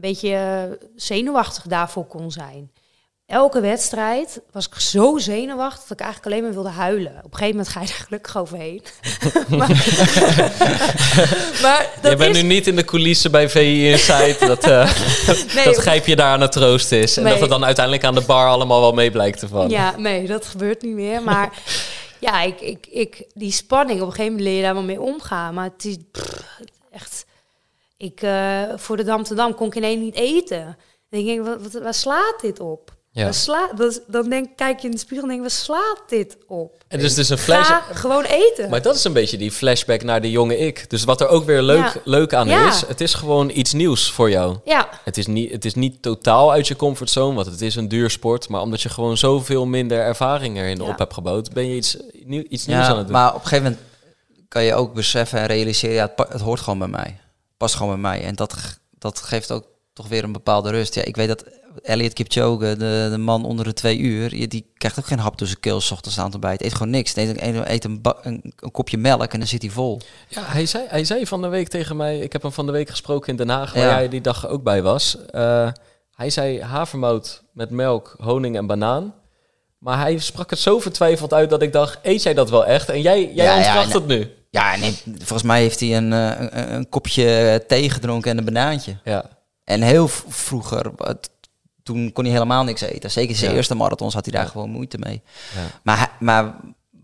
beetje 0.00 0.78
zenuwachtig 0.94 1.66
daarvoor 1.66 2.06
kon 2.06 2.30
zijn. 2.30 2.72
Elke 3.30 3.60
wedstrijd 3.60 4.40
was 4.52 4.66
ik 4.66 4.74
zo 4.74 5.18
zenuwachtig 5.18 5.80
dat 5.80 6.00
ik 6.00 6.04
eigenlijk 6.04 6.32
alleen 6.32 6.42
maar 6.42 6.62
wilde 6.62 6.78
huilen. 6.78 7.12
Op 7.12 7.32
een 7.32 7.38
gegeven 7.38 7.56
moment 7.56 7.68
ga 7.68 7.80
je 7.80 7.86
er 7.86 7.94
gelukkig 7.94 8.36
overheen. 8.36 8.82
maar, 9.58 9.68
maar 11.62 11.90
dat 12.00 12.10
je 12.10 12.16
bent 12.16 12.36
is... 12.36 12.42
nu 12.42 12.48
niet 12.48 12.66
in 12.66 12.76
de 12.76 12.84
coulissen 12.84 13.30
bij 13.30 13.48
VI 13.48 13.90
Insight 13.90 14.40
dat, 14.46 14.66
uh, 14.68 14.94
nee, 15.54 15.64
dat 15.64 15.78
Gijpje 15.78 16.16
daar 16.16 16.32
aan 16.32 16.40
het 16.40 16.52
troosten 16.52 17.00
is. 17.00 17.16
En 17.16 17.24
dat 17.24 17.40
het 17.40 17.50
dan 17.50 17.64
uiteindelijk 17.64 18.04
aan 18.04 18.14
de 18.14 18.20
bar 18.20 18.48
allemaal 18.48 18.80
wel 18.80 18.92
mee 18.92 19.10
blijkt 19.10 19.38
te 19.38 19.48
vallen. 19.48 19.70
Ja, 19.70 19.96
nee, 19.96 20.26
dat 20.26 20.46
gebeurt 20.46 20.82
niet 20.82 20.94
meer. 20.94 21.22
Maar 21.22 21.62
ja, 22.18 22.42
ik, 22.42 22.60
ik, 22.60 22.86
ik, 22.90 23.24
die 23.34 23.52
spanning, 23.52 24.00
op 24.00 24.06
een 24.06 24.12
gegeven 24.12 24.32
moment 24.32 24.48
leer 24.48 24.56
je 24.56 24.62
daar 24.62 24.74
wel 24.74 24.82
mee 24.82 25.00
omgaan. 25.00 25.54
Maar 25.54 25.70
het 25.74 25.84
is 25.84 25.96
pff, 26.12 26.42
echt... 26.92 27.26
Ik, 27.96 28.22
uh, 28.22 28.62
voor 28.76 28.96
de 28.96 29.04
Dam 29.04 29.22
te 29.22 29.34
Dam 29.34 29.54
kon 29.54 29.66
ik 29.66 29.74
ineens 29.74 30.00
niet 30.00 30.14
eten. 30.14 30.76
Dan 31.10 31.24
denk 31.24 31.26
ik, 31.26 31.40
wat, 31.46 31.72
wat, 31.72 31.82
waar 31.82 31.94
slaat 31.94 32.40
dit 32.40 32.60
op? 32.60 32.98
Ja. 33.12 33.32
Sla, 33.32 33.70
dat, 33.76 34.02
dan 34.06 34.28
denk, 34.28 34.48
kijk 34.56 34.78
je 34.78 34.86
in 34.86 34.92
de 34.92 34.98
spiegel 34.98 35.22
en 35.22 35.28
denk 35.28 35.40
waar 35.40 35.50
slaat 35.50 36.02
dit 36.08 36.36
op? 36.46 36.84
En 36.88 36.98
dus, 36.98 37.14
dus 37.14 37.28
een 37.28 37.38
flash... 37.38 37.66
Ga 37.66 37.80
gewoon 37.92 38.24
eten. 38.24 38.70
Maar 38.70 38.82
dat 38.82 38.94
is 38.94 39.04
een 39.04 39.12
beetje 39.12 39.36
die 39.36 39.50
flashback 39.50 40.02
naar 40.02 40.20
de 40.20 40.30
jonge 40.30 40.58
ik. 40.58 40.90
Dus 40.90 41.04
wat 41.04 41.20
er 41.20 41.28
ook 41.28 41.44
weer 41.44 41.62
leuk, 41.62 41.84
ja. 41.94 41.94
leuk 42.04 42.34
aan 42.34 42.48
ja. 42.48 42.68
is, 42.68 42.86
het 42.86 43.00
is 43.00 43.14
gewoon 43.14 43.50
iets 43.54 43.72
nieuws 43.72 44.10
voor 44.10 44.30
jou. 44.30 44.58
Ja. 44.64 44.88
Het 45.04 45.16
is, 45.16 45.26
niet, 45.26 45.52
het 45.52 45.64
is 45.64 45.74
niet 45.74 46.02
totaal 46.02 46.52
uit 46.52 46.68
je 46.68 46.76
comfortzone, 46.76 47.34
want 47.34 47.46
het 47.46 47.60
is 47.60 47.74
een 47.74 47.88
duur 47.88 48.10
sport. 48.10 48.48
Maar 48.48 48.60
omdat 48.60 48.82
je 48.82 48.88
gewoon 48.88 49.16
zoveel 49.16 49.66
minder 49.66 49.98
ervaring 49.98 50.56
erin 50.56 50.82
ja. 50.82 50.90
op 50.90 50.98
hebt 50.98 51.14
gebouwd, 51.14 51.52
ben 51.52 51.66
je 51.66 51.76
iets, 51.76 51.96
nieuw, 52.24 52.44
iets 52.48 52.66
nieuws 52.66 52.86
aan 52.86 52.96
het 52.96 53.06
doen. 53.06 53.16
Maar 53.16 53.28
op 53.28 53.34
een 53.34 53.46
gegeven 53.46 53.64
moment 53.64 53.82
kan 54.48 54.64
je 54.64 54.74
ook 54.74 54.94
beseffen 54.94 55.38
en 55.38 55.46
realiseren, 55.46 55.94
ja, 55.94 56.12
het, 56.16 56.28
het 56.28 56.40
hoort 56.40 56.60
gewoon 56.60 56.78
bij 56.78 56.88
mij. 56.88 57.18
Het 57.20 57.56
past 57.56 57.74
gewoon 57.74 57.92
bij 57.92 58.10
mij. 58.10 58.24
En 58.24 58.34
dat, 58.34 58.54
dat 58.98 59.20
geeft 59.20 59.52
ook 59.52 59.64
toch 59.92 60.08
weer 60.08 60.24
een 60.24 60.32
bepaalde 60.32 60.70
rust. 60.70 60.94
Ja, 60.94 61.02
ik 61.04 61.16
weet 61.16 61.28
dat 61.28 61.44
Elliot 61.82 62.12
Kipchoge, 62.12 62.76
de, 62.76 63.08
de 63.10 63.18
man 63.18 63.44
onder 63.44 63.64
de 63.64 63.72
twee 63.72 63.98
uur, 63.98 64.48
die 64.48 64.70
krijgt 64.74 64.98
ook 64.98 65.06
geen 65.06 65.18
hap 65.18 65.36
tussen 65.36 65.60
keel 65.60 65.80
s 65.80 65.90
ochtends 65.90 66.18
aan 66.18 66.24
het 66.24 66.34
ontbijt. 66.34 66.62
Eet 66.62 66.72
gewoon 66.72 66.90
niks. 66.90 67.16
Eet, 67.16 67.42
een, 67.42 67.72
eet 67.72 67.84
een, 67.84 68.00
een, 68.22 68.52
een, 68.56 68.70
kopje 68.70 68.98
melk 68.98 69.32
en 69.32 69.38
dan 69.38 69.48
zit 69.48 69.62
hij 69.62 69.70
vol. 69.70 70.00
Ja, 70.28 70.42
hij 70.44 70.66
zei, 70.66 70.84
hij 70.88 71.04
zei 71.04 71.26
van 71.26 71.42
de 71.42 71.48
week 71.48 71.68
tegen 71.68 71.96
mij, 71.96 72.18
ik 72.18 72.32
heb 72.32 72.42
hem 72.42 72.52
van 72.52 72.66
de 72.66 72.72
week 72.72 72.88
gesproken 72.88 73.28
in 73.28 73.36
Den 73.36 73.48
Haag, 73.48 73.72
waar 73.72 73.82
ja. 73.82 73.98
jij 73.98 74.08
die 74.08 74.20
dag 74.20 74.48
ook 74.48 74.62
bij 74.62 74.82
was. 74.82 75.16
Uh, 75.30 75.68
hij 76.14 76.30
zei 76.30 76.62
havermout 76.62 77.42
met 77.52 77.70
melk, 77.70 78.14
honing 78.18 78.56
en 78.56 78.66
banaan. 78.66 79.14
Maar 79.78 79.98
hij 79.98 80.18
sprak 80.18 80.50
het 80.50 80.58
zo 80.58 80.78
vertwijfeld 80.78 81.32
uit 81.32 81.50
dat 81.50 81.62
ik 81.62 81.72
dacht, 81.72 81.98
eet 82.02 82.22
jij 82.22 82.34
dat 82.34 82.50
wel 82.50 82.66
echt? 82.66 82.88
En 82.88 83.00
jij, 83.00 83.32
jij 83.34 83.44
Ja, 83.44 83.56
ontkracht 83.56 83.92
het 83.92 84.06
nu. 84.06 84.30
Ja, 84.50 84.76
nee, 84.76 84.98
volgens 85.04 85.42
mij 85.42 85.60
heeft 85.60 85.80
hij 85.80 85.96
een, 85.96 86.12
eh, 86.12 86.40
een, 86.40 86.74
een 86.74 86.88
kopje 86.88 87.64
thee 87.66 87.90
gedronken 87.90 88.30
en 88.30 88.38
een 88.38 88.44
banaantje. 88.44 88.96
Ja. 89.04 89.24
En 89.64 89.82
heel 89.82 90.08
vroeger, 90.28 90.90
toen 91.82 92.12
kon 92.12 92.24
hij 92.24 92.32
helemaal 92.32 92.64
niks 92.64 92.80
eten. 92.80 93.10
Zeker 93.10 93.36
zijn 93.36 93.50
Ja. 93.50 93.56
eerste 93.56 93.74
marathons 93.74 94.14
had 94.14 94.24
hij 94.24 94.34
daar 94.40 94.46
gewoon 94.48 94.70
moeite 94.70 94.98
mee. 94.98 95.22
Ja. 95.54 95.60
Maar, 95.82 95.98
hij- 95.98 96.08
maar 96.20 96.54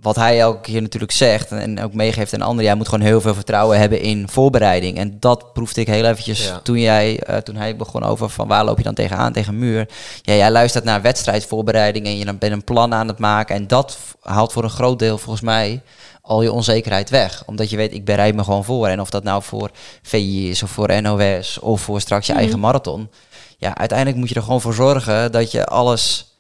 wat 0.01 0.17
hij 0.17 0.41
elke 0.41 0.61
keer 0.61 0.83
natuurlijk 0.83 1.13
zegt 1.13 1.51
en 1.53 1.83
ook 1.83 1.95
meegeeft 1.95 2.35
aan 2.35 2.43
anderen, 2.43 2.65
jij 2.65 2.75
moet 2.75 2.89
gewoon 2.89 3.07
heel 3.07 3.21
veel 3.21 3.35
vertrouwen 3.35 3.79
hebben 3.79 4.01
in 4.01 4.29
voorbereiding. 4.29 4.99
En 4.99 5.17
dat 5.21 5.53
proefde 5.53 5.81
ik 5.81 5.87
heel 5.87 6.05
eventjes 6.05 6.45
Ja. 6.47 6.61
toen, 6.61 6.79
jij, 6.81 7.21
eh, 7.21 7.37
toen 7.37 7.57
hij 7.57 7.77
begon 7.77 8.03
over 8.05 8.29
van 8.31 8.49
waar 8.49 8.65
loop 8.65 8.77
je 8.79 8.83
dan 8.85 8.95
tegenaan, 8.95 9.33
tegen 9.33 9.53
een 9.53 9.59
muur. 9.59 9.89
Ja, 10.23 10.35
jij 10.35 10.51
luistert 10.51 10.85
naar 10.85 11.03
wedstrijdvoorbereiding 11.03 12.07
en 12.07 12.19
je 12.19 12.25
dan 12.25 12.39
bent 12.39 12.53
een 12.53 12.65
plan 12.65 12.95
aan 12.95 13.09
het 13.09 13.19
maken. 13.19 13.57
En 13.57 13.67
dat 13.67 13.99
haalt 14.23 14.53
voor 14.53 14.65
een 14.65 14.71
groot 14.71 14.99
deel 14.99 15.19
volgens 15.19 15.45
mij 15.45 15.83
al 16.23 16.43
je 16.43 16.53
onzekerheid 16.53 17.11
weg. 17.11 17.43
Omdat 17.47 17.71
je 17.71 17.77
weet, 17.77 17.93
ik 17.95 18.05
bereid 18.05 18.35
me 18.35 18.45
gewoon 18.45 18.65
voor. 18.65 18.89
En 18.89 19.01
of 19.01 19.11
dat 19.11 19.25
nou 19.25 19.43
voor 19.43 19.71
VI 20.03 20.51
is 20.51 20.63
of 20.63 20.71
voor 20.71 21.03
NOS 21.03 21.59
of 21.59 21.81
voor 21.81 22.01
straks 22.01 22.27
je 22.27 22.33
Mhm. 22.33 22.41
eigen 22.43 22.61
marathon. 22.61 23.11
Ja, 23.57 23.77
uiteindelijk 23.77 24.19
moet 24.19 24.29
je 24.29 24.35
er 24.35 24.43
gewoon 24.43 24.61
voor 24.61 24.75
zorgen 24.75 25.33
dat 25.33 25.51
je 25.51 25.67
alles 25.67 26.35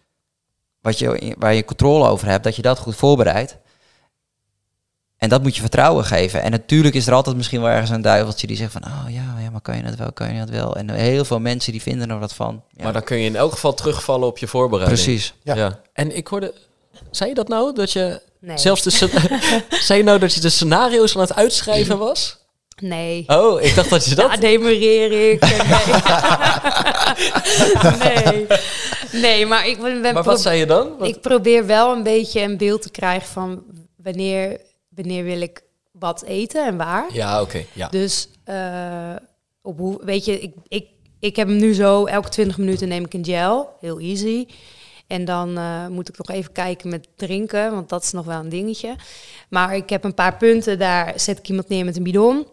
wat 0.80 0.98
je, 0.98 1.34
waar 1.38 1.54
je 1.54 1.64
controle 1.64 2.08
over 2.08 2.28
hebt, 2.28 2.44
dat 2.44 2.56
je 2.56 2.62
dat 2.62 2.78
goed 2.78 2.96
voorbereidt. 2.96 3.56
En 5.16 5.28
dat 5.28 5.42
moet 5.42 5.54
je 5.54 5.60
vertrouwen 5.60 6.04
geven. 6.04 6.42
En 6.42 6.50
natuurlijk 6.50 6.94
is 6.94 7.06
er 7.06 7.12
altijd 7.14 7.36
misschien 7.36 7.60
wel 7.60 7.70
ergens 7.70 7.90
een 7.90 8.02
duiveltje 8.02 8.46
die 8.46 8.56
zegt 8.56 8.72
van, 8.72 8.84
oh 8.84 9.04
ja, 9.08 9.34
ja, 9.40 9.50
maar 9.50 9.60
kan 9.60 9.76
je 9.76 9.82
dat 9.82 9.94
wel, 9.94 10.12
kan 10.12 10.32
je 10.34 10.38
dat 10.38 10.48
wel. 10.50 10.76
En 10.76 10.90
heel 10.90 11.24
veel 11.24 11.40
mensen 11.40 11.72
die 11.72 11.82
vinden 11.82 12.10
er 12.10 12.18
wat 12.18 12.34
van. 12.34 12.62
Ja, 12.70 12.84
Maar 12.84 12.92
dan 12.92 13.02
kun 13.02 13.16
je 13.18 13.26
in 13.26 13.36
elk 13.36 13.52
geval 13.52 13.74
terugvallen 13.74 14.28
op 14.28 14.38
je 14.38 14.46
voorbereiding. 14.46 15.02
precies. 15.02 15.34
Ja. 15.42 15.54
Ja. 15.54 15.80
En 15.92 16.16
ik 16.16 16.26
hoorde, 16.26 16.54
zei 17.10 17.28
je 17.28 17.34
dat 17.34 17.48
nou? 17.48 17.74
Dat 17.74 17.92
je 17.92 18.22
Nee. 18.40 18.58
zelfs 18.58 18.82
de, 18.82 18.90
zei 19.88 19.98
je 19.98 20.04
nou 20.04 20.18
dat 20.18 20.34
je 20.34 20.40
de 20.40 20.48
scenario's 20.48 21.14
aan 21.14 21.20
het 21.20 21.34
uitschrijven 21.34 21.98
was? 21.98 22.38
Nee. 22.82 23.24
Oh, 23.26 23.62
ik 23.62 23.74
dacht 23.74 23.90
dat 23.90 24.04
je 24.04 24.14
dat... 24.14 24.30
Ja, 24.30 24.36
demereer 24.36 25.30
ik. 25.32 25.40
Nee. 27.98 28.24
nee. 28.24 28.46
Nee, 29.12 29.46
maar 29.46 29.66
ik 29.68 29.80
ben, 29.80 30.00
maar 30.00 30.22
wat 30.22 30.40
zei 30.40 30.58
je 30.58 30.66
dan? 30.66 30.96
Wat- 30.98 31.08
Ik 31.08 31.20
probeer 31.20 31.66
wel 31.66 31.92
een 31.92 32.02
beetje 32.02 32.40
een 32.40 32.56
beeld 32.56 32.82
te 32.82 32.90
krijgen 32.90 33.28
van 33.28 33.62
wanneer, 34.02 34.60
wanneer 34.88 35.24
wil 35.24 35.40
ik 35.40 35.62
wat 35.92 36.22
eten 36.24 36.66
en 36.66 36.76
waar. 36.76 37.06
Ja, 37.12 37.40
oké. 37.40 37.64
ja. 37.72 37.88
Dus 37.88 38.28
eh, 38.44 39.14
op 39.62 39.78
hoe, 39.78 39.98
weet 40.04 40.24
je, 40.24 40.40
ik, 40.40 40.52
ik, 40.68 40.86
ik 41.20 41.36
heb 41.36 41.48
hem 41.48 41.56
nu 41.56 41.74
zo, 41.74 42.04
elke 42.04 42.28
20 42.28 42.58
minuten 42.58 42.88
neem 42.88 43.04
ik 43.04 43.14
een 43.14 43.24
gel, 43.24 43.76
heel 43.80 43.98
easy. 44.00 44.46
En 45.06 45.24
dan 45.24 45.58
eh, 45.58 45.86
moet 45.86 46.08
ik 46.08 46.18
nog 46.18 46.30
even 46.36 46.52
kijken 46.52 46.88
met 46.90 47.08
drinken, 47.16 47.70
want 47.72 47.88
dat 47.88 48.02
is 48.02 48.12
nog 48.12 48.24
wel 48.26 48.40
een 48.40 48.48
dingetje. 48.48 48.94
Maar 49.48 49.76
ik 49.76 49.90
heb 49.90 50.04
een 50.04 50.14
paar 50.14 50.36
punten, 50.36 50.78
daar 50.78 51.12
zet 51.16 51.38
ik 51.38 51.48
iemand 51.48 51.68
neer 51.68 51.84
met 51.84 51.96
een 51.96 52.02
bidon. 52.02 52.46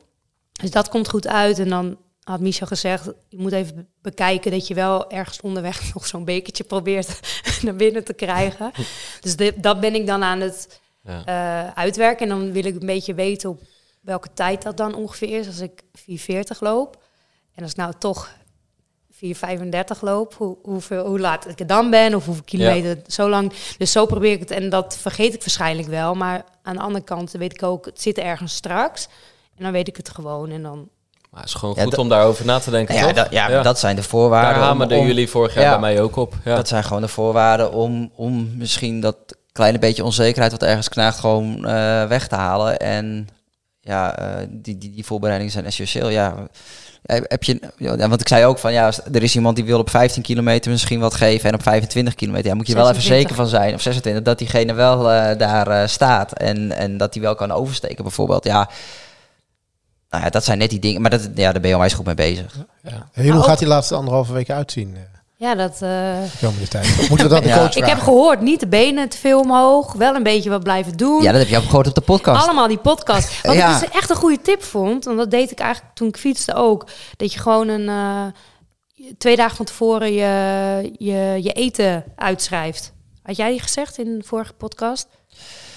Dus 0.61 0.71
dat 0.71 0.89
komt 0.89 1.09
goed 1.09 1.27
uit. 1.27 1.59
En 1.59 1.69
dan 1.69 1.97
had 2.23 2.39
Michel 2.39 2.67
gezegd, 2.67 3.05
je 3.29 3.37
moet 3.37 3.51
even 3.51 3.75
be- 3.75 3.85
bekijken 4.01 4.51
dat 4.51 4.67
je 4.67 4.73
wel 4.73 5.09
ergens 5.11 5.41
onderweg 5.41 5.81
nog 5.93 6.07
zo'n 6.07 6.25
bekertje 6.25 6.63
probeert 6.63 7.19
naar 7.63 7.75
binnen 7.75 8.03
te 8.03 8.13
krijgen. 8.13 8.71
Dus 9.21 9.35
dat 9.55 9.79
ben 9.79 9.95
ik 9.95 10.07
dan 10.07 10.23
aan 10.23 10.39
het 10.39 10.81
Ja. 11.03 11.25
eh, 11.25 11.71
uitwerken. 11.73 12.29
En 12.29 12.37
dan 12.37 12.51
wil 12.51 12.65
ik 12.65 12.73
een 12.79 12.85
beetje 12.85 13.13
weten 13.13 13.49
op 13.49 13.61
welke 14.01 14.33
tijd 14.33 14.61
dat 14.61 14.77
dan 14.77 14.95
ongeveer 14.95 15.39
is. 15.39 15.47
Als 15.47 15.59
ik 15.59 15.81
4,40 15.99 16.59
loop. 16.59 17.03
En 17.55 17.63
als 17.63 17.71
ik 17.71 17.77
nou 17.77 17.93
toch 17.99 18.29
4,35 19.11 19.99
loop, 20.01 20.33
hoe, 20.33 20.57
hoeveel, 20.63 21.05
hoe 21.07 21.19
laat 21.19 21.47
ik 21.47 21.59
er 21.59 21.67
dan 21.67 21.89
ben 21.89 22.15
of 22.15 22.25
hoeveel 22.25 22.43
kilometer 22.43 22.97
zo 23.07 23.29
lang. 23.29 23.53
Dus 23.77 23.91
zo 23.91 24.05
probeer 24.05 24.31
ik 24.31 24.39
het. 24.39 24.51
En 24.51 24.69
dat 24.69 24.97
vergeet 24.97 25.33
ik 25.33 25.39
waarschijnlijk 25.39 25.87
wel. 25.87 26.15
Maar 26.15 26.43
aan 26.63 26.75
de 26.75 26.81
andere 26.81 27.03
kant 27.05 27.31
weet 27.31 27.53
ik 27.53 27.63
ook, 27.63 27.85
het 27.85 28.01
zit 28.01 28.17
ergens 28.17 28.53
straks. 28.55 29.07
En 29.57 29.63
dan 29.63 29.71
weet 29.71 29.87
ik 29.87 29.97
het 29.97 30.09
gewoon. 30.09 30.49
En 30.49 30.61
dan 30.63 30.89
Maar 31.31 31.41
het 31.41 31.49
is 31.49 31.55
gewoon 31.55 31.75
Ja, 31.77 31.83
goed 31.83 31.97
om 31.97 32.09
daarover 32.09 32.45
na 32.45 32.59
te 32.59 32.69
denken, 32.71 32.95
Ja, 32.95 33.01
toch? 33.01 33.13
dat, 33.13 33.27
ja, 33.31 33.61
dat 33.61 33.79
zijn 33.79 33.95
de 33.95 34.03
voorwaarden. 34.03 34.53
Daar 34.59 34.63
hamerden 34.63 34.97
om- 34.99 35.05
jullie 35.05 35.29
vorig 35.29 35.53
jaar 35.53 35.63
Ja. 35.63 35.69
bij 35.69 35.79
mij 35.79 36.01
ook 36.01 36.15
op. 36.15 36.33
Ja. 36.45 36.55
Dat 36.55 36.67
zijn 36.67 36.83
gewoon 36.83 37.01
de 37.01 37.07
voorwaarden 37.07 37.71
om, 37.73 38.11
om 38.15 38.57
misschien 38.57 38.99
dat 38.99 39.15
kleine 39.51 39.79
beetje 39.79 40.03
onzekerheid 40.03 40.51
wat 40.51 40.63
ergens 40.63 40.89
knaagt 40.89 41.19
gewoon 41.19 41.55
eh, 41.65 42.05
weg 42.07 42.27
te 42.27 42.35
halen. 42.35 42.79
En 42.79 43.27
ja, 43.81 44.17
eh, 44.17 44.47
die, 44.49 44.77
die, 44.77 44.91
die 44.91 45.05
voorbereidingen 45.05 45.53
zijn 45.53 45.65
essentieel. 45.65 46.09
Ja, 46.09 46.35
Eh, 47.03 47.19
heb 47.23 47.43
je, 47.43 47.59
ja, 47.77 47.97
want 48.07 48.21
ik 48.21 48.27
zei 48.27 48.45
ook 48.45 48.57
van 48.59 48.73
ja, 48.73 48.91
er 49.13 49.23
is 49.23 49.35
iemand 49.35 49.55
die 49.55 49.65
wil 49.65 49.79
op 49.79 49.89
15 49.89 50.21
kilometer 50.23 50.71
misschien 50.71 50.99
wat 50.99 51.13
geven 51.13 51.49
en 51.49 51.55
op 51.55 51.63
25 51.63 52.15
kilometer. 52.15 52.47
Ja, 52.49 52.55
moet 52.55 52.67
je 52.67 52.73
wel 52.73 52.89
even 52.89 53.01
26. 53.01 53.29
zeker 53.29 53.43
van 53.51 53.59
zijn, 53.59 53.73
of 53.73 53.81
26, 53.81 54.23
dat 54.23 54.37
diegene 54.37 54.73
wel 54.73 55.11
eh, 55.11 55.37
daar 55.37 55.67
eh, 55.67 55.87
staat 55.87 56.31
en, 56.33 56.71
en 56.71 56.97
dat 56.97 57.13
hij 57.13 57.23
wel 57.23 57.35
kan 57.35 57.51
oversteken 57.51 58.03
bijvoorbeeld. 58.03 58.43
Ja, 58.43 58.69
nou 60.13 60.25
ja, 60.25 60.29
dat 60.31 60.43
zijn 60.43 60.57
net 60.57 60.69
die 60.69 60.79
dingen, 60.79 61.01
maar 61.01 61.09
dat, 61.09 61.21
ja, 61.35 61.51
daar 61.51 61.59
ben 61.61 61.67
je 61.69 61.73
onwijs 61.75 61.93
goed 61.93 62.05
mee 62.05 62.15
bezig. 62.15 62.55
Ja. 62.83 63.07
Hey, 63.11 63.27
hoe 63.29 63.37
ook- 63.39 63.43
gaat 63.45 63.59
die 63.59 63.67
laatste 63.67 63.95
anderhalve 63.95 64.33
week 64.33 64.49
uitzien? 64.49 64.97
ja, 65.35 65.55
dat... 65.55 65.81
eh, 65.81 66.17
komende 66.41 66.67
tijd? 66.67 67.09
Moeten 67.09 67.27
we 67.27 67.33
dat 67.33 67.43
de 67.43 67.49
Ja. 67.49 67.57
coach 67.57 67.67
ik 67.67 67.73
heb 67.75 67.83
vragen? 67.85 68.03
gehoord, 68.03 68.41
niet 68.41 68.59
de 68.59 68.67
benen 68.67 69.09
te 69.09 69.17
veel 69.17 69.39
omhoog. 69.39 69.93
Wel 69.93 70.15
een 70.15 70.23
beetje 70.23 70.49
wat 70.49 70.63
blijven 70.63 70.97
doen. 70.97 71.21
Ja, 71.23 71.31
dat 71.31 71.41
heb 71.41 71.49
je 71.49 71.57
ook 71.57 71.63
gehoord 71.63 71.87
op 71.87 71.95
de 71.95 72.01
podcast. 72.01 72.43
Allemaal 72.43 72.67
die 72.67 72.77
podcast. 72.77 73.41
Wat 73.41 73.55
Ja. 73.55 73.73
ik 73.75 73.79
dus 73.81 73.89
echt 73.89 74.09
een 74.09 74.15
goede 74.15 74.41
tip 74.41 74.63
vond, 74.63 75.05
want 75.05 75.17
dat 75.17 75.31
deed 75.31 75.51
ik 75.51 75.59
eigenlijk 75.59 75.95
toen 75.95 76.07
ik 76.07 76.17
fietste 76.17 76.53
ook. 76.55 76.87
Dat 77.17 77.33
je 77.33 77.39
gewoon 77.39 77.67
een 77.67 77.89
eh, 77.89 78.25
twee 79.17 79.35
dagen 79.35 79.55
van 79.55 79.65
tevoren 79.65 80.13
je, 80.13 80.91
je, 80.97 81.39
je 81.43 81.51
eten 81.51 82.03
uitschrijft. 82.15 82.93
Had 83.23 83.35
jij 83.35 83.49
die 83.49 83.61
gezegd 83.61 83.97
in 83.97 84.17
de 84.17 84.23
vorige 84.25 84.53
podcast? 84.53 85.07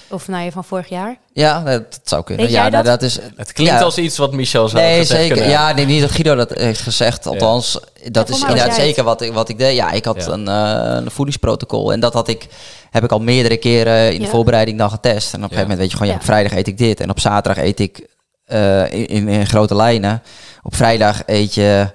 Of 0.09 0.27
nou 0.27 0.43
ja, 0.43 0.51
van 0.51 0.63
vorig 0.63 0.89
jaar? 0.89 1.17
Ja, 1.33 1.63
dat, 1.63 1.99
zou 2.03 2.23
kunnen. 2.23 2.45
Weet 2.45 2.53
ja, 2.53 2.69
nou, 2.69 2.83
dat? 2.83 3.01
is. 3.01 3.19
Het 3.35 3.51
klinkt 3.53 3.73
Ja. 3.73 3.81
als 3.81 3.97
iets 3.97 4.17
wat 4.17 4.33
Michel 4.33 4.69
zou 4.69 4.83
Nee, 4.83 4.99
gezegd 4.99 5.19
zeker. 5.19 5.35
kunnen 5.35 5.51
Ja, 5.53 5.71
nee, 5.73 5.85
niet 5.85 6.01
dat 6.01 6.11
Guido 6.11 6.35
dat 6.35 6.49
heeft 6.53 6.81
gezegd. 6.81 7.27
Althans, 7.27 7.79
dat 8.11 8.27
Ja, 8.27 8.33
is 8.35 8.41
inderdaad 8.41 8.65
het. 8.67 8.75
zeker 8.75 9.03
wat 9.03 9.21
ik, 9.21 9.33
wat 9.33 9.49
ik 9.49 9.57
deed. 9.57 9.75
Ja, 9.75 9.91
ik 9.91 10.05
had 10.05 10.25
Ja. 10.25 10.31
een, 10.31 10.47
eh, 10.47 10.95
een 11.05 11.11
voedingsprotocol. 11.11 11.91
En 11.91 11.99
dat 11.99 12.13
had 12.13 12.27
ik, 12.27 12.47
heb 12.91 13.03
ik 13.03 13.11
al 13.11 13.19
meerdere 13.19 13.57
keren 13.57 14.13
in 14.13 14.21
de 14.21 14.27
voorbereiding 14.27 14.77
dan 14.77 14.89
getest. 14.89 15.33
En 15.33 15.37
op 15.37 15.43
een 15.43 15.49
gegeven 15.49 15.61
moment 15.61 15.79
weet 15.79 15.91
je 15.91 15.97
gewoon, 15.97 16.11
ja, 16.11 16.19
op 16.19 16.25
vrijdag 16.25 16.51
eet 16.53 16.67
ik 16.67 16.77
dit. 16.77 16.99
En 16.99 17.09
op 17.09 17.19
zaterdag 17.19 17.63
eet 17.63 17.79
ik 17.79 18.07
eh, 18.45 18.91
in, 18.91 19.07
in, 19.07 19.27
in 19.27 19.47
grote 19.47 19.75
lijnen. 19.75 20.23
Op 20.63 20.75
vrijdag 20.75 21.21
eet 21.25 21.53
je 21.53 21.87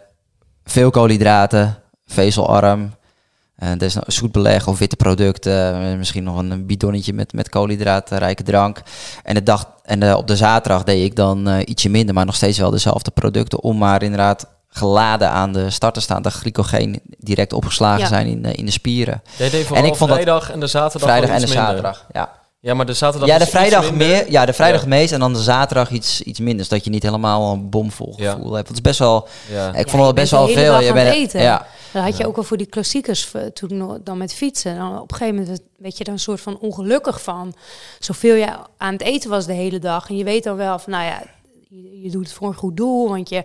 veel 0.64 0.90
koolhydraten, 0.90 1.78
vezelarm. 2.06 2.94
En 3.62 3.78
er 3.78 3.86
is 3.86 3.94
nog 3.94 4.04
zoet 4.06 4.32
beleg 4.32 4.66
of 4.68 4.78
witte 4.78 4.96
producten. 4.96 5.82
eh, 5.90 5.96
Misschien 5.96 6.24
nog 6.24 6.38
een 6.38 6.66
bidonnetje 6.66 7.12
met, 7.12 7.32
met 7.32 7.48
koolhydraatrijke 7.48 8.42
drank. 8.42 8.82
En, 9.22 9.34
de 9.34 9.42
dag, 9.42 9.66
en 9.84 10.02
eh, 10.02 10.16
op 10.16 10.26
de 10.26 10.36
zaterdag 10.36 10.84
deed 10.84 11.04
ik 11.04 11.16
dan 11.16 11.48
eh, 11.48 11.68
ietsje 11.68 11.88
minder, 11.88 12.14
maar 12.14 12.26
nog 12.26 12.34
steeds 12.34 12.58
wel 12.58 12.70
dezelfde 12.70 13.10
producten. 13.10 13.62
Om 13.62 13.78
maar 13.78 14.02
inderdaad 14.02 14.46
geladen 14.68 15.30
aan 15.30 15.52
de 15.52 15.70
start 15.70 15.94
te 15.94 16.00
staan. 16.00 16.22
Dat 16.22 16.32
glycogeen 16.32 17.00
direct 17.18 17.52
opgeslagen 17.52 18.00
Ja. 18.00 18.06
zijn 18.06 18.26
in, 18.26 18.44
in 18.44 18.64
de 18.64 18.70
spieren. 18.70 19.22
Jij 19.36 19.50
deed 19.50 19.70
En 19.70 19.84
ik 19.84 19.94
vond 19.94 20.10
dat- 20.10 20.20
vrijdag 20.20 20.50
en 20.50 20.60
de 20.60 20.66
zaterdag 20.66 21.08
Vrijdag 21.10 21.30
en 21.30 21.40
de 21.40 21.46
minder. 21.46 21.64
zaterdag. 21.64 22.06
Ja, 22.12 22.30
Ja, 22.64 22.74
maar 22.74 22.86
de 22.86 22.92
zaterdag 22.94 23.28
ja 23.28 23.36
de 23.38 23.42
iets 23.42 23.50
vrijdag 23.50 23.92
meer. 23.94 24.30
Ja, 24.30 24.46
de 24.46 24.52
vrijdag 24.52 24.80
Ja. 24.80 24.86
het 24.86 24.94
meest. 24.98 25.12
En 25.12 25.20
dan 25.20 25.32
de 25.32 25.38
zaterdag 25.42 25.90
iets, 25.90 26.22
iets 26.22 26.40
minder. 26.40 26.64
Zodat 26.64 26.84
je 26.84 26.90
niet 26.90 27.02
helemaal 27.02 27.52
een 27.52 27.70
bomvol 27.70 28.14
Ja. 28.16 28.32
gevoel 28.32 28.52
hebt. 28.52 28.66
Dat 28.66 28.76
is 28.76 28.82
best 28.82 28.98
wel. 28.98 29.28
Ja. 29.50 29.68
Ik 29.74 29.88
vond 29.88 29.92
wel 29.92 30.06
je 30.06 30.12
best 30.12 30.30
wel 30.30 30.48
veel. 30.48 30.80
Je 30.80 30.88
aan 30.88 30.94
bent 30.94 31.08
het 31.08 31.16
eten. 31.16 31.40
Ja, 31.42 31.66
Dat 31.92 32.02
had 32.02 32.16
je 32.16 32.26
ook 32.26 32.36
al 32.36 32.42
voor 32.42 32.56
die 32.56 32.66
klassiekers 32.66 33.32
eh, 33.32 33.42
toen 33.46 33.76
nog- 33.76 33.98
dan 34.04 34.18
met 34.18 34.34
fietsen. 34.34 34.70
En 34.72 34.78
dan 34.78 35.00
op 35.00 35.10
een 35.12 35.16
gegeven 35.16 35.40
moment 35.40 35.60
werd 35.76 35.98
je 35.98 36.04
er 36.04 36.12
een 36.12 36.18
soort 36.18 36.40
van 36.40 36.58
ongelukkig 36.58 37.22
van. 37.22 37.54
Zoveel 37.98 38.34
je 38.34 38.48
aan 38.76 38.92
het 38.92 39.02
eten 39.02 39.30
was 39.30 39.46
de 39.46 39.52
hele 39.52 39.78
dag. 39.78 40.08
En 40.08 40.16
je 40.16 40.24
weet 40.24 40.44
dan 40.44 40.56
wel 40.56 40.78
van, 40.78 40.92
nou 40.92 41.04
ja, 41.04 41.22
je, 41.68 42.00
je 42.02 42.10
doet 42.10 42.24
het 42.24 42.34
voor 42.34 42.48
een 42.48 42.54
goed 42.54 42.76
doel. 42.76 43.08
Want 43.08 43.28
je, 43.28 43.42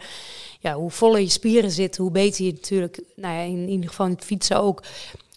ja, 0.59 0.73
hoe 0.73 0.91
voller 0.91 1.19
je 1.19 1.29
spieren 1.29 1.71
zitten, 1.71 2.03
hoe 2.03 2.11
beter 2.11 2.45
je 2.45 2.51
natuurlijk, 2.51 2.99
nou 3.15 3.33
ja, 3.35 3.41
in 3.41 3.69
ieder 3.69 3.89
geval 3.89 4.05
in 4.05 4.11
het 4.11 4.23
fietsen 4.25 4.61
ook, 4.61 4.83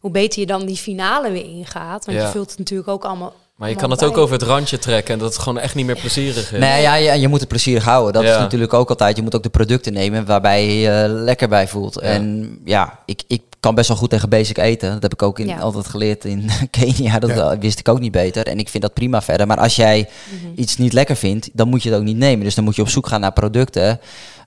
hoe 0.01 0.11
beter 0.11 0.41
je 0.41 0.47
dan 0.47 0.67
die 0.67 0.77
finale 0.77 1.31
weer 1.31 1.45
ingaat. 1.45 2.05
Want 2.05 2.19
Ja. 2.19 2.25
je 2.25 2.31
vult 2.31 2.51
het 2.51 2.59
natuurlijk 2.59 2.89
ook 2.89 3.05
allemaal. 3.05 3.33
Maar 3.61 3.69
je 3.69 3.75
kan 3.77 3.91
het 3.91 4.05
ook 4.05 4.17
over 4.17 4.33
het 4.35 4.43
randje 4.43 4.79
trekken 4.79 5.15
en 5.15 5.21
dat 5.21 5.33
het 5.33 5.43
gewoon 5.43 5.59
echt 5.59 5.75
niet 5.75 5.87
meer 5.87 5.99
plezierig 6.01 6.53
is. 6.53 6.59
Nee, 6.59 6.83
ja, 6.83 6.95
je, 6.95 7.21
je 7.21 7.29
moet 7.29 7.41
het 7.41 7.49
plezierig 7.49 7.85
houden. 7.85 8.13
Dat 8.13 8.23
Ja. 8.23 8.31
is 8.35 8.39
natuurlijk 8.39 8.75
ook 8.75 8.89
altijd. 8.89 9.17
Je 9.17 9.23
moet 9.23 9.35
ook 9.35 9.43
de 9.43 9.49
producten 9.49 9.93
nemen 9.93 10.25
waarbij 10.27 10.67
je 10.67 10.81
je 10.81 11.09
lekker 11.09 11.49
bij 11.49 11.69
voelt. 11.69 11.99
En 11.99 12.51
ja, 12.65 12.99
ik, 13.07 13.23
ik 13.27 13.43
kan 13.61 13.75
best 13.75 13.89
wel 13.89 13.97
goed 13.97 14.11
tegen 14.11 14.29
basic 14.29 14.59
eten. 14.59 14.93
Dat 14.93 15.03
heb 15.03 15.13
ik 15.13 15.23
ook 15.23 15.39
in, 15.39 15.47
Ja. 15.47 15.59
altijd 15.59 15.87
geleerd 15.89 16.25
in 16.25 16.51
Kenia. 16.71 17.19
Dat 17.19 17.31
Ja. 17.31 17.59
wist 17.59 17.79
ik 17.79 17.89
ook 17.89 18.01
niet 18.01 18.13
beter. 18.13 18.47
En 18.47 18.59
ik 18.59 18.69
vind 18.69 18.83
dat 18.83 18.95
prima 18.95 19.23
verder. 19.23 19.47
Maar 19.47 19.59
als 19.59 19.77
jij 19.77 20.09
Mhm. 20.43 20.61
iets 20.61 20.77
niet 20.77 20.93
lekker 20.93 21.17
vindt, 21.17 21.49
dan 21.53 21.69
moet 21.69 21.83
je 21.83 21.89
het 21.91 21.99
ook 21.99 22.05
niet 22.05 22.17
nemen. 22.17 22.45
Dus 22.45 22.55
dan 22.55 22.65
moet 22.65 22.77
je 22.77 22.83
op 22.83 22.89
zoek 22.89 23.07
gaan 23.07 23.21
naar 23.21 23.33
producten 23.33 24.01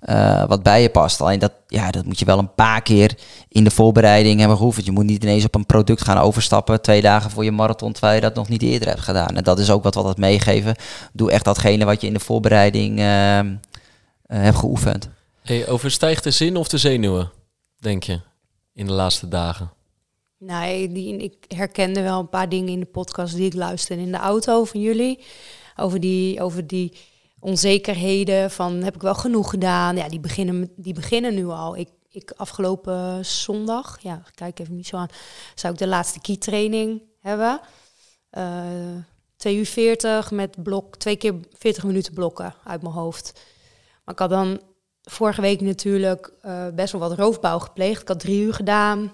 eh, 0.04 0.46
wat 0.48 0.64
bij 0.64 0.82
je 0.82 0.90
past. 0.90 1.22
Alleen 1.22 1.40
dat, 1.40 1.52
ja, 1.68 1.92
dat 1.92 2.06
moet 2.06 2.20
je 2.20 2.26
wel 2.26 2.38
een 2.38 2.54
paar 2.54 2.82
keer 2.82 3.18
in 3.48 3.64
de 3.64 3.72
voorbereiding 3.72 4.40
hebben 4.40 4.58
geoefend. 4.58 4.86
Je 4.86 4.92
moet 4.92 5.06
niet 5.06 5.24
ineens 5.24 5.46
op 5.46 5.56
een 5.56 5.66
product 5.66 6.04
gaan 6.04 6.18
overstappen 6.18 6.82
twee 6.82 7.02
dagen 7.02 7.32
voor 7.32 7.44
je 7.44 7.52
marathon, 7.52 7.92
terwijl 7.92 8.16
je 8.16 8.22
dat 8.22 8.36
nog 8.36 8.50
niet 8.50 8.62
eerder 8.62 8.88
hebt 8.88 9.02
gedaan. 9.02 9.36
En 9.36 9.44
dat 9.44 9.60
is 9.60 9.72
ook 9.72 9.84
wat 9.84 9.94
we 9.94 10.00
altijd 10.00 10.18
meegeven. 10.18 10.76
Doe 11.14 11.32
echt 11.32 11.46
datgene 11.46 11.86
wat 11.86 12.02
je 12.02 12.08
in 12.08 12.14
de 12.14 12.20
voorbereiding 12.20 13.00
eh, 13.00 13.40
eh, 13.40 13.46
hebt 14.26 14.58
geoefend. 14.58 15.10
Hey, 15.42 15.68
overstijgt 15.68 16.24
de 16.24 16.32
zin 16.32 16.58
of 16.58 16.68
de 16.68 16.78
zenuwen, 16.78 17.32
denk 17.80 18.04
je, 18.04 18.20
in 18.74 18.86
de 18.86 18.94
laatste 18.94 19.28
dagen? 19.28 19.72
Nee, 20.38 20.92
die, 20.92 21.18
ik 21.18 21.34
herkende 21.48 22.02
wel 22.02 22.20
een 22.20 22.30
paar 22.30 22.50
dingen 22.50 22.74
in 22.74 22.80
de 22.80 22.86
podcast 22.86 23.36
die 23.36 23.46
ik 23.46 23.54
luisterde 23.54 24.02
in 24.02 24.12
de 24.12 24.18
auto 24.18 24.64
van 24.64 24.82
jullie. 24.82 25.20
Over 25.76 26.00
die, 26.00 26.42
over 26.42 26.68
die 26.68 26.94
onzekerheden 27.44 28.52
van 28.52 28.84
heb 28.84 28.96
ik 28.96 29.02
wel 29.02 29.16
genoeg 29.16 29.50
gedaan. 29.50 29.96
Ja, 29.96 30.10
die 30.10 30.20
beginnen, 30.20 30.72
die 30.76 30.94
beginnen 30.94 31.34
nu 31.34 31.48
al. 31.48 31.78
Ik, 31.78 31.90
ik 32.10 32.34
afgelopen 32.36 33.26
zondag, 33.26 33.98
ja, 34.02 34.24
kijk 34.36 34.60
even 34.60 34.76
niet 34.76 34.88
zo 34.88 34.98
aan, 34.98 35.10
zou 35.56 35.74
ik 35.74 35.80
de 35.80 35.88
laatste 35.88 36.22
key 36.22 36.38
training 36.38 37.02
hebben. 37.20 37.60
Eh 38.30 38.44
2 39.44 39.58
uur 39.58 39.66
40 39.66 40.32
met 40.32 40.64
blok, 40.64 40.96
twee 40.96 41.16
keer 41.16 41.34
40 41.58 41.84
minuten 41.84 42.14
blokken 42.14 42.54
uit 42.64 42.82
mijn 42.82 42.94
hoofd. 42.94 43.34
Maar 44.04 44.14
ik 44.14 44.20
had 44.20 44.30
dan 44.30 44.62
vorige 45.02 45.42
week 45.42 45.62
natuurlijk 45.62 46.32
eh, 46.42 46.68
best 46.74 46.92
wel 46.92 47.02
wat 47.02 47.18
roofbouw 47.18 47.60
gepleegd. 47.60 48.02
Ik 48.02 48.08
had 48.08 48.20
drie 48.20 48.42
uur 48.42 48.54
gedaan. 48.54 49.12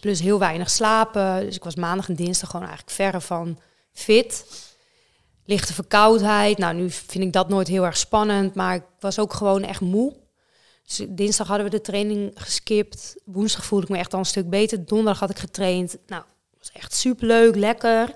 Plus 0.00 0.20
heel 0.20 0.38
weinig 0.38 0.70
slapen. 0.70 1.40
Dus 1.40 1.56
ik 1.56 1.64
was 1.64 1.74
maandag 1.74 2.08
en 2.08 2.14
dinsdag 2.14 2.50
gewoon 2.50 2.66
eigenlijk 2.66 2.96
verre 2.96 3.20
van 3.20 3.58
fit. 3.92 4.46
Lichte 5.44 5.74
verkoudheid. 5.74 6.58
Nou, 6.58 6.74
nu 6.74 6.90
vind 6.90 7.24
ik 7.24 7.32
dat 7.32 7.48
nooit 7.48 7.68
heel 7.68 7.84
erg 7.84 7.96
spannend. 7.96 8.54
Maar 8.54 8.74
ik 8.74 8.84
was 9.00 9.18
ook 9.18 9.32
gewoon 9.32 9.62
echt 9.62 9.80
moe. 9.80 10.16
Dus 10.86 11.06
dinsdag 11.08 11.46
hadden 11.46 11.66
we 11.66 11.72
de 11.72 11.80
training 11.80 12.30
geskipt. 12.34 13.16
Woensdag 13.24 13.64
voelde 13.64 13.84
ik 13.84 13.90
me 13.90 13.98
echt 13.98 14.12
al 14.12 14.18
een 14.18 14.24
stuk 14.24 14.50
beter. 14.50 14.84
Donderdag 14.86 15.20
had 15.20 15.30
ik 15.30 15.38
getraind. 15.38 15.96
Nou, 16.06 16.22
was 16.58 16.72
echt 16.72 16.94
superleuk, 16.94 17.56
lekker. 17.56 18.14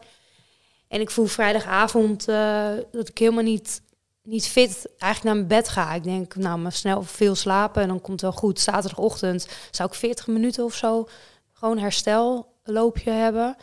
En 0.88 1.00
ik 1.00 1.10
voel 1.10 1.26
vrijdagavond 1.26 2.28
eh, 2.28 2.70
dat 2.92 3.09
ik 3.09 3.18
helemaal 3.18 3.42
niet, 3.42 3.82
niet 4.22 4.46
fit 4.46 4.86
eigenlijk 4.98 5.22
naar 5.22 5.34
mijn 5.34 5.62
bed 5.62 5.68
ga. 5.68 5.94
Ik 5.94 6.02
denk, 6.02 6.36
nou, 6.36 6.59
maar 6.59 6.72
snel 6.72 7.02
veel 7.02 7.34
slapen 7.34 7.82
en 7.82 7.88
dan 7.88 8.00
komt 8.00 8.20
het 8.20 8.30
wel 8.30 8.40
goed. 8.40 8.60
Zaterdagochtend 8.60 9.48
zou 9.70 9.88
ik 9.88 9.94
40 9.94 10.26
minuten 10.26 10.64
of 10.64 10.74
zo 10.74 11.09
gewoon 11.52 11.78
herstelloopje 11.78 13.10
hebben. 13.10 13.56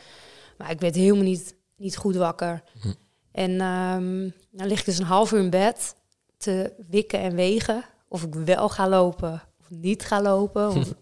Maar 0.58 0.72
ik 0.72 0.80
werd 0.80 0.96
helemaal 0.96 1.24
niet, 1.24 1.56
niet 1.76 1.98
goed 1.98 2.16
wakker. 2.16 2.64
Hm. 2.82 2.92
En 3.36 3.62
ehm, 3.62 4.30
dan 4.52 4.68
lig 4.68 4.80
ik 4.80 4.86
dus 4.86 4.98
een 4.98 5.06
half 5.06 5.32
uur 5.32 5.40
in 5.40 5.50
bed 5.50 5.96
te 6.38 6.74
wikken 6.90 7.20
en 7.20 7.36
wegen. 7.36 7.84
Of 8.08 8.24
ik 8.24 8.34
wel 8.34 8.70
ga 8.70 8.90
lopen 8.90 9.42
of 9.60 9.66
niet 9.70 10.06
ga 10.06 10.22
lopen. 10.22 10.68
Want 10.74 10.96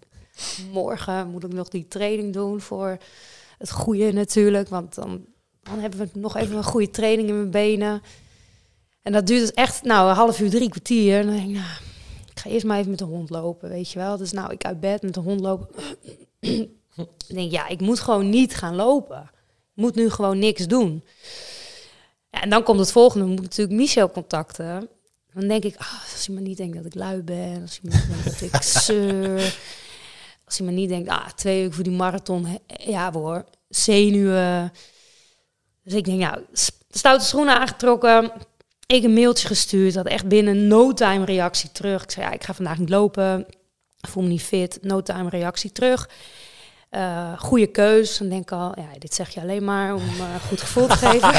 morgen 0.71 1.29
moet 1.29 1.43
ik 1.43 1.53
nog 1.53 1.67
die 1.67 1.87
training 1.87 2.33
doen 2.33 2.61
voor 2.61 2.97
het 3.57 3.71
goede 3.71 4.11
natuurlijk. 4.11 4.69
Want 4.69 4.95
dan, 4.95 5.25
dan 5.63 5.79
hebben 5.79 5.99
we 5.99 6.19
nog 6.19 6.35
even 6.35 6.57
een 6.57 6.63
goede 6.63 6.89
training 6.89 7.29
in 7.29 7.35
mijn 7.37 7.51
benen. 7.51 8.01
En 9.01 9.11
dat 9.11 9.27
duurt 9.27 9.41
dus 9.41 9.51
echt 9.51 9.83
nou, 9.83 10.09
een 10.09 10.15
half 10.15 10.39
uur, 10.39 10.49
drie 10.49 10.69
kwartier. 10.69 11.19
En 11.19 11.25
dan 11.25 11.35
denk 11.35 11.47
ik, 11.47 11.55
nou, 11.55 11.71
ik 12.31 12.39
ga 12.39 12.49
eerst 12.49 12.65
maar 12.65 12.77
even 12.77 12.89
met 12.89 12.99
de 12.99 13.05
hond 13.05 13.29
lopen, 13.29 13.69
weet 13.69 13.91
je 13.91 13.99
wel. 13.99 14.17
Dus 14.17 14.31
nou, 14.31 14.51
ik 14.51 14.65
uit 14.65 14.79
bed 14.79 15.01
met 15.01 15.13
de 15.13 15.19
hond 15.19 15.39
lopen. 15.39 15.67
ik 16.39 16.69
denk, 17.27 17.51
ja, 17.51 17.67
ik 17.67 17.81
moet 17.81 17.99
gewoon 17.99 18.29
niet 18.29 18.55
gaan 18.55 18.75
lopen. 18.75 19.21
Ik 19.75 19.81
moet 19.81 19.95
nu 19.95 20.09
gewoon 20.09 20.39
niks 20.39 20.67
doen. 20.67 21.03
Ja, 22.33 22.41
en 22.41 22.49
dan 22.49 22.63
komt 22.63 22.79
het 22.79 22.91
volgende, 22.91 23.25
moet 23.25 23.37
ik 23.37 23.41
natuurlijk 23.43 23.77
Michel 23.77 24.11
contacten. 24.11 24.89
Dan 25.33 25.47
denk 25.47 25.63
ik, 25.63 25.75
ah, 25.77 25.93
als 26.13 26.25
hij 26.25 26.35
maar 26.35 26.43
niet 26.43 26.57
denkt 26.57 26.75
dat 26.75 26.85
ik 26.85 26.95
lui 26.95 27.21
ben, 27.21 27.61
als 27.61 27.79
hij 27.81 27.91
maar 27.91 27.99
niet 28.25 28.39
denkt 28.39 28.51
dat 28.53 28.61
ik 28.61 28.63
zeur, 28.83 29.55
als 30.45 30.57
hij 30.57 30.65
maar 30.65 30.75
niet 30.75 30.89
denkt, 30.89 31.09
ah, 31.09 31.27
twee 31.35 31.59
weken 31.59 31.73
voor 31.73 31.83
die 31.83 31.93
marathon, 31.93 32.59
ja 32.67 33.11
hoor, 33.11 33.45
zenuwen. 33.69 34.71
Dus 35.83 35.93
ik 35.93 36.05
denk, 36.05 36.37
s- 36.53 36.71
stoute 36.89 37.25
schoenen 37.25 37.59
aangetrokken, 37.59 38.31
ik 38.85 39.03
een 39.03 39.13
mailtje 39.13 39.47
gestuurd, 39.47 39.95
had 39.95 40.05
echt 40.05 40.27
binnen 40.27 40.67
no 40.67 40.93
time 40.93 41.25
reactie 41.25 41.71
terug. 41.71 42.03
Ik 42.03 42.11
zei, 42.11 42.25
ja, 42.25 42.31
ik 42.31 42.43
ga 42.43 42.53
vandaag 42.53 42.77
niet 42.77 42.89
lopen, 42.89 43.45
ik 44.01 44.09
voel 44.09 44.23
me 44.23 44.29
niet 44.29 44.43
fit, 44.43 44.77
no 44.81 45.01
time 45.01 45.29
reactie 45.29 45.71
terug. 45.71 46.09
Eh 46.93 47.39
goede 47.39 47.67
keus. 47.67 48.17
Dan 48.17 48.29
denk 48.29 48.41
ik 48.41 48.51
al, 48.51 48.71
ja, 48.75 48.87
dit 48.99 49.13
zeg 49.13 49.29
je 49.29 49.41
alleen 49.41 49.63
maar 49.63 49.95
om 49.95 50.01
een 50.01 50.39
goed 50.47 50.61
gevoel 50.61 50.87
te 50.87 50.95
geven. 50.95 51.33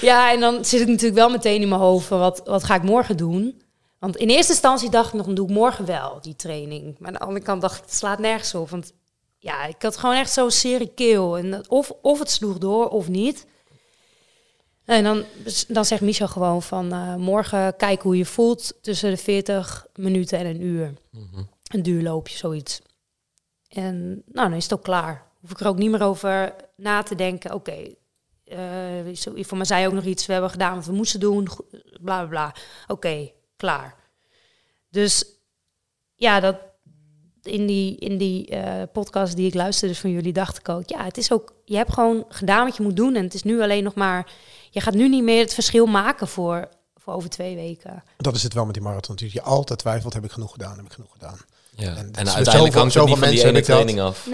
ja, 0.08 0.32
en 0.32 0.40
dan 0.40 0.64
zit 0.64 0.80
ik 0.80 0.86
natuurlijk 0.86 1.14
wel 1.14 1.30
meteen 1.30 1.62
in 1.62 1.68
mijn 1.68 1.80
hoofd 1.80 2.06
van 2.06 2.18
wat, 2.18 2.42
wat 2.44 2.64
ga 2.64 2.74
ik 2.74 2.82
morgen 2.82 3.16
doen? 3.16 3.62
Want 3.98 4.16
in 4.16 4.28
eerste 4.28 4.52
instantie 4.52 4.90
dacht 4.90 5.08
ik 5.08 5.12
nog, 5.12 5.26
dan 5.26 5.34
doe 5.34 5.48
ik 5.48 5.54
morgen 5.54 5.84
wel 5.84 6.18
die 6.20 6.36
training. 6.36 6.96
Maar 6.98 7.08
aan 7.08 7.14
de 7.14 7.20
andere 7.20 7.44
kant 7.44 7.60
dacht 7.60 7.76
ik, 7.76 7.84
het 7.84 7.94
slaat 7.94 8.18
nergens 8.18 8.54
op. 8.54 8.70
Want 8.70 8.92
ja, 9.38 9.64
ik 9.64 9.82
had 9.82 9.96
gewoon 9.96 10.16
echt 10.16 10.32
zo'n 10.32 10.50
serie 10.50 10.92
keel. 10.94 11.38
En 11.38 11.70
of, 11.70 11.92
of 12.02 12.18
het 12.18 12.30
sloeg 12.30 12.58
door 12.58 12.88
of 12.88 13.08
niet. 13.08 13.46
En 14.84 15.04
dan, 15.04 15.24
dan 15.68 15.84
zegt 15.84 16.02
Michel 16.02 16.28
gewoon 16.28 16.62
van 16.62 16.92
eh, 16.92 17.14
morgen 17.14 17.76
kijken 17.76 18.02
hoe 18.02 18.16
je 18.16 18.24
voelt 18.24 18.74
tussen 18.80 19.10
de 19.10 19.16
40 19.16 19.86
minuten 19.94 20.38
en 20.38 20.46
een 20.46 20.62
uur. 20.62 20.92
Een 21.70 21.82
duurloopje, 21.82 22.36
zoiets. 22.36 22.80
En 23.72 24.22
nou, 24.26 24.48
dan 24.48 24.52
is 24.56 24.62
het 24.62 24.72
ook 24.72 24.82
klaar. 24.82 25.26
Hoef 25.40 25.50
ik 25.50 25.60
er 25.60 25.66
ook 25.66 25.78
niet 25.78 25.90
meer 25.90 26.02
over 26.02 26.54
na 26.76 27.02
te 27.02 27.14
denken. 27.14 27.54
Oké, 27.54 27.94
zo- 29.14 29.32
voor 29.36 29.56
mij 29.56 29.66
zei 29.66 29.86
ook 29.86 29.92
nog 29.92 30.04
iets. 30.04 30.26
We 30.26 30.32
hebben 30.32 30.50
gedaan 30.50 30.74
wat 30.74 30.84
we 30.86 30.92
moesten 30.92 31.20
doen. 31.20 31.48
Bla 32.02 32.18
bla 32.18 32.26
bla. 32.26 32.54
Oké, 32.86 33.30
klaar. 33.56 33.94
Dus 34.90 35.24
ja, 36.14 36.40
dat 36.40 36.56
in 37.42 37.66
die, 37.66 37.96
in 37.96 38.18
die 38.18 38.46
eh, 38.48 38.82
podcast 38.92 39.36
die 39.36 39.46
ik 39.46 39.54
luisterde 39.54 39.94
van 39.94 40.10
jullie, 40.10 40.32
dacht 40.32 40.58
ik 40.58 40.68
ook. 40.68 40.88
Ja, 40.88 41.04
het 41.04 41.16
is 41.16 41.32
ook. 41.32 41.54
Je 41.64 41.76
hebt 41.76 41.92
gewoon 41.92 42.24
gedaan 42.28 42.64
wat 42.66 42.76
je 42.76 42.82
moet 42.82 42.96
doen. 42.96 43.14
En 43.14 43.24
het 43.24 43.34
is 43.34 43.42
nu 43.42 43.62
alleen 43.62 43.84
nog 43.84 43.94
maar. 43.94 44.32
Je 44.70 44.80
gaat 44.80 44.94
nu 44.94 45.08
niet 45.08 45.22
meer 45.22 45.40
het 45.40 45.54
verschil 45.54 45.86
maken 45.86 46.28
voor, 46.28 46.68
voor 46.96 47.12
over 47.14 47.30
twee 47.30 47.54
weken. 47.54 48.02
Dat 48.16 48.34
is 48.34 48.42
het 48.42 48.54
wel 48.54 48.64
met 48.64 48.74
die 48.74 48.82
marathon. 48.82 49.14
natuurlijk. 49.14 49.44
Je 49.44 49.50
altijd 49.52 49.78
twijfelt, 49.78 50.12
heb 50.12 50.24
ik 50.24 50.30
genoeg 50.32 50.52
gedaan, 50.52 50.76
heb 50.76 50.86
ik 50.86 50.92
genoeg 50.92 51.12
gedaan. 51.12 51.38
Ja. 51.76 51.88
En 51.88 51.96
En, 51.96 52.04
met 52.24 52.34
uiteindelijk 52.34 52.74
hangt 52.74 52.74
het 52.74 52.84
niet 52.84 52.92
zoveel 52.92 53.08
van 53.16 53.18
die 53.20 53.28
mensen 53.28 53.48
ene 53.48 53.52
dat. 53.58 53.64
training 53.64 54.00
af. 54.00 54.26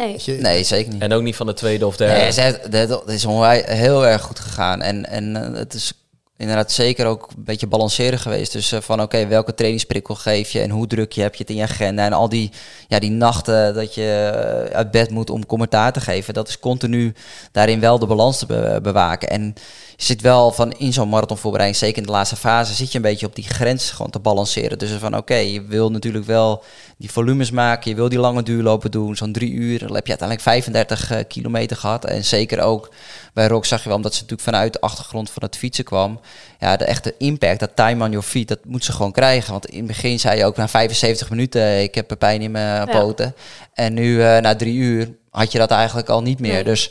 Nee. 0.43 0.65
Zeker 0.65 0.93
niet. 0.93 1.03
En 1.03 1.13
ook 1.13 1.23
niet 1.23 1.37
van 1.37 1.47
de 1.47 1.55
tweede 1.55 1.87
of 1.87 1.97
derde. 1.97 2.41
Nee, 2.71 2.87
dat 2.87 3.09
is 3.11 3.25
heel 3.67 4.07
erg 4.07 4.23
goed 4.23 4.39
gegaan. 4.39 4.83
En, 4.83 5.07
en 5.09 5.37
eh, 5.53 5.59
het 5.59 5.75
is 5.75 5.93
inderdaad 6.37 6.73
zeker 6.73 7.07
ook 7.07 7.29
een 7.37 7.45
beetje 7.45 7.67
balanceren 7.67 8.19
geweest. 8.19 8.53
Dus 8.53 8.73
van 8.81 9.03
oké, 9.03 9.27
welke 9.27 9.55
trainingsprikkel 9.55 10.15
geef 10.15 10.51
je 10.51 10.61
en 10.61 10.71
hoe 10.71 10.87
druk 10.87 11.13
je 11.13 11.21
heb 11.21 11.35
je 11.35 11.41
het 11.41 11.51
in 11.51 11.57
je 11.57 11.63
agenda. 11.63 12.05
En 12.05 12.13
al 12.13 12.29
die, 12.29 12.51
ja, 12.89 12.99
die 12.99 13.11
nachten 13.11 13.75
dat 13.75 13.95
je 13.95 14.31
eh, 14.71 14.77
uit 14.77 14.91
bed 14.91 15.11
moet 15.11 15.31
om 15.31 15.47
commentaar 15.47 15.93
te 15.93 16.01
geven. 16.01 16.35
Dat 16.35 16.49
is 16.49 16.59
continu 16.59 17.15
daarin 17.53 17.81
wel 17.81 17.99
de 17.99 18.07
balans 18.07 18.39
te 18.39 18.47
be- 18.47 18.79
bewaken. 18.83 19.29
En 19.29 19.55
je 19.99 20.05
zit 20.05 20.21
wel 20.21 20.53
van 20.53 20.73
in 20.73 20.93
zo'n 20.93 21.09
marathonvoorbereiding, 21.09 21.81
zeker 21.81 21.99
in 21.99 22.07
de 22.07 22.13
laatste 22.13 22.37
fase, 22.37 22.75
zit 22.75 22.91
je 22.91 22.97
een 22.97 23.03
beetje 23.03 23.27
op 23.27 23.35
die 23.35 23.45
grens 23.45 23.91
gewoon 23.91 24.11
te 24.11 24.19
balanceren. 24.19 24.79
Dus 24.79 24.91
van 24.91 25.17
oké, 25.17 25.35
je 25.35 25.63
wil 25.63 25.91
natuurlijk 25.91 26.25
wel 26.25 26.65
die 26.97 27.11
volumes 27.11 27.51
maken, 27.51 27.91
je 27.91 27.97
wil 27.97 28.09
die 28.09 28.19
lange 28.19 28.43
duurlopen 28.43 28.91
doen, 28.91 29.17
zo'n 29.17 29.33
drie 29.33 29.53
uur. 29.53 29.79
Dan 29.79 29.95
heb 29.95 30.07
je 30.07 30.19
uiteindelijk 30.19 30.49
35 30.49 31.11
eh, 31.11 31.19
kilometer 31.29 31.77
gehad. 31.77 32.05
En 32.05 32.25
zeker 32.25 32.61
ook 32.61 32.91
bij 33.33 33.47
Rock 33.47 33.65
zag 33.65 33.83
je 33.83 33.89
wel, 33.89 33.97
omdat 33.97 34.15
ze 34.15 34.21
natuurlijk 34.21 34.49
vanuit 34.49 34.73
de 34.73 34.81
achtergrond 34.81 35.31
van 35.31 35.43
het 35.43 35.57
fietsen 35.57 35.85
kwam. 35.85 36.21
Ja, 36.59 36.77
de 36.77 36.85
echte 36.85 37.15
impact, 37.19 37.61
dat 37.61 37.77
time 37.77 38.05
on 38.05 38.11
your 38.11 38.27
feet, 38.27 38.49
dat 38.49 38.65
moet 38.65 38.85
ze 38.85 38.93
gewoon 38.93 39.13
krijgen. 39.13 39.53
Want 39.53 39.67
in 39.67 39.79
het 39.79 39.87
begin 39.87 40.21
zei 40.21 40.39
je 40.39 40.45
ook 40.45 40.57
na 40.57 40.69
75 40.69 41.31
minuten, 41.31 41.63
eh, 41.63 41.83
ik 41.83 41.95
heb 41.95 42.15
pijn 42.19 42.43
in 42.43 42.51
mijn 42.51 42.89
poten. 42.89 43.35
En 43.75 43.95
nu 43.95 44.23
eh, 44.23 44.41
na 44.41 44.57
drie 44.57 44.77
uur 44.77 45.15
had 45.31 45.53
je 45.53 45.59
dat 45.59 45.71
eigenlijk 45.71 46.09
al 46.09 46.23
niet 46.23 46.41
meer. 46.41 46.53
Nee. 46.53 46.65
Dus 46.65 46.91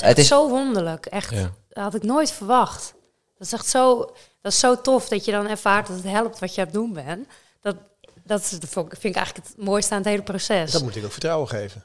het 0.00 0.18
is 0.18 0.28
zo 0.28 0.48
wonderlijk. 0.48 1.06
Echt, 1.06 1.30
Ja. 1.30 1.50
Dat 1.84 1.92
had 1.92 2.02
ik 2.02 2.08
nooit 2.08 2.30
verwacht. 2.32 2.94
Dat 3.38 3.46
is 3.46 3.52
echt 3.52 3.66
zo, 3.66 3.96
dat 4.40 4.52
is 4.52 4.58
zo 4.58 4.80
tof 4.80 5.08
dat 5.08 5.24
je 5.24 5.30
dan 5.32 5.46
ervaart 5.46 5.86
dat 5.86 5.96
het 5.96 6.04
helpt 6.04 6.38
wat 6.38 6.54
je 6.54 6.60
aan 6.60 6.66
het 6.66 6.74
doen 6.76 6.92
bent. 6.92 7.26
Dat, 7.60 7.76
dat 8.24 8.40
is, 8.40 8.50
dat 8.50 8.68
vind 8.70 9.04
ik 9.04 9.14
eigenlijk 9.16 9.46
het 9.46 9.56
mooiste 9.64 9.92
aan 9.92 9.98
het 10.00 10.08
hele 10.08 10.22
proces. 10.22 10.70
Dat 10.72 10.82
moet 10.82 10.96
ik 10.96 11.04
ook 11.04 11.12
vertrouwen 11.12 11.48
geven. 11.48 11.84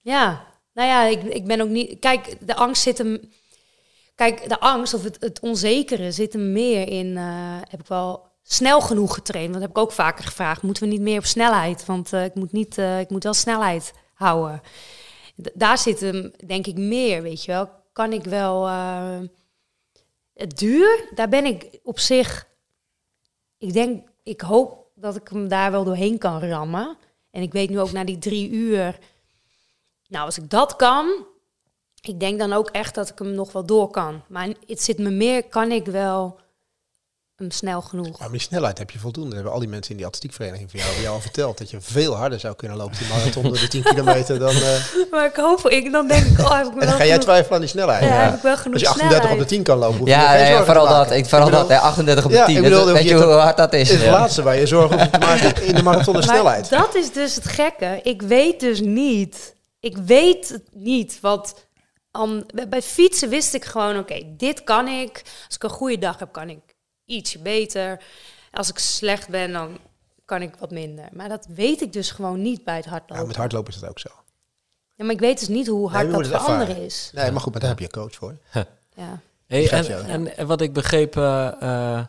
Ja, 0.00 0.44
nou 0.74 0.88
ja, 0.88 1.02
ik, 1.04 1.22
ik 1.22 1.44
ben 1.46 1.60
ook 1.60 1.68
niet. 1.68 1.98
Kijk, 1.98 2.36
de 2.46 2.54
angst 2.54 2.82
zit 2.82 2.98
hem. 2.98 3.30
Kijk, 4.14 4.48
de 4.48 4.60
angst 4.60 4.94
of 4.94 5.02
het, 5.04 5.16
het 5.20 5.40
onzekere 5.40 6.12
zit 6.12 6.32
hem 6.32 6.52
meer 6.52 6.88
in. 6.88 7.16
eh, 7.16 7.56
heb 7.68 7.80
ik 7.80 7.86
wel 7.86 8.26
snel 8.42 8.80
genoeg 8.80 9.14
getraind? 9.14 9.52
Dat 9.52 9.60
heb 9.62 9.70
ik 9.70 9.78
ook 9.78 9.92
vaker 9.92 10.24
gevraagd. 10.24 10.62
Moeten 10.62 10.82
we 10.82 10.88
niet 10.88 11.00
meer 11.00 11.18
op 11.18 11.24
snelheid? 11.24 11.84
Want 11.84 12.12
eh, 12.12 12.24
ik 12.24 12.34
moet 12.34 12.52
niet. 12.52 12.78
eh, 12.78 13.00
ik 13.00 13.10
moet 13.10 13.24
wel 13.24 13.34
snelheid 13.34 13.92
houden. 14.14 14.62
D- 15.42 15.50
daar 15.54 15.78
zit 15.78 16.00
hem, 16.00 16.32
denk 16.46 16.66
ik, 16.66 16.76
meer. 16.76 17.22
Weet 17.22 17.44
je 17.44 17.52
wel? 17.52 17.70
Kan 17.98 18.12
ik 18.12 18.24
wel. 18.24 18.66
eh, 18.66 19.18
het 20.34 20.58
duur, 20.58 21.08
daar 21.14 21.28
ben 21.28 21.44
ik 21.44 21.80
op 21.82 21.98
zich. 21.98 22.48
Ik 23.58 23.72
denk, 23.72 24.08
ik 24.22 24.40
hoop 24.40 24.86
dat 24.94 25.16
ik 25.16 25.28
hem 25.28 25.48
daar 25.48 25.70
wel 25.70 25.84
doorheen 25.84 26.18
kan 26.18 26.40
rammen. 26.40 26.96
En 27.30 27.42
ik 27.42 27.52
weet 27.52 27.70
nu 27.70 27.80
ook 27.80 27.92
na 27.92 28.04
die 28.04 28.18
drie 28.18 28.50
uur. 28.50 28.98
Nou, 30.08 30.24
als 30.24 30.38
ik 30.38 30.50
dat 30.50 30.76
kan, 30.76 31.26
ik 32.00 32.20
denk 32.20 32.38
dan 32.38 32.52
ook 32.52 32.70
echt 32.70 32.94
dat 32.94 33.08
ik 33.08 33.18
hem 33.18 33.34
nog 33.34 33.52
wel 33.52 33.66
door 33.66 33.90
kan. 33.90 34.22
Maar 34.28 34.48
het 34.66 34.82
zit 34.82 34.98
me 34.98 35.10
meer, 35.10 35.48
kan 35.48 35.72
ik 35.72 35.86
wel 35.86 36.40
hem 37.38 37.50
snel 37.50 37.80
genoeg. 37.80 38.18
Maar 38.18 38.30
met 38.30 38.30
die 38.30 38.40
snelheid 38.40 38.78
heb 38.78 38.90
je 38.90 38.98
voldoende. 38.98 39.28
Dat 39.28 39.34
hebben 39.36 39.52
al 39.54 39.60
die 39.60 39.68
mensen 39.68 39.90
in 39.90 39.96
die 39.96 40.06
atletiekvereniging 40.06 40.70
van 40.70 40.78
jou, 40.78 40.84
hebben 40.92 41.08
jou 41.08 41.16
al 41.16 41.22
verteld. 41.26 41.58
Dat 41.58 41.70
je 41.70 41.80
veel 41.80 42.14
harder 42.16 42.40
zou 42.40 42.54
kunnen 42.54 42.76
lopen 42.76 42.98
die 42.98 43.06
marathon 43.08 43.42
door 43.42 43.58
de 43.58 43.68
10 43.68 43.82
kilometer 43.94 44.38
dan... 44.38 44.50
eh, 44.54 45.10
Maar 45.10 45.24
ik 45.26 45.36
hoop, 45.36 45.68
ik, 45.68 45.92
dan 45.92 46.08
denk 46.08 46.26
ik, 46.26 46.38
oh, 46.38 46.56
heb 46.56 46.66
ik 46.66 46.72
en 46.72 46.78
wel 46.78 46.88
dan 46.88 46.96
ga 46.96 47.06
jij 47.06 47.18
twijfelen 47.18 47.54
aan 47.54 47.60
die 47.60 47.68
snelheid. 47.68 48.02
Ja, 48.02 48.08
Ja. 48.08 48.14
heb 48.24 48.34
ik 48.34 48.42
wel 48.42 48.56
genoeg 48.56 48.74
Als 48.74 48.82
je 48.82 48.88
38 48.88 49.16
op 49.16 49.22
de 49.22 49.26
snelheid. 49.28 49.48
10 49.48 49.62
kan 49.62 49.78
lopen, 49.78 49.98
hoef 49.98 50.06
je 50.08 50.14
je 50.14 50.20
Ja, 50.20 50.28
geen 50.36 50.46
ja, 50.52 50.64
vooral 50.64 50.86
dat. 50.88 51.10
Ik, 51.10 51.26
vooral 51.26 51.46
Ik 51.48 51.52
bedoel, 51.52 51.68
dat. 51.68 51.76
Ja, 51.78 51.82
38 51.82 52.24
op 52.24 52.30
de 52.30 52.36
Ja, 52.36 52.44
10. 52.44 52.56
ik 52.56 52.62
bedoel, 52.62 52.76
Dat- 52.78 52.86
dan 52.86 52.94
weet 52.96 53.02
je 53.08 53.08
je 53.16 53.22
hoe 53.24 53.32
hard 53.32 53.56
dat 53.56 53.72
is? 53.72 53.80
is 53.80 53.90
het 53.90 54.00
Ja. 54.04 54.10
laatste 54.10 54.42
waar 54.42 54.56
je 54.56 54.66
zorgen 54.66 54.98
hoeft 54.98 55.12
te 55.12 55.18
maken 55.18 55.62
in 55.64 55.74
de 55.74 55.82
marathon 55.82 56.14
de 56.14 56.18
Maar 56.26 56.28
snelheid. 56.28 56.70
dat 56.70 56.94
is 56.94 57.12
dus 57.12 57.34
het 57.34 57.48
gekke. 57.48 58.00
Ik 58.02 58.22
weet 58.22 58.60
dus 58.60 58.80
niet. 58.80 59.54
Ik 59.80 59.96
weet 59.96 60.48
het 60.48 60.62
niet. 60.72 61.18
Bij- 62.54 62.68
bij 62.68 62.82
fietsen 62.82 63.28
wist 63.28 63.54
ik 63.54 63.64
gewoon, 63.64 63.98
oké, 63.98 64.22
dit 64.36 64.64
kan 64.64 64.88
ik. 64.88 65.22
Als 65.46 65.54
ik 65.54 65.62
een 65.62 65.70
goede 65.70 65.98
dag 65.98 66.18
heb, 66.18 66.32
kan 66.32 66.48
ik 66.48 66.58
ietsje 67.08 67.38
beter. 67.38 68.00
Als 68.52 68.68
ik 68.70 68.78
slecht 68.78 69.28
ben, 69.28 69.52
dan 69.52 69.78
kan 70.24 70.42
ik 70.42 70.54
wat 70.58 70.70
minder. 70.70 71.08
Maar 71.12 71.28
dat 71.28 71.46
weet 71.54 71.80
ik 71.82 71.92
dus 71.92 72.10
gewoon 72.10 72.42
niet 72.42 72.64
bij 72.64 72.76
het 72.76 72.84
hardlopen. 72.84 73.16
Ja, 73.16 73.26
met 73.26 73.36
hardlopen 73.36 73.72
is 73.72 73.80
dat 73.80 73.90
ook 73.90 73.98
zo. 73.98 74.08
Ja, 74.94 75.04
maar 75.04 75.14
ik 75.14 75.20
weet 75.20 75.38
dus 75.38 75.48
niet 75.48 75.66
hoe 75.66 75.90
Nee, 75.90 76.06
hard 76.10 76.24
je 76.24 76.30
dat 76.30 76.42
voor 76.42 76.50
anderen 76.50 76.76
is. 76.84 77.10
Nee, 77.14 77.30
maar 77.30 77.40
goed, 77.40 77.52
maar 77.52 77.60
daar 77.60 77.70
heb 77.70 77.78
je 77.78 77.84
een 77.84 77.90
coach 77.90 78.14
voor. 78.14 78.36
Ja. 78.96 79.20
Hey, 79.46 79.70
en, 79.70 80.36
en 80.36 80.46
wat 80.46 80.60
ik 80.60 80.72
begreep, 80.72 81.16
eh, 81.16 81.62
eh, 81.62 82.04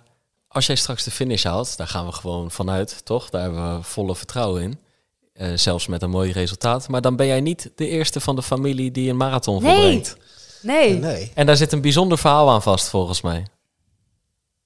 als 0.48 0.66
jij 0.66 0.76
straks 0.76 1.04
de 1.04 1.12
finish 1.12 1.44
haalt, 1.44 1.78
daar 1.78 1.88
gaan 1.88 2.06
we 2.06 2.12
gewoon 2.12 2.52
vanuit, 2.52 3.06
toch? 3.06 3.30
Daar 3.30 3.42
hebben 3.42 3.78
we 3.78 3.84
volle 3.84 4.16
vertrouwen 4.16 4.62
in. 4.62 4.80
Eh, 5.34 5.52
zelfs 5.56 5.88
met 5.88 6.02
een 6.02 6.10
mooi 6.10 6.32
resultaat. 6.32 6.88
Maar 6.88 7.02
dan 7.02 7.16
ben 7.16 7.28
jij 7.28 7.42
niet 7.42 7.72
de 7.76 7.88
eerste 7.88 8.20
van 8.20 8.36
de 8.36 8.42
familie 8.42 8.92
die 8.92 9.10
een 9.10 9.18
marathon 9.18 9.64
Nee. 9.64 9.76
volbrengt. 9.76 10.18
Nee. 10.62 10.94
Nee. 10.94 11.32
En 11.36 11.46
daar 11.46 11.58
zit 11.58 11.72
een 11.72 11.82
bijzonder 11.82 12.18
verhaal 12.18 12.50
aan 12.50 12.62
vast, 12.62 12.90
volgens 12.90 13.22
mij. 13.22 13.46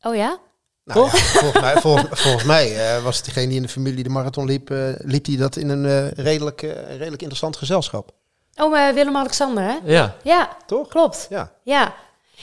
Oh 0.03 0.15
ja? 0.15 0.37
Nou, 0.83 1.05
ja, 1.05 1.09
volgens 1.41 1.61
mij, 1.61 1.75
volgens, 1.81 2.21
volgens 2.21 2.43
mij 2.43 2.95
eh, 2.95 3.03
was 3.03 3.15
het 3.15 3.25
degene 3.25 3.47
die 3.47 3.55
in 3.55 3.61
de 3.61 3.67
familie 3.69 4.03
de 4.03 4.09
marathon 4.09 4.45
liep, 4.45 4.69
eh, 4.69 4.89
liep 4.97 5.23
die 5.25 5.37
dat 5.37 5.55
in 5.55 5.69
een 5.69 5.85
eh, 5.85 6.11
redelijk, 6.25 6.61
redelijk 6.87 7.21
interessant 7.21 7.57
gezelschap. 7.57 8.11
Oh, 8.55 8.71
maar 8.71 8.93
Willem-Alexander, 8.93 9.63
hè? 9.63 9.77
Ja. 9.83 10.15
Ja, 10.23 10.57
Toch? 10.65 10.87
klopt. 10.87 11.27
Ja. 11.29 11.51
Ja. 11.63 11.95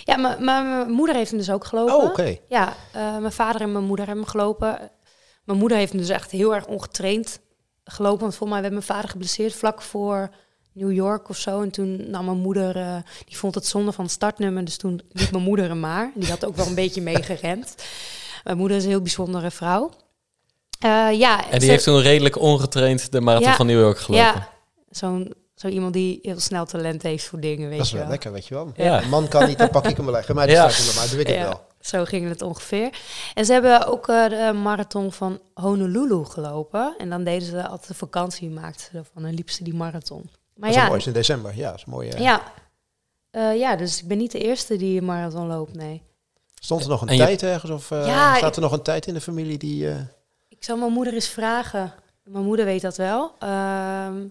Ja, 0.05 0.17
maar 0.17 0.43
maar 0.43 0.65
mijn 0.65 0.91
moeder 0.91 1.15
heeft 1.15 1.31
hem 1.31 1.39
dus 1.39 1.51
ook 1.51 1.65
gelopen. 1.65 1.97
Oh, 1.97 2.05
oké. 2.05 2.37
Ja, 2.49 2.75
eh, 2.93 3.17
mijn 3.19 3.33
vader 3.33 3.61
en 3.61 3.73
mijn 3.73 3.85
moeder 3.85 4.07
hebben 4.07 4.25
hem 4.25 4.33
gelopen. 4.33 4.91
Mijn 5.45 5.59
moeder 5.59 5.79
heeft 5.79 5.93
hem 5.93 6.01
dus 6.01 6.11
echt 6.11 6.31
heel 6.31 6.55
erg 6.55 6.67
ongetraind 6.67 7.41
gelopen. 7.85 8.21
Want 8.21 8.35
volgens 8.35 8.51
mij 8.51 8.61
werd 8.61 8.73
mijn 8.73 8.97
vader 8.97 9.11
geblesseerd 9.11 9.55
vlak 9.55 9.83
voor 9.83 10.31
New 10.73 10.93
York 10.93 11.29
of 11.29 11.37
zo. 11.37 11.63
En 11.63 11.71
toen 11.71 12.11
nam 12.11 12.25
mijn 12.25 12.39
moeder, 12.39 12.77
eh, 12.77 12.97
die 13.25 13.37
vond 13.37 13.55
het 13.55 13.67
zonde 13.67 13.93
van 13.93 14.05
het 14.05 14.13
startnummer. 14.13 14.65
Dus 14.65 14.77
toen 14.77 15.01
liep 15.13 15.31
mijn 15.31 15.43
moeder 15.45 15.69
hem 15.69 15.81
maar. 15.81 16.13
Die 16.15 16.29
had 16.31 16.45
ook 16.45 16.57
wel 16.57 16.67
een 16.67 16.75
beetje 16.75 17.03
meegerend. 17.03 17.75
Mijn 18.45 18.57
moeder 18.57 18.77
is 18.77 18.83
een 18.85 18.91
heel 18.91 19.01
bijzondere 19.03 19.51
vrouw. 19.51 19.91
Eh, 20.81 21.09
ja, 21.19 21.45
En 21.45 21.51
die 21.51 21.61
ze- 21.61 21.71
heeft 21.71 21.85
toen 21.85 22.01
redelijk 22.01 22.39
ongetraind 22.39 23.13
de 23.13 23.21
marathon 23.21 23.49
Ja. 23.49 23.57
van 23.57 23.67
New 23.67 23.81
York 23.81 23.99
gelopen. 23.99 24.27
Ja, 24.27 24.49
zo'n 24.91 25.33
zo 25.55 25.69
iemand 25.69 25.93
die 25.93 26.19
heel 26.23 26.41
snel 26.41 26.67
talent 26.67 27.03
heeft 27.03 27.25
voor 27.25 27.41
dingen, 27.41 27.69
weet 27.69 27.77
Dat 27.77 27.87
is 27.87 27.93
je 27.93 27.99
wel 27.99 28.09
lekker, 28.09 28.33
weet 28.33 28.47
je 28.47 28.55
wel. 28.55 28.73
Ja. 28.77 29.03
Een 29.03 29.09
man 29.09 29.29
kan 29.29 29.47
niet, 29.49 29.59
dan 29.59 29.71
pak 29.71 29.87
ik 29.89 29.97
hem 29.97 30.05
wel 30.05 30.15
leggen. 30.15 30.35
Maar 30.35 30.47
die 30.47 30.55
Ja. 30.57 30.69
staat 30.69 30.95
er 30.95 31.01
maar, 31.01 31.11
doe 31.11 31.21
ik 31.21 31.29
Ja, 31.29 31.43
wel. 31.43 31.61
zo 31.81 32.05
ging 32.05 32.29
het 32.29 32.43
ongeveer. 32.43 32.91
En 33.35 33.45
ze 33.45 33.53
hebben 33.53 33.87
ook 33.87 34.09
eh, 34.09 34.29
de 34.29 34.53
marathon 34.63 35.13
van 35.13 35.41
Honolulu 35.55 36.25
gelopen. 36.25 36.95
En 36.99 37.11
dan 37.11 37.25
deden 37.25 37.49
ze 37.49 37.67
altijd 37.69 37.89
een 37.89 37.95
vakantie, 37.95 38.51
maakten 38.51 38.81
ze 38.91 38.99
ervan. 38.99 39.25
En 39.25 39.35
liepen 39.35 39.55
ze 39.55 39.65
die 39.65 39.75
marathon. 39.75 40.31
Maar 40.61 40.69
Dat 40.69 40.79
is 40.79 40.85
ja, 40.85 40.89
mooi, 40.89 41.01
is 41.01 41.07
in 41.07 41.13
december. 41.13 41.57
Ja, 41.57 41.71
dat 41.71 41.79
is 41.79 41.85
mooi. 41.85 42.11
ja, 42.19 42.53
Eh, 43.31 43.59
ja, 43.59 43.77
dus 43.77 44.03
ik 44.03 44.09
ben 44.09 44.19
niet 44.19 44.33
de 44.33 44.39
eerste 44.39 44.77
die 44.77 44.99
een 44.99 45.05
marathon 45.05 45.47
loopt, 45.47 45.75
nee. 45.75 46.03
Stond 46.55 46.83
er 46.83 46.89
nog 46.89 47.03
een 47.03 47.09
En 47.09 47.17
je- 47.17 47.23
tijd 47.23 47.43
ergens? 47.43 47.71
Of 47.73 47.91
eh, 47.91 48.07
Ja, 48.07 48.37
staat 48.37 48.49
ik- 48.51 48.57
er 48.57 48.63
nog 48.63 48.73
een 48.73 48.83
tijd 48.83 49.07
in 49.07 49.15
de 49.15 49.21
familie 49.21 49.59
die... 49.59 49.89
eh, 49.91 49.97
Ik 50.49 50.65
zal 50.65 50.77
mijn 50.77 50.93
moeder 50.93 51.15
eens 51.15 51.29
vragen. 51.29 51.93
Mijn 52.25 52.45
moeder 52.45 52.65
weet 52.65 52.81
dat 52.83 52.97
wel. 52.97 53.35
Ehm, 53.39 54.15
mijn 54.19 54.29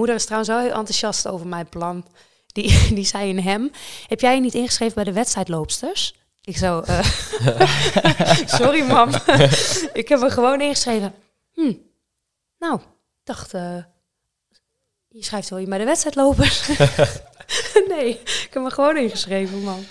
moeder 0.00 0.14
is 0.14 0.22
trouwens 0.24 0.50
wel 0.50 0.60
heel 0.60 0.68
enthousiast 0.72 1.26
over 1.28 1.46
mijn 1.46 1.68
plan. 1.68 2.06
Die, 2.46 2.94
die 2.94 3.04
zei 3.04 3.28
in 3.28 3.38
hem, 3.38 3.70
heb 4.06 4.20
jij 4.20 4.34
je 4.34 4.40
niet 4.40 4.54
ingeschreven 4.54 4.94
bij 4.94 5.04
de 5.04 5.12
wedstrijdloopsters? 5.12 6.14
Ik 6.42 6.56
zo, 6.56 6.80
eh, 6.80 7.04
sorry 8.58 8.82
mam. 8.86 9.08
ik 10.00 10.08
heb 10.08 10.20
me 10.20 10.30
gewoon 10.30 10.60
ingeschreven. 10.60 11.14
Hm, 11.52 11.72
nou, 12.58 12.80
ik 12.80 13.24
dacht, 13.24 13.54
eh, 13.54 13.76
je 15.18 15.24
schrijft 15.24 15.48
wel 15.48 15.58
je 15.58 15.66
bij 15.66 15.78
de 15.78 15.84
wedstrijdlopers. 15.84 16.68
nee, 17.94 18.08
ik 18.08 18.48
heb 18.50 18.62
me 18.62 18.70
gewoon 18.70 18.96
ingeschreven, 18.96 19.62
man. 19.62 19.84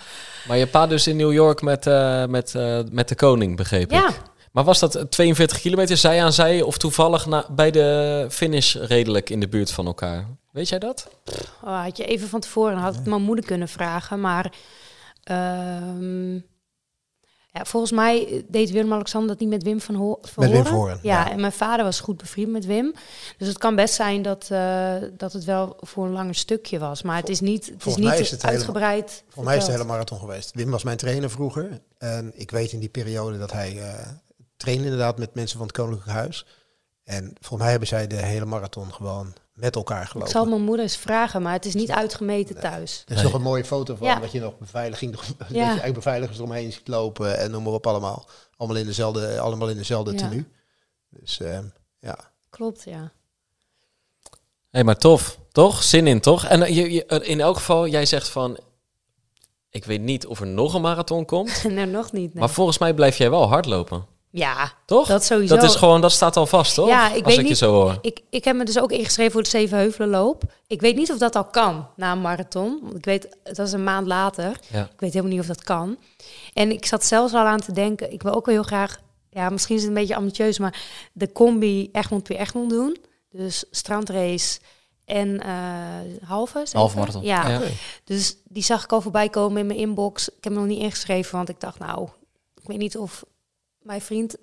Maar 0.47 0.57
je 0.57 0.67
pa 0.67 0.87
dus 0.87 1.07
in 1.07 1.15
New 1.15 1.33
York 1.33 1.61
met, 1.61 1.87
eh, 1.87 2.25
met, 2.25 2.55
eh, 2.55 2.79
met 2.91 3.07
de 3.07 3.15
koning, 3.15 3.57
begreep 3.57 3.91
Ja, 3.91 4.09
ik. 4.09 4.15
Maar 4.51 4.63
was 4.63 4.79
dat 4.79 5.05
42 5.09 5.59
kilometer 5.59 5.97
zij 5.97 6.23
aan 6.23 6.33
zij 6.33 6.61
of 6.61 6.77
toevallig 6.77 7.25
na, 7.25 7.45
bij 7.49 7.71
de 7.71 8.25
finish 8.29 8.75
redelijk 8.75 9.29
in 9.29 9.39
de 9.39 9.47
buurt 9.47 9.71
van 9.71 9.85
elkaar? 9.85 10.25
Weet 10.51 10.69
jij 10.69 10.79
dat? 10.79 11.07
Oh, 11.63 11.83
had 11.83 11.97
je 11.97 12.05
even 12.05 12.27
van 12.27 12.39
tevoren 12.39 12.77
had 12.77 12.95
ik 12.95 13.05
mijn 13.05 13.21
moeder 13.21 13.45
kunnen 13.45 13.67
vragen, 13.67 14.21
maar 14.21 14.53
ehm, 15.23 16.39
ja, 17.57 17.65
volgens 17.65 17.91
mij 17.91 18.45
deed 18.47 18.71
Willem-Alexander 18.71 19.29
dat 19.29 19.39
niet 19.39 19.49
met 19.49 19.63
Wim 19.63 19.81
van, 19.81 19.95
Ho 19.95 20.19
Met 20.35 20.51
Wim 20.51 20.65
Ja, 20.65 20.97
ja. 21.01 21.31
en 21.31 21.39
mijn 21.39 21.51
vader 21.51 21.85
was 21.85 21.99
goed 21.99 22.17
bevriend 22.17 22.51
met 22.51 22.65
Wim. 22.65 22.93
Dus 23.37 23.47
het 23.47 23.57
kan 23.57 23.75
best 23.75 23.93
zijn 23.93 24.21
dat, 24.21 24.47
eh, 24.51 24.93
dat 25.17 25.33
het 25.33 25.43
wel 25.43 25.77
voor 25.79 26.05
een 26.05 26.11
langer 26.11 26.35
stukje 26.35 26.79
was. 26.79 27.01
Maar 27.01 27.15
het 27.15 27.29
is 27.29 27.39
niet, 27.39 27.65
het 27.65 27.85
is 27.85 27.95
niet 27.95 28.19
is 28.19 28.31
het 28.31 28.45
uitgebreid. 28.45 29.23
Voor 29.29 29.43
mij 29.43 29.57
is 29.57 29.63
het 29.63 29.71
hele 29.71 29.83
marathon 29.83 30.19
geweest. 30.19 30.51
Wim 30.53 30.71
was 30.71 30.83
mijn 30.83 30.97
trainer 30.97 31.29
vroeger. 31.29 31.81
En 31.97 32.31
ik 32.35 32.51
weet 32.51 32.71
in 32.71 32.79
die 32.79 32.89
periode 32.89 33.37
dat 33.37 33.51
hij 33.51 33.77
eh 33.81 34.07
trainde 34.57 34.83
inderdaad 34.83 35.17
met 35.17 35.33
mensen 35.33 35.57
van 35.57 35.67
het 35.67 35.75
Koninklijk 35.75 36.11
Huis. 36.11 36.45
En 37.03 37.33
volgens 37.39 37.61
mij 37.61 37.69
hebben 37.69 37.87
zij 37.87 38.07
de 38.07 38.15
hele 38.15 38.45
marathon 38.45 38.93
gewoon 38.93 39.33
met 39.57 39.75
elkaar 39.75 40.01
Ik 40.01 40.07
gelopen. 40.07 40.31
zal 40.31 40.45
mijn 40.45 40.61
moeder 40.61 40.85
eens 40.85 40.97
vragen, 40.97 41.41
maar 41.41 41.53
het 41.53 41.65
is 41.65 41.73
niet 41.73 41.91
uitgemeten 41.91 42.59
thuis. 42.59 43.03
Er 43.07 43.15
is 43.15 43.21
nog 43.21 43.33
een 43.33 43.41
mooie 43.41 43.65
foto 43.65 43.95
van 43.95 44.07
Ja. 44.07 44.19
dat 44.19 44.31
je 44.31 44.39
nog 44.39 44.57
beveiliging, 44.57 45.11
dat 45.37 45.47
je 45.47 45.53
Ja. 45.55 45.63
eigenlijk 45.65 45.93
beveiligers 45.93 46.37
eromheen 46.37 46.71
ziet 46.73 46.87
lopen 46.87 47.37
en 47.37 47.51
noem 47.51 47.63
maar 47.63 47.73
op 47.73 47.87
allemaal. 47.87 48.25
Allemaal 48.57 48.77
in 48.77 48.85
dezelfde, 48.85 49.39
allemaal 49.39 49.69
in 49.69 49.77
dezelfde 49.77 50.11
Ja. 50.11 50.17
tenue. 50.17 50.45
Dus 51.09 51.39
ehm, 51.39 51.65
ja. 51.99 52.17
Klopt, 52.49 52.83
ja. 52.83 53.11
Hé, 54.69 54.83
maar 54.83 54.97
tof, 54.97 55.39
toch? 55.51 55.83
Zin 55.83 56.07
in, 56.07 56.19
toch? 56.21 56.45
En 56.45 56.61
eh, 56.63 56.75
je, 56.75 56.91
je- 56.91 57.05
in 57.05 57.41
elk 57.41 57.55
geval, 57.55 57.87
jij 57.87 58.05
zegt 58.05 58.29
van... 58.29 58.57
Ik 59.69 59.85
weet 59.85 60.01
niet 60.01 60.25
of 60.27 60.39
er 60.39 60.47
nog 60.47 60.73
een 60.73 60.81
marathon 60.81 61.25
komt. 61.25 61.63
nee, 61.69 61.85
nog 61.85 62.11
niet. 62.11 62.33
nee. 62.33 62.39
Maar 62.43 62.49
volgens 62.49 62.77
mij 62.77 62.93
blijf 62.93 63.17
jij 63.17 63.29
wel 63.29 63.47
hardlopen. 63.47 64.05
Ja, 64.29 64.71
Toch? 64.85 65.07
dat 65.07 65.23
sowieso. 65.23 65.55
Dat 65.55 65.63
is 65.63 65.75
gewoon, 65.75 66.01
dat 66.01 66.11
staat 66.11 66.37
al 66.37 66.45
vast, 66.45 66.73
toch? 66.73 66.87
Ja, 66.87 67.07
ik 67.13 67.13
Als 67.13 67.21
weet 67.23 67.33
ik 67.37 67.41
je 67.41 67.47
niet- 67.49 67.57
zo 67.57 67.71
hoor. 67.73 67.97
Ik, 68.01 68.21
ik 68.29 68.43
heb 68.43 68.55
me 68.55 68.65
dus 68.65 68.79
ook 68.79 68.91
ingeschreven 68.91 69.31
voor 69.31 69.43
de 69.43 69.49
Zevenheuvelenloop. 69.49 70.43
Ik 70.67 70.81
weet 70.81 70.95
niet 70.95 71.11
of 71.11 71.17
dat 71.17 71.35
al 71.35 71.45
kan 71.45 71.87
na 71.95 72.11
een 72.11 72.21
marathon. 72.21 72.79
Want 72.81 72.95
ik 72.97 73.05
weet, 73.05 73.37
dat 73.43 73.59
is 73.67 73.71
een 73.71 73.83
maand 73.83 74.07
later. 74.07 74.59
Ja. 74.71 74.83
Ik 74.83 74.99
weet 74.99 75.13
helemaal 75.13 75.31
niet 75.31 75.41
of 75.41 75.47
dat 75.47 75.63
kan. 75.63 75.97
En 76.53 76.71
ik 76.71 76.85
zat 76.85 77.05
zelfs 77.05 77.33
al 77.33 77.45
aan 77.45 77.59
te 77.59 77.71
denken, 77.71 78.11
ik 78.13 78.21
wil 78.23 78.33
ook 78.33 78.45
wel 78.45 78.55
heel 78.55 78.63
graag, 78.63 78.97
ja, 79.29 79.49
misschien 79.49 79.75
is 79.75 79.81
het 79.81 79.89
een 79.91 79.97
beetje 79.97 80.15
ambitieus, 80.15 80.59
maar 80.59 80.79
de 81.13 81.31
combi 81.31 81.89
Egmond 81.91 82.27
weer 82.27 82.39
Egmond 82.39 82.69
doen. 82.69 82.97
Dus 83.31 83.63
strandrace 83.71 84.59
en 85.05 85.39
eh 85.41 86.27
halve. 86.27 86.65
Halve 86.71 86.97
marathon. 86.97 87.23
Ja, 87.23 87.47
Ja. 87.49 87.61
dus 88.03 88.35
die 88.43 88.63
zag 88.63 88.83
ik 88.83 88.91
al 88.91 89.01
voorbij 89.01 89.29
komen 89.29 89.57
in 89.59 89.65
mijn 89.67 89.79
inbox. 89.79 90.29
Ik 90.29 90.43
heb 90.43 90.53
me 90.53 90.59
nog 90.59 90.67
niet 90.67 90.79
ingeschreven, 90.81 91.35
want 91.35 91.49
ik 91.49 91.59
dacht, 91.59 91.79
nou, 91.79 92.07
ik 92.61 92.67
weet 92.67 92.77
niet 92.77 92.97
of 92.97 93.23
mijn 93.87 94.01
vriend 94.01 94.35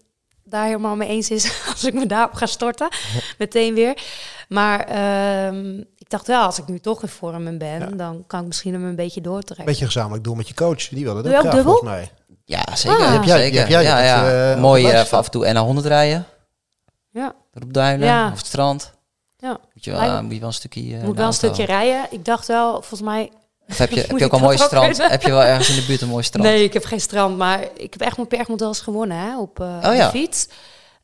daar 0.44 0.64
helemaal 0.64 0.96
mee 0.96 1.08
eens 1.08 1.30
is 1.30 1.52
als 1.72 1.84
ik 1.84 1.94
me 1.94 2.06
daarop 2.06 2.34
ga 2.34 2.46
storten. 2.46 2.88
Meteen 3.38 3.74
weer. 3.74 4.02
Maar 4.48 4.80
ehm, 4.80 5.78
ik 5.78 6.10
dacht 6.10 6.26
wel, 6.26 6.42
als 6.42 6.58
ik 6.58 6.66
nu 6.66 6.78
toch 6.78 7.02
in 7.02 7.08
vorm 7.08 7.58
ben, 7.58 7.78
Ja. 7.80 7.86
dan 7.86 8.24
kan 8.26 8.40
ik 8.40 8.46
misschien 8.46 8.72
hem 8.72 8.84
een 8.84 8.96
beetje 8.96 9.20
doortrekken. 9.20 9.64
Beetje 9.66 9.84
gezamenlijk 9.84 10.24
doen 10.24 10.36
met 10.36 10.48
je 10.48 10.54
coach. 10.54 10.88
Die 10.88 11.04
wilde 11.04 11.22
dat 11.22 11.24
Doe 11.24 11.32
je 11.32 11.38
ook 11.38 11.44
graag, 11.44 11.54
dubbel? 11.54 11.72
volgens 11.72 11.90
mij. 11.90 12.10
Ja, 12.44 12.76
zeker. 12.76 12.98
Ah. 13.04 13.12
Heb 13.12 13.24
jij- 13.24 13.38
zeker. 13.38 13.58
heb 13.58 13.68
jij 13.68 13.82
ja, 13.82 14.02
ja. 14.02 14.52
eh, 14.52 14.60
Mooi 14.60 14.84
eh, 14.86 14.92
lijst 14.92 15.12
af 15.12 15.24
en 15.24 15.30
toe 15.30 15.46
en 15.46 15.54
naar 15.54 15.62
100 15.62 15.86
rijden. 15.86 16.24
Ja. 17.10 17.34
Op 17.62 17.72
duinen 17.72 18.06
Ja. 18.06 18.30
of 18.32 18.38
het 18.38 18.46
strand. 18.46 18.92
Ja. 19.36 19.58
Moet 19.74 19.84
je 19.84 19.90
wel, 19.90 20.22
moet 20.22 20.32
je 20.32 20.38
wel 20.38 20.48
een 20.48 20.54
stukje. 20.54 20.96
eh, 20.96 21.02
moet 21.02 21.16
wel 21.16 21.26
een 21.26 21.32
stukje 21.32 21.64
rijden. 21.64 22.06
Ik 22.10 22.24
dacht 22.24 22.46
wel, 22.46 22.70
volgens 22.72 23.00
mij... 23.02 23.30
Of 23.68 23.78
heb 23.78 23.90
je, 23.90 24.00
heb 24.08 24.18
je 24.18 24.24
ook 24.24 24.32
een 24.32 24.40
mooi 24.40 24.56
strand? 24.56 24.90
kunnen? 24.90 25.10
Heb 25.10 25.22
je 25.22 25.30
wel 25.30 25.42
ergens 25.42 25.68
in 25.68 25.74
de 25.74 25.86
buurt 25.86 26.00
een 26.00 26.08
mooi 26.08 26.22
strand? 26.22 26.48
Nee, 26.48 26.64
ik 26.64 26.72
heb 26.72 26.84
geen 26.84 27.00
strand, 27.00 27.36
maar 27.36 27.60
ik 27.76 27.92
heb 27.92 28.02
echt 28.02 28.16
wel 28.16 28.68
eens 28.68 28.80
gewonnen 28.80 29.16
hè, 29.16 29.38
op, 29.38 29.60
eh, 29.60 29.66
op 29.66 29.84
Oh 29.84 29.94
ja. 29.94 30.04
de 30.04 30.18
fiets. 30.18 30.48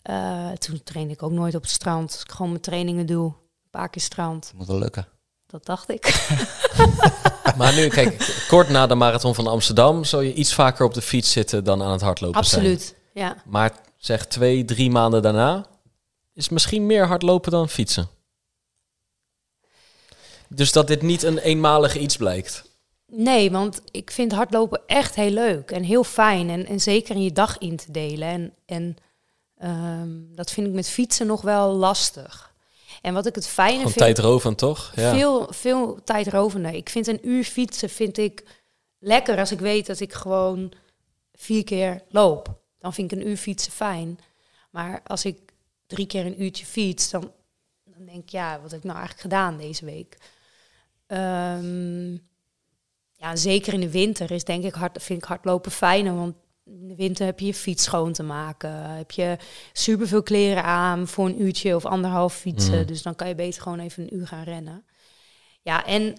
Eh, 0.02 0.50
toen 0.50 0.80
trainde 0.84 1.12
ik 1.12 1.22
ook 1.22 1.32
nooit 1.32 1.54
op 1.54 1.62
het 1.62 1.70
strand. 1.70 2.12
Als 2.12 2.22
ik 2.22 2.30
gewoon 2.30 2.50
mijn 2.50 2.62
trainingen 2.62 3.06
doe, 3.06 3.24
een 3.24 3.70
paar 3.70 3.88
keer 3.88 4.02
strand. 4.02 4.52
Moet 4.56 4.66
wel 4.66 4.78
lukken. 4.78 5.06
Dat 5.46 5.66
dacht 5.66 5.90
ik. 5.90 6.04
Maar 7.56 7.74
nu, 7.74 7.88
kijk, 7.88 8.44
kort 8.48 8.68
na 8.68 8.86
de 8.86 8.94
marathon 8.94 9.34
van 9.34 9.46
Amsterdam... 9.46 10.04
zou 10.04 10.24
je 10.24 10.34
iets 10.34 10.54
vaker 10.54 10.84
op 10.84 10.94
de 10.94 11.02
fiets 11.02 11.32
zitten 11.32 11.64
dan 11.64 11.82
aan 11.82 11.92
het 11.92 12.00
hardlopen 12.00 12.44
zijn. 12.44 12.60
Absoluut, 12.60 12.94
ja. 13.14 13.36
Maar 13.44 13.72
zeg 13.96 14.26
twee, 14.26 14.64
drie 14.64 14.90
maanden 14.90 15.22
daarna... 15.22 15.66
is 16.34 16.48
misschien 16.48 16.86
meer 16.86 17.06
hardlopen 17.06 17.50
dan 17.50 17.68
fietsen. 17.68 18.08
Dus 20.54 20.72
dat 20.72 20.86
dit 20.86 21.02
niet 21.02 21.22
een 21.22 21.38
eenmalig 21.38 21.96
iets 21.96 22.16
blijkt. 22.16 22.64
Nee, 23.06 23.50
want 23.50 23.82
ik 23.90 24.10
vind 24.10 24.32
hardlopen 24.32 24.80
echt 24.86 25.14
heel 25.14 25.30
leuk 25.30 25.70
en 25.70 25.82
heel 25.82 26.04
fijn. 26.04 26.50
En, 26.50 26.66
en 26.66 26.80
zeker 26.80 27.14
in 27.14 27.22
je 27.22 27.32
dag 27.32 27.58
in 27.58 27.76
te 27.76 27.92
delen. 27.92 28.28
En, 28.28 28.54
en 28.66 28.96
ehm, 29.56 30.08
dat 30.34 30.50
vind 30.50 30.66
ik 30.66 30.72
met 30.72 30.88
fietsen 30.88 31.26
nog 31.26 31.42
wel 31.42 31.72
lastig. 31.72 32.54
En 33.02 33.14
wat 33.14 33.26
ik 33.26 33.34
het 33.34 33.46
fijne 33.46 33.76
Gewoon 33.76 33.92
vind... 33.92 34.04
tijdrovend, 34.04 34.58
toch? 34.58 34.92
Ja. 34.94 35.14
Veel, 35.14 35.46
veel 35.50 35.98
tijdrovender. 36.04 36.74
Ik 36.74 36.88
vind 36.88 37.06
een 37.06 37.28
uur 37.28 37.44
fietsen 37.44 37.90
vind 37.90 38.18
ik 38.18 38.44
lekker 38.98 39.38
als 39.38 39.52
ik 39.52 39.60
weet 39.60 39.86
dat 39.86 40.00
ik 40.00 40.12
gewoon 40.12 40.72
vier 41.32 41.64
keer 41.64 42.02
loop. 42.08 42.60
Dan 42.78 42.94
vind 42.94 43.12
ik 43.12 43.18
een 43.18 43.28
uur 43.28 43.36
fietsen 43.36 43.72
fijn. 43.72 44.18
Maar 44.70 45.00
als 45.06 45.24
ik 45.24 45.38
drie 45.86 46.06
keer 46.06 46.26
een 46.26 46.42
uurtje 46.42 46.66
fiets, 46.66 47.10
dan, 47.10 47.32
dan 47.84 48.04
denk 48.04 48.22
ik, 48.22 48.28
ja, 48.28 48.60
wat 48.60 48.70
heb 48.70 48.80
ik 48.80 48.86
nou 48.86 48.98
eigenlijk 48.98 49.28
gedaan 49.28 49.56
deze 49.56 49.84
week? 49.84 50.16
Ehm, 51.10 52.12
ja, 53.12 53.36
zeker 53.36 53.72
in 53.72 53.80
de 53.80 53.90
winter 53.90 54.30
is 54.30 54.44
denk 54.44 54.64
ik 54.64 54.74
hard, 54.74 55.02
vind 55.02 55.22
ik 55.22 55.28
hardlopen 55.28 55.70
fijner, 55.70 56.14
want 56.14 56.34
in 56.64 56.88
de 56.88 56.94
winter 56.94 57.26
heb 57.26 57.40
je 57.40 57.46
je 57.46 57.54
fiets 57.54 57.84
schoon 57.84 58.12
te 58.12 58.22
maken. 58.22 58.70
Heb 58.90 59.10
je 59.10 59.36
superveel 59.72 60.22
kleren 60.22 60.64
aan 60.64 61.08
voor 61.08 61.26
een 61.26 61.42
uurtje 61.42 61.74
of 61.74 61.84
anderhalf 61.84 62.34
fietsen. 62.34 62.78
Mhm. 62.78 62.86
Dus 62.86 63.02
dan 63.02 63.14
kan 63.14 63.28
je 63.28 63.34
beter 63.34 63.62
gewoon 63.62 63.78
even 63.78 64.02
een 64.02 64.14
uur 64.14 64.26
gaan 64.26 64.42
rennen. 64.42 64.84
Ja, 65.62 65.86
en 65.86 66.16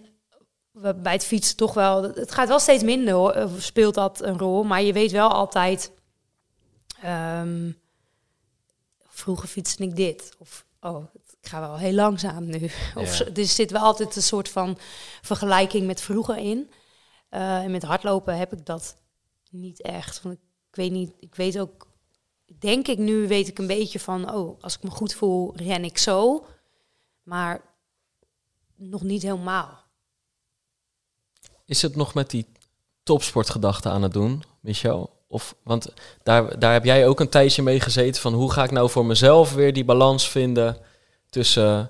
bij 0.95 1.13
het 1.13 1.25
fietsen 1.25 1.55
toch 1.57 1.73
wel... 1.73 2.03
Het 2.03 2.31
gaat 2.31 2.47
wel 2.47 2.59
steeds 2.59 2.83
minder, 2.83 3.13
hoor. 3.13 3.33
Of 3.33 3.61
speelt 3.61 3.93
dat 3.93 4.21
een 4.21 4.37
rol. 4.37 4.63
Maar 4.63 4.81
je 4.81 4.93
weet 4.93 5.11
wel 5.11 5.29
altijd... 5.29 5.91
ehm, 7.01 7.71
vroeger 9.07 9.47
fietste 9.47 9.83
ik 9.83 9.95
dit. 9.95 10.35
Of, 10.37 10.65
oh, 10.79 11.05
ik 11.41 11.47
ga 11.47 11.59
wel 11.59 11.77
heel 11.77 11.93
langzaam 11.93 12.45
nu. 12.45 12.63
Of, 12.95 13.17
Ja. 13.17 13.25
Dus 13.25 13.49
er 13.49 13.55
zit 13.55 13.71
wel 13.71 13.81
altijd 13.81 14.15
een 14.15 14.21
soort 14.21 14.49
van 14.49 14.77
vergelijking 15.21 15.87
met 15.87 16.01
vroeger 16.01 16.37
in. 16.37 16.71
Eh, 17.29 17.63
en 17.63 17.71
met 17.71 17.83
hardlopen 17.83 18.37
heb 18.37 18.53
ik 18.53 18.65
dat 18.65 18.95
niet 19.49 19.81
echt. 19.81 20.21
Want 20.21 20.35
ik 20.35 20.75
weet 20.75 20.91
niet, 20.91 21.13
ik 21.19 21.35
weet 21.35 21.59
ook, 21.59 21.87
denk 22.59 22.87
ik 22.87 22.97
nu 22.97 23.27
weet 23.27 23.47
ik 23.47 23.57
een 23.57 23.67
beetje 23.67 23.99
van, 23.99 24.33
oh, 24.33 24.61
als 24.61 24.75
ik 24.75 24.83
me 24.83 24.89
goed 24.89 25.13
voel, 25.13 25.55
ren 25.55 25.83
ik 25.83 25.97
zo. 25.97 26.45
Maar 27.23 27.61
nog 28.75 29.01
niet 29.01 29.21
helemaal. 29.21 29.83
Is 31.65 31.81
het 31.81 31.95
nog 31.95 32.13
met 32.13 32.29
die 32.29 32.45
topsportgedachte 33.03 33.89
aan 33.89 34.01
het 34.01 34.13
doen, 34.13 34.43
Michel? 34.59 35.19
Of, 35.27 35.55
want 35.63 35.93
daar, 36.23 36.59
daar 36.59 36.73
heb 36.73 36.83
jij 36.83 37.07
ook 37.07 37.19
een 37.19 37.29
tijdje 37.29 37.61
mee 37.61 37.79
gezeten 37.79 38.21
van 38.21 38.33
hoe 38.33 38.51
ga 38.51 38.63
ik 38.63 38.71
nou 38.71 38.89
voor 38.89 39.05
mezelf 39.05 39.53
weer 39.53 39.73
die 39.73 39.85
balans 39.85 40.29
vinden 40.29 40.77
tussen 41.31 41.87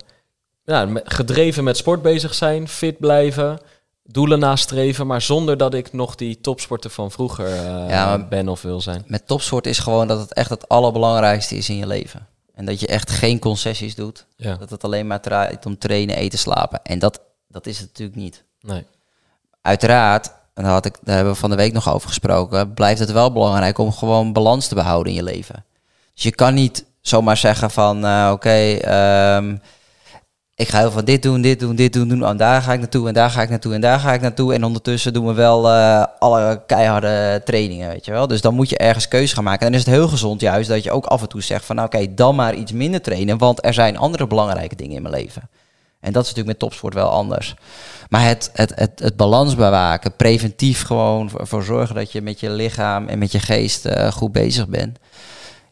ja, 0.64 0.88
gedreven 1.04 1.64
met 1.64 1.78
sport 1.78 2.02
bezig 2.02 2.34
zijn, 2.34 2.68
fit 2.68 2.98
blijven, 3.00 3.60
doelen 4.04 4.40
nastreven, 4.40 5.08
maar 5.08 5.22
zonder 5.22 5.58
dat 5.58 5.74
ik 5.74 5.94
nog 5.94 6.16
die 6.16 6.42
topsporter 6.42 6.90
van 6.90 7.12
vroeger 7.12 7.46
eh, 7.46 7.90
Ja, 7.90 8.18
ben 8.28 8.50
of 8.50 8.62
wil 8.62 8.82
zijn. 8.82 9.04
Met 9.08 9.28
topsport 9.28 9.68
is 9.68 9.80
gewoon 9.80 10.08
dat 10.08 10.20
het 10.20 10.34
echt 10.34 10.50
het 10.50 10.70
allerbelangrijkste 10.70 11.56
is 11.56 11.70
in 11.70 11.78
je 11.78 11.88
leven. 11.88 12.28
En 12.54 12.66
dat 12.66 12.80
je 12.80 12.88
echt 12.88 13.12
geen 13.12 13.40
concessies 13.40 13.96
doet. 13.96 14.26
Ja, 14.36 14.56
Dat 14.56 14.70
het 14.70 14.84
alleen 14.84 15.08
maar 15.08 15.22
draait 15.22 15.66
om 15.66 15.78
trainen, 15.78 16.16
eten, 16.16 16.40
slapen. 16.40 16.80
En 16.84 17.00
dat, 17.00 17.22
dat 17.48 17.66
is 17.68 17.80
het 17.80 17.88
natuurlijk 17.88 18.18
niet. 18.18 18.44
nee. 18.62 18.86
Uiteraard, 19.62 20.32
en 20.54 20.64
daar, 20.64 20.72
had 20.72 20.86
ik, 20.86 20.98
daar 21.02 21.16
hebben 21.16 21.34
we 21.34 21.40
van 21.40 21.50
de 21.50 21.56
week 21.56 21.74
nog 21.74 21.94
over 21.94 22.08
gesproken, 22.08 22.74
blijft 22.74 23.00
het 23.00 23.12
wel 23.12 23.32
belangrijk 23.32 23.78
om 23.78 23.92
gewoon 23.92 24.34
balans 24.34 24.68
te 24.68 24.76
behouden 24.76 25.12
in 25.12 25.18
je 25.18 25.24
leven. 25.24 25.66
Dus 26.14 26.24
je 26.24 26.36
kan 26.36 26.54
niet 26.54 26.86
zomaar 27.02 27.38
zeggen 27.38 27.72
van, 27.72 28.06
eh, 28.06 28.30
oké, 28.34 28.74
ehm, 28.74 29.56
ik 30.56 30.70
ga 30.70 30.80
heel 30.80 30.92
van 30.92 31.06
dit 31.06 31.24
doen, 31.24 31.42
dit 31.42 31.60
doen, 31.60 31.76
dit 31.76 31.94
doen, 31.94 32.08
doen. 32.08 32.26
En 32.26 32.38
daar 32.38 32.62
ga 32.62 32.74
ik 32.74 32.80
naartoe 32.80 33.08
en 33.08 33.14
daar 33.14 33.30
ga 33.30 33.42
ik 33.42 33.50
naartoe 33.50 33.74
en 33.74 33.82
daar 33.82 34.00
ga 34.00 34.14
ik 34.14 34.22
naartoe. 34.22 34.54
En 34.54 34.64
ondertussen 34.64 35.14
doen 35.14 35.26
we 35.26 35.34
wel 35.34 35.70
eh, 35.70 36.04
alle 36.20 36.64
keiharde 36.66 37.42
trainingen, 37.46 37.90
weet 37.90 38.06
je 38.06 38.12
wel. 38.12 38.28
Dus 38.28 38.42
dan 38.42 38.54
moet 38.54 38.70
je 38.70 38.78
ergens 38.78 39.08
keuze 39.08 39.36
gaan 39.36 39.44
maken. 39.44 39.66
En 39.66 39.72
dan 39.72 39.80
is 39.80 39.86
het 39.86 39.96
heel 39.96 40.08
gezond 40.08 40.42
juist 40.42 40.70
dat 40.70 40.84
je 40.84 40.92
ook 40.92 41.06
af 41.06 41.22
en 41.22 41.30
toe 41.30 41.42
zegt 41.42 41.66
van... 41.66 41.76
nou, 41.76 41.88
oké, 41.88 42.14
dan 42.14 42.36
maar 42.36 42.54
iets 42.54 42.72
minder 42.72 43.02
trainen, 43.02 43.38
want 43.38 43.66
er 43.66 43.74
zijn 43.74 43.98
andere 43.98 44.28
belangrijke 44.28 44.76
dingen 44.76 44.96
in 44.96 45.02
mijn 45.02 45.14
leven. 45.14 45.50
En 46.00 46.12
dat 46.12 46.24
is 46.24 46.30
natuurlijk 46.30 46.60
met 46.60 46.70
topsport 46.70 46.94
wel 46.94 47.10
anders. 47.10 47.56
Maar 48.10 48.26
het, 48.26 48.50
het, 48.54 48.72
het, 48.76 49.00
het 49.00 49.16
balans 49.16 49.56
bewaken, 49.56 50.16
preventief 50.16 50.84
gewoon 50.84 51.32
ervoor 51.40 51.64
zorgen 51.64 51.96
dat 51.96 52.12
je 52.12 52.22
met 52.22 52.40
je 52.40 52.50
lichaam 52.50 53.08
en 53.08 53.20
met 53.20 53.32
je 53.32 53.40
geest 53.40 53.86
eh, 53.86 54.12
goed 54.12 54.32
bezig 54.32 54.68
bent. 54.68 54.98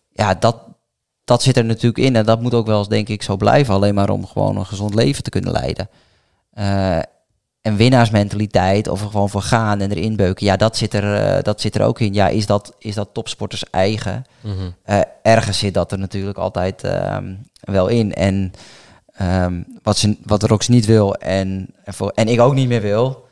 Ja, 0.10 0.34
dat, 0.34 0.56
dat 1.30 1.42
zit 1.42 1.58
er 1.58 1.66
natuurlijk 1.66 1.98
in. 2.06 2.16
En 2.16 2.26
dat 2.26 2.42
moet 2.42 2.54
ook 2.54 2.66
wel 2.66 2.78
eens, 2.78 2.88
denk 2.88 3.10
ik, 3.10 3.24
zo 3.24 3.38
blijven. 3.38 3.74
Alleen 3.74 3.94
maar 3.94 4.10
om 4.10 4.26
gewoon 4.26 4.58
een 4.58 4.66
gezond 4.66 4.94
leven 4.94 5.24
te 5.24 5.30
kunnen 5.30 5.52
leiden. 5.52 5.90
Uh, 6.60 6.98
en 7.62 7.76
winnaarsmentaliteit, 7.76 8.88
of 8.88 9.02
er 9.02 9.10
gewoon 9.10 9.30
voor 9.30 9.42
gaan 9.42 9.80
en 9.80 9.92
erin 9.92 10.16
beuken. 10.16 10.46
Ja, 10.46 10.56
dat 10.56 10.78
zit 10.78 10.94
er, 10.94 11.38
uh, 11.38 11.44
dat 11.44 11.62
zit 11.62 11.76
er 11.76 11.82
ook 11.82 12.00
in. 12.00 12.14
Ja, 12.14 12.28
is 12.28 12.46
dat, 12.46 12.76
is 12.80 12.96
dat 12.96 13.10
topsporters 13.14 13.64
eigen? 13.70 14.26
Mm 14.42 14.52
-hmm. 14.58 14.76
uh, 14.86 15.02
ergens 15.22 15.58
zit 15.58 15.74
dat 15.74 15.92
er 15.92 16.00
natuurlijk 16.00 16.38
altijd 16.38 16.84
ehm, 16.84 17.34
wel 17.60 17.88
in. 17.88 18.14
En 18.14 18.54
um, 19.22 19.66
wat, 19.84 19.98
ze, 19.98 20.18
wat 20.26 20.44
Rox 20.44 20.68
niet 20.68 20.86
wil 20.86 21.16
en, 21.16 21.68
en, 21.84 21.94
voor, 21.94 22.12
en 22.16 22.28
ik 22.28 22.40
ook 22.40 22.54
niet 22.54 22.68
meer 22.68 22.82
wil, 22.82 23.28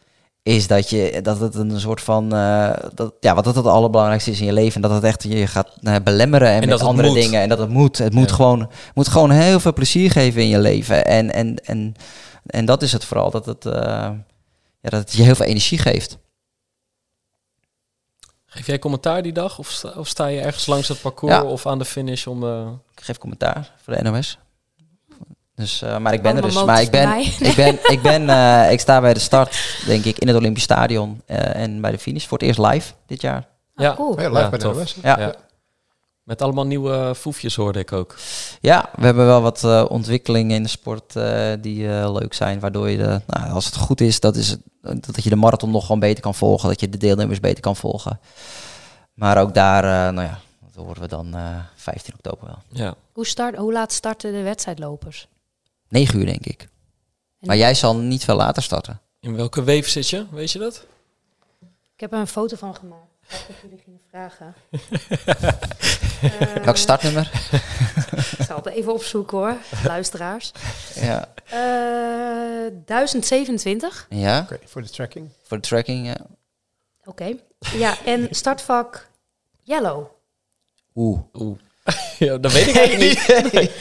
is 0.48 0.68
dat, 0.68 0.90
je, 0.90 1.20
dat 1.22 1.40
het 1.40 1.56
een 1.56 1.80
soort 1.80 2.02
van, 2.02 2.36
uh, 2.36 2.74
dat, 2.94 3.14
ja, 3.20 3.36
wat 3.36 3.44
dat 3.44 3.56
het 3.56 3.66
allerbelangrijkste 3.66 4.32
is 4.32 4.40
in 4.40 4.46
je 4.46 4.54
leven. 4.54 4.76
En 4.76 4.82
dat 4.82 4.92
het 4.92 5.04
echt 5.04 5.24
je 5.24 5.48
gaat 5.48 5.78
uh, 5.82 5.96
belemmeren 6.04 6.48
en, 6.48 6.62
en 6.62 6.70
met 6.70 6.82
andere 6.82 7.08
moet. 7.08 7.18
dingen. 7.18 7.42
En 7.42 7.50
dat 7.50 7.58
het 7.58 7.70
moet. 7.70 7.98
Het 7.98 8.14
moet, 8.14 8.30
ja. 8.30 8.36
gewoon, 8.36 8.70
moet 8.94 9.08
gewoon 9.08 9.32
heel 9.32 9.60
veel 9.60 9.74
plezier 9.74 10.12
geven 10.12 10.42
in 10.42 10.48
je 10.48 10.60
leven. 10.60 11.06
En, 11.06 11.34
en, 11.34 11.56
en, 11.56 11.94
en 12.46 12.66
dat 12.66 12.82
is 12.82 12.92
het 12.92 13.06
vooral, 13.06 13.32
dat 13.32 13.46
het, 13.46 13.66
uh, 13.66 13.74
ja, 13.74 14.90
dat 14.90 15.00
het 15.00 15.14
je 15.14 15.24
heel 15.24 15.36
veel 15.36 15.46
energie 15.46 15.78
geeft. 15.78 16.18
Geef 18.46 18.68
jij 18.68 18.80
commentaar 18.80 19.22
die 19.22 19.34
dag? 19.34 19.60
Of 19.60 19.70
sta, 19.70 19.94
of 19.96 20.08
sta 20.08 20.26
je 20.28 20.40
ergens 20.40 20.66
langs 20.66 20.88
het 20.88 21.02
parcours 21.02 21.34
ja. 21.34 21.44
of 21.44 21.66
aan 21.66 21.80
de 21.80 21.86
finish 21.86 22.26
om... 22.26 22.44
Ik 22.96 23.04
geef 23.04 23.18
commentaar 23.18 23.74
voor 23.84 23.96
de 23.96 24.02
NOS. 24.02 24.38
Dus, 25.58 25.82
uh, 25.84 25.98
maar 25.98 26.14
ik 26.14 26.22
ben 26.22 26.36
er 26.36 26.42
dus. 26.42 26.64
Maar 26.64 26.82
ik 26.82 26.92
ben, 26.92 27.20
ik 27.40 27.54
ben, 27.56 27.80
ik 27.84 28.02
ben, 28.02 28.22
uh, 28.22 28.72
ik 28.76 28.80
sta 28.80 29.02
bij 29.02 29.14
de 29.14 29.20
start, 29.20 29.84
denk 29.86 30.06
ik, 30.06 30.18
in 30.18 30.28
het 30.28 30.38
Olympisch 30.38 30.64
Stadion 30.64 31.22
uh, 31.28 31.56
en 31.56 31.82
bij 31.82 31.92
de 31.92 31.98
finish 31.98 32.26
voor 32.26 32.38
het 32.38 32.48
eerst 32.48 32.60
live 32.60 32.94
dit 33.06 33.22
jaar. 33.22 33.48
Ja, 33.76 33.90
oh, 33.90 33.96
cool. 33.96 34.22
ja 34.22 34.30
live 34.30 34.42
ja, 34.42 34.50
bij 34.50 34.60
de 34.60 34.66
NOS. 34.66 34.96
Ja. 35.02 35.20
ja. 35.20 35.36
Met 36.24 36.42
allemaal 36.42 36.66
nieuwe 36.66 37.16
foefjes 37.16 37.56
hoorde 37.56 37.80
ik 37.80 37.92
ook. 37.92 38.16
Ja, 38.60 38.90
we 38.96 39.06
hebben 39.06 39.26
wel 39.26 39.42
wat 39.42 39.64
uh, 39.64 39.86
ontwikkelingen 39.90 40.56
in 40.56 40.64
de 40.64 40.70
sport 40.70 41.16
uh, 41.16 41.52
die 41.62 41.84
uh, 41.84 42.14
leuk 42.14 42.34
zijn. 42.34 42.60
Waardoor 42.60 42.90
je, 42.90 42.98
de, 42.98 43.22
nou, 43.28 43.52
als 43.52 43.66
het 43.66 43.76
goed 43.76 44.02
is, 44.02 44.20
dat, 44.20 44.36
is 44.36 44.58
dat 44.82 45.24
je 45.24 45.30
de 45.30 45.36
marathon 45.36 45.72
nog 45.72 45.82
gewoon 45.82 46.00
beter 46.00 46.24
kan 46.24 46.36
volgen. 46.36 46.70
Dat 46.70 46.80
je 46.80 46.90
de 46.90 46.98
deelnemers 46.98 47.40
beter 47.40 47.62
kan 47.62 47.76
volgen. 47.76 48.20
Maar 49.14 49.42
ook 49.42 49.54
daar, 49.54 50.14
nou 50.14 50.28
ja, 50.28 50.40
dat 50.66 50.86
horen 50.86 51.02
we 51.02 51.08
dan 51.08 51.36
15 51.76 52.14
oktober 52.14 52.48
wel. 52.48 52.86
Ja. 52.86 52.96
Hoe, 53.14 53.26
start, 53.26 53.56
hoe 53.56 53.74
laat 53.74 53.92
starten 53.92 54.32
de 54.32 54.42
wedstrijdlopers? 54.42 55.28
9 55.90 56.20
uur, 56.20 56.26
denk 56.26 56.46
ik. 56.46 56.68
Maar 57.40 57.58
jij 57.58 57.74
zal 57.74 57.96
niet 57.96 58.24
veel 58.24 58.36
later 58.36 58.64
starten. 58.64 59.02
In 59.20 59.36
welke 59.36 59.64
weef 59.64 59.90
zit 59.90 60.10
je? 60.10 60.26
Weet 60.32 60.52
je 60.52 60.60
dat? 60.60 60.86
Ik 61.94 62.00
heb 62.00 62.14
er 62.14 62.20
een 62.20 62.28
foto 62.28 62.56
van 62.56 62.76
gemaakt. 62.76 63.06
Dat 63.28 63.56
jullie 63.62 63.82
gingen 63.84 64.00
vragen. 64.10 64.54
uh, 66.24 66.64
Welk 66.66 66.78
startnummer? 66.78 67.32
ik 68.38 68.46
zal 68.46 68.56
het 68.56 68.66
even 68.66 68.94
opzoeken 68.94 69.38
hoor, 69.38 69.58
luisteraars. 69.84 70.52
Ja. 70.96 71.34
Uh, 71.54 72.74
1027. 72.86 74.06
Ja. 74.10 74.42
Okay, 74.42 74.60
voor 74.66 74.82
de 74.82 74.90
tracking. 74.90 75.30
Voor 75.44 75.58
de 75.58 75.68
tracking, 75.68 76.06
ja. 76.08 76.18
Oké. 77.00 77.10
Okay. 77.10 77.44
Ja, 77.80 77.98
en 78.06 78.28
startvak 78.32 79.10
yellow. 79.64 80.06
Oeh. 80.96 81.20
Oeh. 81.34 81.58
ja, 82.20 82.38
dat 82.38 82.52
weet 82.52 82.68
ik 82.68 82.76
eigenlijk 82.76 83.20
niet. 83.30 83.52
Nee. 83.54 83.72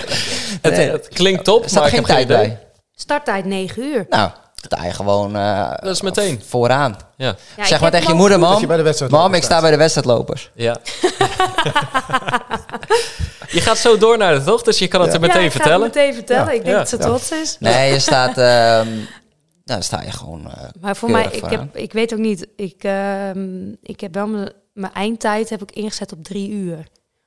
Het, 0.62 0.76
nee, 0.76 0.90
het, 0.90 1.08
klinkt 1.08 1.44
top, 1.44 1.62
er 1.62 1.68
staat 1.68 1.80
maar 1.82 1.90
geen 1.90 2.00
ik 2.00 2.06
heb 2.06 2.16
tijd 2.16 2.28
bij. 2.28 2.58
Starttijd 2.94 3.44
9 3.44 3.82
uur. 3.82 4.06
Nou, 4.08 4.30
sta 4.54 4.84
je 4.84 4.92
gewoon 4.92 5.36
uh, 5.36 5.70
dat 5.76 5.94
is 5.94 6.00
meteen. 6.00 6.42
vooraan. 6.46 6.96
Ja. 7.16 7.34
Ja, 7.56 7.64
zeg 7.64 7.80
maar 7.80 7.90
tegen 7.90 8.08
je 8.08 8.14
moeder, 8.14 8.38
mam. 8.38 8.60
je 8.60 8.66
bij 8.66 8.76
de 8.76 8.82
wedstrijd 8.82 9.12
Mam, 9.12 9.34
ik 9.34 9.42
sta 9.42 9.60
bij 9.60 9.70
de 9.70 9.76
wedstrijdlopers. 9.76 10.50
Ja. 10.54 10.76
je 13.56 13.60
gaat 13.60 13.78
zo 13.78 13.98
door 13.98 14.18
naar 14.18 14.34
de 14.34 14.44
toch? 14.44 14.62
Dus 14.62 14.78
je 14.78 14.88
kan 14.88 15.00
het 15.00 15.14
er 15.14 15.20
Ja, 15.20 15.26
meteen 15.26 15.44
ik 15.44 15.50
ga 15.52 15.58
vertellen. 15.58 15.86
het 15.86 15.94
meteen 15.94 16.14
vertellen. 16.14 16.44
Ja. 16.46 16.50
Ik 16.52 16.64
denk 16.64 16.72
Ja. 16.74 16.78
dat 16.78 16.88
ze 16.88 16.96
Ja. 16.96 17.02
trots 17.04 17.32
is. 17.32 17.56
Nee, 17.60 17.92
je 17.92 17.98
staat... 18.08 18.38
ehm 18.38 18.88
nou, 19.64 19.78
dan 19.78 19.82
sta 19.82 20.02
je 20.02 20.10
gewoon... 20.10 20.46
eh, 20.50 20.62
Maar 20.80 20.96
voor 20.96 21.10
mij, 21.10 21.24
ik, 21.24 21.38
vooraan. 21.38 21.58
heb, 21.58 21.76
ik 21.76 21.92
weet 21.92 22.12
ook 22.12 22.18
niet. 22.18 22.46
Ik, 22.56 22.84
ehm, 22.84 23.68
ik 23.82 24.00
heb 24.00 24.14
wel 24.14 24.26
mijn, 24.26 24.52
mijn 24.72 24.92
eindtijd 24.92 25.50
heb 25.50 25.62
ik 25.62 25.70
ingezet 25.72 26.12
op 26.12 26.24
drie 26.24 26.50
uur. 26.50 26.86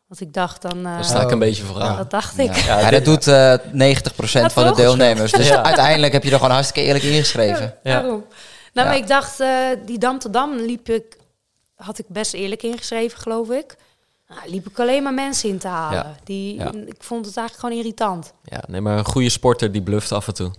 Want 0.10 0.22
ik 0.22 0.34
dacht 0.34 0.62
dan... 0.62 0.86
eh, 0.86 0.94
Dan 0.96 1.04
sta 1.04 1.22
ik 1.22 1.32
een 1.32 1.40
beetje 1.40 1.64
vooraan. 1.64 1.98
Dat 1.98 2.12
dacht 2.12 2.38
ik. 2.38 2.56
Ja, 2.56 2.66
Ja, 2.66 2.80
Ja, 2.80 2.90
dit- 2.90 3.06
dat 3.06 3.06
doet 3.24 3.28
eh 3.28 3.54
90% 3.58 4.42
Ja, 4.42 4.50
van 4.50 4.68
de 4.68 4.74
deelnemers. 4.76 5.32
Dus 5.32 5.48
Ja. 5.48 5.64
uiteindelijk 5.64 6.14
heb 6.14 6.24
je 6.24 6.30
er 6.32 6.36
gewoon 6.38 6.52
hartstikke 6.54 6.88
eerlijk 6.88 7.06
ingeschreven. 7.06 7.74
Ja. 7.84 7.94
Daarom. 7.94 8.10
Nou, 8.20 8.24
Ja. 8.74 8.84
maar 8.84 8.96
ik 8.98 9.08
dacht, 9.08 9.40
eh, 9.40 9.48
die 9.86 9.98
Dam 9.98 10.20
tot 10.20 10.34
Dam 10.34 10.56
liep 10.56 10.90
ik, 10.90 11.18
had 11.76 12.00
ik 12.00 12.06
best 12.08 12.34
eerlijk 12.34 12.64
ingeschreven, 12.64 13.20
geloof 13.20 13.50
ik. 13.50 13.76
Nou, 14.28 14.42
liep 14.46 14.68
ik 14.70 14.80
alleen 14.80 15.04
maar 15.04 15.14
mensen 15.14 15.50
in 15.50 15.58
te 15.58 15.68
halen. 15.68 15.98
Ja. 15.98 16.16
Die, 16.24 16.56
Ja. 16.56 16.72
Ik 16.86 16.96
vond 17.04 17.26
het 17.26 17.38
eigenlijk 17.38 17.60
gewoon 17.60 17.76
irritant. 17.78 18.34
Ja, 18.44 18.64
nee, 18.68 18.82
maar 18.82 18.98
een 18.98 19.06
goede 19.06 19.30
sporter 19.30 19.72
die 19.72 19.82
bluft 19.82 20.12
af 20.12 20.28
en 20.28 20.34
toe. 20.34 20.52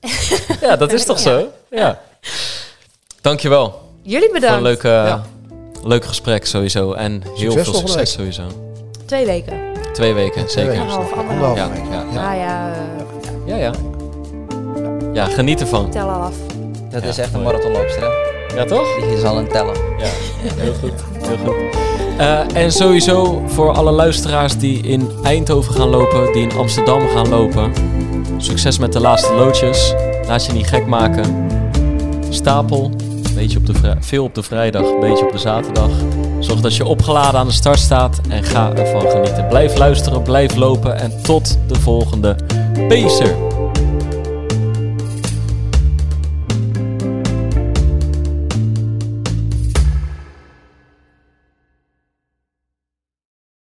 ja, 0.60 0.76
dat 0.76 0.92
is 0.92 1.04
toch 1.04 1.16
Ja. 1.16 1.22
zo? 1.22 1.48
Ja. 1.70 2.00
Dankjewel. 3.20 3.88
Jullie 4.02 4.26
Voor 4.26 4.34
een 4.36 4.40
bedankt. 4.40 4.62
leuk, 4.62 4.82
eh, 4.82 5.20
leuk 5.82 6.04
gesprek 6.04 6.46
sowieso. 6.46 6.92
En 6.92 7.22
heel 7.22 7.50
Succes 7.50 7.64
veel 7.64 7.74
succes 7.74 7.94
week. 7.96 8.06
sowieso. 8.06 8.69
Twee 9.10 9.26
weken. 9.26 9.54
Twee 9.92 10.14
weken, 10.14 10.50
zeker. 10.50 10.80
Anderhalf, 10.80 11.12
anderhalf. 11.12 11.54
week. 11.72 11.82
Ja, 11.90 12.04
ja, 12.12 12.32
Ja, 12.32 12.34
ja, 12.34 12.72
ja, 13.44 13.56
ja. 13.56 13.72
Ja, 15.12 15.24
geniet 15.24 15.60
ervan. 15.60 15.90
tel 15.90 16.08
al 16.08 16.20
af. 16.20 16.34
Dat 16.90 17.02
Ja, 17.02 17.08
is 17.08 17.18
echt 17.18 17.34
een 17.34 17.42
marathonloopster, 17.42 18.02
hè? 18.02 18.08
Ja, 18.56 18.64
toch? 18.64 18.96
Die 19.00 19.16
is 19.16 19.24
al 19.24 19.36
het 19.36 19.50
tellen. 19.50 19.74
Ja, 19.98 20.06
heel 20.56 20.72
goed. 20.72 20.92
Heel 21.28 21.36
goed. 21.36 21.54
Eh, 22.18 22.62
en 22.62 22.72
sowieso 22.72 23.42
voor 23.46 23.72
alle 23.72 23.90
luisteraars 23.90 24.56
die 24.58 24.82
in 24.82 25.10
Eindhoven 25.22 25.74
gaan 25.74 25.88
lopen, 25.88 26.32
die 26.32 26.42
in 26.42 26.52
Amsterdam 26.56 27.08
gaan 27.08 27.28
lopen. 27.28 27.72
Succes 28.36 28.78
met 28.78 28.92
de 28.92 29.00
laatste 29.00 29.34
loodjes. 29.34 29.94
Laat 30.26 30.46
je 30.46 30.52
niet 30.52 30.66
gek 30.66 30.86
maken. 30.86 31.46
Stapel. 32.28 32.90
Beetje 33.34 33.58
op 33.58 33.66
de 33.66 33.96
veel 34.00 34.24
op 34.24 34.34
de 34.34 34.42
vrijdag, 34.42 34.82
een 34.82 35.00
beetje 35.00 35.24
op 35.24 35.32
de 35.32 35.38
zaterdag. 35.38 35.90
Zorg 36.40 36.60
dat 36.60 36.76
je 36.76 36.84
opgeladen 36.84 37.40
aan 37.40 37.46
de 37.46 37.52
start 37.52 37.78
staat 37.78 38.20
en 38.28 38.44
ga 38.44 38.72
ervan 38.72 39.10
genieten. 39.10 39.48
Blijf 39.48 39.76
luisteren, 39.76 40.22
blijf 40.22 40.54
lopen 40.54 40.98
en 40.98 41.22
tot 41.22 41.58
de 41.68 41.80
volgende 41.80 42.36
Pacer. 42.88 43.36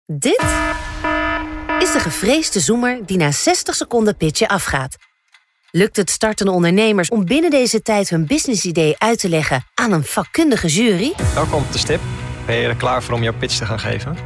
Dit 0.07 0.45
is 1.79 1.93
de 1.93 2.01
gevreesde 2.01 2.61
zoemer 2.61 3.01
die 3.07 3.17
na 3.17 3.33
60 3.33 3.75
seconden 3.75 4.17
pitchen 4.17 4.49
afgaat. 4.49 4.97
Lukt 5.71 5.97
het 5.97 6.11
startende 6.11 6.53
ondernemers 6.53 7.09
om 7.09 7.25
binnen 7.25 7.51
deze 7.51 7.83
tijd 7.83 8.11
hun 8.11 8.27
businessidee 8.27 8.95
uit 8.99 9.19
te 9.19 9.29
leggen 9.29 9.65
aan 9.75 9.93
een 9.93 10.05
vakkundige 10.05 10.67
jury? 10.67 11.13
Welkom 11.35 11.63
op 11.63 11.73
de 11.73 11.79
stip. 11.79 12.01
Ben 12.47 12.57
je 12.57 12.69
er 12.69 12.75
klaar 12.75 13.03
voor 13.03 13.15
om 13.15 13.23
jouw 13.23 13.33
pitch 13.39 13.59
te 13.59 13.67
gaan 13.67 13.79
geven? 13.81 14.17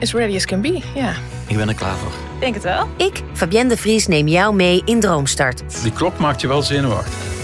As 0.00 0.12
ready 0.12 0.36
as 0.36 0.44
can 0.44 0.60
be, 0.60 0.80
ja. 0.94 1.12
Ik 1.46 1.56
ben 1.56 1.68
er 1.68 1.74
klaar 1.74 1.96
voor. 1.96 2.12
Denk 2.40 2.54
het 2.54 2.62
wel. 2.62 2.88
Ik, 2.96 3.22
Fabienne 3.32 3.68
de 3.68 3.76
Vries, 3.76 4.06
neem 4.06 4.28
jou 4.28 4.54
mee 4.54 4.82
in 4.84 5.00
Droomstart. 5.00 5.82
Die 5.82 5.92
klok 5.92 6.18
maakt 6.18 6.40
je 6.40 6.48
wel 6.48 6.62
zenuwachtig. 6.62 7.37